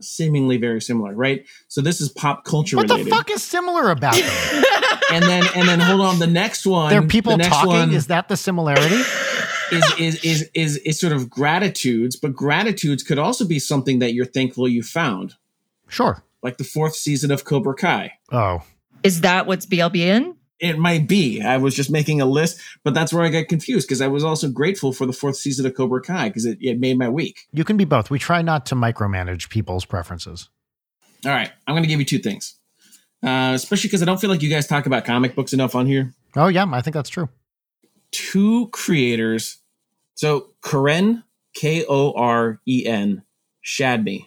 seemingly 0.00 0.56
very 0.56 0.80
similar, 0.80 1.14
right? 1.14 1.46
So 1.68 1.80
this 1.80 2.00
is 2.00 2.08
pop 2.08 2.44
culture 2.44 2.76
What 2.76 2.88
the 2.88 3.04
fuck 3.06 3.30
is 3.30 3.42
similar 3.42 3.90
about 3.90 4.14
them? 4.14 4.64
and 5.12 5.24
then 5.24 5.44
and 5.54 5.68
then 5.68 5.80
hold 5.80 6.00
on, 6.00 6.18
the 6.18 6.26
next 6.26 6.66
one 6.66 6.90
They're 6.90 7.02
people 7.02 7.32
the 7.32 7.38
next 7.38 7.50
talking. 7.50 7.70
one 7.70 7.92
Is 7.92 8.08
that 8.08 8.28
the 8.28 8.36
similarity? 8.36 8.96
is, 9.72 9.94
is 9.98 10.24
is 10.24 10.50
is 10.54 10.76
is 10.78 11.00
sort 11.00 11.12
of 11.12 11.28
gratitudes, 11.30 12.16
but 12.16 12.34
gratitudes 12.34 13.02
could 13.02 13.18
also 13.18 13.46
be 13.46 13.58
something 13.58 13.98
that 13.98 14.14
you're 14.14 14.26
thankful 14.26 14.68
you 14.68 14.82
found. 14.82 15.34
Sure. 15.88 16.22
Like 16.42 16.58
the 16.58 16.64
fourth 16.64 16.94
season 16.94 17.30
of 17.30 17.44
Cobra 17.44 17.74
Kai. 17.74 18.12
Oh, 18.30 18.62
is 19.02 19.22
that 19.22 19.46
what's 19.46 19.66
BLBN? 19.66 20.34
It 20.60 20.78
might 20.78 21.06
be. 21.06 21.40
I 21.40 21.56
was 21.56 21.74
just 21.74 21.90
making 21.90 22.20
a 22.20 22.26
list, 22.26 22.60
but 22.82 22.92
that's 22.92 23.12
where 23.12 23.24
I 23.24 23.28
got 23.28 23.46
confused 23.48 23.86
because 23.86 24.00
I 24.00 24.08
was 24.08 24.24
also 24.24 24.48
grateful 24.50 24.92
for 24.92 25.06
the 25.06 25.12
fourth 25.12 25.36
season 25.36 25.66
of 25.66 25.74
Cobra 25.74 26.00
Kai 26.02 26.28
because 26.28 26.46
it, 26.46 26.58
it 26.60 26.80
made 26.80 26.98
my 26.98 27.08
week. 27.08 27.46
you 27.52 27.64
can 27.64 27.76
be 27.76 27.84
both. 27.84 28.10
We 28.10 28.18
try 28.18 28.42
not 28.42 28.66
to 28.66 28.74
micromanage 28.74 29.50
people's 29.50 29.84
preferences. 29.84 30.48
All 31.24 31.30
right, 31.32 31.50
I'm 31.66 31.74
going 31.74 31.84
to 31.84 31.88
give 31.88 32.00
you 32.00 32.06
two 32.06 32.18
things, 32.18 32.56
uh, 33.24 33.52
especially 33.54 33.88
because 33.88 34.02
I 34.02 34.04
don't 34.04 34.20
feel 34.20 34.30
like 34.30 34.42
you 34.42 34.50
guys 34.50 34.66
talk 34.66 34.86
about 34.86 35.04
comic 35.04 35.34
books 35.34 35.52
enough 35.52 35.74
on 35.74 35.86
here. 35.86 36.12
Oh 36.36 36.48
yeah, 36.48 36.66
I 36.70 36.80
think 36.80 36.94
that's 36.94 37.10
true. 37.10 37.28
Two 38.10 38.68
creators. 38.68 39.58
So 40.14 40.50
Koren, 40.60 41.24
K 41.54 41.84
O 41.88 42.12
R 42.12 42.60
E 42.66 42.84
N, 42.86 43.22
Shadmi, 43.64 44.26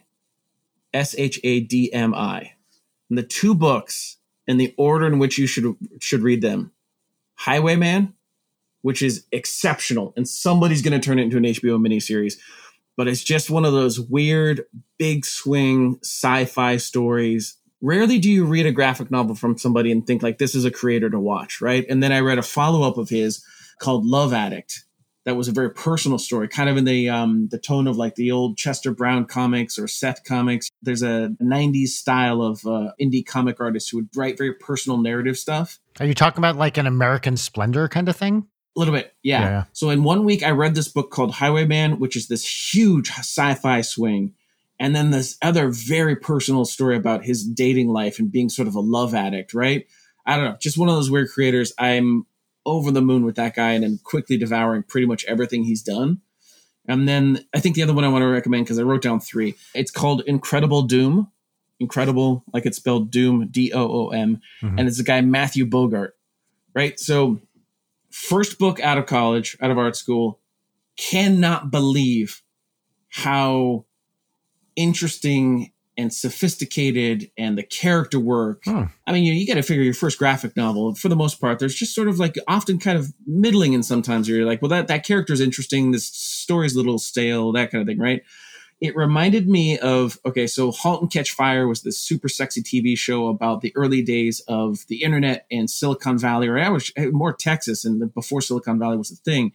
S 0.93 1.15
H 1.17 1.39
A 1.43 1.59
D 1.61 1.91
M 1.91 2.13
I. 2.13 2.53
And 3.09 3.17
the 3.17 3.23
two 3.23 3.53
books 3.55 4.17
in 4.47 4.57
the 4.57 4.73
order 4.77 5.05
in 5.07 5.19
which 5.19 5.37
you 5.37 5.47
should 5.47 5.75
should 5.99 6.21
read 6.21 6.41
them. 6.41 6.71
Highwayman, 7.35 8.13
which 8.81 9.01
is 9.01 9.25
exceptional, 9.31 10.13
and 10.15 10.27
somebody's 10.27 10.81
going 10.81 10.99
to 10.99 11.05
turn 11.05 11.19
it 11.19 11.23
into 11.23 11.37
an 11.37 11.43
HBO 11.43 11.79
miniseries. 11.79 12.35
But 12.97 13.07
it's 13.07 13.23
just 13.23 13.49
one 13.49 13.65
of 13.65 13.73
those 13.73 13.99
weird, 13.99 14.65
big 14.99 15.25
swing 15.25 15.97
sci-fi 16.03 16.77
stories. 16.77 17.57
Rarely 17.81 18.19
do 18.19 18.29
you 18.29 18.45
read 18.45 18.65
a 18.67 18.71
graphic 18.71 19.09
novel 19.09 19.33
from 19.33 19.57
somebody 19.57 19.91
and 19.91 20.05
think 20.05 20.21
like 20.21 20.37
this 20.37 20.53
is 20.53 20.65
a 20.65 20.71
creator 20.71 21.09
to 21.09 21.19
watch, 21.19 21.61
right? 21.61 21.85
And 21.89 22.03
then 22.03 22.11
I 22.11 22.19
read 22.19 22.37
a 22.37 22.43
follow-up 22.43 22.97
of 22.97 23.09
his 23.09 23.43
called 23.79 24.05
Love 24.05 24.33
Addict. 24.33 24.85
That 25.23 25.35
was 25.35 25.47
a 25.47 25.51
very 25.51 25.69
personal 25.69 26.17
story, 26.17 26.47
kind 26.47 26.67
of 26.67 26.77
in 26.77 26.85
the 26.85 27.09
um, 27.09 27.47
the 27.51 27.59
tone 27.59 27.85
of 27.85 27.95
like 27.95 28.15
the 28.15 28.31
old 28.31 28.57
Chester 28.57 28.91
Brown 28.91 29.25
comics 29.25 29.77
or 29.77 29.87
Seth 29.87 30.23
comics. 30.23 30.69
There's 30.81 31.03
a 31.03 31.29
'90s 31.41 31.89
style 31.89 32.41
of 32.41 32.65
uh, 32.65 32.91
indie 32.99 33.25
comic 33.25 33.59
artists 33.59 33.89
who 33.89 33.97
would 33.97 34.09
write 34.15 34.37
very 34.37 34.53
personal 34.53 34.97
narrative 34.97 35.37
stuff. 35.37 35.79
Are 35.99 36.07
you 36.07 36.15
talking 36.15 36.39
about 36.39 36.55
like 36.55 36.77
an 36.77 36.87
American 36.87 37.37
Splendor 37.37 37.87
kind 37.87 38.09
of 38.09 38.15
thing? 38.15 38.47
A 38.75 38.79
little 38.79 38.93
bit, 38.93 39.13
yeah. 39.21 39.41
Yeah. 39.41 39.63
So 39.73 39.89
in 39.89 40.03
one 40.03 40.23
week, 40.25 40.43
I 40.43 40.51
read 40.51 40.75
this 40.75 40.87
book 40.87 41.11
called 41.11 41.33
Highwayman, 41.33 41.99
which 41.99 42.15
is 42.15 42.27
this 42.27 42.73
huge 42.73 43.11
sci-fi 43.11 43.81
swing, 43.81 44.33
and 44.79 44.95
then 44.95 45.11
this 45.11 45.37
other 45.41 45.69
very 45.69 46.15
personal 46.15 46.65
story 46.65 46.95
about 46.95 47.25
his 47.25 47.43
dating 47.43 47.89
life 47.89 48.17
and 48.17 48.31
being 48.31 48.49
sort 48.49 48.67
of 48.67 48.75
a 48.75 48.79
love 48.79 49.13
addict. 49.13 49.53
Right? 49.53 49.85
I 50.25 50.35
don't 50.35 50.45
know, 50.45 50.57
just 50.59 50.77
one 50.77 50.89
of 50.89 50.95
those 50.95 51.11
weird 51.11 51.29
creators. 51.29 51.73
I'm 51.77 52.25
over 52.65 52.91
the 52.91 53.01
moon 53.01 53.25
with 53.25 53.35
that 53.35 53.55
guy, 53.55 53.71
and 53.71 53.83
I'm 53.83 53.97
quickly 54.03 54.37
devouring 54.37 54.83
pretty 54.83 55.07
much 55.07 55.25
everything 55.25 55.63
he's 55.63 55.81
done. 55.81 56.21
And 56.87 57.07
then 57.07 57.45
I 57.53 57.59
think 57.59 57.75
the 57.75 57.83
other 57.83 57.93
one 57.93 58.03
I 58.03 58.07
want 58.09 58.23
to 58.23 58.27
recommend 58.27 58.65
because 58.65 58.79
I 58.79 58.83
wrote 58.83 59.01
down 59.01 59.19
three. 59.19 59.55
It's 59.73 59.91
called 59.91 60.23
Incredible 60.25 60.83
Doom. 60.83 61.31
Incredible, 61.79 62.43
like 62.53 62.65
it's 62.67 62.77
spelled 62.77 63.09
Doom, 63.11 63.47
D 63.49 63.71
O 63.73 63.81
O 63.81 64.09
M, 64.09 64.39
Mhm. 64.61 64.75
and 64.79 64.87
it's 64.87 64.99
a 64.99 65.03
guy 65.03 65.21
Matthew 65.21 65.65
Bogart. 65.65 66.15
Right? 66.75 66.99
So 66.99 67.41
first 68.11 68.59
book 68.59 68.79
out 68.79 68.97
of 68.99 69.07
college, 69.07 69.57
out 69.61 69.71
of 69.71 69.77
art 69.79 69.95
school, 69.95 70.39
cannot 70.97 71.71
believe 71.71 72.43
how 73.09 73.85
interesting 74.75 75.71
and 76.01 76.13
sophisticated 76.13 77.29
and 77.37 77.57
the 77.57 77.63
character 77.63 78.19
work. 78.19 78.63
Hmm. 78.65 78.85
I 79.05 79.11
mean, 79.11 79.23
you, 79.23 79.33
you 79.33 79.47
got 79.47 79.53
to 79.53 79.63
figure 79.63 79.83
your 79.83 79.93
first 79.93 80.17
graphic 80.17 80.57
novel, 80.57 80.95
for 80.95 81.07
the 81.07 81.15
most 81.15 81.39
part, 81.39 81.59
there's 81.59 81.75
just 81.75 81.93
sort 81.93 82.07
of 82.07 82.19
like 82.19 82.35
often 82.47 82.79
kind 82.79 82.97
of 82.97 83.13
middling 83.25 83.75
and 83.75 83.85
sometimes 83.85 84.27
where 84.27 84.37
you're 84.37 84.47
like, 84.47 84.61
well, 84.61 84.69
that, 84.69 84.87
that 84.87 85.05
character 85.05 85.31
is 85.31 85.39
interesting. 85.39 85.91
This 85.91 86.07
story's 86.07 86.75
a 86.75 86.77
little 86.77 86.97
stale, 86.97 87.51
that 87.53 87.71
kind 87.71 87.81
of 87.81 87.87
thing, 87.87 87.99
right? 87.99 88.23
It 88.81 88.95
reminded 88.95 89.47
me 89.47 89.77
of 89.77 90.17
okay, 90.25 90.47
so 90.47 90.71
*Halt 90.71 91.01
and 91.03 91.11
Catch 91.11 91.31
Fire* 91.31 91.67
was 91.67 91.83
this 91.83 91.99
super 91.99 92.27
sexy 92.27 92.63
TV 92.63 92.97
show 92.97 93.27
about 93.27 93.61
the 93.61 93.71
early 93.75 94.01
days 94.01 94.41
of 94.47 94.87
the 94.87 95.03
internet 95.03 95.45
and 95.51 95.69
Silicon 95.69 96.17
Valley, 96.17 96.47
or 96.47 96.57
I 96.57 96.69
was 96.69 96.91
more 97.11 97.31
Texas, 97.31 97.85
and 97.85 98.11
before 98.13 98.41
Silicon 98.41 98.79
Valley 98.79 98.97
was 98.97 99.11
a 99.11 99.15
thing. 99.17 99.51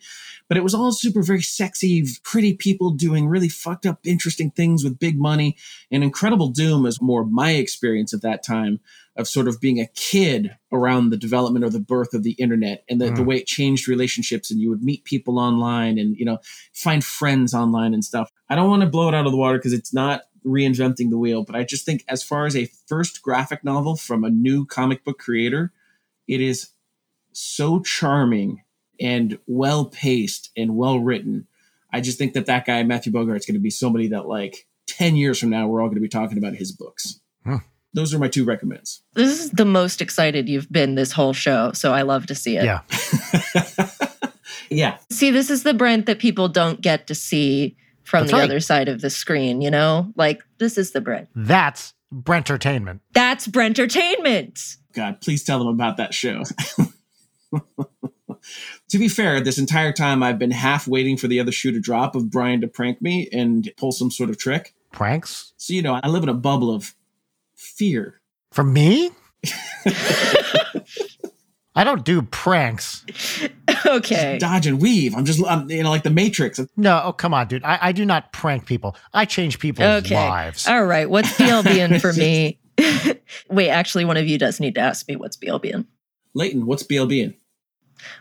But 0.48 0.56
it 0.56 0.62
was 0.62 0.74
all 0.74 0.92
super, 0.92 1.24
very 1.24 1.42
sexy, 1.42 2.06
pretty 2.22 2.54
people 2.54 2.92
doing 2.92 3.26
really 3.26 3.48
fucked 3.48 3.84
up, 3.84 3.98
interesting 4.04 4.52
things 4.52 4.84
with 4.84 5.00
big 5.00 5.18
money. 5.18 5.56
And 5.90 6.04
*Incredible 6.04 6.50
Doom* 6.50 6.86
is 6.86 7.02
more 7.02 7.24
my 7.24 7.50
experience 7.50 8.14
at 8.14 8.22
that 8.22 8.44
time 8.44 8.78
of 9.16 9.26
sort 9.26 9.48
of 9.48 9.60
being 9.60 9.80
a 9.80 9.86
kid 9.94 10.56
around 10.72 11.10
the 11.10 11.16
development 11.16 11.64
or 11.64 11.70
the 11.70 11.80
birth 11.80 12.12
of 12.14 12.22
the 12.22 12.32
internet 12.32 12.84
and 12.88 13.00
the, 13.00 13.06
the 13.06 13.22
Mm. 13.22 13.26
way 13.26 13.36
it 13.36 13.46
changed 13.46 13.88
relationships 13.88 14.50
and 14.50 14.60
you 14.60 14.68
would 14.68 14.82
meet 14.82 15.04
people 15.04 15.38
online 15.38 15.98
and 15.98 16.16
you 16.16 16.24
know 16.24 16.38
find 16.74 17.02
friends 17.04 17.54
online 17.54 17.94
and 17.94 18.04
stuff 18.04 18.30
i 18.50 18.54
don't 18.54 18.68
want 18.70 18.82
to 18.82 18.88
blow 18.88 19.08
it 19.08 19.14
out 19.14 19.24
of 19.26 19.32
the 19.32 19.38
water 19.38 19.56
because 19.58 19.72
it's 19.72 19.94
not 19.94 20.22
reinventing 20.44 21.10
the 21.10 21.18
wheel 21.18 21.42
but 21.44 21.56
i 21.56 21.64
just 21.64 21.84
think 21.86 22.04
as 22.08 22.22
far 22.22 22.46
as 22.46 22.54
a 22.56 22.66
first 22.86 23.22
graphic 23.22 23.64
novel 23.64 23.96
from 23.96 24.22
a 24.22 24.30
new 24.30 24.64
comic 24.66 25.02
book 25.04 25.18
creator 25.18 25.72
it 26.28 26.40
is 26.40 26.70
so 27.32 27.80
charming 27.80 28.62
and 29.00 29.38
well 29.46 29.86
paced 29.86 30.50
and 30.56 30.76
well 30.76 30.98
written 31.00 31.46
i 31.92 32.00
just 32.00 32.18
think 32.18 32.34
that 32.34 32.46
that 32.46 32.64
guy 32.66 32.82
matthew 32.82 33.12
bogart's 33.12 33.46
going 33.46 33.54
to 33.54 33.60
be 33.60 33.70
somebody 33.70 34.08
that 34.08 34.26
like 34.26 34.66
10 34.88 35.16
years 35.16 35.38
from 35.38 35.50
now 35.50 35.66
we're 35.66 35.80
all 35.80 35.88
going 35.88 35.96
to 35.96 36.00
be 36.00 36.08
talking 36.08 36.38
about 36.38 36.54
his 36.54 36.70
books 36.72 37.20
Hmm. 37.44 37.56
Those 37.96 38.14
are 38.14 38.18
my 38.18 38.28
two 38.28 38.44
recommends 38.44 39.02
This 39.14 39.40
is 39.40 39.50
the 39.50 39.64
most 39.64 40.00
excited 40.00 40.48
you've 40.48 40.70
been 40.70 40.94
this 40.94 41.12
whole 41.12 41.32
show, 41.32 41.72
so 41.72 41.92
I 41.92 42.02
love 42.02 42.26
to 42.26 42.34
see 42.34 42.56
it. 42.56 42.64
Yeah. 42.64 42.80
yeah 44.70 44.98
See, 45.10 45.30
this 45.30 45.50
is 45.50 45.62
the 45.62 45.74
Brent 45.74 46.06
that 46.06 46.18
people 46.18 46.48
don't 46.48 46.80
get 46.80 47.06
to 47.08 47.14
see 47.14 47.76
from 48.04 48.22
That's 48.22 48.32
the 48.32 48.38
right. 48.38 48.44
other 48.44 48.60
side 48.60 48.88
of 48.88 49.00
the 49.00 49.10
screen, 49.10 49.60
you 49.60 49.70
know? 49.70 50.12
Like, 50.14 50.42
this 50.58 50.78
is 50.78 50.92
the 50.92 51.00
Brent. 51.00 51.28
That's 51.34 51.94
Brentertainment. 52.12 53.00
That's 53.12 53.48
Brentertainment. 53.48 54.76
God, 54.92 55.20
please 55.20 55.42
tell 55.42 55.58
them 55.58 55.68
about 55.68 55.96
that 55.96 56.14
show. 56.14 56.42
To 58.90 58.98
be 58.98 59.08
fair, 59.08 59.40
this 59.40 59.58
entire 59.58 59.92
time 59.92 60.22
I've 60.22 60.38
been 60.38 60.52
half 60.52 60.86
waiting 60.86 61.16
for 61.16 61.26
the 61.26 61.40
other 61.40 61.52
shoe 61.52 61.72
to 61.72 61.80
drop 61.80 62.14
of 62.14 62.30
Brian 62.30 62.60
to 62.60 62.68
prank 62.68 63.02
me 63.02 63.28
and 63.32 63.68
pull 63.76 63.92
some 63.92 64.10
sort 64.10 64.30
of 64.30 64.38
trick. 64.38 64.74
Pranks? 64.92 65.52
So, 65.56 65.74
you 65.74 65.82
know, 65.82 65.98
I 66.02 66.08
live 66.08 66.22
in 66.22 66.28
a 66.28 66.34
bubble 66.34 66.72
of 66.72 66.94
fear. 67.56 68.20
From 68.52 68.72
me? 68.72 69.10
I 71.74 71.84
don't 71.84 72.04
do 72.04 72.22
pranks. 72.22 73.04
okay. 73.84 74.38
Dodge 74.38 74.66
and 74.66 74.80
weave. 74.80 75.14
I'm 75.14 75.26
just, 75.26 75.44
I'm, 75.46 75.70
you 75.70 75.82
know, 75.82 75.90
like 75.90 76.04
the 76.04 76.10
Matrix. 76.10 76.58
No, 76.76 77.02
oh, 77.04 77.12
come 77.12 77.34
on, 77.34 77.48
dude. 77.48 77.62
I, 77.64 77.78
I 77.82 77.92
do 77.92 78.06
not 78.06 78.32
prank 78.32 78.64
people. 78.64 78.96
I 79.12 79.26
change 79.26 79.58
people's 79.58 79.86
Okay. 79.86 80.14
lives. 80.14 80.66
All 80.66 80.84
right. 80.86 81.08
What's 81.10 81.30
BLBN 81.36 82.00
for 82.00 82.12
me? 82.18 82.58
Wait, 83.50 83.68
actually, 83.68 84.06
one 84.06 84.16
of 84.16 84.26
you 84.26 84.38
does 84.38 84.58
need 84.58 84.74
to 84.76 84.80
ask 84.80 85.06
me 85.06 85.16
what's 85.16 85.36
BLBN. 85.36 85.84
Leighton, 86.34 86.64
what's 86.66 86.82
BLB 86.82 87.22
in? 87.24 87.34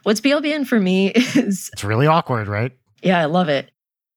What's 0.03 0.19
BLBN 0.19 0.67
for 0.67 0.79
me 0.79 1.07
is 1.15 1.69
It's 1.71 1.83
really 1.83 2.07
awkward, 2.07 2.47
right? 2.49 2.73
Yeah, 3.01 3.19
I 3.21 3.25
love 3.25 3.47
it. 3.47 3.71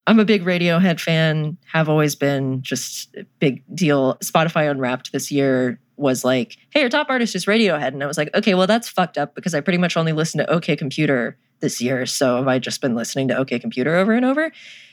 I'm 0.09 0.19
a 0.19 0.25
big 0.25 0.43
Radiohead 0.45 0.99
fan, 1.01 1.57
have 1.73 1.89
always 1.89 2.15
been, 2.17 2.63
just 2.63 3.15
a 3.17 3.25
big 3.39 3.63
deal. 3.75 4.17
Spotify 4.17 4.71
Unwrapped 4.71 5.13
this 5.13 5.31
year 5.31 5.79
was 5.97 6.25
like, 6.25 6.57
hey, 6.71 6.81
your 6.81 6.89
top 6.89 7.09
artist 7.11 7.35
is 7.37 7.45
Radiohead. 7.47 7.89
And 7.89 8.03
I 8.03 8.07
was 8.07 8.17
like, 8.17 8.35
okay, 8.35 8.55
well, 8.55 8.67
that's 8.67 8.89
fucked 8.89 9.19
up 9.19 9.35
because 9.35 9.55
I 9.55 9.61
pretty 9.61 9.79
much 9.79 9.97
only 9.97 10.13
listened 10.13 10.41
to 10.41 10.51
OK 10.51 10.77
Computer 10.77 11.37
this 11.61 11.81
year. 11.81 12.07
So 12.07 12.37
have 12.37 12.49
I 12.49 12.59
just 12.59 12.81
been 12.81 12.95
listening 12.95 13.29
to 13.29 13.37
OK 13.37 13.59
Computer 13.59 13.97
over 13.97 14.13
and 14.13 14.25
over? 14.25 14.51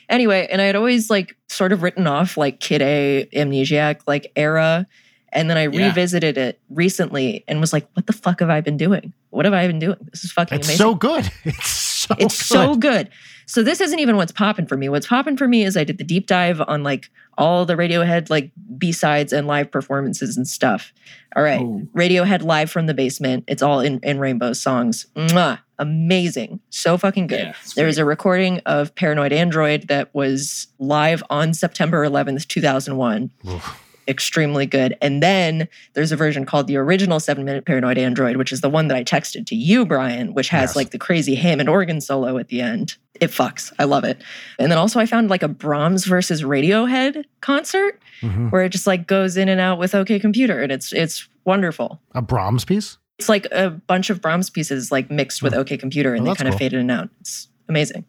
Anyway, 0.08 0.46
and 0.50 0.60
I 0.60 0.64
had 0.66 0.76
always 0.76 1.08
like 1.10 1.36
sort 1.48 1.72
of 1.72 1.82
written 1.82 2.06
off 2.06 2.36
like 2.36 2.60
Kid 2.60 2.82
A, 2.82 3.26
Amnesiac, 3.32 4.00
like 4.06 4.30
era. 4.36 4.86
And 5.32 5.48
then 5.50 5.56
I 5.56 5.62
Yeah. 5.68 5.86
revisited 5.88 6.38
it 6.38 6.60
recently 6.70 7.44
and 7.48 7.60
was 7.60 7.72
like, 7.72 7.88
what 7.94 8.06
the 8.06 8.12
fuck 8.12 8.40
have 8.40 8.50
I 8.50 8.60
been 8.60 8.76
doing? 8.76 9.12
What 9.30 9.44
have 9.44 9.54
I 9.54 9.66
been 9.66 9.78
doing? 9.78 9.96
This 10.12 10.24
is 10.24 10.32
fucking 10.32 10.56
amazing. 10.58 10.72
It's 10.74 10.80
amazing. 10.80 10.86
so 10.86 10.94
good. 10.94 11.30
It's 11.44 11.68
so 12.06 12.14
It's 12.18 12.38
good. 12.48 12.54
so 12.56 12.74
good. 12.76 13.08
So 13.46 13.62
this 13.62 13.80
isn't 13.80 13.98
even 13.98 14.16
what's 14.16 14.32
popping 14.32 14.66
for 14.66 14.76
me. 14.76 14.88
What's 14.88 15.06
popping 15.06 15.36
for 15.36 15.46
me 15.46 15.64
is 15.64 15.76
I 15.76 15.84
did 15.84 15.98
the 15.98 16.04
deep 16.04 16.26
dive 16.26 16.60
on 16.60 16.82
like 16.82 17.10
all 17.38 17.64
the 17.64 17.74
Radiohead 17.74 18.28
like 18.28 18.50
B-sides 18.76 19.32
and 19.32 19.46
live 19.46 19.70
performances 19.70 20.36
and 20.36 20.48
stuff. 20.48 20.92
All 21.36 21.42
right. 21.42 21.60
Oh. 21.60 21.82
Radiohead 21.94 22.42
live 22.42 22.70
from 22.70 22.86
the 22.86 22.94
basement. 22.94 23.44
It's 23.46 23.62
all 23.62 23.80
in, 23.80 24.00
in 24.02 24.18
Rainbow 24.18 24.52
songs. 24.52 25.06
Mwah. 25.14 25.60
Amazing. 25.78 26.60
So 26.70 26.96
fucking 26.96 27.26
good. 27.26 27.40
Yeah, 27.40 27.54
There 27.74 27.86
was 27.86 27.98
a 27.98 28.04
recording 28.04 28.60
of 28.66 28.94
Paranoid 28.94 29.32
Android 29.32 29.88
that 29.88 30.14
was 30.14 30.68
live 30.78 31.22
on 31.28 31.52
September 31.52 32.08
11th, 32.08 32.48
2001 32.48 33.30
Oof. 33.46 33.85
Extremely 34.08 34.66
good. 34.66 34.96
And 35.02 35.22
then 35.22 35.68
there's 35.94 36.12
a 36.12 36.16
version 36.16 36.44
called 36.44 36.66
the 36.66 36.76
original 36.76 37.18
seven 37.20 37.44
minute 37.44 37.64
Paranoid 37.64 37.98
Android, 37.98 38.36
which 38.36 38.52
is 38.52 38.60
the 38.60 38.70
one 38.70 38.88
that 38.88 38.96
I 38.96 39.04
texted 39.04 39.46
to 39.46 39.54
you, 39.56 39.84
Brian, 39.86 40.34
which 40.34 40.48
has 40.50 40.70
Yes. 40.70 40.76
like 40.76 40.90
the 40.90 40.98
crazy 40.98 41.34
Hammond 41.34 41.68
organ 41.68 42.00
solo 42.00 42.38
at 42.38 42.48
the 42.48 42.60
end. 42.60 42.94
It 43.20 43.30
fucks. 43.30 43.72
I 43.78 43.84
love 43.84 44.04
it. 44.04 44.22
And 44.58 44.70
then 44.70 44.78
also 44.78 45.00
I 45.00 45.06
found 45.06 45.30
like 45.30 45.42
a 45.42 45.48
Brahms 45.48 46.04
versus 46.04 46.42
Radiohead 46.42 47.24
concert 47.40 48.00
Mhm. 48.22 48.50
where 48.52 48.62
it 48.62 48.70
just 48.70 48.86
like 48.86 49.06
goes 49.06 49.36
in 49.36 49.48
and 49.48 49.60
out 49.60 49.78
with 49.78 49.94
OK 49.94 50.18
Computer, 50.20 50.60
and 50.62 50.70
it's 50.70 50.92
it's 50.92 51.28
wonderful. 51.44 52.00
A 52.14 52.20
Brahms 52.22 52.64
piece? 52.64 52.98
It's 53.18 53.28
like 53.30 53.46
a 53.52 53.70
bunch 53.70 54.10
of 54.10 54.20
Brahms 54.20 54.50
pieces 54.50 54.92
like 54.92 55.10
mixed 55.10 55.42
with 55.42 55.54
OK 55.54 55.76
Computer, 55.78 56.14
and 56.14 56.26
Oh, 56.28 56.32
they 56.32 56.36
kind 56.36 56.48
of 56.48 56.52
cool. 56.52 56.58
fade 56.58 56.72
in 56.74 56.80
and 56.80 56.90
out. 56.90 57.08
It's 57.20 57.48
amazing. 57.68 58.04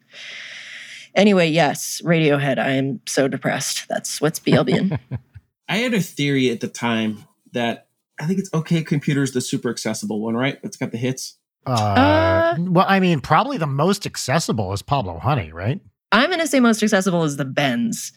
Anyway, 1.14 1.48
yes, 1.48 2.00
Radiohead. 2.04 2.58
I 2.58 2.70
am 2.72 3.00
so 3.06 3.26
depressed. 3.28 3.86
That's 3.88 4.20
what's 4.20 4.38
BLBN. 4.38 4.98
I 5.68 5.78
had 5.78 5.94
a 5.94 6.00
theory 6.00 6.50
at 6.50 6.60
the 6.60 6.68
time 6.68 7.24
that 7.52 7.88
I 8.20 8.26
think 8.26 8.38
it's 8.38 8.52
okay. 8.54 8.82
Computer 8.82 9.22
is 9.22 9.32
the 9.32 9.40
super 9.40 9.70
accessible 9.70 10.20
one, 10.20 10.34
right? 10.34 10.58
It's 10.62 10.76
got 10.76 10.92
the 10.92 10.98
hits. 10.98 11.36
Uh, 11.66 11.72
Uh, 11.72 12.56
well, 12.58 12.86
I 12.88 13.00
mean, 13.00 13.20
probably 13.20 13.58
the 13.58 13.66
most 13.66 14.06
accessible 14.06 14.72
is 14.72 14.82
Pablo 14.82 15.18
Honey, 15.18 15.52
right? 15.52 15.80
I'm 16.12 16.28
going 16.28 16.40
to 16.40 16.46
say 16.46 16.60
most 16.60 16.82
accessible 16.82 17.24
is 17.24 17.36
the 17.36 17.44
Bends. 17.44 18.12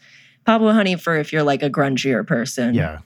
Pablo 0.45 0.71
Honey 0.71 0.95
for 0.95 1.17
if 1.17 1.33
you're 1.33 1.43
like 1.43 1.61
a 1.61 1.69
grungier 1.69 2.25
person. 2.25 2.73
Yeah. 2.73 2.99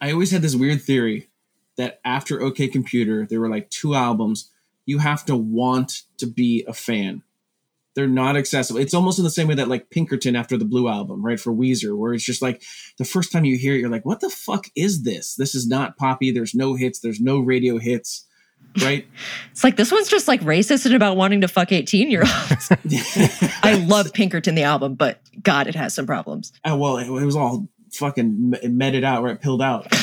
I 0.00 0.12
always 0.12 0.30
had 0.30 0.42
this 0.42 0.56
weird 0.56 0.82
theory 0.82 1.28
that 1.76 2.00
after 2.04 2.40
OK 2.40 2.68
Computer, 2.68 3.26
there 3.28 3.40
were 3.40 3.50
like 3.50 3.70
two 3.70 3.94
albums. 3.94 4.50
You 4.86 4.98
have 4.98 5.24
to 5.26 5.36
want 5.36 6.02
to 6.18 6.26
be 6.26 6.64
a 6.66 6.72
fan. 6.72 7.22
They're 8.00 8.08
not 8.08 8.34
accessible. 8.34 8.80
It's 8.80 8.94
almost 8.94 9.18
in 9.18 9.24
the 9.24 9.30
same 9.30 9.46
way 9.46 9.56
that 9.56 9.68
like 9.68 9.90
Pinkerton 9.90 10.34
after 10.34 10.56
the 10.56 10.64
Blue 10.64 10.88
album, 10.88 11.22
right? 11.22 11.38
For 11.38 11.52
Weezer, 11.52 11.94
where 11.94 12.14
it's 12.14 12.24
just 12.24 12.40
like 12.40 12.62
the 12.96 13.04
first 13.04 13.30
time 13.30 13.44
you 13.44 13.58
hear 13.58 13.74
it, 13.74 13.80
you're 13.80 13.90
like, 13.90 14.06
what 14.06 14.20
the 14.20 14.30
fuck 14.30 14.68
is 14.74 15.02
this? 15.02 15.34
This 15.34 15.54
is 15.54 15.68
not 15.68 15.98
poppy. 15.98 16.30
There's 16.32 16.54
no 16.54 16.76
hits. 16.76 17.00
There's 17.00 17.20
no 17.20 17.40
radio 17.40 17.76
hits, 17.76 18.26
right? 18.82 19.06
It's 19.50 19.62
like 19.62 19.76
this 19.76 19.92
one's 19.92 20.08
just 20.08 20.28
like 20.28 20.40
racist 20.40 20.86
and 20.86 20.94
about 20.94 21.18
wanting 21.18 21.42
to 21.42 21.48
fuck 21.48 21.72
18 21.72 22.10
year 22.10 22.22
olds. 22.22 22.72
I 23.62 23.84
love 23.86 24.14
Pinkerton, 24.14 24.54
the 24.54 24.62
album, 24.62 24.94
but 24.94 25.20
God, 25.42 25.66
it 25.66 25.74
has 25.74 25.92
some 25.92 26.06
problems. 26.06 26.54
Oh, 26.64 26.78
well, 26.78 26.96
it, 26.96 27.06
it 27.06 27.26
was 27.26 27.36
all 27.36 27.68
fucking 27.92 28.52
me- 28.52 28.68
meted 28.68 29.04
out, 29.04 29.22
right? 29.22 29.38
Pilled 29.38 29.60
out. 29.60 29.88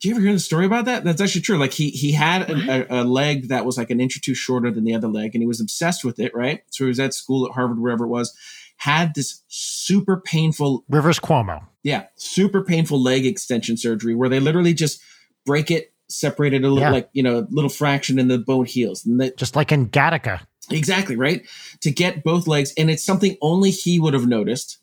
Do 0.00 0.08
you 0.08 0.14
ever 0.14 0.22
hear 0.22 0.32
the 0.32 0.38
story 0.38 0.64
about 0.64 0.84
that? 0.84 1.02
That's 1.02 1.20
actually 1.20 1.40
true. 1.40 1.58
Like 1.58 1.72
he 1.72 1.90
he 1.90 2.12
had 2.12 2.48
a, 2.48 2.98
a, 2.98 3.02
a 3.02 3.04
leg 3.04 3.48
that 3.48 3.64
was 3.64 3.76
like 3.76 3.90
an 3.90 4.00
inch 4.00 4.16
or 4.16 4.20
two 4.20 4.34
shorter 4.34 4.70
than 4.70 4.84
the 4.84 4.94
other 4.94 5.08
leg, 5.08 5.34
and 5.34 5.42
he 5.42 5.46
was 5.46 5.60
obsessed 5.60 6.04
with 6.04 6.18
it. 6.20 6.32
Right. 6.34 6.62
So 6.70 6.84
he 6.84 6.88
was 6.88 7.00
at 7.00 7.14
school 7.14 7.46
at 7.46 7.52
Harvard, 7.52 7.80
wherever 7.80 8.04
it 8.04 8.08
was. 8.08 8.32
Had 8.76 9.14
this 9.16 9.42
super 9.48 10.20
painful, 10.20 10.84
Rivers 10.88 11.18
Cuomo. 11.18 11.66
yeah, 11.82 12.04
super 12.14 12.62
painful 12.62 13.02
leg 13.02 13.26
extension 13.26 13.76
surgery 13.76 14.14
where 14.14 14.28
they 14.28 14.38
literally 14.38 14.72
just 14.72 15.00
break 15.44 15.68
it, 15.72 15.92
separate 16.08 16.52
it 16.54 16.58
a 16.62 16.68
little, 16.68 16.78
Yeah. 16.78 16.90
like 16.90 17.08
you 17.12 17.24
know, 17.24 17.38
a 17.40 17.46
little 17.50 17.70
fraction, 17.70 18.20
and 18.20 18.30
the 18.30 18.38
bone 18.38 18.66
heals. 18.66 19.04
And 19.04 19.20
that 19.20 19.36
Just 19.36 19.56
like 19.56 19.72
in 19.72 19.88
Gattaca. 19.88 20.42
Exactly, 20.70 21.16
right? 21.16 21.42
To 21.80 21.90
get 21.90 22.22
both 22.22 22.46
legs. 22.46 22.72
And 22.78 22.88
it's 22.88 23.02
something 23.02 23.36
only 23.42 23.70
he 23.72 23.98
would 23.98 24.14
have 24.14 24.28
noticed. 24.28 24.78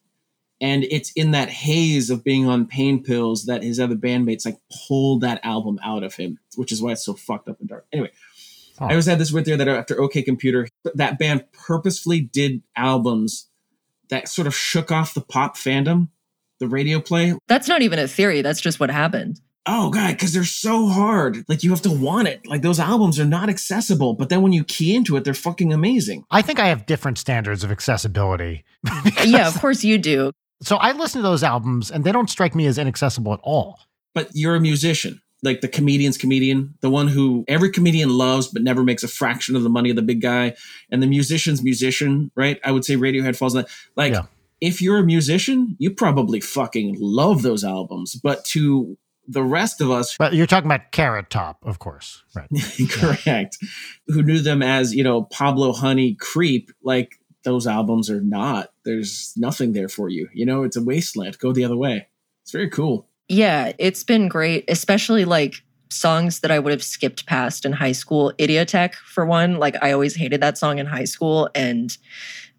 And 0.61 0.85
it's 0.85 1.11
in 1.11 1.31
that 1.31 1.49
haze 1.49 2.09
of 2.09 2.23
being 2.23 2.47
on 2.47 2.65
pain 2.65 3.03
pills 3.03 3.45
that 3.45 3.61
his 3.61 3.79
other 3.79 3.95
bandmates 3.95 4.45
like 4.45 4.57
pulled 4.87 5.21
that 5.21 5.41
album 5.43 5.79
out 5.83 6.03
of 6.03 6.15
him, 6.15 6.39
which 6.55 6.71
is 6.71 6.81
why 6.81 6.93
it's 6.93 7.05
so 7.05 7.13
fucked 7.13 7.49
up 7.49 7.59
and 7.59 7.67
dark. 7.67 7.85
Anyway, 7.91 8.11
Huh. 8.77 8.85
I 8.85 8.89
always 8.89 9.05
had 9.05 9.19
this 9.19 9.31
weird 9.31 9.45
theory 9.45 9.57
that 9.57 9.67
after 9.67 9.99
OK 10.01 10.21
Computer, 10.21 10.67
that 10.95 11.17
band 11.17 11.45
purposefully 11.53 12.19
did 12.19 12.61
albums 12.75 13.47
that 14.09 14.27
sort 14.27 14.47
of 14.47 14.55
shook 14.55 14.91
off 14.91 15.13
the 15.13 15.21
pop 15.21 15.55
fandom, 15.55 16.09
the 16.59 16.67
radio 16.67 16.99
play. 16.99 17.35
That's 17.47 17.67
not 17.67 17.81
even 17.81 17.99
a 17.99 18.07
theory. 18.07 18.41
That's 18.41 18.59
just 18.61 18.79
what 18.79 18.89
happened. 18.89 19.39
Oh 19.67 19.89
god, 19.89 20.11
because 20.11 20.33
they're 20.33 20.43
so 20.43 20.87
hard. 20.87 21.43
Like 21.47 21.63
you 21.63 21.71
have 21.71 21.81
to 21.83 21.91
want 21.91 22.27
it. 22.27 22.45
Like 22.45 22.61
those 22.61 22.79
albums 22.79 23.19
are 23.19 23.25
not 23.25 23.49
accessible, 23.49 24.13
but 24.13 24.29
then 24.29 24.41
when 24.43 24.51
you 24.53 24.63
key 24.63 24.93
into 24.95 25.15
it, 25.15 25.23
they're 25.23 25.33
fucking 25.33 25.73
amazing. 25.73 26.23
I 26.29 26.41
think 26.43 26.59
I 26.59 26.67
have 26.67 26.85
different 26.85 27.17
standards 27.17 27.63
of 27.63 27.71
accessibility. 27.71 28.63
Yeah, 29.25 29.47
of 29.47 29.59
course 29.59 29.83
you 29.83 29.97
do. 29.97 30.31
So 30.65 30.77
I 30.77 30.91
listen 30.93 31.21
to 31.21 31.27
those 31.27 31.43
albums 31.43 31.91
and 31.91 32.03
they 32.03 32.11
don't 32.11 32.29
strike 32.29 32.55
me 32.55 32.65
as 32.65 32.77
inaccessible 32.77 33.33
at 33.33 33.39
all. 33.43 33.79
but 34.13 34.29
you're 34.33 34.55
a 34.55 34.59
musician 34.61 35.21
like 35.43 35.61
the 35.61 35.67
comedian's 35.67 36.17
comedian 36.17 36.73
the 36.81 36.89
one 36.89 37.07
who 37.07 37.43
every 37.47 37.69
comedian 37.69 38.09
loves 38.09 38.47
but 38.47 38.63
never 38.63 38.83
makes 38.83 39.03
a 39.03 39.07
fraction 39.07 39.55
of 39.55 39.61
the 39.63 39.69
money 39.69 39.89
of 39.91 39.95
the 39.95 40.01
big 40.01 40.21
guy 40.21 40.55
and 40.89 41.03
the 41.03 41.07
musician's 41.07 41.61
musician 41.61 42.31
right 42.35 42.59
i 42.63 42.71
would 42.71 42.83
say 42.85 42.95
radiohead 42.95 43.35
falls 43.35 43.53
in 43.53 43.61
that 43.61 43.69
like 43.95 44.13
Yeah. 44.13 44.23
if 44.61 44.81
you're 44.81 44.97
a 44.97 45.03
musician 45.03 45.75
you 45.77 45.91
probably 45.91 46.39
fucking 46.39 46.95
love 46.99 47.41
those 47.43 47.63
albums 47.63 48.15
but 48.15 48.43
to 48.45 48.97
the 49.27 49.43
rest 49.43 49.81
of 49.81 49.91
us 49.91 50.15
But 50.17 50.33
you're 50.33 50.45
talking 50.47 50.67
about 50.71 50.91
Carrot 50.91 51.29
Top, 51.31 51.57
of 51.63 51.79
course. 51.79 52.23
Right. 52.35 52.47
correct 52.89 53.57
who 54.07 54.23
knew 54.23 54.39
them 54.39 54.61
as 54.63 54.95
you 54.95 55.03
know 55.03 55.23
pablo 55.23 55.73
honey 55.73 56.15
creep 56.19 56.71
like 56.83 57.19
those 57.45 57.65
albums 57.65 58.09
are 58.09 58.19
not 58.21 58.71
there's 58.83 59.33
nothing 59.37 59.71
there 59.73 59.87
for 59.87 60.09
you 60.09 60.27
you 60.33 60.45
know 60.45 60.63
it's 60.63 60.75
a 60.75 60.83
wasteland 60.83 61.37
go 61.39 61.53
the 61.53 61.63
other 61.63 61.77
way 61.77 62.07
it's 62.43 62.51
very 62.51 62.69
cool 62.69 63.07
Yeah, 63.29 63.71
it's 63.79 64.03
been 64.03 64.27
great, 64.27 64.65
especially 64.67 65.25
like 65.25 65.63
songs 65.89 66.41
that 66.41 66.51
I 66.51 66.59
would 66.59 66.71
have 66.71 66.83
skipped 66.83 67.25
past 67.25 67.65
in 67.65 67.71
high 67.73 67.93
school. 67.93 68.31
Idioteque, 68.37 68.93
for 68.93 69.25
one, 69.25 69.57
like 69.57 69.75
I 69.81 69.93
always 69.93 70.15
hated 70.15 70.41
that 70.41 70.55
song 70.59 70.77
in 70.77 70.85
high 70.85 71.05
school. 71.05 71.49
And 71.55 71.89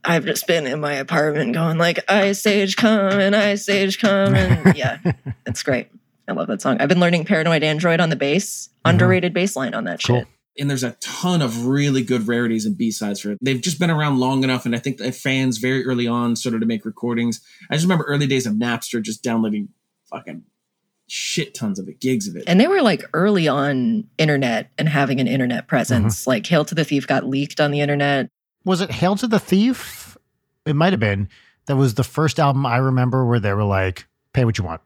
I've 0.05 0.25
just 0.25 0.45
been 0.49 0.67
in 0.67 0.81
my 0.81 0.95
apartment 0.95 1.55
going 1.55 1.79
like, 1.79 2.01
Ice 2.11 2.45
Age 2.47 2.75
coming, 2.77 3.33
Ice 3.35 3.69
Age 3.69 4.01
coming. 4.01 4.73
Yeah, 4.75 4.99
it's 5.47 5.63
great. 5.63 5.87
I 6.29 6.33
love 6.33 6.49
that 6.49 6.61
song. 6.63 6.79
I've 6.81 6.89
been 6.89 6.99
learning 7.01 7.27
Paranoid 7.27 7.63
Android 7.63 8.01
on 8.01 8.11
the 8.11 8.17
bass, 8.17 8.69
Mhm. 8.85 8.91
underrated 8.91 9.33
bass 9.33 9.55
line 9.55 9.73
on 9.75 9.85
that 9.85 10.03
Cool. 10.03 10.21
shit. 10.21 10.27
And 10.59 10.71
there's 10.71 10.85
a 10.85 10.93
ton 11.01 11.43
of 11.43 11.67
really 11.67 12.03
good 12.03 12.27
rarities 12.27 12.65
and 12.65 12.77
b-sides 12.77 13.21
for 13.21 13.33
it 13.33 13.39
they've 13.41 13.61
just 13.61 13.79
been 13.79 13.91
around 13.91 14.19
long 14.19 14.45
enough 14.45 14.67
and 14.67 14.75
i 14.75 14.79
think 14.79 14.99
that 14.99 15.15
fans 15.15 15.59
very 15.59 15.85
early 15.87 16.07
on 16.07 16.37
started 16.37 16.61
to 16.61 16.67
make 16.67 16.85
recordings 16.85 17.41
i 17.71 17.75
just 17.75 17.85
remember 17.85 18.05
early 18.05 18.27
days 18.27 18.47
of 18.47 18.55
napster 18.55 19.03
just 19.03 19.23
downloading 19.23 19.69
fucking 20.11 20.43
shit 21.09 21.55
tons 21.55 21.79
of 21.79 21.89
it 21.89 22.01
gigs 22.01 22.27
of 22.27 22.37
it 22.37 22.45
And 22.47 22.61
they 22.61 22.67
were 22.67 22.83
like 22.83 23.05
early 23.15 23.49
on 23.49 24.05
internet 24.19 24.71
and 24.77 24.89
having 24.89 25.21
an 25.21 25.29
internet 25.29 25.69
presence. 25.69 26.23
Mm-hmm. 26.23 26.31
Like 26.31 26.47
Hail 26.47 26.65
to 26.65 26.75
the 26.75 26.85
Thief 26.85 27.07
got 27.07 27.25
leaked 27.25 27.61
on 27.61 27.71
the 27.71 27.81
internet. 27.81 28.29
Was 28.65 28.81
it 28.81 28.91
Hail 28.91 29.15
to 29.17 29.27
the 29.27 29.39
Thief? 29.39 30.17
It 30.65 30.75
might 30.75 30.93
have 30.93 31.01
been. 31.01 31.29
That 31.67 31.77
was 31.77 31.95
the 31.95 32.05
first 32.05 32.39
album 32.41 32.67
I 32.67 32.79
remember 32.79 33.25
where 33.25 33.41
they 33.41 33.53
were 33.53 33.65
like, 33.65 34.07
pay 34.33 34.45
what 34.45 34.59
you 34.59 34.65
want. 34.65 34.81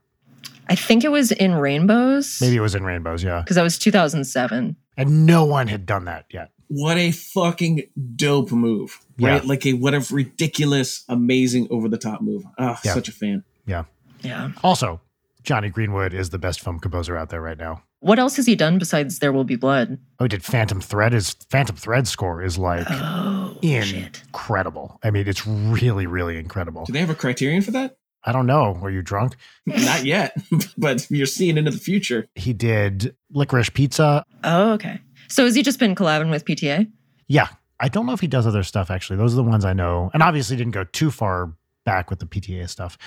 I 0.69 0.75
think 0.75 1.05
it 1.05 1.11
was 1.11 1.33
in 1.33 1.55
Rainbows. 1.55 2.39
Maybe 2.41 2.57
it 2.57 2.61
was 2.61 2.75
in 2.75 2.85
Rainbows, 2.85 3.25
yeah. 3.25 3.41
because 3.41 3.57
that 3.57 3.63
was 3.63 3.77
2007. 3.79 4.77
And 4.97 5.27
no 5.27 5.45
one 5.45 5.69
had 5.69 5.87
done 5.87 6.05
that 6.07 6.27
yet. 6.33 6.51
what 6.69 6.97
a 6.97 7.11
fucking 7.11 7.83
dope 8.17 8.53
move, 8.53 8.99
right? 9.19 9.43
Yeah. 9.43 9.49
Like 9.49 9.67
a 9.67 9.73
what 9.73 9.93
a 9.95 10.07
ridiculous, 10.15 11.05
amazing, 11.09 11.67
over 11.71 11.89
the 11.89 11.99
top 11.99 12.21
move. 12.21 12.45
Oh, 12.59 12.77
Yeah. 12.85 12.95
such 12.95 13.09
a 13.09 13.13
fan. 13.13 13.43
Yeah. 13.67 13.85
Yeah. 14.23 14.51
Also, 14.63 15.01
Jonny 15.43 15.69
Greenwood 15.71 16.13
is 16.15 16.31
the 16.31 16.39
best 16.39 16.61
film 16.61 16.79
composer 16.79 17.17
out 17.17 17.31
there 17.31 17.41
right 17.41 17.59
now. 17.59 17.83
What 18.01 18.19
else 18.19 18.37
has 18.37 18.47
he 18.47 18.55
done 18.57 18.79
besides 18.79 19.19
There 19.19 19.33
Will 19.33 19.45
Be 19.45 19.57
Blood? 19.57 19.99
Oh, 20.19 20.25
he 20.25 20.29
did 20.29 20.43
Phantom 20.45 20.81
Thread. 20.81 21.13
His 21.13 21.33
Phantom 21.51 21.77
Thread 21.77 22.07
score 22.09 22.43
is 22.43 22.57
like 22.57 22.87
Oh, 22.89 23.59
shit. 23.63 24.23
incredible. 24.27 24.99
I 25.03 25.11
mean, 25.11 25.27
it's 25.29 25.47
really, 25.47 26.07
really 26.07 26.39
incredible. 26.39 26.85
Do 26.85 26.93
they 26.93 27.01
have 27.01 27.11
a 27.11 27.15
criterion 27.15 27.63
for 27.63 27.73
that? 27.73 27.97
I 28.25 28.33
don't 28.33 28.47
know. 28.47 28.79
Are 28.83 28.91
you 28.91 29.03
drunk? 29.03 29.37
Not 29.67 30.05
yet, 30.05 30.37
but 30.79 31.11
you're 31.11 31.27
seeing 31.27 31.57
into 31.57 31.71
the 31.71 31.79
future. 31.79 32.29
He 32.35 32.53
did 32.53 33.15
Licorice 33.33 33.73
Pizza. 33.73 34.25
Oh, 34.45 34.73
okay. 34.73 35.01
So 35.29 35.45
has 35.45 35.55
he 35.55 35.63
just 35.63 35.79
been 35.79 35.95
collabing 35.95 36.31
with 36.31 36.45
PTA? 36.45 36.91
Yeah. 37.29 37.49
I 37.83 37.89
don't 37.89 38.05
know 38.05 38.13
if 38.13 38.21
he 38.21 38.27
does 38.27 38.47
other 38.47 38.63
stuff 38.63 38.91
actually. 38.91 39.17
Those 39.17 39.33
are 39.33 39.37
the 39.37 39.43
ones 39.45 39.65
I 39.65 39.73
know. 39.73 40.11
And 40.13 40.23
obviously 40.23 40.57
didn't 40.57 40.73
go 40.73 40.85
too 40.85 41.11
far 41.11 41.55
back 41.85 42.11
with 42.11 42.19
the 42.19 42.27
PTA 42.27 42.69
stuff. 42.69 42.99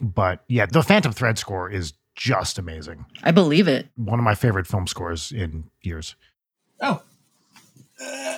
But 0.00 0.44
yeah, 0.48 0.66
the 0.66 0.82
Phantom 0.82 1.12
Thread 1.12 1.38
score 1.38 1.68
is 1.70 1.92
just 2.14 2.58
amazing. 2.58 3.04
I 3.22 3.32
believe 3.32 3.66
it. 3.66 3.88
One 3.96 4.18
of 4.18 4.24
my 4.24 4.34
favorite 4.34 4.66
film 4.66 4.86
scores 4.86 5.32
in 5.32 5.64
years. 5.80 6.14
Oh, 6.80 7.02
uh, 8.04 8.36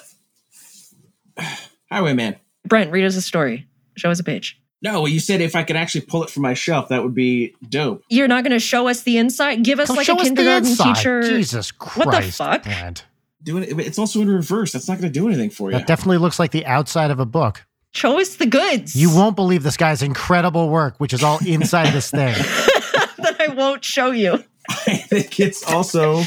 Highwayman. 1.91 2.37
Brent, 2.67 2.91
read 2.91 3.05
us 3.05 3.17
a 3.17 3.23
story. 3.23 3.67
Show 3.97 4.11
us 4.11 4.21
a 4.21 4.25
page. 4.25 4.61
No, 4.85 5.01
well, 5.01 5.09
you 5.09 5.19
said 5.19 5.41
if 5.41 5.57
I 5.57 5.63
could 5.63 5.77
actually 5.77 6.03
pull 6.03 6.23
it 6.25 6.31
from 6.31 6.43
my 6.43 6.53
shelf, 6.53 6.91
that 6.91 7.03
would 7.03 7.15
be 7.15 7.55
dope. 7.67 8.05
You're 8.11 8.29
not 8.29 8.45
going 8.45 8.53
to 8.53 8.61
show 8.61 8.87
us 8.87 9.03
the 9.03 9.17
inside? 9.17 9.65
Give 9.65 9.81
us 9.81 9.87
Come 9.87 9.97
like 9.97 10.05
show 10.05 10.13
a 10.13 10.21
us 10.21 10.25
kindergarten 10.25 10.69
inside. 10.69 10.95
teacher. 10.97 11.23
Jesus 11.23 11.73
Christ. 11.73 12.07
What 12.07 12.23
the 12.23 12.31
fuck? 12.31 12.63
Brent. 12.65 13.07
Doing 13.43 13.65
it, 13.65 13.81
it's 13.81 13.99
also 13.99 14.21
in 14.21 14.31
reverse. 14.31 14.73
That's 14.73 14.87
not 14.87 14.99
going 14.99 15.11
to 15.11 15.19
do 15.19 15.27
anything 15.27 15.49
for 15.49 15.71
you. 15.71 15.79
That 15.79 15.87
definitely 15.87 16.19
looks 16.19 16.39
like 16.39 16.51
the 16.51 16.67
outside 16.67 17.11
of 17.11 17.19
a 17.19 17.25
book. 17.25 17.65
Show 17.93 18.21
us 18.21 18.37
the 18.37 18.45
goods. 18.47 18.95
You 18.95 19.15
won't 19.15 19.37
believe 19.37 19.63
this 19.63 19.79
guy's 19.79 20.03
incredible 20.03 20.69
work, 20.69 20.97
which 20.99 21.15
is 21.15 21.23
all 21.23 21.39
inside 21.47 21.93
this 21.93 22.11
thing. 22.11 22.35
that 23.19 23.37
I 23.41 23.49
won't 23.55 23.85
show 23.85 24.11
you. 24.11 24.45
I 24.69 24.97
think 24.97 25.41
it's 25.41 25.63
also 25.71 26.25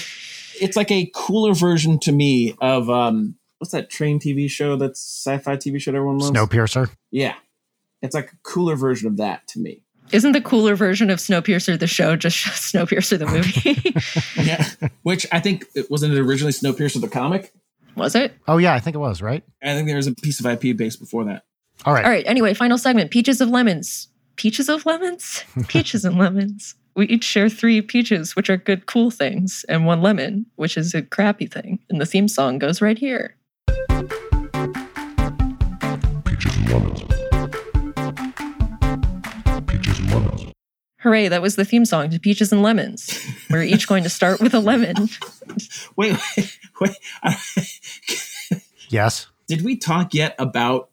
it's 0.60 0.76
like 0.76 0.90
a 0.90 1.12
cooler 1.14 1.54
version 1.54 2.00
to 2.00 2.12
me 2.12 2.56
of 2.60 2.90
um 2.90 3.36
what's 3.60 3.72
that 3.72 3.92
train 3.92 4.20
TV 4.20 4.50
show 4.50 4.78
that's 4.78 5.00
sci-fi 5.00 5.58
TV 5.58 5.80
show 5.80 5.92
that 5.92 5.98
everyone 5.98 6.18
loves? 6.18 6.32
Snowpiercer. 6.32 6.90
Yeah. 7.12 7.36
It's 8.02 8.16
like 8.16 8.32
a 8.32 8.36
cooler 8.44 8.76
version 8.76 9.08
of 9.08 9.18
that 9.18 9.48
to 9.50 9.60
me. 9.60 9.82
Isn't 10.12 10.32
the 10.32 10.42
cooler 10.42 10.76
version 10.76 11.10
of 11.10 11.20
Snowpiercer 11.20 11.78
the 11.78 11.88
show 11.88 12.16
just 12.16 12.38
Snowpiercer 12.74 13.20
the 13.20 13.26
movie? 14.38 14.48
Yeah. 14.48 14.90
Which 15.04 15.26
I 15.32 15.40
think 15.40 15.66
it 15.76 15.90
wasn't 15.92 16.14
it 16.14 16.20
originally 16.20 16.54
Snowpiercer 16.54 17.02
the 17.02 17.08
comic. 17.10 17.52
Was 17.96 18.16
it? 18.16 18.34
Oh 18.48 18.58
yeah, 18.58 18.74
I 18.74 18.80
think 18.80 18.96
it 18.96 19.00
was, 19.00 19.22
right? 19.22 19.44
I 19.62 19.74
think 19.74 19.88
there 19.88 19.98
was 19.98 20.08
a 20.08 20.14
piece 20.16 20.40
of 20.40 20.46
IP 20.46 20.78
based 20.78 21.00
before 21.00 21.26
that. 21.26 21.44
All 21.86 21.94
right. 21.94 22.06
All 22.06 22.12
right. 22.12 22.26
Anyway, 22.28 22.54
final 22.54 22.78
segment 22.78 23.12
Peaches 23.12 23.42
of 23.42 23.50
Lemons. 23.50 24.08
Peaches 24.36 24.70
of 24.70 24.86
Lemons? 24.86 25.44
Peaches 25.68 26.06
and 26.06 26.18
lemons. 26.18 26.76
We 26.96 27.08
each 27.08 27.24
share 27.24 27.50
three 27.50 27.82
peaches, 27.82 28.36
which 28.36 28.50
are 28.50 28.58
good, 28.58 28.86
cool 28.88 29.12
things, 29.12 29.64
and 29.70 29.86
one 29.86 30.02
lemon, 30.02 30.46
which 30.56 30.78
is 30.78 30.94
a 30.96 31.02
crappy 31.04 31.46
thing. 31.46 31.80
And 31.90 32.02
the 32.02 32.06
theme 32.08 32.28
song 32.28 32.58
goes 32.58 32.82
right 32.82 32.98
here. 32.98 33.36
Peaches 36.26 36.56
and 36.56 36.70
lemons. 36.72 37.04
Hooray, 41.00 41.28
that 41.28 41.42
was 41.42 41.56
the 41.56 41.66
theme 41.66 41.86
song 41.86 42.10
to 42.10 42.20
Peaches 42.20 42.52
and 42.52 42.64
Lemons. 42.64 43.24
We're 43.50 43.62
each 43.64 43.88
going 43.88 44.04
to 44.04 44.10
start 44.10 44.40
with 44.42 44.54
a 44.54 44.60
lemon. 44.60 44.96
Wait, 45.96 46.16
wait, 46.38 46.60
wait. 46.82 46.96
Yes. 48.90 49.28
Did 49.48 49.64
we 49.64 49.76
talk 49.78 50.14
yet 50.14 50.36
about 50.40 50.90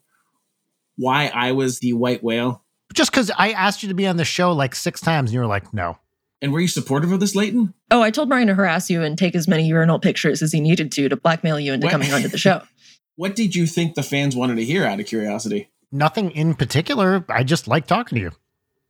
why 0.97 1.31
I 1.33 1.53
was 1.53 1.79
the 1.79 1.93
white 1.93 2.23
whale? 2.23 2.61
Just 2.93 3.11
because 3.11 3.31
I 3.37 3.51
asked 3.51 3.83
you 3.83 3.89
to 3.89 3.95
be 3.95 4.05
on 4.07 4.17
the 4.17 4.25
show 4.25 4.51
like 4.51 4.75
six 4.75 4.99
times 5.01 5.29
and 5.29 5.33
you 5.35 5.39
were 5.39 5.45
like, 5.45 5.73
no. 5.73 5.97
And 6.41 6.51
were 6.51 6.59
you 6.59 6.67
supportive 6.67 7.11
of 7.13 7.19
this, 7.21 7.35
Leighton? 7.35 7.73
Oh, 7.91 8.01
I 8.01 8.11
told 8.11 8.27
Brian 8.29 8.47
to 8.47 8.53
harass 8.53 8.89
you 8.89 9.01
and 9.01 9.17
take 9.17 9.33
as 9.35 9.47
many 9.47 9.65
urinal 9.67 9.99
pictures 9.99 10.41
as 10.41 10.51
he 10.51 10.59
needed 10.59 10.91
to 10.93 11.07
to 11.09 11.15
blackmail 11.15 11.59
you 11.59 11.71
into 11.73 11.85
What? 11.87 11.91
coming 11.91 12.11
onto 12.13 12.27
the 12.27 12.37
show. 12.37 12.61
What 13.17 13.33
did 13.37 13.55
you 13.55 13.65
think 13.65 13.95
the 13.95 14.03
fans 14.03 14.35
wanted 14.35 14.55
to 14.57 14.65
hear 14.65 14.83
out 14.85 14.99
of 14.99 15.05
curiosity? 15.05 15.69
Nothing 15.89 16.31
in 16.31 16.53
particular. 16.53 17.23
I 17.29 17.43
just 17.45 17.65
like 17.65 17.87
talking 17.87 18.17
to 18.17 18.21
you. 18.23 18.31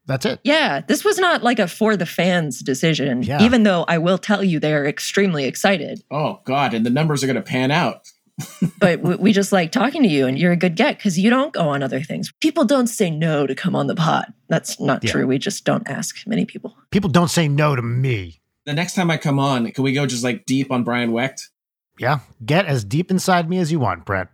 That's 0.07 0.25
it. 0.25 0.39
Yeah, 0.43 0.81
this 0.87 1.03
was 1.03 1.17
not 1.17 1.41
like 1.43 1.57
a 1.59 1.67
for 1.67 1.97
the 1.97 2.05
fans 2.05 2.59
decision, 2.61 3.23
Yeah. 3.23 3.41
even 3.41 3.63
though 3.63 3.85
I 3.87 3.97
will 3.97 4.17
tell 4.19 4.43
you 4.43 4.59
they 4.59 4.73
are 4.73 4.85
extremely 4.85 5.45
excited. 5.45 6.03
Oh, 6.11 6.41
God. 6.45 6.73
And 6.75 6.85
the 6.85 6.89
numbers 6.91 7.23
are 7.23 7.27
going 7.27 7.35
to 7.37 7.41
pan 7.41 7.71
out. 7.71 8.07
But 8.79 8.99
we, 9.01 9.15
we 9.15 9.31
just 9.33 9.51
like 9.51 9.71
talking 9.71 10.03
to 10.03 10.09
you, 10.09 10.27
and 10.27 10.37
you're 10.37 10.51
a 10.51 10.57
good 10.57 10.75
get 10.75 10.97
because 10.97 11.17
you 11.17 11.29
don't 11.29 11.53
go 11.53 11.69
on 11.69 11.81
other 11.81 12.01
things. 12.01 12.31
People 12.41 12.65
don't 12.65 12.87
say 12.87 13.09
no 13.09 13.47
to 13.47 13.55
come 13.55 13.75
on 13.75 13.87
the 13.87 13.95
pod. 13.95 14.25
That's 14.49 14.79
not 14.79 15.03
Yeah. 15.03 15.11
true. 15.11 15.25
We 15.27 15.37
just 15.39 15.63
don't 15.63 15.87
ask 15.87 16.15
many 16.27 16.45
people. 16.45 16.75
People 16.91 17.09
don't 17.09 17.29
say 17.31 17.47
no 17.47 17.75
to 17.75 17.81
me. 17.81 18.41
The 18.65 18.73
next 18.73 18.93
time 18.95 19.09
I 19.09 19.17
come 19.17 19.39
on, 19.39 19.71
can 19.71 19.83
we 19.83 19.93
go 19.93 20.05
just 20.05 20.23
like 20.23 20.45
deep 20.45 20.71
on 20.71 20.83
Brian 20.83 21.11
Wecht? 21.13 21.49
Yeah. 21.97 22.19
Get 22.45 22.65
as 22.65 22.83
deep 22.83 23.09
inside 23.09 23.49
me 23.49 23.57
as 23.59 23.71
you 23.71 23.79
want, 23.79 24.05
Brett. 24.05 24.27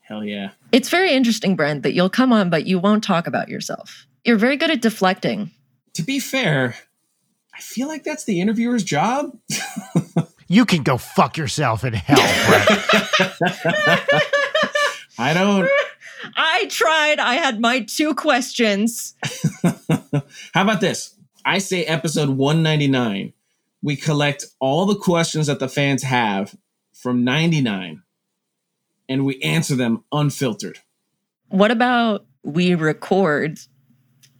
Hell 0.00 0.24
yeah. 0.24 0.50
It's 0.72 0.88
very 0.88 1.12
interesting, 1.12 1.54
Brent, 1.54 1.82
that 1.82 1.92
you'll 1.92 2.08
come 2.08 2.32
on, 2.32 2.48
but 2.48 2.66
you 2.66 2.78
won't 2.78 3.04
talk 3.04 3.26
about 3.26 3.48
yourself. 3.50 4.06
You're 4.28 4.36
very 4.36 4.58
good 4.58 4.70
at 4.70 4.82
deflecting. 4.82 5.52
To 5.94 6.02
be 6.02 6.20
fair, 6.20 6.76
I 7.54 7.60
feel 7.62 7.88
like 7.88 8.04
that's 8.04 8.24
the 8.24 8.42
interviewer's 8.42 8.84
job. 8.84 9.38
You 10.50 10.64
can 10.64 10.82
go 10.82 10.96
fuck 10.96 11.36
yourself 11.36 11.84
in 11.84 11.92
hell, 11.92 12.16
I 15.18 15.34
don't. 15.34 15.68
I 16.34 16.64
tried. 16.70 17.18
I 17.18 17.34
had 17.34 17.60
my 17.60 17.80
two 17.80 18.14
questions. 18.14 19.14
How 20.54 20.62
about 20.62 20.80
this? 20.80 21.14
I 21.44 21.58
say 21.58 21.84
episode 21.84 22.30
199. 22.30 23.34
We 23.82 23.96
collect 23.96 24.46
all 24.58 24.86
the 24.86 24.96
questions 24.96 25.48
that 25.48 25.58
the 25.58 25.68
fans 25.68 26.02
have 26.02 26.56
from 26.94 27.24
99 27.24 28.02
and 29.06 29.26
we 29.26 29.38
answer 29.42 29.76
them 29.76 30.02
unfiltered. 30.10 30.78
What 31.48 31.70
about 31.70 32.24
we 32.42 32.74
record 32.74 33.58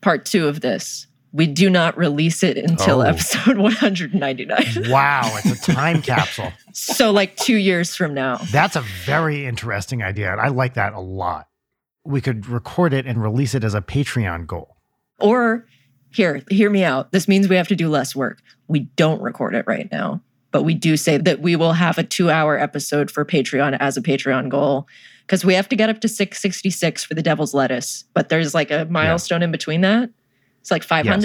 part 0.00 0.24
two 0.24 0.48
of 0.48 0.60
this? 0.60 1.06
We 1.32 1.46
do 1.46 1.68
not 1.68 1.96
release 1.98 2.42
it 2.42 2.56
until 2.56 3.00
Oh. 3.00 3.04
episode 3.04 3.58
199. 4.12 4.90
wow. 4.90 5.22
It's 5.44 5.68
a 5.68 5.72
time 5.74 6.00
capsule. 6.02 6.52
so, 6.72 7.10
like 7.10 7.36
two 7.36 7.56
years 7.56 7.94
from 7.94 8.14
now. 8.14 8.38
That's 8.50 8.76
a 8.76 8.80
very 9.04 9.44
interesting 9.44 10.02
idea. 10.02 10.32
And 10.32 10.40
I 10.40 10.48
like 10.48 10.74
that 10.74 10.94
a 10.94 11.00
lot. 11.00 11.48
We 12.04 12.20
could 12.22 12.46
record 12.48 12.94
it 12.94 13.06
and 13.06 13.22
release 13.22 13.54
it 13.54 13.62
as 13.64 13.74
a 13.74 13.82
Patreon 13.82 14.46
goal. 14.46 14.76
Or, 15.20 15.66
here, 16.10 16.42
hear 16.50 16.70
me 16.70 16.82
out. 16.84 17.12
This 17.12 17.28
means 17.28 17.48
we 17.48 17.56
have 17.56 17.68
to 17.68 17.76
do 17.76 17.90
less 17.90 18.16
work. 18.16 18.38
We 18.66 18.80
don't 18.96 19.20
record 19.20 19.54
it 19.54 19.66
right 19.66 19.90
now, 19.92 20.22
but 20.50 20.62
we 20.62 20.72
do 20.72 20.96
say 20.96 21.18
that 21.18 21.40
we 21.40 21.56
will 21.56 21.74
have 21.74 21.98
a 21.98 22.02
two 22.04 22.30
hour 22.30 22.58
episode 22.58 23.10
for 23.10 23.26
Patreon 23.26 23.76
as 23.80 23.98
a 23.98 24.02
Patreon 24.02 24.48
goal 24.48 24.86
because 25.28 25.44
we 25.44 25.52
have 25.54 25.68
to 25.68 25.76
get 25.76 25.90
up 25.90 26.00
to 26.00 26.08
666 26.08 27.04
for 27.04 27.12
the 27.14 27.22
Devil's 27.22 27.52
Lettuce. 27.52 28.04
But 28.14 28.30
there's 28.30 28.54
like 28.54 28.70
a 28.70 28.86
milestone 28.86 29.42
in 29.42 29.52
between 29.52 29.82
that. 29.82 30.08
It's 30.62 30.70
like 30.70 30.82
five 30.82 31.04
Yes. 31.04 31.22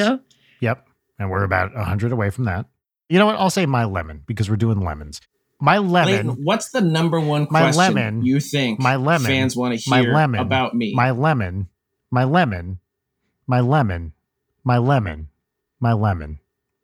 Yep. 0.59 0.87
And 1.19 1.31
we're 1.31 1.43
about 1.43 1.73
100 1.73 2.11
away 2.11 2.29
from 2.29 2.43
that. 2.43 2.65
You 3.07 3.17
know 3.17 3.25
what? 3.25 3.35
I'll 3.37 3.49
say 3.49 3.65
my 3.65 3.85
lemon 3.85 4.23
because 4.27 4.49
we're 4.49 4.57
doing 4.57 4.81
lemons. 4.81 5.21
My 5.61 5.77
lemon, 5.77 6.13
Leighton, 6.27 6.43
what's 6.43 6.71
the 6.71 6.81
number 6.81 7.19
one 7.21 7.47
My 7.49 7.61
question 7.71 7.95
lemon- 7.95 8.25
you 8.25 8.41
think 8.41 8.81
my 8.81 8.97
lemon- 8.97 9.25
fans 9.27 9.55
want 9.55 9.79
to 9.79 9.89
my 9.89 10.01
hear 10.01 10.13
lemon- 10.13 10.41
about 10.41 10.75
me? 10.75 10.93
my 10.93 11.11
lemon, 11.11 11.69
my 12.11 12.25
lemon, 12.25 12.79
my 13.47 13.61
lemon, 13.61 14.11
my 14.65 14.77
lemon, 14.79 15.29
my 15.79 15.93
lemon, 15.93 16.39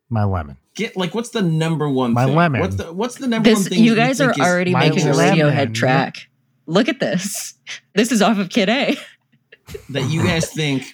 my 0.08 0.24
lemon. 0.24 0.56
Get 0.74 0.96
like 0.96 1.14
what's 1.14 1.28
the 1.30 1.42
number 1.42 1.90
one 1.90 2.14
My 2.14 2.24
thing? 2.24 2.36
lemon. 2.36 2.60
What's 2.62 2.76
the 2.76 2.92
what's 2.92 3.16
the 3.16 3.26
number 3.28 3.50
This 3.50 3.58
one 3.60 3.68
thing 3.68 3.84
you 3.84 3.94
guys 3.94 4.18
are 4.22 4.32
think 4.32 4.40
is 4.46 4.48
already 4.50 4.72
my 4.72 4.88
making 4.88 5.08
a 5.08 5.12
lemon. 5.12 5.38
Radiohead 5.38 5.74
track. 5.74 6.29
Look 6.70 6.88
at 6.88 7.00
this. 7.00 7.54
This 7.94 8.12
is 8.12 8.22
off 8.22 8.38
of 8.38 8.50
Kid 8.50 8.68
A. 8.68 8.96
that 9.90 10.08
you 10.08 10.22
guys 10.22 10.52
think 10.52 10.84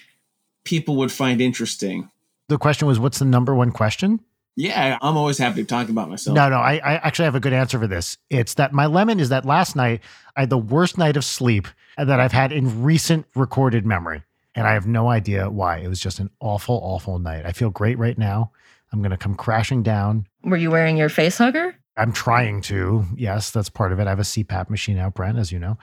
people 0.63 0.95
would 0.97 1.11
find 1.11 1.39
interesting? 1.39 2.09
The 2.49 2.57
question 2.57 2.87
was, 2.87 2.99
what's 2.99 3.19
the 3.19 3.25
number 3.25 3.53
one 3.55 3.71
question? 3.71 4.19
Yeah, 4.55 4.97
I'm 5.01 5.15
always 5.15 5.37
happy 5.37 5.61
to 5.61 5.67
talk 5.67 5.89
about 5.89 6.09
myself. 6.09 6.35
No, 6.35 6.49
no, 6.49 6.57
I, 6.57 6.73
I 6.83 6.93
actually 6.95 7.25
have 7.25 7.35
a 7.35 7.39
good 7.39 7.53
answer 7.53 7.77
for 7.79 7.85
this. 7.85 8.17
It's 8.31 8.55
that 8.55 8.73
my 8.73 8.87
lemon 8.87 9.19
is 9.19 9.29
that 9.29 9.45
last 9.45 9.75
night 9.75 10.01
I 10.35 10.41
had 10.41 10.49
the 10.49 10.57
worst 10.57 10.97
night 10.97 11.17
of 11.17 11.23
sleep 11.23 11.67
that 11.97 12.19
I've 12.19 12.31
had 12.31 12.51
in 12.51 12.83
recent 12.83 13.27
recorded 13.35 13.85
memory. 13.85 14.23
And 14.55 14.65
I 14.65 14.73
have 14.73 14.87
no 14.87 15.09
idea 15.09 15.49
why. 15.49 15.77
It 15.77 15.87
was 15.87 15.99
just 15.99 16.19
an 16.19 16.31
awful, 16.39 16.79
awful 16.83 17.19
night. 17.19 17.45
I 17.45 17.51
feel 17.51 17.69
great 17.69 17.99
right 17.99 18.17
now. 18.17 18.51
I'm 18.91 18.99
going 18.99 19.11
to 19.11 19.17
come 19.17 19.35
crashing 19.35 19.83
down. 19.83 20.27
Were 20.43 20.57
you 20.57 20.71
wearing 20.71 20.97
your 20.97 21.09
face 21.09 21.37
hugger? 21.37 21.75
I'm 21.97 22.11
trying 22.13 22.61
to. 22.63 23.05
Yes, 23.15 23.51
that's 23.51 23.69
part 23.69 23.91
of 23.91 23.99
it. 23.99 24.07
I 24.07 24.09
have 24.11 24.19
a 24.19 24.23
CPAP 24.23 24.69
machine 24.69 24.97
out, 24.97 25.13
Brent, 25.15 25.37
as 25.37 25.51
you 25.51 25.59
know. 25.59 25.77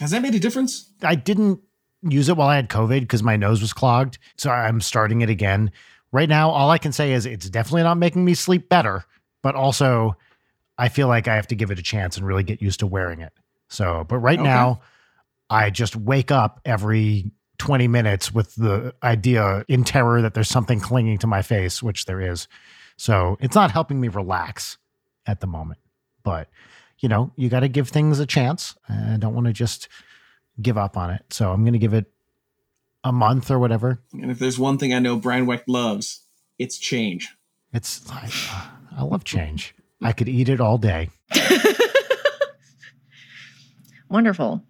Has 0.00 0.10
that 0.10 0.22
made 0.22 0.34
a 0.34 0.40
difference? 0.40 0.90
I 1.02 1.14
didn't 1.14 1.60
use 2.02 2.28
it 2.28 2.36
while 2.36 2.48
I 2.48 2.56
had 2.56 2.68
COVID 2.68 3.00
because 3.00 3.22
my 3.22 3.36
nose 3.36 3.60
was 3.60 3.72
clogged. 3.72 4.18
So 4.36 4.50
I'm 4.50 4.80
starting 4.80 5.20
it 5.20 5.30
again. 5.30 5.70
Right 6.10 6.28
now, 6.28 6.50
all 6.50 6.70
I 6.70 6.78
can 6.78 6.92
say 6.92 7.12
is 7.12 7.26
it's 7.26 7.48
definitely 7.48 7.84
not 7.84 7.96
making 7.98 8.24
me 8.24 8.34
sleep 8.34 8.68
better, 8.68 9.04
but 9.42 9.54
also 9.54 10.16
I 10.78 10.88
feel 10.88 11.08
like 11.08 11.28
I 11.28 11.36
have 11.36 11.46
to 11.48 11.54
give 11.54 11.70
it 11.70 11.78
a 11.78 11.82
chance 11.82 12.16
and 12.16 12.26
really 12.26 12.42
get 12.42 12.60
used 12.60 12.80
to 12.80 12.86
wearing 12.86 13.20
it. 13.20 13.32
So, 13.68 14.04
but 14.08 14.18
right 14.18 14.38
Okay. 14.38 14.48
now, 14.48 14.80
I 15.48 15.70
just 15.70 15.94
wake 15.96 16.30
up 16.30 16.60
every 16.64 17.30
20 17.58 17.86
minutes 17.88 18.32
with 18.34 18.54
the 18.56 18.94
idea 19.02 19.64
in 19.68 19.84
terror 19.84 20.20
that 20.22 20.34
there's 20.34 20.48
something 20.48 20.80
clinging 20.80 21.18
to 21.18 21.26
my 21.26 21.42
face, 21.42 21.82
which 21.82 22.06
there 22.06 22.20
is. 22.20 22.48
So 22.96 23.36
it's 23.40 23.54
not 23.54 23.70
helping 23.70 24.00
me 24.00 24.08
relax 24.08 24.78
at 25.26 25.40
the 25.40 25.46
moment. 25.46 25.80
But, 26.22 26.48
you 26.98 27.08
know, 27.08 27.32
you 27.36 27.48
got 27.48 27.60
to 27.60 27.68
give 27.68 27.88
things 27.88 28.18
a 28.20 28.26
chance. 28.26 28.76
I 28.88 29.16
don't 29.18 29.34
want 29.34 29.46
to 29.46 29.52
just 29.52 29.88
give 30.60 30.78
up 30.78 30.96
on 30.96 31.10
it. 31.10 31.22
So 31.30 31.52
I'm 31.52 31.62
going 31.62 31.72
to 31.72 31.78
give 31.78 31.94
it 31.94 32.12
a 33.04 33.12
month 33.12 33.50
or 33.50 33.58
whatever. 33.58 34.00
And 34.12 34.30
if 34.30 34.38
there's 34.38 34.58
one 34.58 34.78
thing 34.78 34.94
I 34.94 34.98
know 34.98 35.16
Brian 35.16 35.46
Wecht 35.46 35.68
loves, 35.68 36.22
it's 36.58 36.78
change. 36.78 37.34
It's 37.72 38.08
like, 38.08 38.32
uh, 38.50 38.68
I 38.96 39.02
love 39.02 39.24
change. 39.24 39.74
I 40.00 40.12
could 40.12 40.28
eat 40.28 40.48
it 40.48 40.60
all 40.60 40.78
day. 40.78 41.10
Wonderful. 44.08 44.62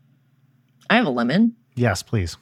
I 0.88 0.96
have 0.96 1.06
a 1.06 1.10
lemon. 1.10 1.56
Yes, 1.74 2.02
please. 2.02 2.36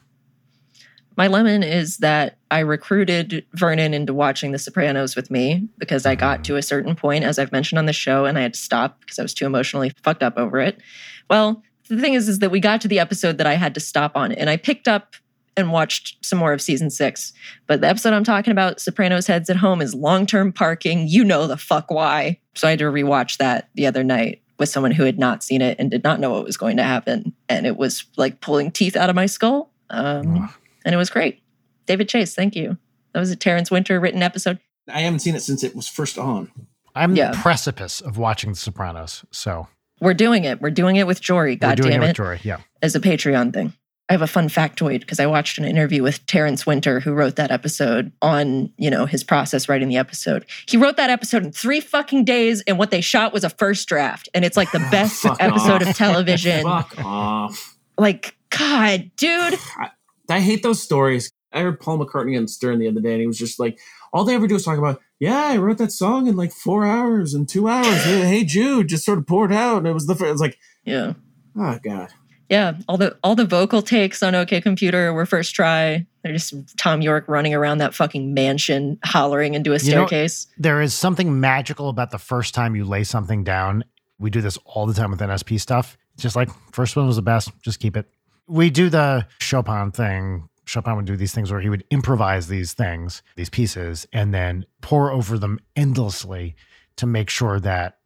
My 1.16 1.26
lemon 1.26 1.62
is 1.62 1.98
that 1.98 2.38
I 2.50 2.60
recruited 2.60 3.44
Vernon 3.52 3.94
into 3.94 4.14
watching 4.14 4.52
The 4.52 4.58
Sopranos 4.58 5.16
with 5.16 5.30
me 5.30 5.68
because 5.78 6.06
I 6.06 6.14
got 6.14 6.44
to 6.44 6.56
a 6.56 6.62
certain 6.62 6.94
point, 6.94 7.24
as 7.24 7.38
I've 7.38 7.52
mentioned 7.52 7.78
on 7.78 7.86
the 7.86 7.92
show, 7.92 8.24
and 8.24 8.38
I 8.38 8.42
had 8.42 8.54
to 8.54 8.60
stop 8.60 9.00
because 9.00 9.18
I 9.18 9.22
was 9.22 9.34
too 9.34 9.46
emotionally 9.46 9.92
fucked 10.02 10.22
up 10.22 10.38
over 10.38 10.60
it. 10.60 10.80
Well, 11.28 11.62
the 11.88 12.00
thing 12.00 12.14
is, 12.14 12.28
is 12.28 12.38
that 12.38 12.50
we 12.50 12.60
got 12.60 12.80
to 12.82 12.88
the 12.88 13.00
episode 13.00 13.38
that 13.38 13.46
I 13.46 13.54
had 13.54 13.74
to 13.74 13.80
stop 13.80 14.16
on, 14.16 14.32
and 14.32 14.48
I 14.48 14.56
picked 14.56 14.88
up 14.88 15.16
and 15.56 15.72
watched 15.72 16.24
some 16.24 16.38
more 16.38 16.52
of 16.52 16.62
season 16.62 16.90
six. 16.90 17.32
But 17.66 17.80
the 17.80 17.88
episode 17.88 18.14
I'm 18.14 18.24
talking 18.24 18.52
about, 18.52 18.80
Sopranos 18.80 19.26
Heads 19.26 19.50
at 19.50 19.56
Home, 19.56 19.82
is 19.82 19.94
long 19.94 20.26
term 20.26 20.52
parking. 20.52 21.08
You 21.08 21.24
know 21.24 21.46
the 21.46 21.56
fuck 21.56 21.90
why. 21.90 22.38
So 22.54 22.66
I 22.66 22.70
had 22.70 22.78
to 22.78 22.86
rewatch 22.86 23.38
that 23.38 23.68
the 23.74 23.86
other 23.86 24.04
night 24.04 24.42
with 24.58 24.68
someone 24.68 24.92
who 24.92 25.04
had 25.04 25.18
not 25.18 25.42
seen 25.42 25.62
it 25.62 25.76
and 25.78 25.90
did 25.90 26.04
not 26.04 26.20
know 26.20 26.30
what 26.30 26.44
was 26.44 26.56
going 26.56 26.76
to 26.76 26.82
happen. 26.82 27.34
And 27.48 27.66
it 27.66 27.76
was 27.76 28.04
like 28.16 28.40
pulling 28.40 28.70
teeth 28.70 28.96
out 28.96 29.10
of 29.10 29.16
my 29.16 29.26
skull. 29.26 29.70
Um. 29.90 30.50
And 30.84 30.94
it 30.94 30.98
was 30.98 31.10
great. 31.10 31.42
David 31.86 32.08
Chase, 32.08 32.34
thank 32.34 32.54
you. 32.56 32.76
That 33.12 33.20
was 33.20 33.30
a 33.30 33.36
Terrence 33.36 33.70
Winter 33.70 33.98
written 34.00 34.22
episode. 34.22 34.58
I 34.88 35.00
haven't 35.00 35.20
seen 35.20 35.34
it 35.34 35.40
since 35.42 35.62
it 35.64 35.74
was 35.74 35.88
first 35.88 36.18
on. 36.18 36.50
I'm 36.94 37.14
Yeah. 37.16 37.32
the 37.32 37.38
precipice 37.38 38.00
of 38.00 38.16
watching 38.18 38.50
The 38.50 38.56
Sopranos. 38.56 39.24
So 39.30 39.68
We're 40.00 40.14
doing 40.14 40.44
it. 40.44 40.60
We're 40.60 40.70
doing 40.70 40.96
it 40.96 41.06
with 41.06 41.20
Jory. 41.20 41.52
we're 41.52 41.58
God 41.68 41.76
doing 41.76 41.90
damn 41.90 42.02
it 42.02 42.06
it. 42.06 42.08
with 42.08 42.16
Jory. 42.16 42.40
Yeah. 42.42 42.58
as 42.82 42.94
a 42.94 43.00
Patreon 43.00 43.52
thing. 43.52 43.72
I 44.08 44.12
have 44.14 44.22
a 44.22 44.26
fun 44.26 44.48
factoid 44.48 45.00
because 45.00 45.20
I 45.20 45.26
watched 45.26 45.56
an 45.58 45.64
interview 45.64 46.02
with 46.02 46.26
Terrence 46.26 46.66
Winter, 46.66 46.98
who 46.98 47.12
wrote 47.12 47.36
that 47.36 47.52
episode 47.52 48.10
on, 48.20 48.72
you 48.76 48.90
know, 48.90 49.06
his 49.06 49.22
process 49.22 49.68
writing 49.68 49.88
the 49.88 49.98
episode. 49.98 50.44
He 50.66 50.76
wrote 50.76 50.96
that 50.96 51.10
episode 51.10 51.44
in 51.44 51.52
three 51.52 51.78
fucking 51.80 52.24
days, 52.24 52.60
and 52.66 52.76
what 52.76 52.90
they 52.90 53.00
shot 53.02 53.32
was 53.32 53.44
a 53.44 53.50
first 53.50 53.86
draft. 53.86 54.28
And 54.34 54.44
it's 54.44 54.56
like 54.56 54.72
the 54.72 54.80
best 54.90 55.24
episode 55.38 55.82
off. 55.82 55.88
of 55.90 55.96
television. 55.96 56.64
Fuck 56.64 56.94
off. 57.04 57.76
like, 57.98 58.34
God, 58.50 59.12
dude. 59.16 59.54
I 59.78 59.90
hate 60.38 60.62
those 60.62 60.80
stories. 60.82 61.30
I 61.52 61.62
heard 61.62 61.80
Paul 61.80 61.98
McCartney 61.98 62.38
on 62.38 62.46
Stern 62.46 62.78
the 62.78 62.86
other 62.88 63.00
day, 63.00 63.12
and 63.12 63.20
he 63.20 63.26
was 63.26 63.36
just 63.38 63.58
like, 63.58 63.76
all 64.12 64.24
they 64.24 64.36
ever 64.36 64.46
do 64.46 64.54
is 64.54 64.64
talk 64.64 64.78
about, 64.78 65.00
yeah, 65.18 65.48
I 65.48 65.56
wrote 65.56 65.78
that 65.78 65.90
song 65.90 66.28
in 66.28 66.36
like 66.36 66.52
four 66.52 66.86
hours 66.86 67.34
and 67.34 67.48
two 67.48 67.68
hours. 67.68 68.04
Hey, 68.04 68.20
hey, 68.24 68.44
Jude, 68.44 68.88
just 68.88 69.04
sort 69.04 69.18
of 69.18 69.26
poured 69.26 69.52
out, 69.52 69.78
and 69.78 69.88
it 69.88 69.92
was 69.92 70.06
the 70.06 70.14
first. 70.14 70.30
It's 70.30 70.40
like, 70.40 70.58
Yeah. 70.84 71.14
oh 71.56 71.78
god, 71.82 72.12
Yeah. 72.48 72.74
All 72.88 72.96
the 72.96 73.16
all 73.24 73.34
the 73.34 73.44
vocal 73.46 73.82
takes 73.82 74.22
on 74.22 74.34
OK 74.36 74.60
Computer 74.60 75.12
were 75.12 75.26
first 75.26 75.54
try. 75.54 76.06
They're 76.22 76.32
just 76.34 76.54
Thom 76.78 77.02
Yorke 77.02 77.26
running 77.28 77.54
around 77.54 77.78
that 77.78 77.94
fucking 77.94 78.32
mansion 78.34 78.98
hollering 79.04 79.54
into 79.54 79.72
a 79.72 79.78
You 79.78 79.92
know- 79.94 80.06
staircase. 80.06 80.46
There 80.58 80.80
is 80.80 80.94
something 80.94 81.40
magical 81.40 81.88
about 81.88 82.10
the 82.12 82.18
first 82.18 82.54
time 82.54 82.76
you 82.76 82.84
lay 82.84 83.02
something 83.04 83.42
down. 83.42 83.84
We 84.18 84.30
do 84.30 84.40
this 84.40 84.58
all 84.64 84.86
the 84.86 84.94
time 84.94 85.10
with 85.10 85.20
NSP 85.20 85.58
stuff. 85.60 85.96
It's 86.14 86.22
just 86.22 86.36
like 86.36 86.48
first 86.72 86.94
one 86.96 87.06
was 87.06 87.16
the 87.16 87.22
best. 87.22 87.50
Just 87.62 87.80
keep 87.80 87.96
it. 87.96 88.06
We 88.50 88.70
do 88.70 88.90
the 88.90 89.26
Chopin 89.40 89.92
thing. 89.92 90.48
Chopin 90.64 90.96
would 90.96 91.04
do 91.04 91.16
these 91.16 91.32
things 91.32 91.50
where 91.50 91.60
he 91.60 91.68
would 91.68 91.84
improvise 91.90 92.48
these 92.48 92.72
things, 92.72 93.22
these 93.36 93.50
pieces, 93.50 94.06
and 94.12 94.34
then 94.34 94.66
pour 94.80 95.10
over 95.10 95.38
them 95.38 95.58
endlessly 95.74 96.54
to 96.96 97.06
make 97.06 97.30
sure 97.30 97.58
that 97.60 97.98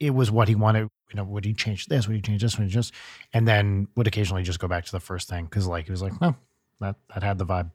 it 0.00 0.10
was 0.10 0.30
what 0.30 0.48
he 0.48 0.54
wanted. 0.54 0.88
You 1.10 1.16
know, 1.16 1.24
would 1.24 1.44
he 1.44 1.54
change 1.54 1.86
this? 1.86 2.08
Would 2.08 2.16
he 2.16 2.22
change 2.22 2.42
this? 2.42 2.58
Would 2.58 2.64
he 2.64 2.70
just? 2.70 2.92
And 3.32 3.46
then 3.46 3.88
would 3.96 4.06
occasionally 4.06 4.42
just 4.42 4.58
go 4.58 4.68
back 4.68 4.84
to 4.84 4.92
the 4.92 5.00
first 5.00 5.28
thing 5.28 5.44
because, 5.44 5.66
like, 5.66 5.86
he 5.86 5.92
was 5.92 6.02
like, 6.02 6.12
"Oh, 6.20 6.34
that 6.80 6.96
that 7.14 7.22
had 7.22 7.38
the 7.38 7.46
vibe." 7.46 7.70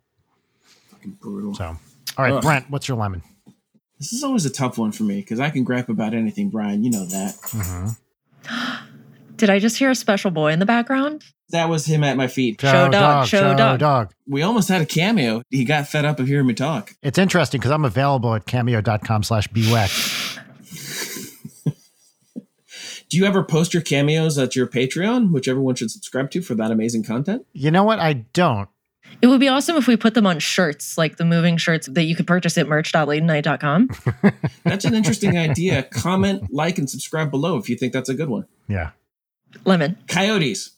fucking 0.99 1.17
brutal. 1.21 1.55
So, 1.55 1.77
all 2.17 2.25
right, 2.25 2.33
Ugh. 2.33 2.41
Brent, 2.41 2.69
what's 2.69 2.87
your 2.87 2.97
lemon? 2.97 3.23
This 3.97 4.13
is 4.13 4.23
always 4.23 4.45
a 4.45 4.49
tough 4.49 4.77
one 4.77 4.91
for 4.91 5.03
me 5.03 5.21
because 5.21 5.39
I 5.39 5.49
can 5.49 5.63
gripe 5.63 5.89
about 5.89 6.13
anything, 6.13 6.49
Brian. 6.49 6.83
You 6.83 6.91
know 6.91 7.05
that. 7.05 7.35
Mm-hmm. 7.35 8.85
Did 9.39 9.49
I 9.49 9.59
just 9.59 9.77
hear 9.77 9.89
a 9.89 9.95
special 9.95 10.31
boy 10.31 10.51
in 10.51 10.59
the 10.59 10.65
background? 10.65 11.23
That 11.51 11.69
was 11.69 11.85
him 11.85 12.03
at 12.03 12.17
my 12.17 12.27
feet. 12.27 12.59
Show 12.59 12.89
dog, 12.89 13.25
show 13.25 13.55
dog. 13.55 13.79
dog. 13.79 14.11
We 14.27 14.41
almost 14.41 14.67
had 14.67 14.81
a 14.81 14.85
cameo. 14.85 15.43
He 15.49 15.63
got 15.63 15.87
fed 15.87 16.03
up 16.03 16.19
of 16.19 16.27
hearing 16.27 16.45
me 16.45 16.53
talk. 16.53 16.93
It's 17.01 17.17
interesting 17.17 17.59
because 17.61 17.71
I'm 17.71 17.85
available 17.85 18.35
at 18.35 18.45
cameo.com 18.45 19.23
slash 19.23 19.47
bwec. 19.47 20.37
Do 23.07 23.17
you 23.17 23.25
ever 23.25 23.41
post 23.41 23.73
your 23.73 23.81
cameos 23.81 24.37
at 24.37 24.57
your 24.57 24.67
Patreon, 24.67 25.31
which 25.31 25.47
everyone 25.47 25.75
should 25.75 25.89
subscribe 25.89 26.29
to 26.31 26.41
for 26.41 26.53
that 26.55 26.69
amazing 26.69 27.03
content? 27.03 27.45
You 27.53 27.71
know 27.71 27.83
what? 27.83 27.99
I 27.99 28.13
don't. 28.13 28.67
It 29.21 29.27
would 29.27 29.39
be 29.39 29.47
awesome 29.47 29.77
if 29.77 29.87
we 29.87 29.95
put 29.97 30.13
them 30.13 30.27
on 30.27 30.39
shirts, 30.39 30.97
like 30.97 31.15
the 31.15 31.25
moving 31.25 31.55
shirts 31.55 31.87
that 31.87 32.03
you 32.03 32.15
could 32.15 32.27
purchase 32.27 32.57
at 32.57 32.67
merch.latenight.com. 32.67 33.89
That's 34.63 34.85
an 34.85 34.93
interesting 34.93 35.37
idea. 35.37 35.83
Comment, 35.83 36.43
like, 36.51 36.77
and 36.77 36.89
subscribe 36.89 37.31
below 37.31 37.57
if 37.57 37.69
you 37.69 37.77
think 37.77 37.93
that's 37.93 38.09
a 38.09 38.13
good 38.13 38.29
one. 38.29 38.45
Yeah. 38.67 38.91
Lemon. 39.65 39.97
Coyotes. 40.07 40.71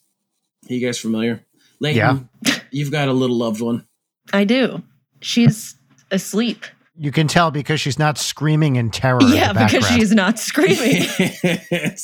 Are 0.70 0.74
you 0.74 0.86
guys 0.86 1.00
familiar? 1.00 1.46
Yeah. 1.80 2.20
you've 2.72 2.92
got 2.92 3.08
a 3.08 3.14
little 3.14 3.38
loved 3.38 3.62
one. 3.62 3.88
I 4.32 4.44
do. 4.44 4.84
She's 5.22 5.76
asleep. 6.12 6.66
You 6.98 7.12
can 7.12 7.28
tell 7.28 7.52
because 7.52 7.82
she's 7.82 7.98
not 7.98 8.18
screaming 8.18 8.76
in 8.76 8.92
terror. 8.92 9.20
in 9.22 9.30
the 9.30 9.36
yeah, 9.36 9.54
because 9.54 9.88
she's 9.88 10.12
not 10.12 10.38
screaming. 10.38 11.04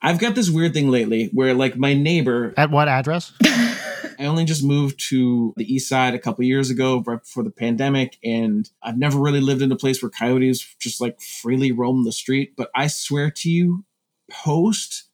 I've 0.00 0.18
got 0.18 0.34
this 0.34 0.48
weird 0.48 0.74
thing 0.74 0.90
lately 0.90 1.28
where, 1.32 1.54
like, 1.54 1.76
my 1.76 1.92
neighbor, 1.92 2.54
At 2.56 2.70
what 2.70 2.88
address? 2.88 3.32
I 3.42 4.26
only 4.26 4.44
just 4.44 4.64
moved 4.64 5.00
to 5.08 5.52
the 5.56 5.72
east 5.72 5.88
side 5.88 6.14
a 6.14 6.18
couple 6.18 6.44
years 6.44 6.70
ago, 6.70 7.02
right 7.04 7.20
before 7.20 7.42
the 7.42 7.50
pandemic, 7.50 8.16
and 8.22 8.68
I've 8.82 8.98
never 8.98 9.18
really 9.18 9.40
lived 9.40 9.60
in 9.60 9.72
a 9.72 9.76
place 9.76 10.00
where 10.00 10.10
coyotes 10.10 10.74
just 10.78 11.00
like 11.00 11.20
freely 11.20 11.72
roam 11.72 12.04
the 12.04 12.12
street. 12.12 12.54
But 12.56 12.70
I 12.74 12.86
swear 12.86 13.30
to 13.30 13.50
you, 13.50 13.84
post 14.30 15.07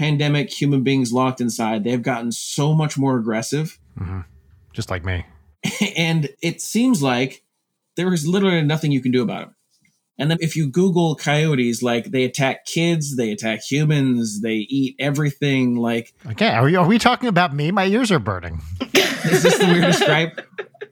pandemic, 0.00 0.50
human 0.50 0.82
beings 0.82 1.12
locked 1.12 1.42
inside, 1.42 1.84
they've 1.84 2.00
gotten 2.00 2.32
so 2.32 2.72
much 2.72 2.96
more 2.96 3.18
aggressive. 3.18 3.78
hmm 3.98 4.20
Just 4.72 4.90
like 4.90 5.04
me. 5.04 5.26
and 5.96 6.30
it 6.42 6.62
seems 6.62 7.02
like 7.02 7.44
there 7.96 8.10
is 8.14 8.26
literally 8.26 8.62
nothing 8.62 8.92
you 8.92 9.02
can 9.02 9.12
do 9.12 9.22
about 9.22 9.42
it. 9.42 9.48
And 10.18 10.30
then 10.30 10.38
if 10.40 10.56
you 10.56 10.68
Google 10.68 11.16
coyotes, 11.16 11.82
like 11.82 12.06
they 12.12 12.24
attack 12.24 12.64
kids, 12.64 13.16
they 13.16 13.30
attack 13.30 13.60
humans, 13.62 14.40
they 14.40 14.66
eat 14.70 14.96
everything. 14.98 15.76
Like, 15.76 16.14
Okay. 16.30 16.48
Are, 16.48 16.64
we 16.64 16.76
are 16.76 16.86
we 16.86 16.98
talking 16.98 17.28
about 17.28 17.54
me? 17.54 17.70
My 17.70 17.84
ears 17.84 18.10
are 18.10 18.18
burning. 18.18 18.62
is 18.80 19.42
this 19.42 19.58
the 19.58 19.66
weirdest 19.66 20.04
gripe? 20.04 20.40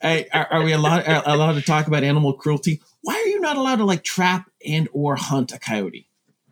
I, 0.02 0.26
are, 0.34 0.48
are 0.52 0.62
we 0.62 0.72
allowed, 0.72 1.06
are 1.08 1.22
allowed 1.24 1.54
to 1.54 1.62
talk 1.62 1.86
about 1.86 2.04
animal 2.04 2.34
cruelty? 2.34 2.82
Why 3.02 3.14
are 3.14 3.28
you 3.28 3.40
not 3.40 3.56
allowed 3.56 3.76
to 3.76 3.84
like 3.84 4.04
trap 4.04 4.50
and 4.66 4.86
or 4.92 5.16
hunt 5.16 5.52
a 5.52 5.58
coyote? 5.58 6.08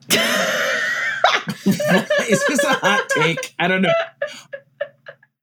is 1.66 2.44
this 2.46 2.64
a 2.64 2.74
hot 2.74 3.08
take? 3.14 3.54
I 3.58 3.68
don't 3.68 3.82
know. 3.82 3.92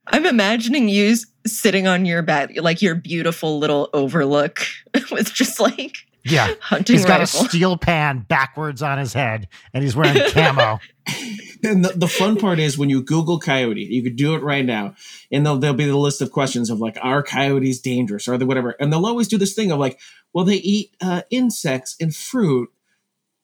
I'm 0.08 0.26
imagining 0.26 0.90
you 0.90 1.16
sitting 1.46 1.88
on 1.88 2.06
your 2.06 2.22
bed, 2.22 2.58
like 2.58 2.82
your 2.82 2.96
beautiful 2.96 3.60
little 3.60 3.90
overlook 3.94 4.66
with 5.12 5.34
just 5.34 5.60
like 5.60 5.96
Yeah. 6.24 6.54
hunting 6.62 6.96
He's 6.96 7.06
got 7.06 7.22
a 7.22 7.28
steel 7.28 7.78
pan 7.78 8.26
backwards 8.28 8.82
on 8.82 8.98
his 8.98 9.14
head 9.14 9.48
and 9.74 9.84
he's 9.84 9.96
wearing 9.96 10.22
camo. 10.32 10.80
And 11.66 11.86
the, 11.86 11.94
the 11.96 12.08
fun 12.10 12.36
part 12.36 12.60
is 12.60 12.78
when 12.78 12.90
you 12.90 13.02
Google 13.02 13.40
coyote, 13.40 13.80
you 13.90 14.04
could 14.04 14.18
do 14.18 14.36
it 14.36 14.44
right 14.44 14.66
now, 14.66 14.96
and 15.32 15.46
there'll, 15.46 15.58
there'll 15.58 15.74
be 15.78 15.86
the 15.86 15.96
list 15.96 16.22
of 16.22 16.30
questions 16.30 16.70
of 16.70 16.80
like, 16.80 16.98
are 17.02 17.24
coyotes 17.24 17.80
dangerous? 17.80 18.28
Are 18.28 18.38
they 18.38 18.44
whatever? 18.44 18.72
And 18.82 18.92
they'll 18.92 19.06
always 19.06 19.30
do 19.30 19.38
this 19.38 19.54
thing 19.54 19.72
of 19.72 19.80
like, 19.80 19.98
well, 20.34 20.44
they 20.44 20.58
eat 20.58 20.94
uh, 21.02 21.22
insects 21.30 21.96
and 22.02 22.14
fruit, 22.14 22.70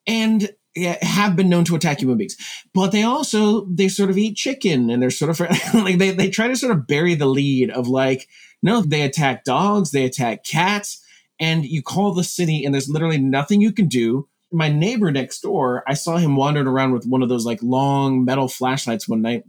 and 0.05 0.41
yeah, 0.41 0.49
have 0.75 1.35
been 1.35 1.49
known 1.49 1.65
to 1.65 1.75
attack 1.75 1.99
human 1.99 2.17
beings, 2.17 2.37
but 2.73 2.91
they 2.91 3.03
also 3.03 3.65
they 3.65 3.87
sort 3.87 4.09
of 4.09 4.17
eat 4.17 4.35
chicken, 4.35 4.89
and 4.89 5.01
they're 5.01 5.11
sort 5.11 5.31
of 5.31 5.39
like 5.73 5.97
they 5.97 6.11
they 6.11 6.29
try 6.29 6.47
to 6.47 6.55
sort 6.55 6.71
of 6.71 6.87
bury 6.87 7.15
the 7.15 7.25
lead 7.25 7.69
of 7.71 7.87
like, 7.87 8.27
no, 8.61 8.81
they 8.81 9.01
attack 9.01 9.43
dogs, 9.43 9.91
they 9.91 10.05
attack 10.05 10.43
cats, 10.43 11.03
and 11.39 11.65
you 11.65 11.81
call 11.81 12.13
the 12.13 12.23
city, 12.23 12.63
and 12.63 12.73
there's 12.73 12.89
literally 12.89 13.17
nothing 13.17 13.61
you 13.61 13.71
can 13.71 13.87
do 13.87 14.27
my 14.51 14.69
neighbor 14.69 15.11
next 15.11 15.41
door, 15.41 15.83
I 15.87 15.93
saw 15.93 16.17
him 16.17 16.35
wandering 16.35 16.67
around 16.67 16.93
with 16.93 17.05
one 17.05 17.21
of 17.21 17.29
those 17.29 17.45
like 17.45 17.61
long 17.61 18.25
metal 18.25 18.47
flashlights 18.47 19.07
one 19.07 19.21
night. 19.21 19.43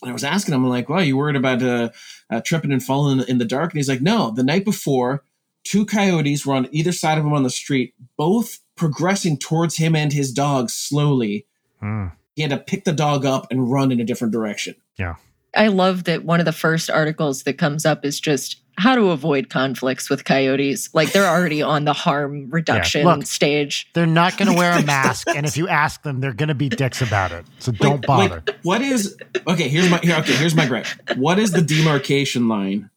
And 0.00 0.10
I 0.10 0.12
was 0.12 0.24
asking 0.24 0.54
him, 0.54 0.64
I'm 0.64 0.70
like, 0.70 0.88
well, 0.88 1.02
you 1.02 1.16
worried 1.16 1.36
about 1.36 1.62
uh, 1.62 1.90
uh, 2.30 2.40
tripping 2.40 2.72
and 2.72 2.82
falling 2.82 3.20
in 3.28 3.38
the 3.38 3.44
dark? 3.44 3.70
And 3.70 3.78
he's 3.78 3.88
like, 3.88 4.00
no, 4.00 4.32
the 4.32 4.42
night 4.42 4.64
before, 4.64 5.22
two 5.64 5.86
coyotes 5.86 6.44
were 6.44 6.54
on 6.54 6.68
either 6.72 6.92
side 6.92 7.18
of 7.18 7.24
him 7.24 7.32
on 7.32 7.44
the 7.44 7.50
street, 7.50 7.94
both 8.16 8.58
progressing 8.76 9.38
towards 9.38 9.76
him 9.76 9.94
and 9.94 10.12
his 10.12 10.32
dog 10.32 10.70
slowly. 10.70 11.46
Hmm. 11.80 12.06
He 12.34 12.42
had 12.42 12.50
to 12.50 12.58
pick 12.58 12.84
the 12.84 12.92
dog 12.92 13.26
up 13.26 13.46
and 13.50 13.70
run 13.70 13.92
in 13.92 14.00
a 14.00 14.04
different 14.04 14.32
direction. 14.32 14.74
Yeah. 14.98 15.16
I 15.54 15.68
love 15.68 16.04
that 16.04 16.24
one 16.24 16.40
of 16.40 16.46
the 16.46 16.52
first 16.52 16.88
articles 16.90 17.42
that 17.42 17.58
comes 17.58 17.84
up 17.84 18.04
is 18.06 18.18
just 18.18 18.62
how 18.78 18.94
to 18.94 19.10
avoid 19.10 19.50
conflicts 19.50 20.08
with 20.08 20.24
coyotes. 20.24 20.88
Like 20.94 21.12
they're 21.12 21.28
already 21.28 21.60
on 21.74 21.84
the 21.84 21.92
harm 21.92 22.48
reduction 22.50 23.04
look. 23.04 23.26
stage. 23.26 23.86
They're 23.92 24.06
not 24.06 24.38
going 24.38 24.50
to 24.50 24.56
wear 24.56 24.72
a 24.78 24.82
mask, 24.86 25.28
and 25.28 25.44
if 25.44 25.58
you 25.58 25.68
ask 25.68 26.02
them, 26.02 26.20
they're 26.20 26.32
going 26.32 26.48
to 26.48 26.54
be 26.54 26.70
dicks 26.70 27.02
about 27.02 27.32
it. 27.32 27.44
So 27.58 27.70
don't 27.72 28.00
Wait, 28.00 28.06
bother. 28.06 28.42
wait, 28.46 28.56
what 28.62 28.80
is 28.80 29.14
okay? 29.46 29.68
Here's 29.68 29.90
my 29.90 29.98
here, 29.98 30.16
okay. 30.20 30.34
Here's 30.34 30.54
my 30.54 30.66
gripe. 30.66 30.86
What 31.16 31.38
is 31.38 31.52
the 31.52 31.60
demarcation 31.60 32.48
line 32.48 32.88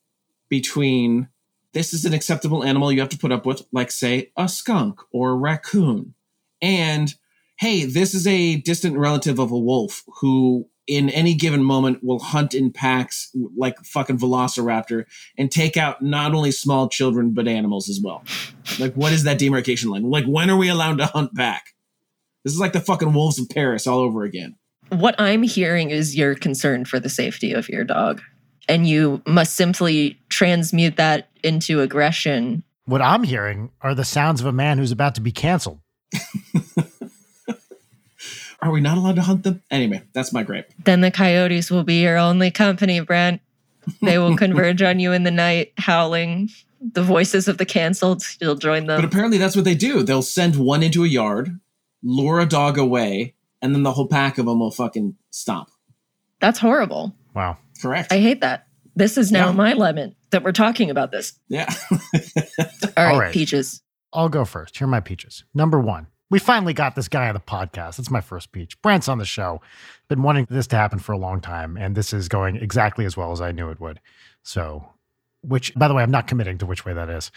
between 0.47 1.27
this 1.75 1.93
is 1.93 2.05
an 2.05 2.13
acceptable 2.13 2.63
animal 2.63 2.89
you 2.89 3.01
have 3.01 3.09
to 3.09 3.17
put 3.17 3.33
up 3.33 3.45
with, 3.45 3.61
like 3.73 3.91
say 3.91 4.31
a 4.37 4.47
skunk 4.47 5.01
or 5.11 5.31
a 5.31 5.35
raccoon, 5.35 6.15
and 6.61 7.13
hey, 7.59 7.83
this 7.83 8.13
is 8.13 8.25
a 8.25 8.55
distant 8.55 8.97
relative 8.97 9.39
of 9.39 9.51
a 9.51 9.59
wolf 9.59 10.03
who, 10.21 10.67
in 10.87 11.09
any 11.09 11.33
given 11.33 11.61
moment, 11.61 11.99
will 12.01 12.19
hunt 12.19 12.53
in 12.53 12.71
packs 12.71 13.29
like 13.57 13.77
fucking 13.83 14.17
velociraptor 14.17 15.03
and 15.37 15.51
take 15.51 15.75
out 15.75 16.01
not 16.01 16.33
only 16.33 16.51
small 16.51 16.87
children 16.87 17.33
but 17.33 17.47
animals 17.47 17.89
as 17.89 17.99
well. 18.01 18.23
Like, 18.79 18.93
what 18.93 19.11
is 19.11 19.23
that 19.23 19.37
demarcation 19.37 19.89
line? 19.89 20.03
Like, 20.03 20.25
when 20.25 20.49
are 20.49 20.57
we 20.57 20.69
allowed 20.69 20.97
to 20.99 21.07
hunt 21.07 21.33
back? 21.35 21.73
This 22.45 22.53
is 22.53 22.59
like 22.59 22.73
the 22.73 22.79
fucking 22.79 23.13
wolves 23.13 23.37
of 23.37 23.49
Paris 23.49 23.85
all 23.85 23.99
over 23.99 24.23
again. 24.23 24.55
What 24.89 25.15
I'm 25.19 25.43
hearing 25.43 25.89
is 25.89 26.15
your 26.15 26.35
concern 26.35 26.85
for 26.85 26.99
the 27.01 27.09
safety 27.09 27.51
of 27.51 27.67
your 27.67 27.83
dog. 27.83 28.21
And 28.67 28.87
you 28.87 29.21
must 29.27 29.55
simply 29.55 30.19
transmute 30.29 30.97
that 30.97 31.29
into 31.43 31.81
aggression. 31.81 32.63
What 32.85 33.01
I'm 33.01 33.23
hearing 33.23 33.71
are 33.81 33.95
the 33.95 34.05
sounds 34.05 34.41
of 34.41 34.47
a 34.47 34.51
man 34.51 34.77
who's 34.77 34.91
about 34.91 35.15
to 35.15 35.21
be 35.21 35.31
canceled. 35.31 35.79
Are 38.61 38.71
we 38.71 38.81
not 38.81 38.97
allowed 38.97 39.17
to 39.17 39.21
hunt 39.21 39.43
them? 39.43 39.61
Anyway, 39.69 40.01
that's 40.13 40.33
my 40.33 40.41
gripe. 40.41 40.71
Then 40.85 41.01
the 41.01 41.11
coyotes 41.11 41.69
will 41.69 41.83
be 41.83 42.01
your 42.01 42.17
only 42.17 42.49
company, 42.49 42.99
Brent. 42.99 43.41
They 44.01 44.17
will 44.17 44.35
converge 44.39 44.81
on 44.81 44.99
you 44.99 45.11
in 45.11 45.23
the 45.23 45.29
night, 45.29 45.73
howling. 45.77 46.49
The 46.81 47.03
voices 47.03 47.47
of 47.47 47.59
the 47.59 47.65
canceled, 47.65 48.23
you'll 48.39 48.55
join 48.55 48.87
them. 48.87 48.99
But 48.99 49.05
apparently, 49.05 49.37
that's 49.37 49.55
what 49.55 49.65
they 49.65 49.75
do. 49.75 50.01
They'll 50.01 50.23
send 50.23 50.55
one 50.55 50.81
into 50.81 51.03
a 51.03 51.07
yard, 51.07 51.59
lure 52.01 52.39
a 52.39 52.45
dog 52.47 52.79
away, 52.79 53.35
and 53.61 53.75
then 53.75 53.83
the 53.83 53.91
whole 53.91 54.07
pack 54.07 54.39
of 54.39 54.47
them 54.47 54.59
will 54.59 54.71
fucking 54.71 55.15
stop. 55.29 55.69
That's 56.39 56.57
horrible. 56.57 57.15
Wow. 57.35 57.57
Correct. 57.85 58.11
I 58.11 58.17
hate 58.19 58.41
that. 58.41 58.67
This 58.95 59.17
is 59.17 59.31
now 59.31 59.47
Yeah. 59.47 59.53
my 59.53 59.73
lemon 59.73 60.15
that 60.31 60.43
we're 60.43 60.51
talking 60.53 60.89
about 60.89 61.11
this. 61.11 61.39
yeah. 61.47 61.71
All 61.93 61.97
right, 62.97 63.13
All 63.13 63.19
right. 63.19 63.33
peaches. 63.33 63.81
I'll 64.13 64.29
go 64.29 64.45
first. 64.45 64.77
Here 64.77 64.85
are 64.87 64.89
my 64.89 65.01
peaches. 65.01 65.43
Number 65.53 65.79
one, 65.79 66.07
we 66.29 66.39
finally 66.39 66.73
got 66.73 66.95
this 66.95 67.07
guy 67.09 67.27
on 67.27 67.33
the 67.33 67.39
podcast. 67.41 67.97
That's 67.97 68.09
my 68.09 68.21
first 68.21 68.51
peach. 68.51 68.81
Brent's 68.81 69.07
on 69.09 69.17
the 69.17 69.25
show. 69.25 69.61
Been 70.07 70.21
wanting 70.23 70.47
this 70.49 70.67
to 70.67 70.75
happen 70.77 70.99
for 70.99 71.11
a 71.11 71.17
long 71.17 71.41
time, 71.41 71.77
and 71.77 71.95
this 71.95 72.13
is 72.13 72.27
going 72.29 72.55
exactly 72.55 73.05
as 73.05 73.15
well 73.17 73.31
as 73.31 73.41
I 73.41 73.51
knew 73.51 73.69
it 73.69 73.79
would. 73.81 73.99
So, 74.43 74.87
which, 75.41 75.73
by 75.75 75.87
the 75.87 75.93
way, 75.93 76.01
I'm 76.01 76.11
not 76.11 76.27
committing 76.27 76.57
to 76.59 76.65
which 76.65 76.85
way 76.85 76.93
that 76.93 77.09
is. 77.09 77.31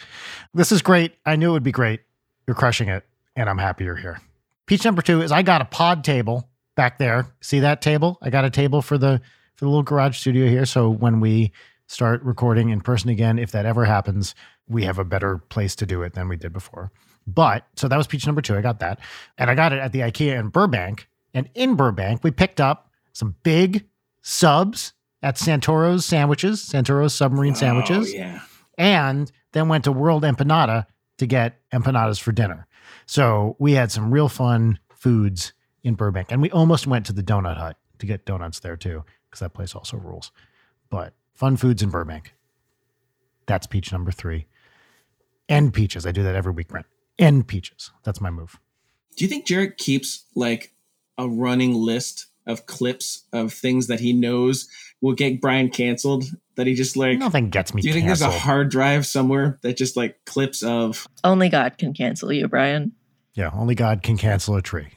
This 0.53 0.71
is 0.71 0.81
great. 0.81 1.13
I 1.25 1.35
knew 1.35 1.49
it 1.49 1.53
would 1.53 1.63
be 1.63 1.71
great. 1.71 1.99
You're 2.47 2.55
crushing 2.55 2.87
it, 2.89 3.05
and 3.35 3.49
I'm 3.49 3.57
happy 3.59 3.83
you're 3.83 3.95
here. 3.97 4.21
Peach 4.65 4.85
number 4.85 5.01
two 5.01 5.21
is 5.21 5.31
I 5.31 5.41
got 5.41 5.61
a 5.61 5.65
pod 5.65 6.03
table 6.03 6.49
back 6.75 6.97
there. 6.97 7.27
See 7.41 7.59
that 7.59 7.81
table? 7.81 8.17
I 8.21 8.29
got 8.29 8.45
a 8.45 8.49
table 8.49 8.81
for 8.81 8.97
the 8.97 9.19
for 9.19 9.21
the 9.59 9.67
little 9.67 9.83
garage 9.83 10.17
studio 10.17 10.47
here. 10.47 10.65
So 10.65 10.89
when 10.89 11.19
we 11.19 11.51
start 11.87 12.21
recording 12.23 12.69
in 12.69 12.81
person 12.81 13.09
again, 13.09 13.39
if 13.39 13.51
that 13.51 13.65
ever 13.65 13.85
happens, 13.85 14.35
we 14.67 14.83
have 14.83 14.99
a 14.99 15.05
better 15.05 15.37
place 15.37 15.75
to 15.77 15.85
do 15.85 16.01
it 16.03 16.13
than 16.13 16.27
we 16.27 16.35
did 16.35 16.53
before. 16.53 16.91
But 17.25 17.65
so 17.75 17.87
that 17.87 17.97
was 17.97 18.07
peach 18.07 18.25
number 18.25 18.41
two. 18.41 18.55
I 18.55 18.61
got 18.61 18.79
that. 18.79 18.99
And 19.37 19.49
I 19.49 19.55
got 19.55 19.73
it 19.73 19.79
at 19.79 19.91
the 19.91 19.99
IKEA 19.99 20.39
in 20.39 20.49
Burbank. 20.49 21.07
And 21.33 21.49
in 21.53 21.75
Burbank, 21.75 22.23
we 22.23 22.31
picked 22.31 22.61
up 22.61 22.91
some 23.13 23.35
big 23.43 23.85
subs 24.21 24.93
at 25.21 25.37
Santoro's 25.37 26.05
Sandwiches, 26.05 26.61
Santoro's 26.61 27.13
Submarine 27.13 27.53
oh, 27.53 27.57
Sandwiches 27.57 28.11
Oh, 28.13 28.17
yeah. 28.17 28.39
and 28.77 29.31
then 29.51 29.67
went 29.67 29.83
to 29.83 29.91
World 29.91 30.23
Empanada 30.23 30.85
to 31.17 31.25
get 31.25 31.59
empanadas 31.71 32.19
for 32.19 32.31
dinner. 32.31 32.67
So 33.05 33.55
we 33.59 33.73
had 33.73 33.91
some 33.91 34.11
real 34.11 34.29
fun 34.29 34.79
foods 34.93 35.53
in 35.83 35.95
Burbank, 35.95 36.31
and 36.31 36.41
we 36.41 36.49
almost 36.51 36.87
went 36.87 37.05
to 37.07 37.13
the 37.13 37.23
Donut 37.23 37.57
Hut 37.57 37.77
to 37.99 38.05
get 38.05 38.25
donuts 38.25 38.59
there 38.59 38.77
too, 38.77 39.03
because 39.29 39.39
that 39.41 39.53
place 39.53 39.75
also 39.75 39.97
rules. 39.97 40.31
But 40.89 41.13
fun 41.35 41.57
foods 41.57 41.81
in 41.83 41.89
Burbank. 41.89 42.33
That's 43.45 43.67
peach 43.67 43.91
number 43.91 44.11
three. 44.11 44.45
And 45.47 45.73
peaches. 45.73 46.05
I 46.05 46.11
do 46.11 46.23
that 46.23 46.35
every 46.35 46.51
week, 46.51 46.67
Brent. 46.67 46.85
And 47.17 47.47
peaches. 47.47 47.91
That's 48.03 48.21
my 48.21 48.29
move. 48.29 48.59
Do 49.15 49.25
you 49.25 49.29
think 49.29 49.45
Jarrett 49.45 49.77
keeps 49.77 50.25
like 50.35 50.73
a 51.17 51.27
running 51.27 51.73
list 51.73 52.27
of 52.47 52.65
clips 52.65 53.23
of 53.33 53.51
things 53.53 53.87
that 53.87 53.99
he 53.99 54.13
knows 54.13 54.69
will 55.01 55.13
get 55.13 55.41
Brian 55.41 55.69
canceled? 55.69 56.25
That 56.55 56.67
he 56.67 56.73
just 56.75 56.95
like. 56.97 57.17
Nothing 57.17 57.49
gets 57.49 57.73
me 57.73 57.81
Do 57.81 57.87
you 57.87 57.93
think 57.93 58.05
canceled. 58.05 58.31
there's 58.31 58.41
a 58.41 58.45
hard 58.45 58.69
drive 58.69 59.05
somewhere 59.07 59.57
that 59.61 59.77
just 59.77 59.95
like 59.97 60.23
clips 60.25 60.61
of 60.61 61.07
Only 61.23 61.49
God 61.49 61.77
can 61.77 61.93
cancel 61.93 62.31
you, 62.33 62.47
Brian. 62.47 62.91
yeah, 63.33 63.49
only 63.53 63.75
God 63.75 64.03
can 64.03 64.17
cancel 64.17 64.55
a 64.55 64.61
tree. 64.61 64.89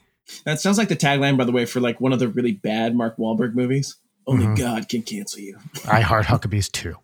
that 0.44 0.60
sounds 0.60 0.76
like 0.78 0.88
the 0.88 0.96
tagline 0.96 1.36
by 1.38 1.44
the 1.44 1.52
way 1.52 1.64
for 1.64 1.80
like 1.80 2.00
one 2.00 2.12
of 2.12 2.18
the 2.18 2.28
really 2.28 2.52
bad 2.52 2.94
Mark 2.96 3.16
Wahlberg 3.16 3.54
movies. 3.54 3.96
Only 4.26 4.46
Mhm. 4.46 4.58
God 4.58 4.88
can 4.88 5.02
cancel 5.02 5.40
you. 5.40 5.58
I 5.90 6.00
heart 6.00 6.26
Huckabees 6.26 6.70
too. 6.70 6.96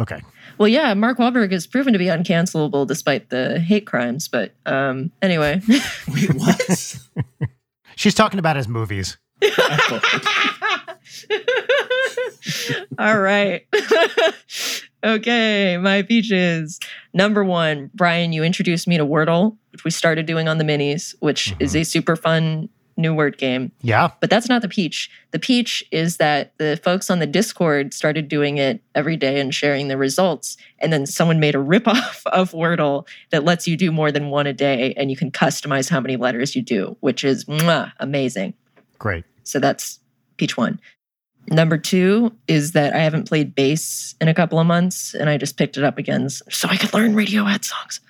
Okay. 0.00 0.20
Well, 0.58 0.68
yeah, 0.68 0.94
Mark 0.94 1.18
Wahlberg 1.18 1.52
is 1.52 1.66
proven 1.66 1.92
to 1.92 1.98
be 1.98 2.06
uncancelable 2.06 2.86
despite 2.86 3.30
the 3.30 3.60
hate 3.60 3.86
crimes. 3.86 4.28
But 4.28 4.52
um, 4.66 5.10
anyway, 5.22 5.60
Wait, 6.08 6.34
what? 6.34 6.96
She's 7.96 8.14
talking 8.14 8.38
about 8.40 8.56
his 8.56 8.66
movies. 8.68 9.16
all 12.98 13.18
right. 13.18 13.66
okay, 15.04 15.76
my 15.76 16.02
peaches. 16.02 16.78
Number 17.12 17.44
one, 17.44 17.90
Brian, 17.94 18.32
you 18.32 18.42
introduced 18.42 18.88
me 18.88 18.96
to 18.96 19.04
Wordle, 19.06 19.56
which 19.72 19.84
we 19.84 19.90
started 19.90 20.26
doing 20.26 20.48
on 20.48 20.58
the 20.58 20.64
minis, 20.64 21.14
which 21.20 21.54
is 21.60 21.76
a 21.76 21.84
super 21.84 22.16
fun 22.16 22.68
new 22.96 23.14
word 23.14 23.38
game. 23.38 23.72
Yeah. 23.82 24.10
But 24.20 24.30
that's 24.30 24.48
not 24.48 24.62
the 24.62 24.68
peach. 24.68 25.10
The 25.32 25.38
peach 25.38 25.84
is 25.90 26.18
that 26.18 26.52
the 26.58 26.80
folks 26.82 27.10
on 27.10 27.18
the 27.18 27.26
Discord 27.26 27.92
started 27.92 28.28
doing 28.28 28.58
it 28.58 28.80
every 28.94 29.16
day 29.16 29.40
and 29.40 29.54
sharing 29.54 29.88
the 29.88 29.96
results. 29.96 30.56
And 30.78 30.92
then 30.92 31.06
someone 31.06 31.40
made 31.40 31.54
a 31.54 31.58
ripoff 31.58 32.24
of 32.26 32.52
Wordle 32.52 33.06
that 33.30 33.44
lets 33.44 33.66
you 33.66 33.76
do 33.76 33.90
more 33.90 34.12
than 34.12 34.30
one 34.30 34.46
a 34.46 34.52
day 34.52 34.94
and 34.96 35.10
you 35.10 35.16
can 35.16 35.30
customize 35.30 35.90
how 35.90 36.00
many 36.00 36.16
letters 36.16 36.54
you 36.54 36.62
do, 36.62 36.96
which 37.00 37.24
is 37.24 37.44
mwah, 37.46 37.92
amazing. 37.98 38.54
Great. 38.98 39.24
So 39.42 39.58
that's 39.58 39.98
peach 40.36 40.56
one. 40.56 40.80
Number 41.48 41.76
two 41.76 42.34
is 42.48 42.72
that 42.72 42.94
I 42.94 42.98
haven't 42.98 43.28
played 43.28 43.54
bass 43.54 44.14
in 44.20 44.28
a 44.28 44.34
couple 44.34 44.58
of 44.58 44.66
months 44.66 45.14
and 45.14 45.28
I 45.28 45.36
just 45.36 45.58
picked 45.58 45.76
it 45.76 45.84
up 45.84 45.98
again 45.98 46.30
so 46.30 46.68
I 46.68 46.76
could 46.76 46.94
learn 46.94 47.14
radio 47.14 47.44
Radiohead 47.44 47.64
songs. 47.64 48.00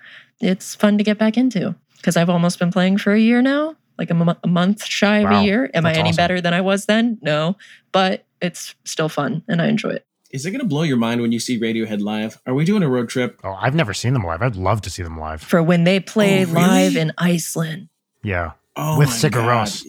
It's 0.41 0.75
fun 0.75 0.99
to 0.99 1.05
get 1.05 1.19
back 1.19 1.37
into 1.37 1.75
because 1.97 2.17
I've 2.17 2.31
almost 2.31 2.59
been 2.59 2.71
playing 2.71 2.99
for 2.99 3.13
a 3.13 3.19
year 3.19 3.43
now, 3.43 3.77
like 3.99 4.11
a, 4.11 4.15
mo- 4.15 4.37
a 4.43 4.49
month 4.49 4.85
shy 4.85 5.19
of 5.19 5.31
Wow, 5.31 5.41
a 5.41 5.45
year. 5.45 5.71
Am 5.75 5.87
I 5.87 5.93
any 5.95 6.09
awesome. 6.11 6.17
better 6.17 6.41
than 6.41 6.53
I 6.55 6.61
was 6.61 6.87
then? 6.87 7.19
No, 7.23 7.57
but 7.93 8.25
it's 8.41 8.75
still 8.85 9.09
fun 9.09 9.43
and 9.49 9.61
I 9.63 9.67
enjoy 9.69 9.91
it. 9.91 10.07
Is 10.31 10.45
it 10.45 10.51
going 10.51 10.61
to 10.61 10.67
blow 10.67 10.83
your 10.83 10.97
mind 10.97 11.21
when 11.21 11.31
you 11.31 11.39
see 11.39 11.61
Radiohead 11.61 12.01
live? 12.01 12.41
Are 12.45 12.55
we 12.55 12.65
doing 12.65 12.83
a 12.83 12.89
road 12.89 13.09
trip? 13.09 13.41
Oh, 13.45 13.53
I've 13.55 13.75
never 13.75 13.95
seen 13.95 14.13
them 14.15 14.25
live. 14.25 14.43
I'd 14.43 14.57
love 14.57 14.81
to 14.83 14.91
see 14.91 15.03
them 15.05 15.19
live. 15.19 15.41
For 15.41 15.63
when 15.63 15.85
they 15.85 16.01
play 16.01 16.43
Oh, 16.45 16.49
really? 16.49 16.55
live 16.67 16.97
in 16.97 17.13
Iceland. 17.19 17.89
Yeah. 18.25 18.53
Oh, 18.75 18.99
With 18.99 19.09
my 19.11 19.15
Sigur 19.15 19.45
Rós. 19.47 19.87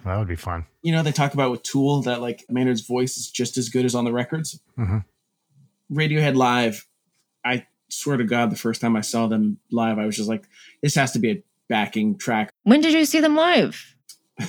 That 0.04 0.18
would 0.18 0.26
be 0.26 0.36
fun. 0.36 0.64
You 0.82 0.90
know, 0.92 1.02
they 1.02 1.12
talk 1.12 1.34
about 1.34 1.50
with 1.50 1.62
Tool 1.62 2.00
that 2.02 2.20
like 2.22 2.44
Maynard's 2.48 2.80
voice 2.80 3.16
is 3.18 3.30
just 3.30 3.56
as 3.58 3.68
good 3.68 3.84
as 3.84 3.94
on 3.94 4.04
the 4.04 4.12
records. 4.12 4.58
Mhm. 4.78 5.04
Radiohead 5.92 6.34
live, 6.34 6.86
I 7.44 7.66
swear 7.88 8.16
to 8.16 8.24
God, 8.24 8.50
the 8.50 8.56
first 8.56 8.80
time 8.80 8.96
I 8.96 9.00
saw 9.02 9.26
them 9.26 9.58
live, 9.70 9.98
I 9.98 10.06
was 10.06 10.16
just 10.16 10.28
like, 10.28 10.44
this 10.82 10.94
has 10.94 11.12
to 11.12 11.18
be 11.18 11.30
a 11.30 11.42
backing 11.70 12.18
track. 12.18 12.50
When 12.64 12.82
did 12.82 12.92
you 12.92 13.06
see 13.06 13.20
them 13.20 13.34
live? 13.36 13.94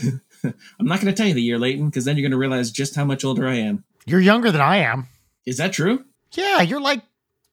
I'm 0.43 0.51
not 0.79 0.99
going 0.99 1.13
to 1.13 1.13
tell 1.13 1.27
you 1.27 1.33
the 1.33 1.41
year, 1.41 1.57
Leighton, 1.59 1.85
because 1.85 2.03
then 2.03 2.17
you're 2.17 2.23
going 2.23 2.31
to 2.31 2.37
realize 2.37 2.71
just 2.71 2.95
how 2.95 3.05
much 3.05 3.23
older 3.23 3.47
I 3.47 3.55
am. 3.55 3.83
You're 4.05 4.19
younger 4.19 4.51
than 4.51 4.59
I 4.61 4.77
am. 4.77 5.07
Is 5.45 5.57
that 5.57 5.71
true? 5.71 6.03
Yeah, 6.33 6.61
you're 6.61 6.81
like 6.81 6.99
a 6.99 7.03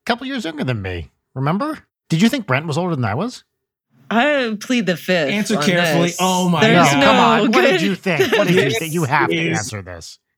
couple 0.07 0.27
years 0.27 0.45
younger 0.45 0.65
than 0.65 0.81
me. 0.83 1.11
Remember? 1.35 1.79
Did 2.09 2.23
you 2.23 2.29
think 2.29 2.47
Brent 2.47 2.67
was 2.67 2.79
older 2.79 2.97
than 2.97 3.05
I 3.05 3.15
was? 3.15 3.45
I 4.11 4.57
plead 4.59 4.87
the 4.87 4.97
fifth. 4.97 5.31
Answer 5.31 5.59
on 5.59 5.63
carefully. 5.65 6.07
this. 6.09 6.17
Oh 6.19 6.49
my 6.49 6.63
There's 6.63 6.89
God. 6.89 7.01
no, 7.01 7.07
come 7.07 7.17
on. 7.17 7.41
What 7.41 7.53
good- 7.53 7.71
did 7.73 7.83
you 7.83 7.95
think? 7.95 8.33
What 8.33 8.49
did 8.49 8.73
you 8.73 8.79
think? 8.79 8.95
You 8.95 9.05
have 9.05 9.29
to 9.29 9.37
answer 9.51 9.83
this. 9.83 10.19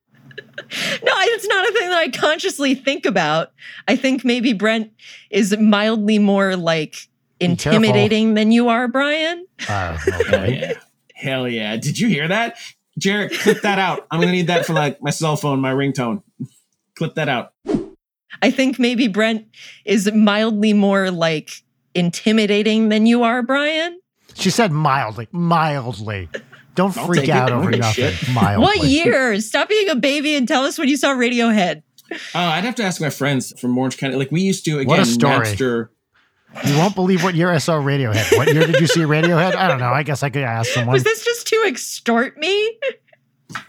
No, 1.03 1.13
it's 1.17 1.47
not 1.47 1.69
a 1.69 1.73
thing 1.73 1.89
that 1.91 1.99
I 1.99 2.09
consciously 2.09 2.75
think 2.75 3.05
about. 3.05 3.53
I 3.89 3.97
think 3.97 4.25
maybe 4.25 4.53
Brent 4.53 4.93
is 5.29 5.57
mildly 5.59 6.19
more 6.19 6.57
like 6.57 6.93
Be 6.93 6.97
careful. 6.97 7.10
Intimidating 7.41 8.35
than 8.35 8.53
you 8.53 8.69
are, 8.69 8.89
Brian. 8.89 9.47
Uh, 9.69 9.97
Hell 9.97 10.21
okay. 10.21 10.59
yeah. 10.61 10.73
Hell 11.15 11.49
yeah. 11.49 11.77
Did 11.77 11.99
you 11.99 12.09
hear 12.09 12.29
that? 12.29 12.57
Jarrett, 12.99 13.33
clip 13.33 13.63
that 13.63 13.79
out. 13.79 14.07
I'm 14.11 14.19
going 14.21 14.29
to 14.29 14.33
need 14.37 14.49
that 14.49 14.67
for 14.67 14.73
like 14.73 15.03
my 15.03 15.11
cell 15.11 15.37
phone, 15.37 15.61
my 15.61 15.73
ringtone. 15.73 16.23
clip 16.97 17.15
that 17.15 17.29
out. 17.29 17.53
I 18.43 18.51
think 18.51 18.79
maybe 18.79 19.09
Brent 19.09 19.47
is 19.85 20.11
mildly 20.13 20.73
more 20.73 21.11
like 21.11 21.51
intimidating 21.95 22.89
than 22.89 23.07
you 23.07 23.23
are, 23.23 23.43
Brian. 23.43 24.01
She 24.35 24.51
said 24.51 24.73
mildly. 24.73 25.29
Mildly. 25.33 26.29
don't 26.75 26.97
I'll 26.97 27.07
freak 27.07 27.29
out 27.29 27.53
over 27.53 27.71
nothing. 27.71 28.13
shit. 28.13 28.29
Mildly. 28.35 28.63
What 28.63 28.85
year? 28.87 29.41
Stop 29.41 29.69
being 29.69 29.89
a 29.89 29.97
baby 29.97 30.35
and 30.35 30.47
tell 30.47 30.65
us 30.65 30.79
when 30.79 30.89
you 30.89 30.97
saw 30.97 31.15
Radiohead. 31.15 31.83
Oh, 32.13 32.19
I'd 32.35 32.65
have 32.65 32.75
to 32.77 32.83
ask 32.85 33.01
my 33.01 33.11
friends 33.11 33.53
from 33.61 33.77
Orange 33.77 33.97
County. 33.99 34.17
Like 34.17 34.31
we 34.31 34.41
used 34.41 34.65
to 34.65 34.79
again. 34.79 34.87
What 34.89 35.01
a 35.01 35.07
story. 35.07 35.47
Napster. 35.47 35.89
You 36.67 36.77
won't 36.77 36.95
believe 36.95 37.23
what 37.23 37.35
year 37.35 37.51
I 37.51 37.59
saw 37.59 37.75
Radiohead. 37.75 38.37
What 38.37 38.53
year 38.53 38.67
did 38.67 38.81
you 38.81 38.87
see 38.87 39.01
Radiohead? 39.01 39.55
I 39.55 39.69
don't 39.69 39.79
know. 39.79 39.93
I 39.93 40.03
guess 40.03 40.23
I 40.23 40.31
could 40.31 40.43
ask 40.43 40.71
someone. 40.71 40.93
Was 40.93 41.05
this 41.05 41.25
just 41.25 41.47
to 41.49 41.65
extort 41.67 42.37
me? 42.37 42.79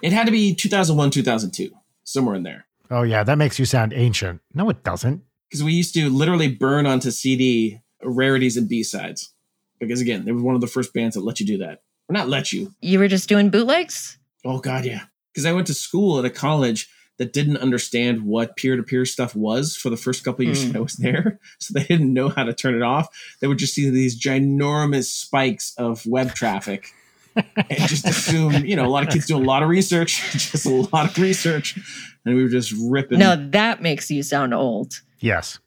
It 0.02 0.14
had 0.14 0.26
to 0.26 0.32
be 0.32 0.54
2001, 0.56 1.12
2002, 1.12 1.72
somewhere 2.04 2.36
in 2.36 2.44
there. 2.44 2.66
Oh 2.90 3.04
yeah, 3.04 3.24
that 3.24 3.38
makes 3.38 3.58
you 3.58 3.66
sound 3.66 3.94
ancient. 3.94 4.42
No, 4.54 4.70
it 4.70 4.84
doesn't. 4.84 5.24
Because 5.50 5.64
we 5.64 5.74
used 5.74 5.94
to 5.94 6.10
literally 6.10 6.50
burn 6.54 6.86
onto 6.86 7.12
CD 7.12 7.80
rarities 8.04 8.58
and 8.58 8.68
B 8.68 8.84
sides. 8.84 9.34
Because 9.80 10.02
again, 10.02 10.26
they 10.26 10.32
were 10.32 10.42
one 10.42 10.56
of 10.56 10.62
the 10.62 10.68
first 10.68 10.94
bands 10.94 11.16
that 11.16 11.22
let 11.22 11.40
you 11.40 11.46
do 11.46 11.58
that. 11.60 11.82
Or 12.10 12.14
not 12.14 12.28
let 12.28 12.52
you. 12.52 12.74
You 12.82 13.00
were 13.00 13.08
just 13.08 13.30
doing 13.30 13.50
bootlegs? 13.50 14.18
Oh 14.44 14.60
God, 14.60 14.86
yeah. 14.86 15.02
Because 15.34 15.46
I 15.46 15.54
went 15.54 15.68
to 15.68 15.74
school 15.74 16.20
at 16.20 16.26
a 16.26 16.30
college 16.30 16.90
that 17.22 17.34
didn't 17.34 17.58
understand 17.58 18.24
what 18.24 18.56
peer-to-peer 18.56 19.06
stuff 19.06 19.36
was 19.36 19.76
for 19.76 19.92
the 19.92 19.98
first 19.98 20.24
couple 20.24 20.42
of 20.42 20.48
years 20.48 20.64
Mm. 20.66 20.68
that 20.72 20.76
I 20.78 20.82
was 20.82 20.94
there. 20.96 21.40
So 21.60 21.74
they 21.76 21.84
didn't 21.84 22.12
know 22.14 22.30
how 22.30 22.44
to 22.44 22.54
turn 22.54 22.74
it 22.74 22.82
off. 22.82 23.08
They 23.40 23.48
would 23.48 23.60
just 23.60 23.76
see 23.76 23.88
these 23.92 24.20
ginormous 24.20 25.06
spikes 25.06 25.76
of 25.78 26.04
web 26.08 26.34
traffic 26.34 26.94
and 27.36 27.88
just 27.88 28.08
assume, 28.08 28.66
you 28.66 28.76
know, 28.76 28.86
a 28.86 28.90
lot 28.90 29.04
of 29.04 29.10
kids 29.14 29.28
do 29.28 29.38
a 29.38 29.40
lot 29.40 29.62
of 29.62 29.70
research, 29.70 30.32
just 30.32 30.66
a 30.66 30.70
lot 30.92 31.12
of 31.12 31.18
research. 31.24 31.78
And 32.26 32.36
we 32.36 32.42
were 32.44 32.50
just 32.50 32.74
ripping. 32.90 33.20
Now 33.20 33.36
that 33.38 33.82
makes 33.84 34.10
you 34.10 34.24
sound 34.24 34.54
old. 34.54 35.02
Yes. 35.20 35.60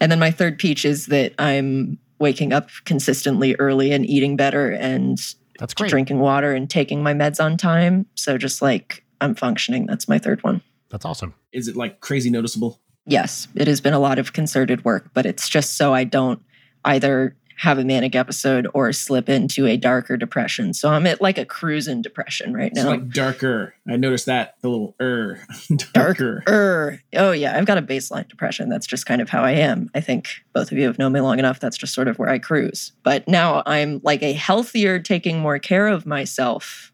And 0.00 0.10
then 0.10 0.18
my 0.18 0.30
third 0.32 0.58
peach 0.58 0.84
is 0.84 1.06
that 1.06 1.32
I'm 1.38 1.98
waking 2.18 2.52
up 2.52 2.68
consistently 2.84 3.54
early 3.60 3.92
and 3.92 4.04
eating 4.04 4.36
better 4.36 4.70
and 4.72 5.18
That's 5.60 5.74
great. 5.74 5.90
drinking 5.90 6.18
water 6.18 6.52
and 6.52 6.68
taking 6.68 7.02
my 7.02 7.14
meds 7.14 7.42
on 7.42 7.56
time. 7.56 8.06
So 8.16 8.36
just 8.38 8.60
like 8.60 9.04
I'm 9.20 9.34
functioning. 9.34 9.86
That's 9.86 10.08
my 10.08 10.18
third 10.18 10.42
one. 10.42 10.60
That's 10.96 11.04
awesome. 11.04 11.34
Is 11.52 11.68
it 11.68 11.76
like 11.76 12.00
crazy 12.00 12.30
noticeable? 12.30 12.80
Yes, 13.04 13.48
it 13.54 13.68
has 13.68 13.82
been 13.82 13.92
a 13.92 13.98
lot 13.98 14.18
of 14.18 14.32
concerted 14.32 14.82
work, 14.82 15.10
but 15.12 15.26
it's 15.26 15.46
just 15.46 15.76
so 15.76 15.92
I 15.92 16.04
don't 16.04 16.40
either 16.86 17.36
have 17.58 17.76
a 17.78 17.84
manic 17.84 18.14
episode 18.14 18.66
or 18.72 18.90
slip 18.94 19.28
into 19.28 19.66
a 19.66 19.76
darker 19.76 20.16
depression. 20.16 20.72
So 20.72 20.88
I'm 20.88 21.06
at 21.06 21.20
like 21.20 21.36
a 21.36 21.44
cruising 21.44 22.00
depression 22.00 22.54
right 22.54 22.72
It's 22.72 22.82
now. 22.82 22.88
like 22.88 23.10
darker. 23.10 23.74
I 23.86 23.96
noticed 23.96 24.24
that 24.24 24.54
the 24.62 24.70
little 24.70 24.94
er 24.98 25.38
Darker. 25.92 26.42
Er, 26.48 26.98
oh 27.14 27.32
yeah, 27.32 27.58
I've 27.58 27.66
got 27.66 27.76
a 27.76 27.82
baseline 27.82 28.26
depression. 28.26 28.70
That's 28.70 28.86
just 28.86 29.04
kind 29.04 29.20
of 29.20 29.28
how 29.28 29.42
I 29.42 29.52
am. 29.52 29.90
I 29.94 30.00
think 30.00 30.28
both 30.54 30.72
of 30.72 30.78
you 30.78 30.86
have 30.86 30.98
known 30.98 31.12
me 31.12 31.20
long 31.20 31.38
enough. 31.38 31.60
That's 31.60 31.76
just 31.76 31.92
sort 31.92 32.08
of 32.08 32.18
where 32.18 32.30
I 32.30 32.38
cruise. 32.38 32.92
But 33.02 33.28
now 33.28 33.62
I'm 33.66 34.00
like 34.02 34.22
a 34.22 34.32
healthier, 34.32 34.98
taking 34.98 35.40
more 35.40 35.58
care 35.58 35.88
of 35.88 36.06
myself 36.06 36.90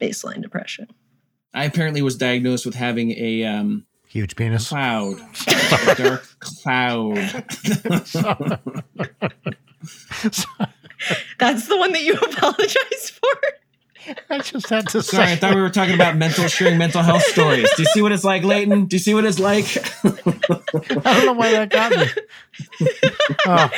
baseline 0.00 0.40
depression. 0.40 0.88
I 1.52 1.64
apparently 1.64 2.02
was 2.02 2.16
diagnosed 2.16 2.64
with 2.66 2.74
having 2.74 3.10
a 3.12 3.44
um, 3.44 3.86
Huge 4.08 4.36
penis. 4.36 4.68
cloud, 4.68 5.16
a 5.88 5.94
dark 5.96 6.26
cloud. 6.40 7.14
That's 11.38 11.66
the 11.68 11.76
one 11.76 11.92
that 11.92 12.02
you 12.02 12.14
apologize 12.22 13.10
for. 13.10 13.28
I 14.30 14.38
just 14.38 14.68
had 14.70 14.88
to 14.88 15.02
Sorry, 15.02 15.32
I 15.32 15.36
thought 15.36 15.54
we 15.54 15.60
were 15.60 15.68
talking 15.70 15.94
about 15.94 16.16
mental 16.16 16.48
sharing 16.48 16.78
mental 16.78 17.02
health 17.02 17.22
stories. 17.22 17.68
Do 17.76 17.82
you 17.82 17.88
see 17.88 18.02
what 18.02 18.12
it's 18.12 18.24
like, 18.24 18.42
Leighton? 18.42 18.86
Do 18.86 18.96
you 18.96 19.00
see 19.00 19.14
what 19.14 19.24
it's 19.24 19.38
like? 19.38 19.66
I 20.04 20.10
don't 21.14 21.26
know 21.26 21.32
why 21.34 21.52
that 21.52 21.68
got 21.70 21.92
me. 21.92 22.06
Oh, 23.46 23.70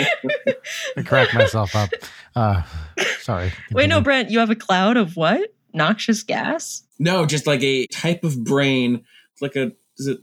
I 0.97 1.03
cracked 1.03 1.35
myself 1.35 1.75
up. 1.75 1.91
Uh, 2.37 2.63
sorry. 3.19 3.53
Wait, 3.73 3.89
no, 3.89 4.01
Brent, 4.01 4.31
you 4.31 4.39
have 4.39 4.51
a 4.51 4.55
cloud 4.57 4.97
of 4.97 5.17
what? 5.17 5.53
Noxious 5.75 6.23
gas? 6.23 6.85
No, 7.03 7.27
just 7.27 7.47
like 7.49 7.63
a 7.63 7.87
type 7.89 8.23
of 8.23 8.45
brain, 8.45 9.05
like 9.41 9.57
a 9.57 9.73
is 9.99 10.07
it 10.07 10.21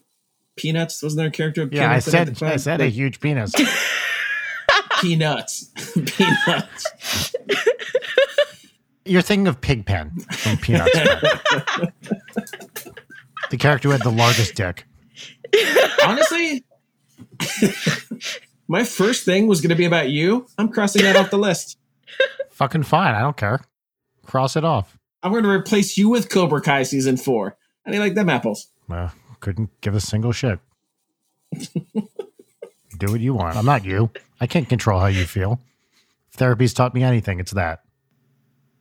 peanuts? 0.55 1.03
Wasn't 1.03 1.17
there 1.17 1.27
a 1.27 1.31
character? 1.31 1.63
Of 1.63 1.73
Yeah, 1.73 1.91
I 1.91 1.99
said 1.99 2.41
I 2.41 2.55
said 2.55 2.79
a 2.79 2.87
huge 2.87 3.19
penis. 3.19 3.53
peanuts, 5.01 5.71
peanuts. 6.05 7.35
You're 9.03 9.21
thinking 9.21 9.47
of 9.47 9.59
Pigpen 9.59 10.11
from 10.31 10.57
Peanuts. 10.57 10.91
the 13.49 13.57
character 13.57 13.89
who 13.89 13.91
had 13.91 14.03
the 14.03 14.11
largest 14.11 14.55
dick. 14.55 14.85
Honestly, 16.05 16.63
my 18.67 18.83
first 18.83 19.25
thing 19.25 19.47
was 19.47 19.61
going 19.61 19.71
to 19.71 19.75
be 19.75 19.85
about 19.85 20.09
you. 20.09 20.45
I'm 20.57 20.69
crossing 20.69 21.01
that 21.01 21.15
off 21.15 21.31
the 21.31 21.39
list. 21.39 21.77
Fucking 22.51 22.83
fine. 22.83 23.15
I 23.15 23.21
don't 23.21 23.35
care. 23.35 23.61
Cross 24.25 24.55
it 24.57 24.63
off. 24.63 24.98
I'm 25.21 25.31
going 25.31 25.43
to 25.43 25.49
replace 25.49 25.97
you 25.97 26.09
with 26.09 26.29
Cobra 26.29 26.61
Kai 26.61 26.83
season 26.83 27.17
four. 27.17 27.57
How 27.85 27.91
do 27.91 27.97
you 27.97 28.03
like 28.03 28.13
them 28.15 28.29
apples? 28.29 28.67
Uh, 28.89 29.09
couldn't 29.39 29.69
give 29.81 29.95
a 29.95 29.99
single 30.01 30.31
shit. 30.31 30.59
Do 32.97 33.11
what 33.11 33.19
you 33.21 33.33
want. 33.33 33.55
I'm 33.55 33.65
not 33.65 33.85
you. 33.85 34.09
I 34.41 34.47
can't 34.47 34.67
control 34.67 34.99
how 34.99 35.07
you 35.07 35.25
feel. 35.25 35.59
If 36.31 36.35
therapy's 36.35 36.73
taught 36.73 36.93
me 36.93 37.03
anything, 37.03 37.39
it's 37.39 37.51
that. 37.51 37.83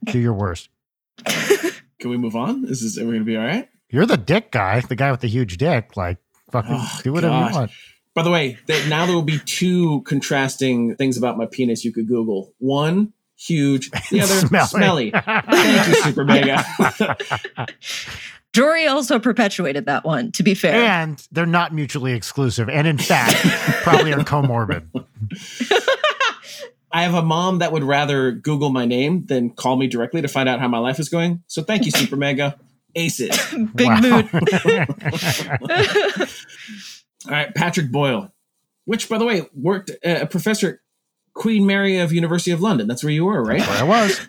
Do 0.04 0.18
your 0.18 0.32
worst. 0.32 0.68
Can 1.26 2.10
we 2.10 2.16
move 2.16 2.34
on? 2.36 2.64
Is 2.64 2.80
this, 2.82 2.98
are 2.98 3.04
we 3.04 3.12
going 3.12 3.20
to 3.20 3.24
be 3.24 3.36
all 3.36 3.44
right? 3.44 3.68
You're 3.90 4.06
the 4.06 4.16
dick 4.16 4.50
guy, 4.50 4.80
the 4.80 4.96
guy 4.96 5.10
with 5.10 5.20
the 5.20 5.28
huge 5.28 5.56
dick. 5.56 5.96
Like, 5.96 6.18
fucking 6.50 6.70
Oh, 6.74 7.00
do 7.02 7.12
whatever 7.12 7.32
God. 7.34 7.50
you 7.50 7.56
want. 7.56 7.70
By 8.14 8.22
the 8.22 8.30
way, 8.30 8.58
that 8.66 8.88
now 8.88 9.06
there 9.06 9.14
will 9.14 9.22
be 9.22 9.38
two 9.44 10.02
contrasting 10.02 10.96
things 10.96 11.16
about 11.16 11.36
my 11.38 11.46
penis 11.46 11.84
you 11.84 11.92
could 11.92 12.08
Google. 12.08 12.52
One, 12.58 13.12
huge. 13.38 13.90
The 14.10 14.20
other, 14.22 14.34
Smelly. 14.34 14.66
smelly. 14.66 15.10
Thank 15.24 15.88
you, 15.88 15.94
Super 15.94 16.24
Mega. 16.24 16.64
Jory 18.52 18.86
also 18.86 19.18
perpetuated 19.18 19.86
that 19.86 20.04
one, 20.04 20.32
to 20.32 20.42
be 20.42 20.54
fair. 20.54 20.74
And 20.74 21.24
they're 21.30 21.46
not 21.46 21.72
mutually 21.72 22.12
exclusive. 22.14 22.68
And 22.68 22.86
in 22.86 22.98
fact, 22.98 23.36
probably 23.82 24.12
are 24.12 24.18
comorbid. 24.20 24.86
I 26.90 27.02
have 27.02 27.12
a 27.14 27.22
mom 27.22 27.58
that 27.58 27.70
would 27.70 27.84
rather 27.84 28.32
Google 28.32 28.70
my 28.70 28.86
name 28.86 29.26
than 29.26 29.50
call 29.50 29.76
me 29.76 29.86
directly 29.86 30.22
to 30.22 30.28
find 30.28 30.48
out 30.48 30.58
how 30.58 30.68
my 30.68 30.78
life 30.78 30.98
is 30.98 31.10
going. 31.10 31.42
So 31.46 31.62
thank 31.62 31.84
you, 31.84 31.90
Super 31.90 32.16
Mega. 32.16 32.58
Aces. 32.94 33.38
Big 33.74 33.90
mood. 34.02 34.28
All 37.26 37.32
right, 37.32 37.54
Patrick 37.54 37.92
Boyle, 37.92 38.32
which, 38.86 39.08
by 39.10 39.18
the 39.18 39.26
way, 39.26 39.42
worked 39.54 39.90
uh, 39.90 40.20
a 40.22 40.26
professor 40.26 40.68
at 40.70 40.78
Queen 41.38 41.64
Mary 41.64 41.98
of 41.98 42.12
University 42.12 42.50
of 42.50 42.60
London. 42.60 42.88
That's 42.88 43.02
where 43.02 43.12
you 43.12 43.24
were, 43.24 43.42
right? 43.42 43.60
That's 43.60 43.70
where 43.70 43.80
I 43.80 44.02
was. 44.02 44.20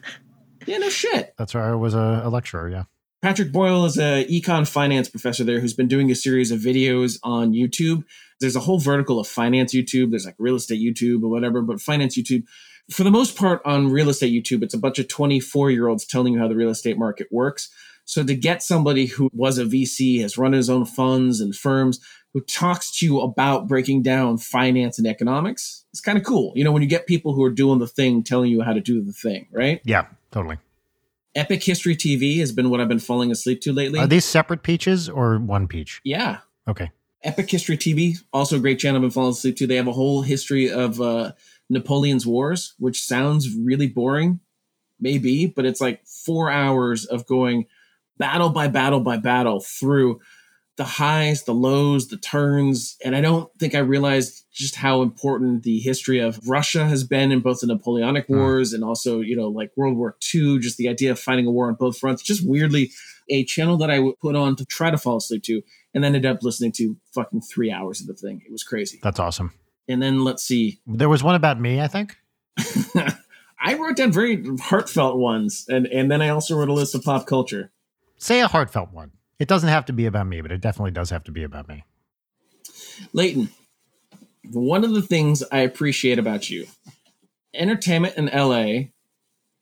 Yeah, 0.65 0.77
no 0.77 0.89
shit. 0.89 1.33
That's 1.37 1.55
where 1.55 1.63
I 1.63 1.73
was 1.73 1.95
a, 1.95 2.21
a 2.23 2.29
lecturer. 2.29 2.69
Yeah. 2.69 2.83
Patrick 3.21 3.51
Boyle 3.51 3.85
is 3.85 3.97
a 3.97 4.25
econ 4.29 4.67
finance 4.67 5.09
professor 5.09 5.43
there 5.43 5.59
who's 5.59 5.73
been 5.73 5.87
doing 5.87 6.11
a 6.11 6.15
series 6.15 6.51
of 6.51 6.59
videos 6.59 7.17
on 7.23 7.51
YouTube. 7.51 8.03
There's 8.39 8.55
a 8.55 8.61
whole 8.61 8.79
vertical 8.79 9.19
of 9.19 9.27
finance 9.27 9.73
YouTube. 9.73 10.11
There's 10.11 10.25
like 10.25 10.35
real 10.37 10.55
estate 10.55 10.79
YouTube 10.79 11.23
or 11.23 11.29
whatever, 11.29 11.61
but 11.61 11.81
finance 11.81 12.17
YouTube. 12.17 12.43
For 12.91 13.03
the 13.03 13.11
most 13.11 13.35
part, 13.35 13.61
on 13.65 13.91
real 13.91 14.09
estate 14.09 14.31
YouTube, 14.31 14.63
it's 14.63 14.73
a 14.73 14.79
bunch 14.79 14.99
of 14.99 15.07
24 15.07 15.71
year 15.71 15.87
olds 15.87 16.05
telling 16.05 16.33
you 16.33 16.39
how 16.39 16.47
the 16.47 16.55
real 16.55 16.69
estate 16.69 16.97
market 16.97 17.27
works. 17.31 17.69
So 18.09 18.23
to 18.23 18.33
get 18.33 18.63
somebody 18.63 19.05
who 19.05 19.29
was 19.33 19.59
a 19.59 19.65
VC, 19.65 20.19
has 20.21 20.35
run 20.35 20.53
his 20.53 20.67
own 20.67 20.83
funds 20.83 21.39
and 21.39 21.55
firms, 21.55 21.99
who 22.33 22.41
talks 22.41 22.97
to 22.97 23.05
you 23.05 23.19
about 23.19 23.67
breaking 23.67 24.01
down 24.01 24.39
finance 24.39 24.97
and 24.97 25.05
economics, 25.05 25.85
it's 25.91 26.01
kind 26.01 26.17
of 26.17 26.23
cool. 26.23 26.51
You 26.55 26.63
know, 26.63 26.71
when 26.71 26.81
you 26.81 26.87
get 26.87 27.05
people 27.05 27.33
who 27.33 27.43
are 27.43 27.51
doing 27.51 27.77
the 27.77 27.85
thing 27.85 28.23
telling 28.23 28.49
you 28.49 28.63
how 28.63 28.73
to 28.73 28.79
do 28.79 28.99
the 29.03 29.13
thing, 29.13 29.47
right? 29.51 29.79
Yeah, 29.83 30.07
totally. 30.31 30.57
Epic 31.35 31.63
History 31.63 31.95
TV 31.95 32.39
has 32.39 32.51
been 32.51 32.71
what 32.71 32.81
I've 32.81 32.87
been 32.87 32.97
falling 32.97 33.31
asleep 33.31 33.61
to 33.61 33.73
lately. 33.73 33.99
Are 33.99 34.07
these 34.07 34.25
separate 34.25 34.63
peaches 34.63 35.07
or 35.07 35.37
one 35.37 35.67
peach? 35.67 36.01
yeah. 36.03 36.39
Okay. 36.67 36.89
Epic 37.23 37.51
History 37.51 37.77
TV, 37.77 38.17
also 38.33 38.55
a 38.55 38.59
great 38.59 38.79
channel 38.79 38.97
I've 38.97 39.01
been 39.03 39.11
falling 39.11 39.31
asleep 39.33 39.55
to. 39.57 39.67
They 39.67 39.75
have 39.75 39.87
a 39.87 39.91
whole 39.91 40.23
history 40.23 40.71
of 40.71 40.99
uh, 40.99 41.33
Napoleon's 41.69 42.25
Wars, 42.25 42.73
which 42.79 43.03
sounds 43.03 43.55
really 43.55 43.85
boring, 43.85 44.39
maybe, 44.99 45.45
but 45.45 45.63
it's 45.63 45.79
like 45.79 46.03
four 46.07 46.49
hours 46.49 47.05
of 47.05 47.27
going 47.27 47.67
battle 48.19 48.49
by 48.49 48.67
battle 48.67 48.99
by 48.99 49.17
battle 49.17 49.59
through 49.61 50.19
the 50.77 50.83
highs, 50.85 51.43
the 51.43 51.53
lows, 51.53 52.07
the 52.07 52.17
turns. 52.17 52.95
And 53.03 53.15
I 53.15 53.21
don't 53.21 53.51
think 53.59 53.75
I 53.75 53.79
realized 53.79 54.45
just 54.53 54.75
how 54.75 55.01
important 55.01 55.63
the 55.63 55.79
history 55.79 56.19
of 56.19 56.39
Russia 56.47 56.87
has 56.87 57.03
been 57.03 57.31
in 57.31 57.39
both 57.41 57.59
the 57.59 57.67
Napoleonic 57.67 58.27
Hmm. 58.27 58.37
Wars 58.37 58.71
and 58.71 58.83
also, 58.83 59.19
you 59.19 59.35
know, 59.35 59.47
like 59.49 59.71
World 59.75 59.97
War 59.97 60.15
II, 60.33 60.59
just 60.59 60.77
the 60.77 60.87
idea 60.87 61.11
of 61.11 61.19
fighting 61.19 61.47
a 61.47 61.51
war 61.51 61.67
on 61.67 61.73
both 61.73 61.97
fronts. 61.97 62.21
Just 62.21 62.47
weirdly 62.47 62.91
a 63.29 63.43
channel 63.43 63.77
that 63.77 63.91
I 63.91 63.99
would 63.99 64.19
put 64.19 64.35
on 64.35 64.55
to 64.55 64.65
try 64.65 64.89
to 64.89 64.97
fall 64.97 65.17
asleep 65.17 65.43
to 65.43 65.61
and 65.93 66.03
then 66.03 66.15
ended 66.15 66.31
up 66.31 66.43
listening 66.43 66.71
to 66.73 66.95
fucking 67.13 67.41
three 67.41 67.71
hours 67.71 67.99
of 67.99 68.07
the 68.07 68.13
thing. 68.13 68.41
It 68.45 68.51
was 68.51 68.63
crazy. 68.63 68.99
That's 69.03 69.19
awesome. 69.19 69.53
And 69.87 70.01
then 70.01 70.23
let's 70.23 70.43
see. 70.43 70.79
There 70.87 71.09
was 71.09 71.23
one 71.23 71.35
about 71.35 71.59
me, 71.59 71.81
I 71.81 71.87
think. 71.87 72.15
I 73.61 73.73
wrote 73.73 73.97
down 73.97 74.11
very 74.11 74.43
heartfelt 74.61 75.17
ones, 75.17 75.65
and 75.67 75.87
and 75.87 76.09
then 76.09 76.21
I 76.21 76.29
also 76.29 76.55
wrote 76.55 76.69
a 76.69 76.73
list 76.73 76.95
of 76.95 77.03
pop 77.03 77.25
culture. 77.27 77.71
Say 78.19 78.41
a 78.41 78.47
heartfelt 78.47 78.91
one. 78.91 79.11
It 79.39 79.47
doesn't 79.47 79.69
have 79.69 79.85
to 79.85 79.93
be 79.93 80.05
about 80.05 80.27
me, 80.27 80.41
but 80.41 80.51
it 80.51 80.59
definitely 80.61 80.91
does 80.91 81.09
have 81.09 81.23
to 81.23 81.31
be 81.31 81.43
about 81.43 81.69
me. 81.69 81.85
Leighton, 83.13 83.49
one 84.51 84.83
of 84.83 84.91
the 84.91 85.01
things 85.01 85.41
I 85.51 85.59
appreciate 85.59 86.19
about 86.19 86.49
you, 86.49 86.67
entertainment 87.53 88.17
in 88.17 88.25
LA 88.25 88.89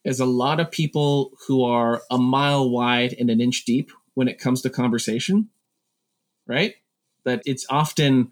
is 0.04 0.20
a 0.20 0.26
lot 0.26 0.60
of 0.60 0.72
people 0.72 1.34
who 1.48 1.64
are 1.64 2.02
a 2.10 2.18
mile 2.18 2.68
wide 2.68 3.16
and 3.20 3.30
an 3.30 3.40
inch 3.40 3.64
deep 3.64 3.92
when 4.16 4.28
it 4.28 4.40
comes 4.40 4.64
to 4.64 4.72
conversation, 4.72 5.50
right? 6.48 6.74
That 7.26 7.44
it's 7.46 7.68
often 7.70 8.32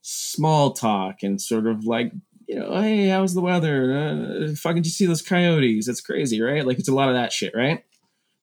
small 0.00 0.72
talk 0.72 1.22
and 1.22 1.38
sort 1.38 1.66
of 1.66 1.84
like, 1.84 2.12
you 2.48 2.58
know, 2.58 2.80
hey, 2.80 3.08
how's 3.08 3.34
the 3.34 3.42
weather? 3.42 3.92
Uh, 3.92 4.54
fucking, 4.54 4.82
did 4.82 4.86
you 4.86 4.92
see 4.92 5.06
those 5.06 5.20
coyotes? 5.20 5.86
That's 5.86 6.00
crazy, 6.00 6.40
right? 6.40 6.66
Like 6.66 6.78
it's 6.78 6.88
a 6.88 6.94
lot 6.94 7.10
of 7.10 7.14
that 7.14 7.32
shit, 7.32 7.54
right? 7.54 7.84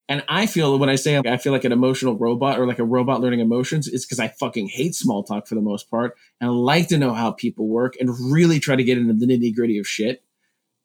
And 0.09 0.23
I 0.29 0.45
feel 0.45 0.79
when 0.79 0.89
I 0.89 0.95
say 0.95 1.17
I 1.17 1.37
feel 1.37 1.51
like 1.51 1.65
an 1.65 1.73
emotional 1.73 2.17
robot 2.17 2.59
or 2.59 2.65
like 2.65 2.79
a 2.79 2.85
robot 2.85 3.19
learning 3.19 3.41
emotions, 3.41 3.87
it's 3.87 4.05
because 4.05 4.19
I 4.19 4.29
fucking 4.29 4.69
hate 4.69 4.95
small 4.95 5.23
talk 5.23 5.47
for 5.47 5.55
the 5.55 5.61
most 5.61 5.89
part. 5.91 6.15
And 6.39 6.49
I 6.49 6.53
like 6.53 6.87
to 6.89 6.97
know 6.97 7.13
how 7.13 7.31
people 7.31 7.67
work 7.67 7.95
and 7.99 8.09
really 8.31 8.59
try 8.59 8.77
to 8.77 8.83
get 8.83 8.97
into 8.97 9.13
the 9.13 9.25
nitty 9.25 9.53
gritty 9.53 9.79
of 9.79 9.87
shit. 9.87 10.23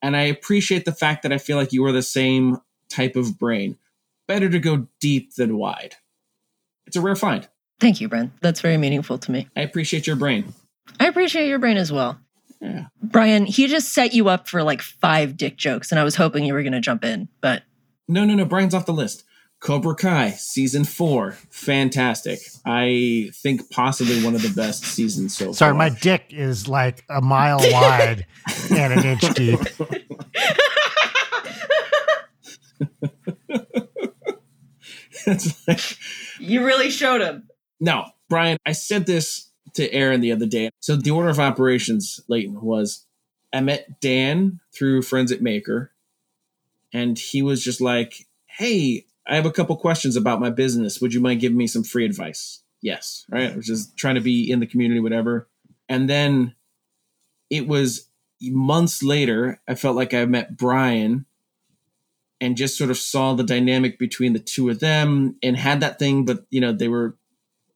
And 0.01 0.17
I 0.17 0.23
appreciate 0.23 0.85
the 0.85 0.93
fact 0.93 1.23
that 1.23 1.33
I 1.33 1.39
feel 1.39 1.57
like 1.57 1.73
you 1.73 1.85
are 1.85 1.93
the 1.93 2.03
same 2.03 2.59
type 2.89 3.15
of 3.15 3.39
brain. 3.39 3.79
Better 4.27 4.49
to 4.49 4.59
go 4.59 4.89
deep 4.99 5.35
than 5.37 5.57
wide. 5.57 5.95
It's 6.87 6.97
a 6.97 7.01
rare 7.01 7.15
find. 7.15 7.49
Thank 7.79 8.01
you, 8.01 8.09
Brent. 8.09 8.33
That's 8.41 8.61
very 8.61 8.77
meaningful 8.77 9.19
to 9.19 9.31
me. 9.31 9.49
I 9.57 9.61
appreciate 9.61 10.07
your 10.07 10.17
brain. 10.17 10.53
I 10.99 11.07
appreciate 11.07 11.49
your 11.49 11.59
brain 11.61 11.77
as 11.77 11.93
well. 11.93 12.19
Yeah. 12.61 12.87
Brian, 13.03 13.45
he 13.45 13.67
just 13.67 13.93
set 13.93 14.15
you 14.15 14.29
up 14.29 14.49
for 14.49 14.63
like 14.63 14.83
five 14.83 15.37
dick 15.37 15.57
jokes, 15.57 15.91
and 15.91 15.99
I 15.99 16.05
was 16.05 16.15
hoping 16.15 16.45
you 16.45 16.55
were 16.55 16.63
going 16.63 16.73
to 16.73 16.81
jump 16.81 17.05
in, 17.05 17.29
but 17.41 17.63
No, 18.13 18.27
no, 18.27 18.35
no. 18.35 18.45
Brian's 18.45 18.75
off 18.75 18.85
the 18.85 18.93
list. 18.93 19.25
Cobra 19.61 19.95
Kai 19.95 20.33
season 20.33 20.85
four, 20.85 21.33
fantastic. 21.51 22.41
I 22.67 23.31
think 23.33 23.71
possibly 23.71 24.23
one 24.23 24.35
of 24.35 24.43
the 24.43 24.53
best 24.55 24.85
seasons 24.85 25.37
so 25.37 25.53
Sorry, 25.53 25.53
far. 25.53 25.57
Sorry, 25.57 25.75
my 25.75 25.89
dick 26.01 26.27
is 26.31 26.67
like 26.67 27.05
a 27.09 27.21
mile 27.23 27.61
wide 27.63 28.27
and 28.71 28.93
an 28.93 29.05
inch 29.07 29.21
deep. 29.35 29.61
it's 35.27 35.69
like, 35.69 35.81
you 36.41 36.65
really 36.67 36.91
showed 36.91 37.21
him. 37.21 37.49
no, 37.79 38.07
Brian. 38.29 38.59
I 38.67 38.73
said 38.73 39.07
this 39.07 39.53
to 39.75 39.89
Arin 39.91 40.21
the 40.21 40.33
other 40.33 40.47
day. 40.47 40.71
So 40.81 40.97
the 40.97 41.13
order 41.13 41.29
of 41.29 41.39
operations, 41.39 42.19
Leighton, 42.29 42.61
was 42.61 43.07
I 43.53 43.61
met 43.61 44.01
Dan 44.01 44.59
through 44.75 45.03
friends 45.03 45.31
at 45.31 45.41
Maker, 45.41 45.93
and 46.93 47.19
he 47.19 47.43
was 47.43 47.63
just 47.63 47.81
like, 47.81 48.27
"Hey, 48.47 49.07
I 49.27 49.37
have 49.37 49.47
a 49.47 49.53
couple 49.53 49.77
questions 49.77 50.17
about 50.17 50.41
my 50.41 50.51
business. 50.51 51.01
Would 51.01 51.15
you 51.15 51.21
mind 51.21 51.41
giving 51.41 51.59
me 51.59 51.67
some 51.67 51.85
free 51.85 52.05
advice?" 52.05 52.63
Yes, 52.81 53.25
right. 53.31 53.53
I 53.53 53.57
was 53.57 53.67
just 53.67 53.97
trying 53.97 54.17
to 54.17 54.21
be 54.21 54.51
in 54.51 54.61
the 54.61 54.67
community, 54.67 55.01
whatever. 55.01 55.49
And 55.89 56.11
then 56.11 56.55
it 57.49 57.69
was 57.69 58.09
months 58.41 59.03
later. 59.03 59.61
I 59.69 59.75
felt 59.75 59.97
like 59.97 60.15
I 60.15 60.25
met 60.25 60.57
Brian. 60.57 61.27
And 62.41 62.57
just 62.57 62.77
sort 62.77 62.91
of 62.91 62.99
saw 62.99 63.35
the 63.35 63.45
dynamic 63.45 64.01
between 64.01 64.33
the 64.33 64.41
two 64.41 64.69
of 64.69 64.81
them, 64.81 65.37
and 65.45 65.57
had 65.57 65.79
that 65.79 66.01
thing, 66.01 66.25
but 66.25 66.45
you 66.51 66.61
know 66.61 66.73
they 66.73 66.89
were 66.89 67.17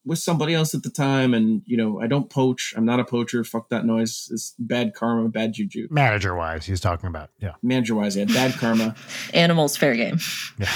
with 0.07 0.19
somebody 0.21 0.55
else 0.55 0.75
at 0.75 0.83
the 0.85 0.91
time 0.91 1.35
and 1.35 1.63
you 1.67 1.77
know 1.77 2.01
i 2.01 2.07
don't 2.07 2.31
poach 2.31 2.73
i'm 2.77 2.85
not 2.85 3.01
a 3.01 3.05
poacher 3.05 3.43
fuck 3.45 3.69
that 3.69 3.85
noise 3.85 4.29
it's 4.31 4.55
bad 4.59 4.95
karma 4.95 5.29
bad 5.29 5.53
juju 5.53 5.89
Manager 5.91 6.35
wise, 6.35 6.65
he's 6.65 6.81
talking 6.81 7.09
about. 7.09 7.31
Yeah. 7.41 7.55
manager 7.63 7.95
wise 7.97 8.17
yeah 8.17 8.25
bad 8.27 8.55
karma 8.55 8.95
Animals, 9.35 9.77
fair 9.77 9.95
game. 9.97 10.19
Yeah. 10.59 10.69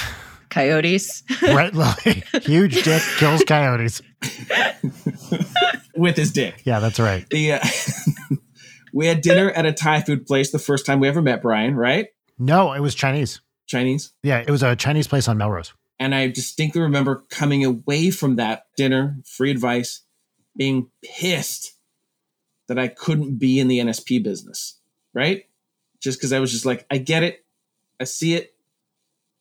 Coyotes. 0.50 1.22
Brett 1.40 1.74
Lilly, 1.74 2.24
huge 2.42 2.82
dick, 2.82 3.02
kills 3.18 3.44
coyotes. 3.44 4.02
with 5.96 6.16
his 6.16 6.32
dick 6.32 6.62
Yeah, 6.64 6.80
that's 6.80 6.98
right. 6.98 7.24
the 7.30 7.52
uh, 7.52 7.58
we 8.92 9.06
had 9.06 9.20
dinner 9.20 9.50
at 9.52 9.64
a 9.66 9.72
thai 9.72 10.00
food 10.02 10.26
place 10.26 10.50
the 10.50 10.58
first 10.58 10.84
time 10.86 10.98
we 11.00 11.08
ever 11.08 11.22
met 11.22 11.40
brian 11.42 11.74
right 11.76 12.08
No, 12.38 12.72
it 12.72 12.80
was 12.80 12.94
Chinese. 12.94 13.40
chinese 13.66 14.12
Yeah, 14.22 14.38
it 14.38 14.50
was 14.50 14.62
a 14.62 14.74
Chinese 14.76 15.06
place 15.06 15.28
on 15.28 15.38
Melrose. 15.38 15.72
And 16.00 16.14
i 16.14 16.26
distinctly 16.26 16.80
remember 16.80 17.22
coming 17.30 17.64
away 17.64 18.10
from 18.10 18.34
that 18.36 18.66
dinner 18.76 19.18
free 19.24 19.52
advice 19.52 20.00
being 20.56 20.90
pissed 21.04 21.74
that 22.66 22.78
i 22.78 22.88
couldn't 22.88 23.36
be 23.38 23.60
in 23.60 23.68
the 23.68 23.78
nsp 23.78 24.22
business 24.24 24.78
right? 25.12 25.44
Just 26.00 26.18
because 26.18 26.32
i 26.32 26.40
was 26.40 26.50
just 26.50 26.66
like 26.66 26.86
i 26.90 26.98
get 26.98 27.22
it. 27.22 27.44
I 28.00 28.04
see 28.04 28.34
it. 28.34 28.54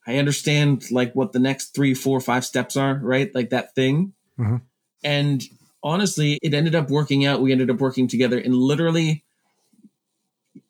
I 0.05 0.17
understand 0.17 0.91
like 0.91 1.13
what 1.13 1.31
the 1.31 1.39
next 1.39 1.73
three 1.73 1.93
four 1.93 2.19
five 2.19 2.43
steps 2.45 2.75
are 2.75 2.95
right? 3.01 3.33
Like 3.33 3.49
that 3.51 3.73
thing. 3.75 4.13
Mhm. 4.37 4.61
and 5.03 5.43
honestly 5.81 6.37
it 6.41 6.53
ended 6.53 6.75
up 6.75 6.89
working 6.89 7.25
out. 7.25 7.41
We 7.41 7.51
ended 7.51 7.69
up 7.69 7.79
working 7.79 8.07
together. 8.07 8.37
And 8.37 8.53
literally 8.53 9.23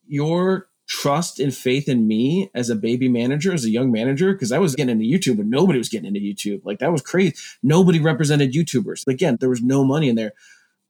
your 0.08 0.69
trust 0.90 1.40
and 1.40 1.54
faith 1.54 1.88
in 1.88 2.08
me 2.08 2.50
as 2.56 2.70
a 2.70 2.76
baby 2.76 3.08
manager, 3.08 3.54
as 3.54 3.64
a 3.64 3.70
young 3.70 3.92
manager, 3.92 4.34
because 4.34 4.52
I 4.52 4.58
was 4.58 4.76
getting 4.76 5.00
into 5.00 5.06
YouTube 5.06 5.40
and 5.40 5.50
nobody 5.50 5.78
was 5.78 5.88
getting 5.88 6.08
into 6.08 6.20
YouTube. 6.20 6.66
Like 6.66 6.80
that 6.80 6.92
was 6.92 7.04
crazy. 7.04 7.36
Nobody 7.62 8.00
represented 8.00 8.54
YouTubers. 8.54 9.08
Again, 9.08 9.38
there 9.40 9.50
was 9.50 9.62
no 9.62 9.86
money 9.86 10.10
in 10.10 10.16
there. 10.16 10.34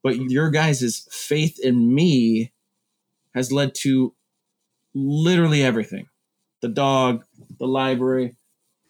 But 0.02 0.16
your 0.16 0.50
guys' 0.50 1.06
faith 1.10 1.58
in 1.62 1.94
me 1.94 2.50
has 3.34 3.52
led 3.52 3.74
to 3.76 4.14
literally 4.94 5.62
everything. 5.62 6.08
The 6.62 6.68
dog, 6.68 7.24
the 7.58 7.66
library, 7.66 8.36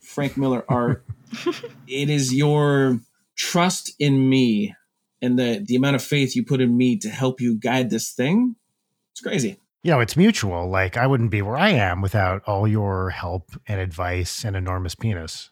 Frank 0.01 0.37
Miller 0.37 0.65
art. 0.69 1.05
it 1.89 2.09
is 2.09 2.33
your 2.33 3.01
trust 3.37 3.93
in 3.99 4.29
me 4.29 4.77
and 5.21 5.39
the 5.39 5.63
the 5.67 5.77
amount 5.77 5.97
of 5.97 6.03
faith 6.03 6.37
you 6.37 6.45
put 6.45 6.61
in 6.61 6.77
me 6.77 6.97
to 6.99 7.09
help 7.09 7.41
you 7.41 7.57
guide 7.57 7.91
this 7.91 8.13
thing. 8.13 8.55
It's 9.13 9.21
crazy. 9.21 9.59
You 9.83 9.91
know, 9.91 10.01
it's 10.01 10.17
mutual. 10.17 10.69
Like, 10.69 10.97
I 10.97 11.07
wouldn't 11.07 11.31
be 11.31 11.41
where 11.43 11.57
I 11.57 11.71
am 11.71 12.03
without 12.03 12.43
all 12.45 12.69
your 12.69 13.11
help 13.11 13.51
and 13.67 13.81
advice 13.81 14.45
and 14.45 14.55
enormous 14.55 14.95
penis. 14.95 15.51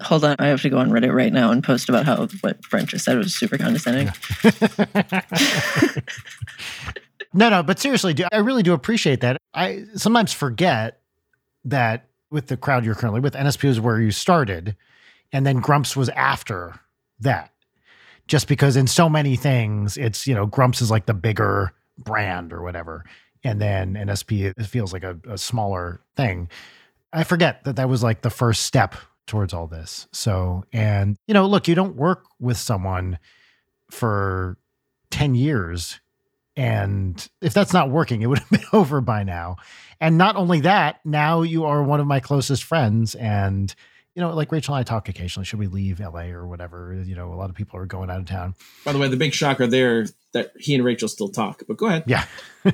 Hold 0.00 0.24
on, 0.24 0.36
I 0.38 0.46
have 0.46 0.62
to 0.62 0.70
go 0.70 0.78
on 0.78 0.90
Reddit 0.90 1.12
right 1.12 1.32
now 1.32 1.50
and 1.50 1.62
post 1.62 1.88
about 1.88 2.06
how 2.06 2.26
what 2.40 2.60
Brent 2.62 2.88
just 2.88 3.04
said 3.04 3.18
was 3.18 3.34
super 3.34 3.58
condescending. 3.58 4.12
no, 7.34 7.48
no, 7.48 7.62
but 7.62 7.78
seriously, 7.78 8.14
I 8.32 8.38
really 8.38 8.62
do 8.62 8.72
appreciate 8.72 9.20
that. 9.20 9.36
I 9.54 9.84
sometimes 9.94 10.32
forget 10.32 11.00
that 11.64 12.08
with 12.30 12.48
the 12.48 12.56
crowd 12.56 12.84
you're 12.84 12.94
currently 12.94 13.20
with, 13.20 13.34
NSP 13.34 13.68
was 13.68 13.80
where 13.80 14.00
you 14.00 14.10
started, 14.10 14.76
and 15.32 15.46
then 15.46 15.60
Grumps 15.60 15.96
was 15.96 16.08
after 16.10 16.80
that. 17.20 17.52
Just 18.28 18.48
because 18.48 18.76
in 18.76 18.86
so 18.86 19.08
many 19.08 19.36
things, 19.36 19.96
it's, 19.96 20.26
you 20.26 20.34
know, 20.34 20.46
Grumps 20.46 20.80
is 20.80 20.90
like 20.90 21.06
the 21.06 21.14
bigger 21.14 21.72
brand 21.98 22.52
or 22.52 22.62
whatever. 22.62 23.04
And 23.44 23.60
then 23.60 23.94
NSP 23.94 24.54
it 24.56 24.66
feels 24.66 24.92
like 24.92 25.04
a, 25.04 25.18
a 25.28 25.38
smaller 25.38 26.00
thing. 26.16 26.48
I 27.12 27.24
forget 27.24 27.64
that 27.64 27.76
that 27.76 27.88
was 27.88 28.02
like 28.02 28.22
the 28.22 28.30
first 28.30 28.62
step 28.62 28.94
towards 29.26 29.52
all 29.52 29.66
this. 29.66 30.08
So, 30.12 30.64
and, 30.72 31.16
you 31.26 31.34
know, 31.34 31.46
look, 31.46 31.68
you 31.68 31.74
don't 31.74 31.96
work 31.96 32.24
with 32.40 32.56
someone 32.56 33.18
for 33.90 34.56
10 35.10 35.34
years 35.34 36.00
and 36.56 37.28
if 37.40 37.54
that's 37.54 37.72
not 37.72 37.90
working, 37.90 38.22
it 38.22 38.26
would 38.26 38.38
have 38.38 38.50
been 38.50 38.64
over 38.72 39.00
by 39.00 39.24
now. 39.24 39.56
And 40.00 40.18
not 40.18 40.36
only 40.36 40.60
that, 40.60 41.00
now 41.04 41.42
you 41.42 41.64
are 41.64 41.82
one 41.82 42.00
of 42.00 42.06
my 42.06 42.20
closest 42.20 42.64
friends. 42.64 43.14
And, 43.14 43.74
you 44.14 44.20
know, 44.20 44.34
like 44.34 44.52
Rachel 44.52 44.74
and 44.74 44.80
I 44.80 44.84
talk 44.84 45.08
occasionally. 45.08 45.44
Should 45.44 45.58
we 45.58 45.68
leave 45.68 45.98
LA 45.98 46.26
or 46.26 46.46
whatever? 46.46 47.02
You 47.04 47.14
know, 47.14 47.32
a 47.32 47.36
lot 47.36 47.48
of 47.48 47.56
people 47.56 47.78
are 47.78 47.86
going 47.86 48.10
out 48.10 48.18
of 48.18 48.26
town. 48.26 48.54
By 48.84 48.92
the 48.92 48.98
way, 48.98 49.08
the 49.08 49.16
big 49.16 49.32
shocker 49.32 49.66
there 49.66 50.06
that 50.32 50.52
he 50.58 50.74
and 50.74 50.84
Rachel 50.84 51.08
still 51.08 51.28
talk. 51.28 51.62
But 51.66 51.78
go 51.78 51.86
ahead. 51.86 52.04
Yeah. 52.06 52.26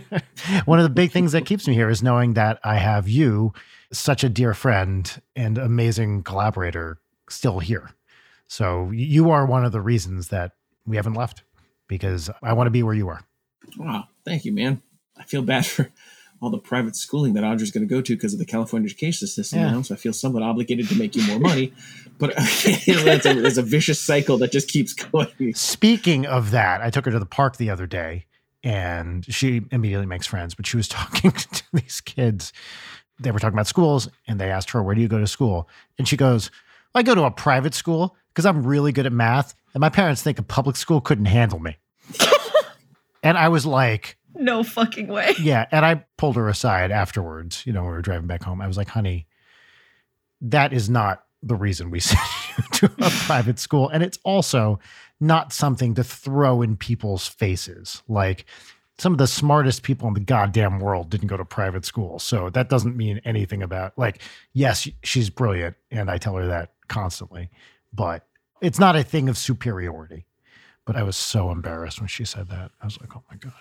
one 0.65 0.79
of 0.79 0.83
the 0.83 0.91
big 0.91 1.13
things 1.13 1.33
that 1.33 1.47
keeps 1.47 1.69
me 1.69 1.75
here 1.75 1.89
is 1.89 2.03
knowing 2.03 2.35
that 2.35 2.59
I 2.65 2.77
have 2.77 3.09
you, 3.09 3.53
such 3.93 4.25
a 4.25 4.29
dear 4.29 4.53
friend 4.53 5.23
and 5.37 5.59
amazing 5.59 6.25
collaborator, 6.25 6.99
still 7.29 7.61
here. 7.61 7.91
So 8.49 8.91
you 8.91 9.31
are 9.31 9.47
one 9.47 9.65
of 9.65 9.73
the 9.73 9.81
reasons 9.81 10.29
that 10.29 10.53
we 10.87 10.97
haven't 10.97 11.15
left 11.15 11.43
because 11.87 12.31
I 12.43 12.53
want 12.55 12.67
to 12.67 12.73
be 12.73 12.83
where 12.83 12.95
you 12.95 13.09
are. 13.09 13.23
Wow, 13.77 14.09
thank 14.25 14.45
you, 14.45 14.53
man. 14.53 14.83
I 15.17 15.25
feel 15.25 15.43
bad 15.43 15.67
for 15.67 15.91
all 16.41 16.51
the 16.51 16.59
private 16.59 16.95
schooling 16.95 17.35
that 17.35 17.43
Audra's 17.43 17.71
going 17.71 17.87
to 17.87 17.93
go 17.93 18.01
to 18.01 18.15
because 18.15 18.33
of 18.33 18.39
the 18.39 18.45
California 18.47 18.87
education 18.87 19.27
system 19.27 19.59
Yeah. 19.59 19.71
now. 19.73 19.83
So 19.83 19.95
I 19.95 19.99
feel 19.99 20.13
somewhat 20.13 20.43
obligated 20.43 20.89
to 20.89 20.95
make 20.95 21.17
you 21.17 21.23
more 21.27 21.39
money. 21.41 21.73
But 22.19 22.35
it's, 22.37 23.27
a, 23.27 23.45
it's 23.45 23.57
a 23.59 23.63
vicious 23.63 24.01
cycle 24.01 24.39
that 24.39 24.53
just 24.53 24.69
keeps 24.69 24.93
going. 24.93 25.55
Speaking 25.55 26.27
of 26.27 26.51
that, 26.53 26.81
I 26.81 26.91
took 26.91 27.05
her 27.07 27.11
to 27.11 27.19
the 27.19 27.27
park 27.27 27.57
the 27.57 27.71
other 27.71 27.87
day 27.87 28.27
and 28.63 29.25
she 29.33 29.63
immediately 29.71 30.07
makes 30.07 30.27
friends, 30.27 30.55
but 30.55 30.67
she 30.67 30.77
was 30.77 30.89
talking 30.89 31.33
to 31.33 31.63
these 31.73 32.01
kids. 32.01 32.53
They 33.21 33.31
were 33.33 33.39
talking 33.41 33.55
about 33.55 33.67
schools 33.67 34.09
and 34.29 34.41
they 34.41 34.51
asked 34.51 34.71
her, 34.71 34.83
Where 34.83 34.95
do 34.95 35.01
you 35.01 35.09
go 35.09 35.19
to 35.19 35.27
school? 35.27 35.69
And 35.99 36.07
she 36.07 36.17
goes, 36.17 36.51
I 36.95 37.03
go 37.03 37.15
to 37.15 37.25
a 37.25 37.31
private 37.31 37.75
school 37.75 38.17
because 38.33 38.47
I'm 38.47 38.65
really 38.67 38.93
good 38.93 39.07
at 39.07 39.13
math. 39.13 39.55
And 39.75 39.81
my 39.81 39.89
parents 39.89 40.23
think 40.23 40.39
a 40.39 40.43
public 40.43 40.77
school 40.77 41.01
couldn't 41.01 41.27
handle 41.27 41.59
me. 41.59 41.77
and 43.23 43.37
I 43.37 43.49
was 43.49 43.67
like, 43.67 44.17
No 44.43 44.63
fucking 44.63 45.09
way. 45.09 45.35
yeah. 45.41 45.67
And 45.73 45.85
I 45.85 46.05
pulled 46.17 46.37
her 46.37 46.49
aside 46.49 46.93
afterwards, 46.93 47.67
you 47.67 47.73
know, 47.73 47.83
when 47.83 47.91
we 47.91 47.97
were 47.97 48.03
driving 48.03 48.29
back 48.29 48.45
home. 48.45 48.61
I 48.61 48.69
was 48.69 48.77
like, 48.77 48.89
honey, 48.89 49.27
that 50.41 50.73
is 50.73 50.89
not 50.89 51.25
the 51.43 51.57
reason 51.57 51.91
we 51.91 51.99
sent 52.01 52.21
you 52.57 52.65
to 52.75 52.87
a 52.99 53.11
private 53.11 53.59
school. 53.59 53.89
And 53.89 54.03
it's 54.03 54.19
also 54.25 54.79
not 55.19 55.53
something 55.53 55.95
to 55.95 56.05
throw 56.05 56.63
in 56.63 56.77
people's 56.77 57.27
faces. 57.27 58.03
Like, 58.07 58.45
some 58.99 59.13
of 59.13 59.19
the 59.19 59.27
smartest 59.27 59.83
people 59.83 60.09
in 60.09 60.15
the 60.15 60.21
goddamn 60.21 60.81
world 60.81 61.09
didn't 61.09 61.29
go 61.29 61.37
to 61.37 61.45
private 61.45 61.85
school. 61.85 62.19
So 62.19 62.51
that 62.51 62.69
doesn't 62.69 62.97
mean 62.97 63.21
anything 63.25 63.63
about 63.63 63.97
like, 63.97 64.21
yes, 64.53 64.89
she's 65.05 65.31
brilliant. 65.31 65.77
And 65.91 66.11
I 66.11 66.19
tell 66.19 66.35
her 66.35 66.47
that 66.49 66.73
constantly, 66.89 67.49
but 67.93 68.27
it's 68.61 68.79
not 68.79 68.97
a 68.97 69.05
thing 69.05 69.29
of 69.29 69.39
superiority. 69.39 70.27
But 70.89 70.97
I 70.97 71.03
was 71.03 71.17
so 71.19 71.51
embarrassed 71.51 72.01
when 72.01 72.09
she 72.09 72.25
said 72.25 72.49
that. 72.49 72.71
I 72.81 72.87
was 72.87 72.99
like, 72.99 73.15
oh 73.15 73.23
my 73.31 73.37
God. 73.37 73.53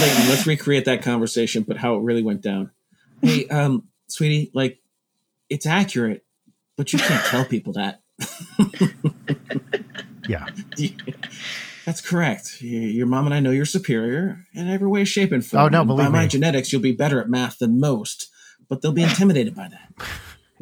Leighton, 0.00 0.28
let's 0.28 0.48
recreate 0.48 0.84
that 0.86 1.00
conversation, 1.00 1.62
but 1.62 1.76
how 1.76 1.94
it 1.94 2.00
really 2.02 2.24
went 2.24 2.40
down. 2.42 2.72
Hey, 3.22 3.46
um, 3.46 3.84
sweetie, 4.08 4.50
like 4.52 4.80
it's 5.48 5.64
accurate, 5.64 6.24
but 6.76 6.92
you 6.92 6.98
can't 6.98 7.24
tell 7.26 7.44
people 7.44 7.72
that. 7.74 8.02
Yeah. 10.28 10.44
That's 11.84 12.00
correct. 12.00 12.60
Your 12.60 13.06
mom 13.06 13.26
and 13.26 13.34
I 13.34 13.38
know 13.38 13.52
you're 13.52 13.64
superior 13.64 14.44
in 14.52 14.68
every 14.68 14.88
way, 14.88 15.04
shape, 15.04 15.30
and 15.30 15.46
form. 15.46 15.62
Oh, 15.62 15.68
no, 15.68 15.84
believe 15.84 16.06
By 16.06 16.10
my 16.10 16.22
me. 16.22 16.28
genetics, 16.28 16.72
you'll 16.72 16.82
be 16.82 16.90
better 16.90 17.20
at 17.20 17.28
math 17.30 17.60
than 17.60 17.78
most, 17.78 18.28
but 18.68 18.82
they'll 18.82 18.90
be 18.90 19.04
intimidated 19.04 19.54
by 19.54 19.68
that. 19.68 19.92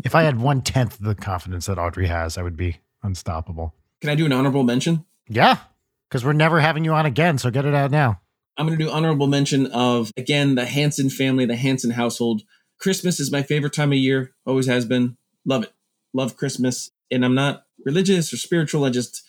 If 0.04 0.14
I 0.14 0.24
had 0.24 0.38
one 0.38 0.60
tenth 0.60 0.98
of 0.98 1.06
the 1.06 1.14
confidence 1.14 1.64
that 1.64 1.78
Audrey 1.78 2.08
has, 2.08 2.36
I 2.36 2.42
would 2.42 2.56
be 2.58 2.78
unstoppable. 3.02 3.74
Can 4.02 4.10
I 4.10 4.16
do 4.16 4.26
an 4.26 4.32
honorable 4.32 4.64
mention? 4.64 5.04
Yeah. 5.28 5.58
Because 6.14 6.24
we're 6.24 6.32
never 6.32 6.60
having 6.60 6.84
you 6.84 6.92
on 6.92 7.06
again. 7.06 7.38
So 7.38 7.50
get 7.50 7.64
it 7.64 7.74
out 7.74 7.90
now. 7.90 8.20
I'm 8.56 8.66
going 8.68 8.78
to 8.78 8.84
do 8.84 8.88
honorable 8.88 9.26
mention 9.26 9.66
of 9.72 10.12
again 10.16 10.54
the 10.54 10.64
Hanson 10.64 11.10
family, 11.10 11.44
the 11.44 11.56
Hanson 11.56 11.90
household. 11.90 12.42
Christmas 12.78 13.18
is 13.18 13.32
my 13.32 13.42
favorite 13.42 13.72
time 13.72 13.90
of 13.90 13.98
year, 13.98 14.32
always 14.46 14.68
has 14.68 14.84
been. 14.84 15.16
Love 15.44 15.64
it. 15.64 15.72
Love 16.12 16.36
Christmas. 16.36 16.92
And 17.10 17.24
I'm 17.24 17.34
not 17.34 17.64
religious 17.84 18.32
or 18.32 18.36
spiritual. 18.36 18.84
I 18.84 18.90
just 18.90 19.26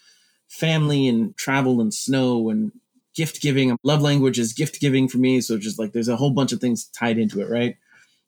family 0.48 1.08
and 1.08 1.36
travel 1.36 1.82
and 1.82 1.92
snow 1.92 2.52
and 2.52 2.72
gift 3.16 3.42
giving. 3.42 3.76
Love 3.82 4.04
language 4.04 4.38
is 4.38 4.54
gift 4.54 4.80
giving 4.80 5.08
for 5.08 5.18
me. 5.18 5.42
So 5.42 5.58
just 5.58 5.80
like 5.80 5.92
there's 5.92 6.08
a 6.08 6.18
whole 6.18 6.30
bunch 6.30 6.52
of 6.52 6.60
things 6.60 6.86
tied 6.86 7.18
into 7.18 7.42
it, 7.42 7.50
right? 7.50 7.78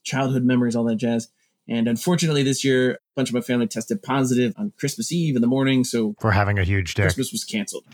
Childhood 0.04 0.46
memories, 0.46 0.76
all 0.76 0.86
that 0.86 0.96
jazz. 0.96 1.28
And 1.70 1.88
unfortunately, 1.88 2.44
this 2.44 2.64
year, 2.64 2.94
a 2.94 2.98
bunch 3.16 3.30
of 3.30 3.36
my 3.36 3.42
family 3.42 3.68
tested 3.68 4.02
positive 4.02 4.54
on 4.58 4.72
Christmas 4.80 5.12
Eve 5.12 5.36
in 5.36 5.42
the 5.42 5.48
morning. 5.48 5.84
So 5.84 6.16
For 6.20 6.32
having 6.32 6.58
a 6.58 6.64
huge 6.64 6.94
day. 6.94 7.04
Christmas 7.04 7.32
was 7.32 7.44
canceled. 7.44 7.84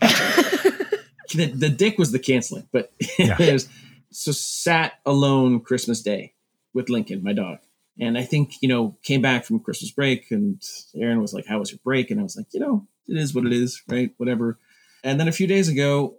the, 1.32 1.46
the 1.46 1.68
dick 1.68 1.98
was 1.98 2.12
the 2.12 2.18
canceling, 2.18 2.68
but 2.72 2.92
Yeah. 3.18 3.36
it 3.40 3.52
was, 3.52 3.68
so 4.10 4.32
sat 4.32 4.94
alone 5.04 5.60
Christmas 5.60 6.00
Day 6.02 6.34
with 6.72 6.88
Lincoln, 6.88 7.22
my 7.22 7.32
dog. 7.32 7.58
And 8.00 8.16
I 8.18 8.22
think, 8.22 8.54
you 8.60 8.68
know, 8.68 8.96
came 9.02 9.22
back 9.22 9.44
from 9.44 9.60
Christmas 9.60 9.90
break 9.90 10.30
and 10.30 10.60
Arin 10.96 11.20
was 11.20 11.32
like, 11.34 11.46
How 11.46 11.58
was 11.58 11.70
your 11.70 11.78
break? 11.84 12.10
And 12.10 12.18
I 12.20 12.22
was 12.22 12.36
like, 12.36 12.46
you 12.52 12.60
know, 12.60 12.86
it 13.08 13.16
is 13.16 13.34
what 13.34 13.46
it 13.46 13.52
is, 13.52 13.82
right? 13.88 14.10
Whatever. 14.16 14.58
And 15.04 15.18
then 15.20 15.28
a 15.28 15.32
few 15.32 15.46
days 15.46 15.68
ago, 15.68 16.16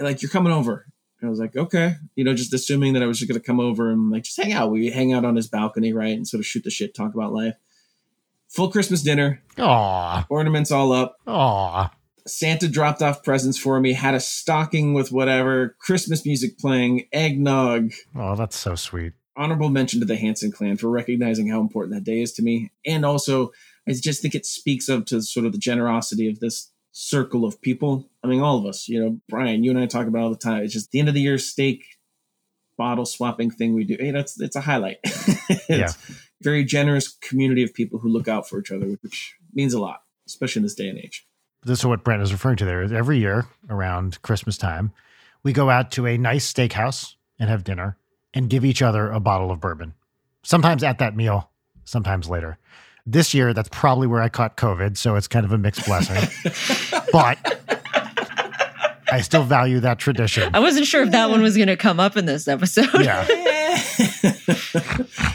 like, 0.00 0.22
you're 0.22 0.30
coming 0.30 0.52
over. 0.52 0.86
And 1.20 1.28
I 1.28 1.30
was 1.30 1.38
like, 1.38 1.56
okay, 1.56 1.94
you 2.16 2.24
know, 2.24 2.34
just 2.34 2.52
assuming 2.52 2.94
that 2.94 3.02
I 3.02 3.06
was 3.06 3.18
just 3.18 3.28
going 3.30 3.40
to 3.40 3.46
come 3.46 3.60
over 3.60 3.90
and 3.90 4.10
like 4.10 4.24
just 4.24 4.40
hang 4.40 4.52
out. 4.52 4.70
We 4.72 4.90
hang 4.90 5.12
out 5.12 5.24
on 5.24 5.36
his 5.36 5.46
balcony, 5.48 5.92
right? 5.92 6.16
And 6.16 6.26
sort 6.26 6.40
of 6.40 6.46
shoot 6.46 6.64
the 6.64 6.70
shit, 6.70 6.94
talk 6.94 7.14
about 7.14 7.32
life. 7.32 7.54
Full 8.48 8.70
Christmas 8.70 9.02
dinner, 9.02 9.40
Aw. 9.58 10.26
ornaments 10.28 10.70
all 10.70 10.92
up. 10.92 11.16
Aw. 11.26 11.90
Santa 12.26 12.68
dropped 12.68 13.02
off 13.02 13.22
presents 13.22 13.58
for 13.58 13.80
me, 13.80 13.92
had 13.92 14.14
a 14.14 14.20
stocking 14.20 14.94
with 14.94 15.10
whatever, 15.12 15.76
Christmas 15.78 16.24
music 16.24 16.58
playing, 16.58 17.06
eggnog. 17.12 17.92
Oh, 18.14 18.36
that's 18.36 18.56
so 18.56 18.74
sweet. 18.74 19.12
Honorable 19.36 19.70
mention 19.70 20.00
to 20.00 20.06
the 20.06 20.16
Hanson 20.16 20.52
clan 20.52 20.76
for 20.76 20.90
recognizing 20.90 21.48
how 21.48 21.60
important 21.60 21.94
that 21.94 22.04
day 22.04 22.20
is 22.20 22.32
to 22.34 22.42
me. 22.42 22.70
And 22.84 23.04
also, 23.04 23.50
I 23.88 23.92
just 23.92 24.20
think 24.22 24.34
it 24.34 24.44
speaks 24.46 24.88
of 24.88 25.06
to 25.06 25.22
sort 25.22 25.46
of 25.46 25.52
the 25.52 25.58
generosity 25.58 26.28
of 26.28 26.38
this 26.40 26.70
circle 26.92 27.44
of 27.44 27.60
people. 27.62 28.08
I 28.22 28.26
mean, 28.26 28.40
all 28.40 28.58
of 28.58 28.66
us, 28.66 28.88
you 28.88 29.00
know, 29.02 29.18
Brian, 29.28 29.64
you 29.64 29.70
and 29.70 29.80
I 29.80 29.86
talk 29.86 30.06
about 30.06 30.18
it 30.18 30.22
all 30.24 30.30
the 30.30 30.36
time. 30.36 30.62
It's 30.62 30.74
just 30.74 30.90
the 30.90 30.98
end 30.98 31.08
of 31.08 31.14
the 31.14 31.22
year 31.22 31.38
steak 31.38 31.82
bottle 32.76 33.06
swapping 33.06 33.50
thing 33.50 33.74
we 33.74 33.84
do. 33.84 33.96
Hey, 33.98 34.10
that's 34.10 34.40
it's 34.40 34.56
a 34.56 34.60
highlight. 34.60 34.98
it's 35.04 35.68
Yeah. 35.68 35.92
very 36.42 36.64
generous 36.64 37.08
community 37.08 37.62
of 37.62 37.72
people 37.74 37.98
who 38.00 38.08
look 38.08 38.28
out 38.28 38.48
for 38.48 38.58
each 38.60 38.70
other, 38.70 38.86
which 39.02 39.34
means 39.54 39.72
a 39.74 39.80
lot, 39.80 40.02
especially 40.26 40.60
in 40.60 40.64
this 40.64 40.74
day 40.74 40.88
and 40.88 40.98
age. 40.98 41.26
This 41.64 41.78
is 41.78 41.86
what 41.86 42.02
Brent 42.02 42.22
is 42.22 42.32
referring 42.32 42.56
to 42.56 42.64
there. 42.64 42.82
Is 42.82 42.92
every 42.92 43.18
year 43.18 43.46
around 43.70 44.20
Christmas 44.22 44.56
time, 44.56 44.92
we 45.42 45.52
go 45.52 45.70
out 45.70 45.92
to 45.92 46.06
a 46.06 46.18
nice 46.18 46.52
steakhouse 46.52 47.14
and 47.38 47.48
have 47.48 47.62
dinner 47.62 47.96
and 48.34 48.50
give 48.50 48.64
each 48.64 48.82
other 48.82 49.10
a 49.10 49.20
bottle 49.20 49.50
of 49.50 49.60
bourbon. 49.60 49.94
Sometimes 50.42 50.82
at 50.82 50.98
that 50.98 51.14
meal, 51.14 51.50
sometimes 51.84 52.28
later. 52.28 52.58
This 53.06 53.34
year, 53.34 53.52
that's 53.52 53.68
probably 53.70 54.06
where 54.06 54.22
I 54.22 54.28
caught 54.28 54.56
COVID, 54.56 54.96
so 54.96 55.16
it's 55.16 55.28
kind 55.28 55.44
of 55.44 55.52
a 55.52 55.58
mixed 55.58 55.84
blessing. 55.86 56.16
but 57.12 57.38
I 59.10 59.20
still 59.20 59.42
value 59.42 59.80
that 59.80 59.98
tradition. 59.98 60.54
I 60.54 60.60
wasn't 60.60 60.86
sure 60.86 61.02
if 61.02 61.10
that 61.10 61.28
one 61.30 61.42
was 61.42 61.56
going 61.56 61.68
to 61.68 61.76
come 61.76 62.00
up 62.00 62.16
in 62.16 62.26
this 62.26 62.48
episode. 62.48 62.88
Yeah. 62.94 63.26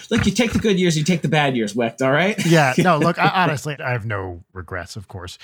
Look, 0.09 0.25
you 0.25 0.31
take 0.31 0.53
the 0.53 0.59
good 0.61 0.79
years, 0.79 0.97
you 0.97 1.03
take 1.03 1.21
the 1.21 1.27
bad 1.27 1.55
years, 1.55 1.75
Wecht, 1.75 2.01
all 2.01 2.11
right? 2.11 2.43
yeah, 2.45 2.73
no, 2.77 2.97
look, 2.97 3.19
I, 3.21 3.43
honestly, 3.43 3.75
I 3.77 3.91
have 3.91 4.05
no 4.05 4.43
regrets, 4.53 4.95
of 4.95 5.07
course, 5.07 5.37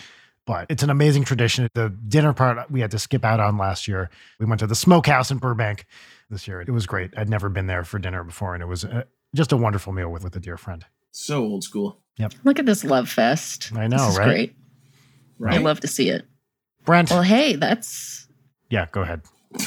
but 0.45 0.67
it's 0.69 0.83
an 0.83 0.89
amazing 0.89 1.23
tradition. 1.23 1.67
The 1.73 1.89
dinner 2.07 2.33
part 2.33 2.69
we 2.71 2.81
had 2.81 2.91
to 2.91 2.99
skip 2.99 3.23
out 3.23 3.39
on 3.39 3.57
last 3.57 3.87
year. 3.87 4.09
We 4.39 4.45
went 4.45 4.59
to 4.59 4.67
the 4.67 4.75
smokehouse 4.75 5.31
in 5.31 5.37
Burbank 5.37 5.85
this 6.29 6.47
year. 6.47 6.61
It 6.61 6.69
was 6.71 6.85
great. 6.85 7.11
I'd 7.17 7.29
never 7.29 7.49
been 7.49 7.67
there 7.67 7.83
for 7.83 7.99
dinner 7.99 8.23
before, 8.23 8.53
and 8.53 8.61
it 8.63 8.67
was 8.67 8.85
uh 8.85 9.03
just 9.35 9.51
a 9.51 9.57
wonderful 9.57 9.93
meal 9.93 10.09
with, 10.09 10.23
with 10.23 10.35
a 10.35 10.39
dear 10.39 10.57
friend. 10.57 10.85
So 11.11 11.43
old 11.43 11.63
school. 11.63 11.99
Yep. 12.17 12.33
Look 12.43 12.59
at 12.59 12.65
this 12.65 12.83
love 12.83 13.09
fest. 13.09 13.71
I 13.75 13.87
know, 13.87 13.97
this 13.97 14.09
is 14.13 14.17
right? 14.19 14.25
great. 14.25 14.55
Right. 15.39 15.55
I 15.55 15.57
love 15.57 15.79
to 15.79 15.87
see 15.87 16.09
it. 16.09 16.25
Brent, 16.85 17.09
Well, 17.09 17.23
hey, 17.23 17.55
that's. 17.55 18.27
yeah, 18.69 18.85
go 18.91 19.01
ahead. 19.01 19.21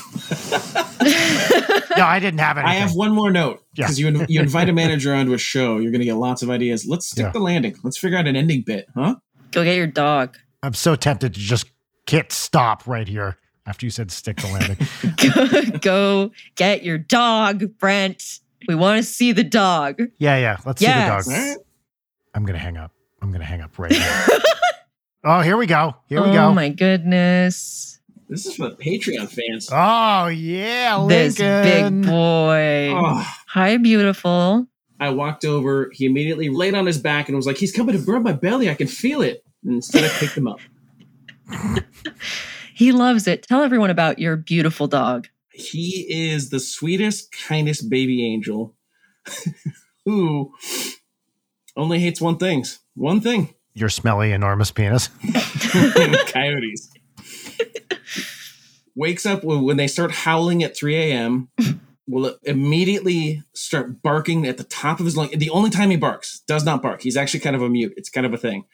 no, 1.97 2.05
I 2.05 2.19
didn't 2.21 2.41
have 2.41 2.59
anything. 2.59 2.71
I 2.71 2.75
have 2.75 2.95
one 2.95 3.13
more 3.13 3.31
note 3.31 3.63
Yeah. 3.75 3.85
because 3.87 3.99
you 3.99 4.25
you 4.29 4.41
invite 4.41 4.69
a 4.69 4.73
manager 4.73 5.15
onto 5.15 5.33
a 5.33 5.39
show, 5.39 5.79
you're 5.79 5.91
going 5.93 6.01
to 6.01 6.05
get 6.07 6.15
lots 6.17 6.43
of 6.43 6.51
ideas. 6.51 6.87
Let's 6.87 7.07
stick 7.07 7.25
Yeah. 7.27 7.31
the 7.33 7.41
landing. 7.41 7.77
Let's 7.83 7.99
figure 7.99 8.19
out 8.19 8.27
an 8.27 8.37
ending 8.37 8.63
bit, 8.67 8.87
huh? 8.95 9.17
Go 9.53 9.65
get 9.65 9.77
your 9.77 9.87
dog. 9.87 10.37
I'm 10.67 10.75
so 10.75 10.97
tempted 10.97 11.33
to 11.35 11.41
just 11.41 11.67
hit 12.11 12.33
stop 12.33 12.89
right 12.89 13.07
here 13.07 13.37
after 13.67 13.87
you 13.87 13.91
said 13.91 14.11
stick 14.11 14.39
the 14.39 14.49
landing. 14.49 15.71
go, 15.73 15.79
go 15.79 16.31
get 16.57 16.83
your 16.83 16.99
dog, 16.99 17.79
Brent. 17.79 18.41
We 18.67 18.75
want 18.75 18.99
to 18.99 19.05
see 19.05 19.31
the 19.31 19.45
dog. 19.45 20.01
yeah, 20.19 20.37
yeah. 20.39 20.57
Let's 20.67 20.81
see 20.81 20.87
the 20.87 21.13
All 21.13 21.23
dog. 21.23 21.59
I'm 22.35 22.45
gonna 22.45 22.59
hang 22.59 22.77
up. 22.77 22.91
I'm 23.23 23.31
gonna 23.31 23.45
hang 23.45 23.61
up 23.61 23.79
right 23.79 23.93
now. 23.93 24.27
oh, 25.25 25.41
here 25.41 25.57
we 25.57 25.67
go. 25.67 25.95
Here 26.09 26.21
we 26.21 26.31
oh 26.31 26.33
go. 26.33 26.45
Oh 26.47 26.53
my 26.53 26.71
goodness. 26.71 28.01
This 28.29 28.45
is 28.47 28.57
for 28.57 28.71
the 28.71 28.75
Patreon 28.75 29.29
fans. 29.29 29.69
Oh 29.71 30.27
yeah, 30.27 30.97
Lincoln. 30.97 31.47
This 31.47 31.81
big 31.81 32.07
boy. 32.07 32.91
Oh, 32.93 33.25
Hi, 33.51 33.77
beautiful. 33.77 34.67
I 34.99 35.11
walked 35.11 35.45
over. 35.45 35.91
He 35.93 36.07
immediately 36.07 36.49
laid 36.49 36.75
on 36.75 36.87
his 36.87 36.99
back 36.99 37.29
and 37.29 37.37
was 37.37 37.47
like, 37.47 37.59
"He's 37.59 37.71
coming 37.71 37.97
to 37.97 38.05
burn 38.05 38.25
my 38.25 38.33
belly. 38.33 38.69
I 38.69 38.75
can 38.75 38.89
feel 38.89 39.23
it." 39.23 39.46
And 39.67 39.75
instead, 39.75 40.05
I 40.05 40.09
picked 40.09 40.37
him 40.37 40.49
up. 40.49 40.61
He 42.77 42.93
loves 42.93 43.27
it. 43.27 43.43
Tell 43.43 43.63
everyone 43.63 43.89
about 43.89 44.19
your 44.19 44.37
beautiful 44.37 44.87
dog. 44.87 45.29
He 45.51 46.05
is 46.11 46.51
the 46.51 46.61
sweetest, 46.61 47.33
kindest 47.33 47.89
baby 47.89 48.23
angel 48.23 48.75
who 50.05 50.53
only 51.75 52.01
hates 52.01 52.21
one 52.21 52.37
thing. 52.37 52.67
One 52.95 53.23
thing. 53.23 53.55
Your 53.73 53.89
smelly, 53.89 54.31
enormous 54.31 54.71
penis. 54.73 55.09
coyotes. 56.27 56.91
Wakes 58.95 59.25
up 59.25 59.43
when, 59.43 59.63
when 59.63 59.79
they 59.79 59.89
start 59.89 60.11
howling 60.11 60.63
at 60.63 60.77
3 60.77 60.97
a.m. 60.97 61.49
Will 62.07 62.37
immediately 62.43 63.43
start 63.55 64.03
barking 64.03 64.47
at 64.47 64.59
the 64.59 64.65
top 64.65 65.01
of 65.01 65.07
his 65.07 65.17
lung. 65.17 65.31
The 65.35 65.49
only 65.49 65.71
time 65.71 65.89
he 65.89 65.97
barks, 65.97 66.41
does 66.41 66.67
not 66.67 66.83
bark. 66.83 67.01
He's 67.01 67.17
actually 67.17 67.41
kind 67.41 67.57
of 67.57 67.63
a 67.63 67.71
mute. 67.71 67.95
It's 67.97 68.11
kind 68.11 68.27
of 68.27 68.35
a 68.35 68.39
thing. 68.39 68.67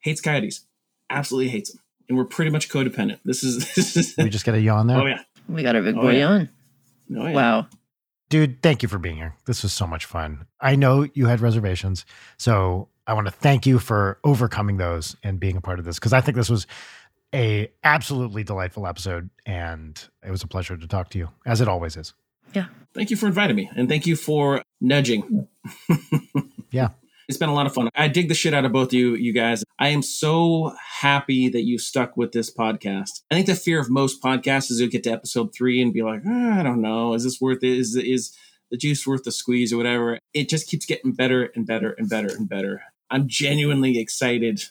Hates 0.00 0.20
coyotes. 0.20 0.64
Absolutely 1.10 1.48
hates 1.48 1.72
them. 1.72 1.82
And 2.08 2.16
we're 2.16 2.24
pretty 2.24 2.50
much 2.50 2.68
codependent. 2.68 3.18
This 3.24 3.42
is 3.44 3.72
this 3.74 3.96
is. 3.96 4.14
We 4.16 4.28
just 4.30 4.44
get 4.44 4.54
a 4.54 4.60
yawn 4.60 4.86
there. 4.86 4.98
oh 4.98 5.06
yeah. 5.06 5.22
We 5.48 5.62
got 5.62 5.76
a 5.76 5.82
big 5.82 5.96
Oh, 5.96 6.02
boy 6.02 6.16
yeah. 6.18 6.26
on. 6.28 6.48
Oh, 7.16 7.26
yeah. 7.26 7.32
Wow. 7.34 7.66
Dude, 8.28 8.62
thank 8.62 8.82
you 8.82 8.88
for 8.88 8.98
being 8.98 9.16
here. 9.16 9.34
This 9.46 9.62
was 9.62 9.72
so 9.72 9.86
much 9.86 10.04
fun. 10.04 10.46
I 10.60 10.76
know 10.76 11.08
you 11.14 11.24
had 11.26 11.40
reservations, 11.40 12.04
so 12.36 12.88
I 13.06 13.14
want 13.14 13.26
to 13.26 13.30
thank 13.32 13.64
you 13.66 13.78
for 13.78 14.18
overcoming 14.24 14.76
those 14.76 15.16
and 15.22 15.40
being 15.40 15.56
a 15.56 15.62
part 15.62 15.78
of 15.78 15.86
this 15.86 15.98
because 15.98 16.12
I 16.12 16.20
think 16.20 16.36
this 16.36 16.50
was 16.50 16.66
a 17.34 17.70
absolutely 17.84 18.44
delightful 18.44 18.86
episode 18.86 19.30
and 19.46 19.98
it 20.22 20.30
was 20.30 20.42
a 20.42 20.46
pleasure 20.46 20.76
to 20.76 20.86
talk 20.86 21.08
to 21.10 21.18
you 21.18 21.28
as 21.46 21.62
it 21.62 21.68
always 21.68 21.96
is. 21.96 22.12
Yeah. 22.54 22.66
Thank 22.94 23.10
you 23.10 23.16
for 23.16 23.26
inviting 23.26 23.56
me, 23.56 23.70
and 23.76 23.88
thank 23.88 24.06
you 24.06 24.16
for 24.16 24.62
nudging. 24.80 25.48
Yeah. 26.70 26.88
It's 27.28 27.36
been 27.38 27.50
a 27.50 27.54
lot 27.54 27.66
of 27.66 27.74
fun. 27.74 27.90
I 27.94 28.08
dig 28.08 28.28
the 28.28 28.34
shit 28.34 28.54
out 28.54 28.64
of 28.64 28.72
both 28.72 28.88
of 28.88 28.94
you, 28.94 29.14
you 29.14 29.34
guys. 29.34 29.62
I 29.78 29.88
am 29.88 30.00
so 30.02 30.74
happy 31.00 31.50
that 31.50 31.62
you 31.64 31.78
stuck 31.78 32.16
with 32.16 32.32
this 32.32 32.50
podcast. 32.52 33.20
I 33.30 33.34
think 33.34 33.46
the 33.46 33.54
fear 33.54 33.78
of 33.78 33.90
most 33.90 34.22
podcasts 34.22 34.70
is 34.70 34.80
you'll 34.80 34.88
get 34.88 35.02
to 35.04 35.10
episode 35.12 35.54
three 35.54 35.82
and 35.82 35.92
be 35.92 36.02
like, 36.02 36.22
"Ah, 36.26 36.58
I 36.58 36.62
don't 36.62 36.80
know, 36.80 37.12
is 37.12 37.24
this 37.24 37.38
worth 37.40 37.62
it? 37.62 37.76
Is 37.78 37.94
is 37.96 38.34
the 38.70 38.78
juice 38.78 39.06
worth 39.06 39.24
the 39.24 39.32
squeeze 39.32 39.72
or 39.74 39.76
whatever? 39.76 40.18
It 40.32 40.48
just 40.48 40.68
keeps 40.68 40.86
getting 40.86 41.12
better 41.12 41.50
and 41.54 41.66
better 41.66 41.92
and 41.92 42.08
better 42.08 42.28
and 42.28 42.48
better. 42.48 42.82
I'm 43.10 43.28
genuinely 43.28 43.98
excited 43.98 44.64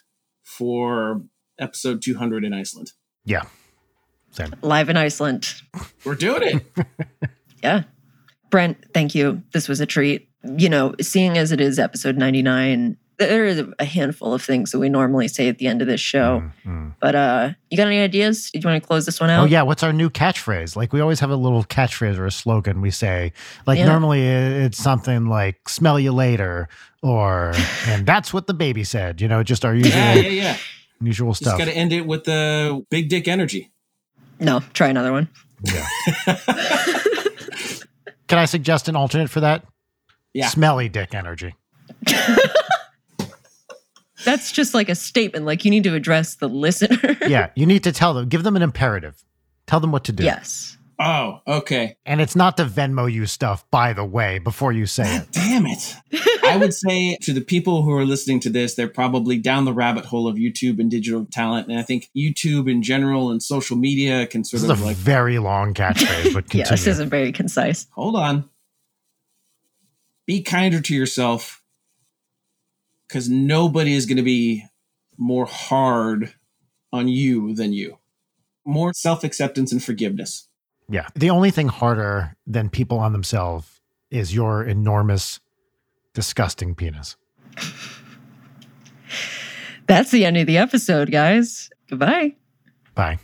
for 0.44 1.22
episode 1.60 2.02
200 2.02 2.44
in 2.44 2.54
Iceland. 2.54 2.92
Yeah. 3.26 3.44
Same. 4.32 4.54
live 4.62 4.90
in 4.90 4.98
Iceland. 4.98 5.54
We're 6.06 6.16
doing 6.16 6.42
it. 6.44 6.86
Yeah. 7.64 7.84
Brent, 8.52 8.78
thank 8.94 9.16
you. 9.16 9.42
This 9.52 9.68
was 9.68 9.80
a 9.82 9.88
treat. 9.88 10.27
You 10.44 10.70
know, 10.70 10.94
seeing 11.02 11.38
as 11.38 11.52
it 11.52 11.60
is 11.60 11.80
episode 11.80 12.16
99, 12.18 12.96
there 13.18 13.46
is 13.46 13.64
a 13.80 13.84
handful 13.86 14.34
of 14.34 14.44
things 14.44 14.72
that 14.72 14.78
we 14.80 14.88
normally 14.90 15.28
say 15.28 15.48
at 15.48 15.58
the 15.58 15.66
end 15.68 15.82
of 15.82 15.88
this 15.88 16.00
show. 16.00 16.42
Mm, 16.66 16.72
mm. 16.72 16.94
But 17.00 17.16
uh 17.16 17.50
you 17.72 17.78
got 17.78 17.88
any 17.88 18.00
ideas? 18.00 18.52
Did 18.52 18.64
you 18.64 18.70
want 18.70 18.82
to 18.82 18.88
close 18.88 19.06
this 19.08 19.20
one 19.20 19.32
out? 19.32 19.42
Oh 19.42 19.46
yeah, 19.46 19.64
what's 19.64 19.82
our 19.82 19.92
new 19.92 20.10
catchphrase? 20.12 20.76
Like 20.76 20.94
we 20.94 21.02
always 21.02 21.20
have 21.20 21.32
a 21.32 21.36
little 21.36 21.64
catchphrase 21.64 22.18
or 22.20 22.26
a 22.28 22.32
slogan 22.32 22.80
we 22.82 22.92
say. 22.92 23.34
Like 23.66 23.80
Yeah. 23.80 23.88
normally 23.88 24.24
it's 24.28 24.78
something 24.78 25.26
like 25.26 25.68
"smell 25.68 26.00
you 26.00 26.12
later" 26.14 26.70
or 27.02 27.54
"and 27.88 28.06
that's 28.06 28.32
what 28.32 28.46
the 28.46 28.54
baby 28.54 28.84
said." 28.84 29.20
You 29.20 29.28
know, 29.28 29.42
just 29.42 29.66
our 29.66 29.74
usual 29.74 29.92
Yeah, 29.94 30.14
yeah, 30.16 30.30
yeah. 30.30 30.58
usual 31.02 31.32
Just 31.32 31.42
stuff. 31.46 31.58
got 31.58 31.66
to 31.66 31.76
end 31.76 31.92
it 31.94 32.06
with 32.06 32.26
the 32.26 32.86
big 32.92 33.10
dick 33.10 33.28
energy. 33.28 33.72
No, 34.40 34.62
try 34.74 34.90
another 34.90 35.12
one. 35.12 35.28
Yeah. 35.64 35.88
Can 38.28 38.38
I 38.40 38.46
suggest 38.46 38.88
an 38.88 38.96
alternate 38.96 39.30
for 39.32 39.40
that? 39.40 39.64
Yeah. 40.38 40.50
Smelly 40.50 40.88
dick 40.88 41.16
energy. 41.16 41.56
That's 44.24 44.52
just 44.52 44.74
like 44.74 44.88
a 44.90 44.96
statement. 44.96 45.46
Like 45.46 45.64
you 45.66 45.72
need 45.72 45.84
to 45.86 45.96
address 45.96 46.36
the 46.36 46.48
listener. 46.48 47.18
Yeah, 47.28 47.50
you 47.56 47.66
need 47.66 47.84
to 47.84 47.92
tell 47.92 48.14
them, 48.14 48.30
give 48.30 48.44
them 48.44 48.56
an 48.56 48.62
imperative. 48.62 49.24
Tell 49.66 49.80
them 49.80 49.92
what 49.92 50.04
to 50.06 50.12
do. 50.12 50.24
yes. 50.24 50.78
Oh, 51.00 51.42
okay. 51.48 51.96
And 52.08 52.20
it's 52.22 52.36
not 52.36 52.58
to 52.58 52.66
Venmo 52.66 53.12
you 53.12 53.26
stuff, 53.28 53.70
by 53.70 53.94
the 53.94 54.04
way, 54.04 54.40
before 54.40 54.72
you 54.72 54.88
say 54.88 55.18
it. 55.18 55.32
Damn 55.32 55.68
it. 55.68 55.96
I 56.44 56.58
would 56.58 56.74
say 56.74 57.18
to 57.22 57.34
the 57.34 57.42
people 57.42 57.84
who 57.84 57.92
are 57.94 58.04
listening 58.06 58.40
to 58.42 58.50
this, 58.50 58.74
they're 58.74 58.88
probably 58.88 59.38
down 59.38 59.66
the 59.66 59.74
rabbit 59.74 60.06
hole 60.06 60.28
of 60.28 60.38
YouTube 60.38 60.80
and 60.80 60.90
digital 60.90 61.28
talent. 61.32 61.68
And 61.68 61.78
I 61.78 61.84
think 61.84 62.10
YouTube 62.18 62.68
in 62.72 62.82
general 62.82 63.30
and 63.30 63.44
social 63.44 63.78
media 63.78 64.26
can 64.26 64.44
sort 64.44 64.62
This 64.64 64.72
is 64.72 64.82
a 64.82 64.86
like, 64.86 64.96
very 64.98 65.38
long 65.38 65.76
catchphrase, 65.76 66.34
but 66.34 66.52
Yeah, 66.54 66.68
this 66.68 66.88
isn't 66.88 67.10
very 67.10 67.32
concise. 67.32 67.86
hold 67.92 68.16
on. 68.16 68.50
Be 70.28 70.44
kinder 70.44 70.82
to 70.82 70.94
yourself 70.94 71.64
because 73.08 73.30
nobody 73.30 73.94
is 73.94 74.06
going 74.06 74.18
to 74.18 74.24
be 74.24 74.66
more 75.18 75.46
hard 75.46 76.34
on 76.92 77.08
you 77.08 77.56
than 77.56 77.74
you. 77.74 77.98
More 78.66 78.94
self 78.94 79.24
acceptance 79.24 79.72
and 79.72 79.82
forgiveness. 79.84 80.48
Yeah. 80.90 81.08
The 81.16 81.30
only 81.30 81.52
thing 81.52 81.70
harder 81.70 82.36
than 82.46 82.70
people 82.70 83.00
on 83.00 83.14
themselves 83.14 83.80
is 84.12 84.36
your 84.36 84.64
enormous, 84.64 85.40
disgusting 86.14 86.76
penis. 86.76 87.16
That's 89.88 90.12
the 90.12 90.26
end 90.26 90.36
of 90.38 90.48
the 90.48 90.58
episode, 90.58 91.12
guys. 91.12 91.70
Goodbye. 91.90 92.36
Bye. 92.96 93.20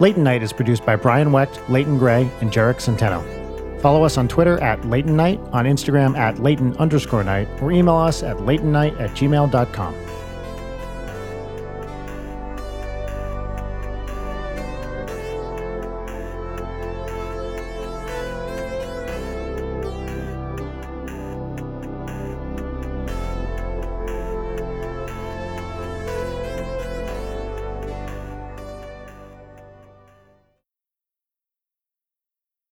Leighton 0.00 0.24
Night 0.24 0.42
is 0.42 0.52
produced 0.52 0.86
by 0.86 0.96
Brian 0.96 1.32
Wecht, 1.32 1.60
Leighton 1.68 1.98
Gray, 1.98 2.28
and 2.40 2.50
Jarek 2.50 2.76
Centeno. 2.76 3.41
Follow 3.82 4.04
us 4.04 4.16
on 4.16 4.28
Twitter 4.28 4.62
at 4.62 4.84
Leighton 4.84 5.16
Night, 5.16 5.40
on 5.52 5.64
Instagram 5.64 6.16
at 6.16 6.38
Leighton 6.38 6.76
underscore 6.76 7.24
night, 7.24 7.48
or 7.60 7.72
email 7.72 7.96
us 7.96 8.22
at 8.22 8.36
leightonnight 8.36 8.98
at 9.00 9.10
gmail.com. 9.10 10.11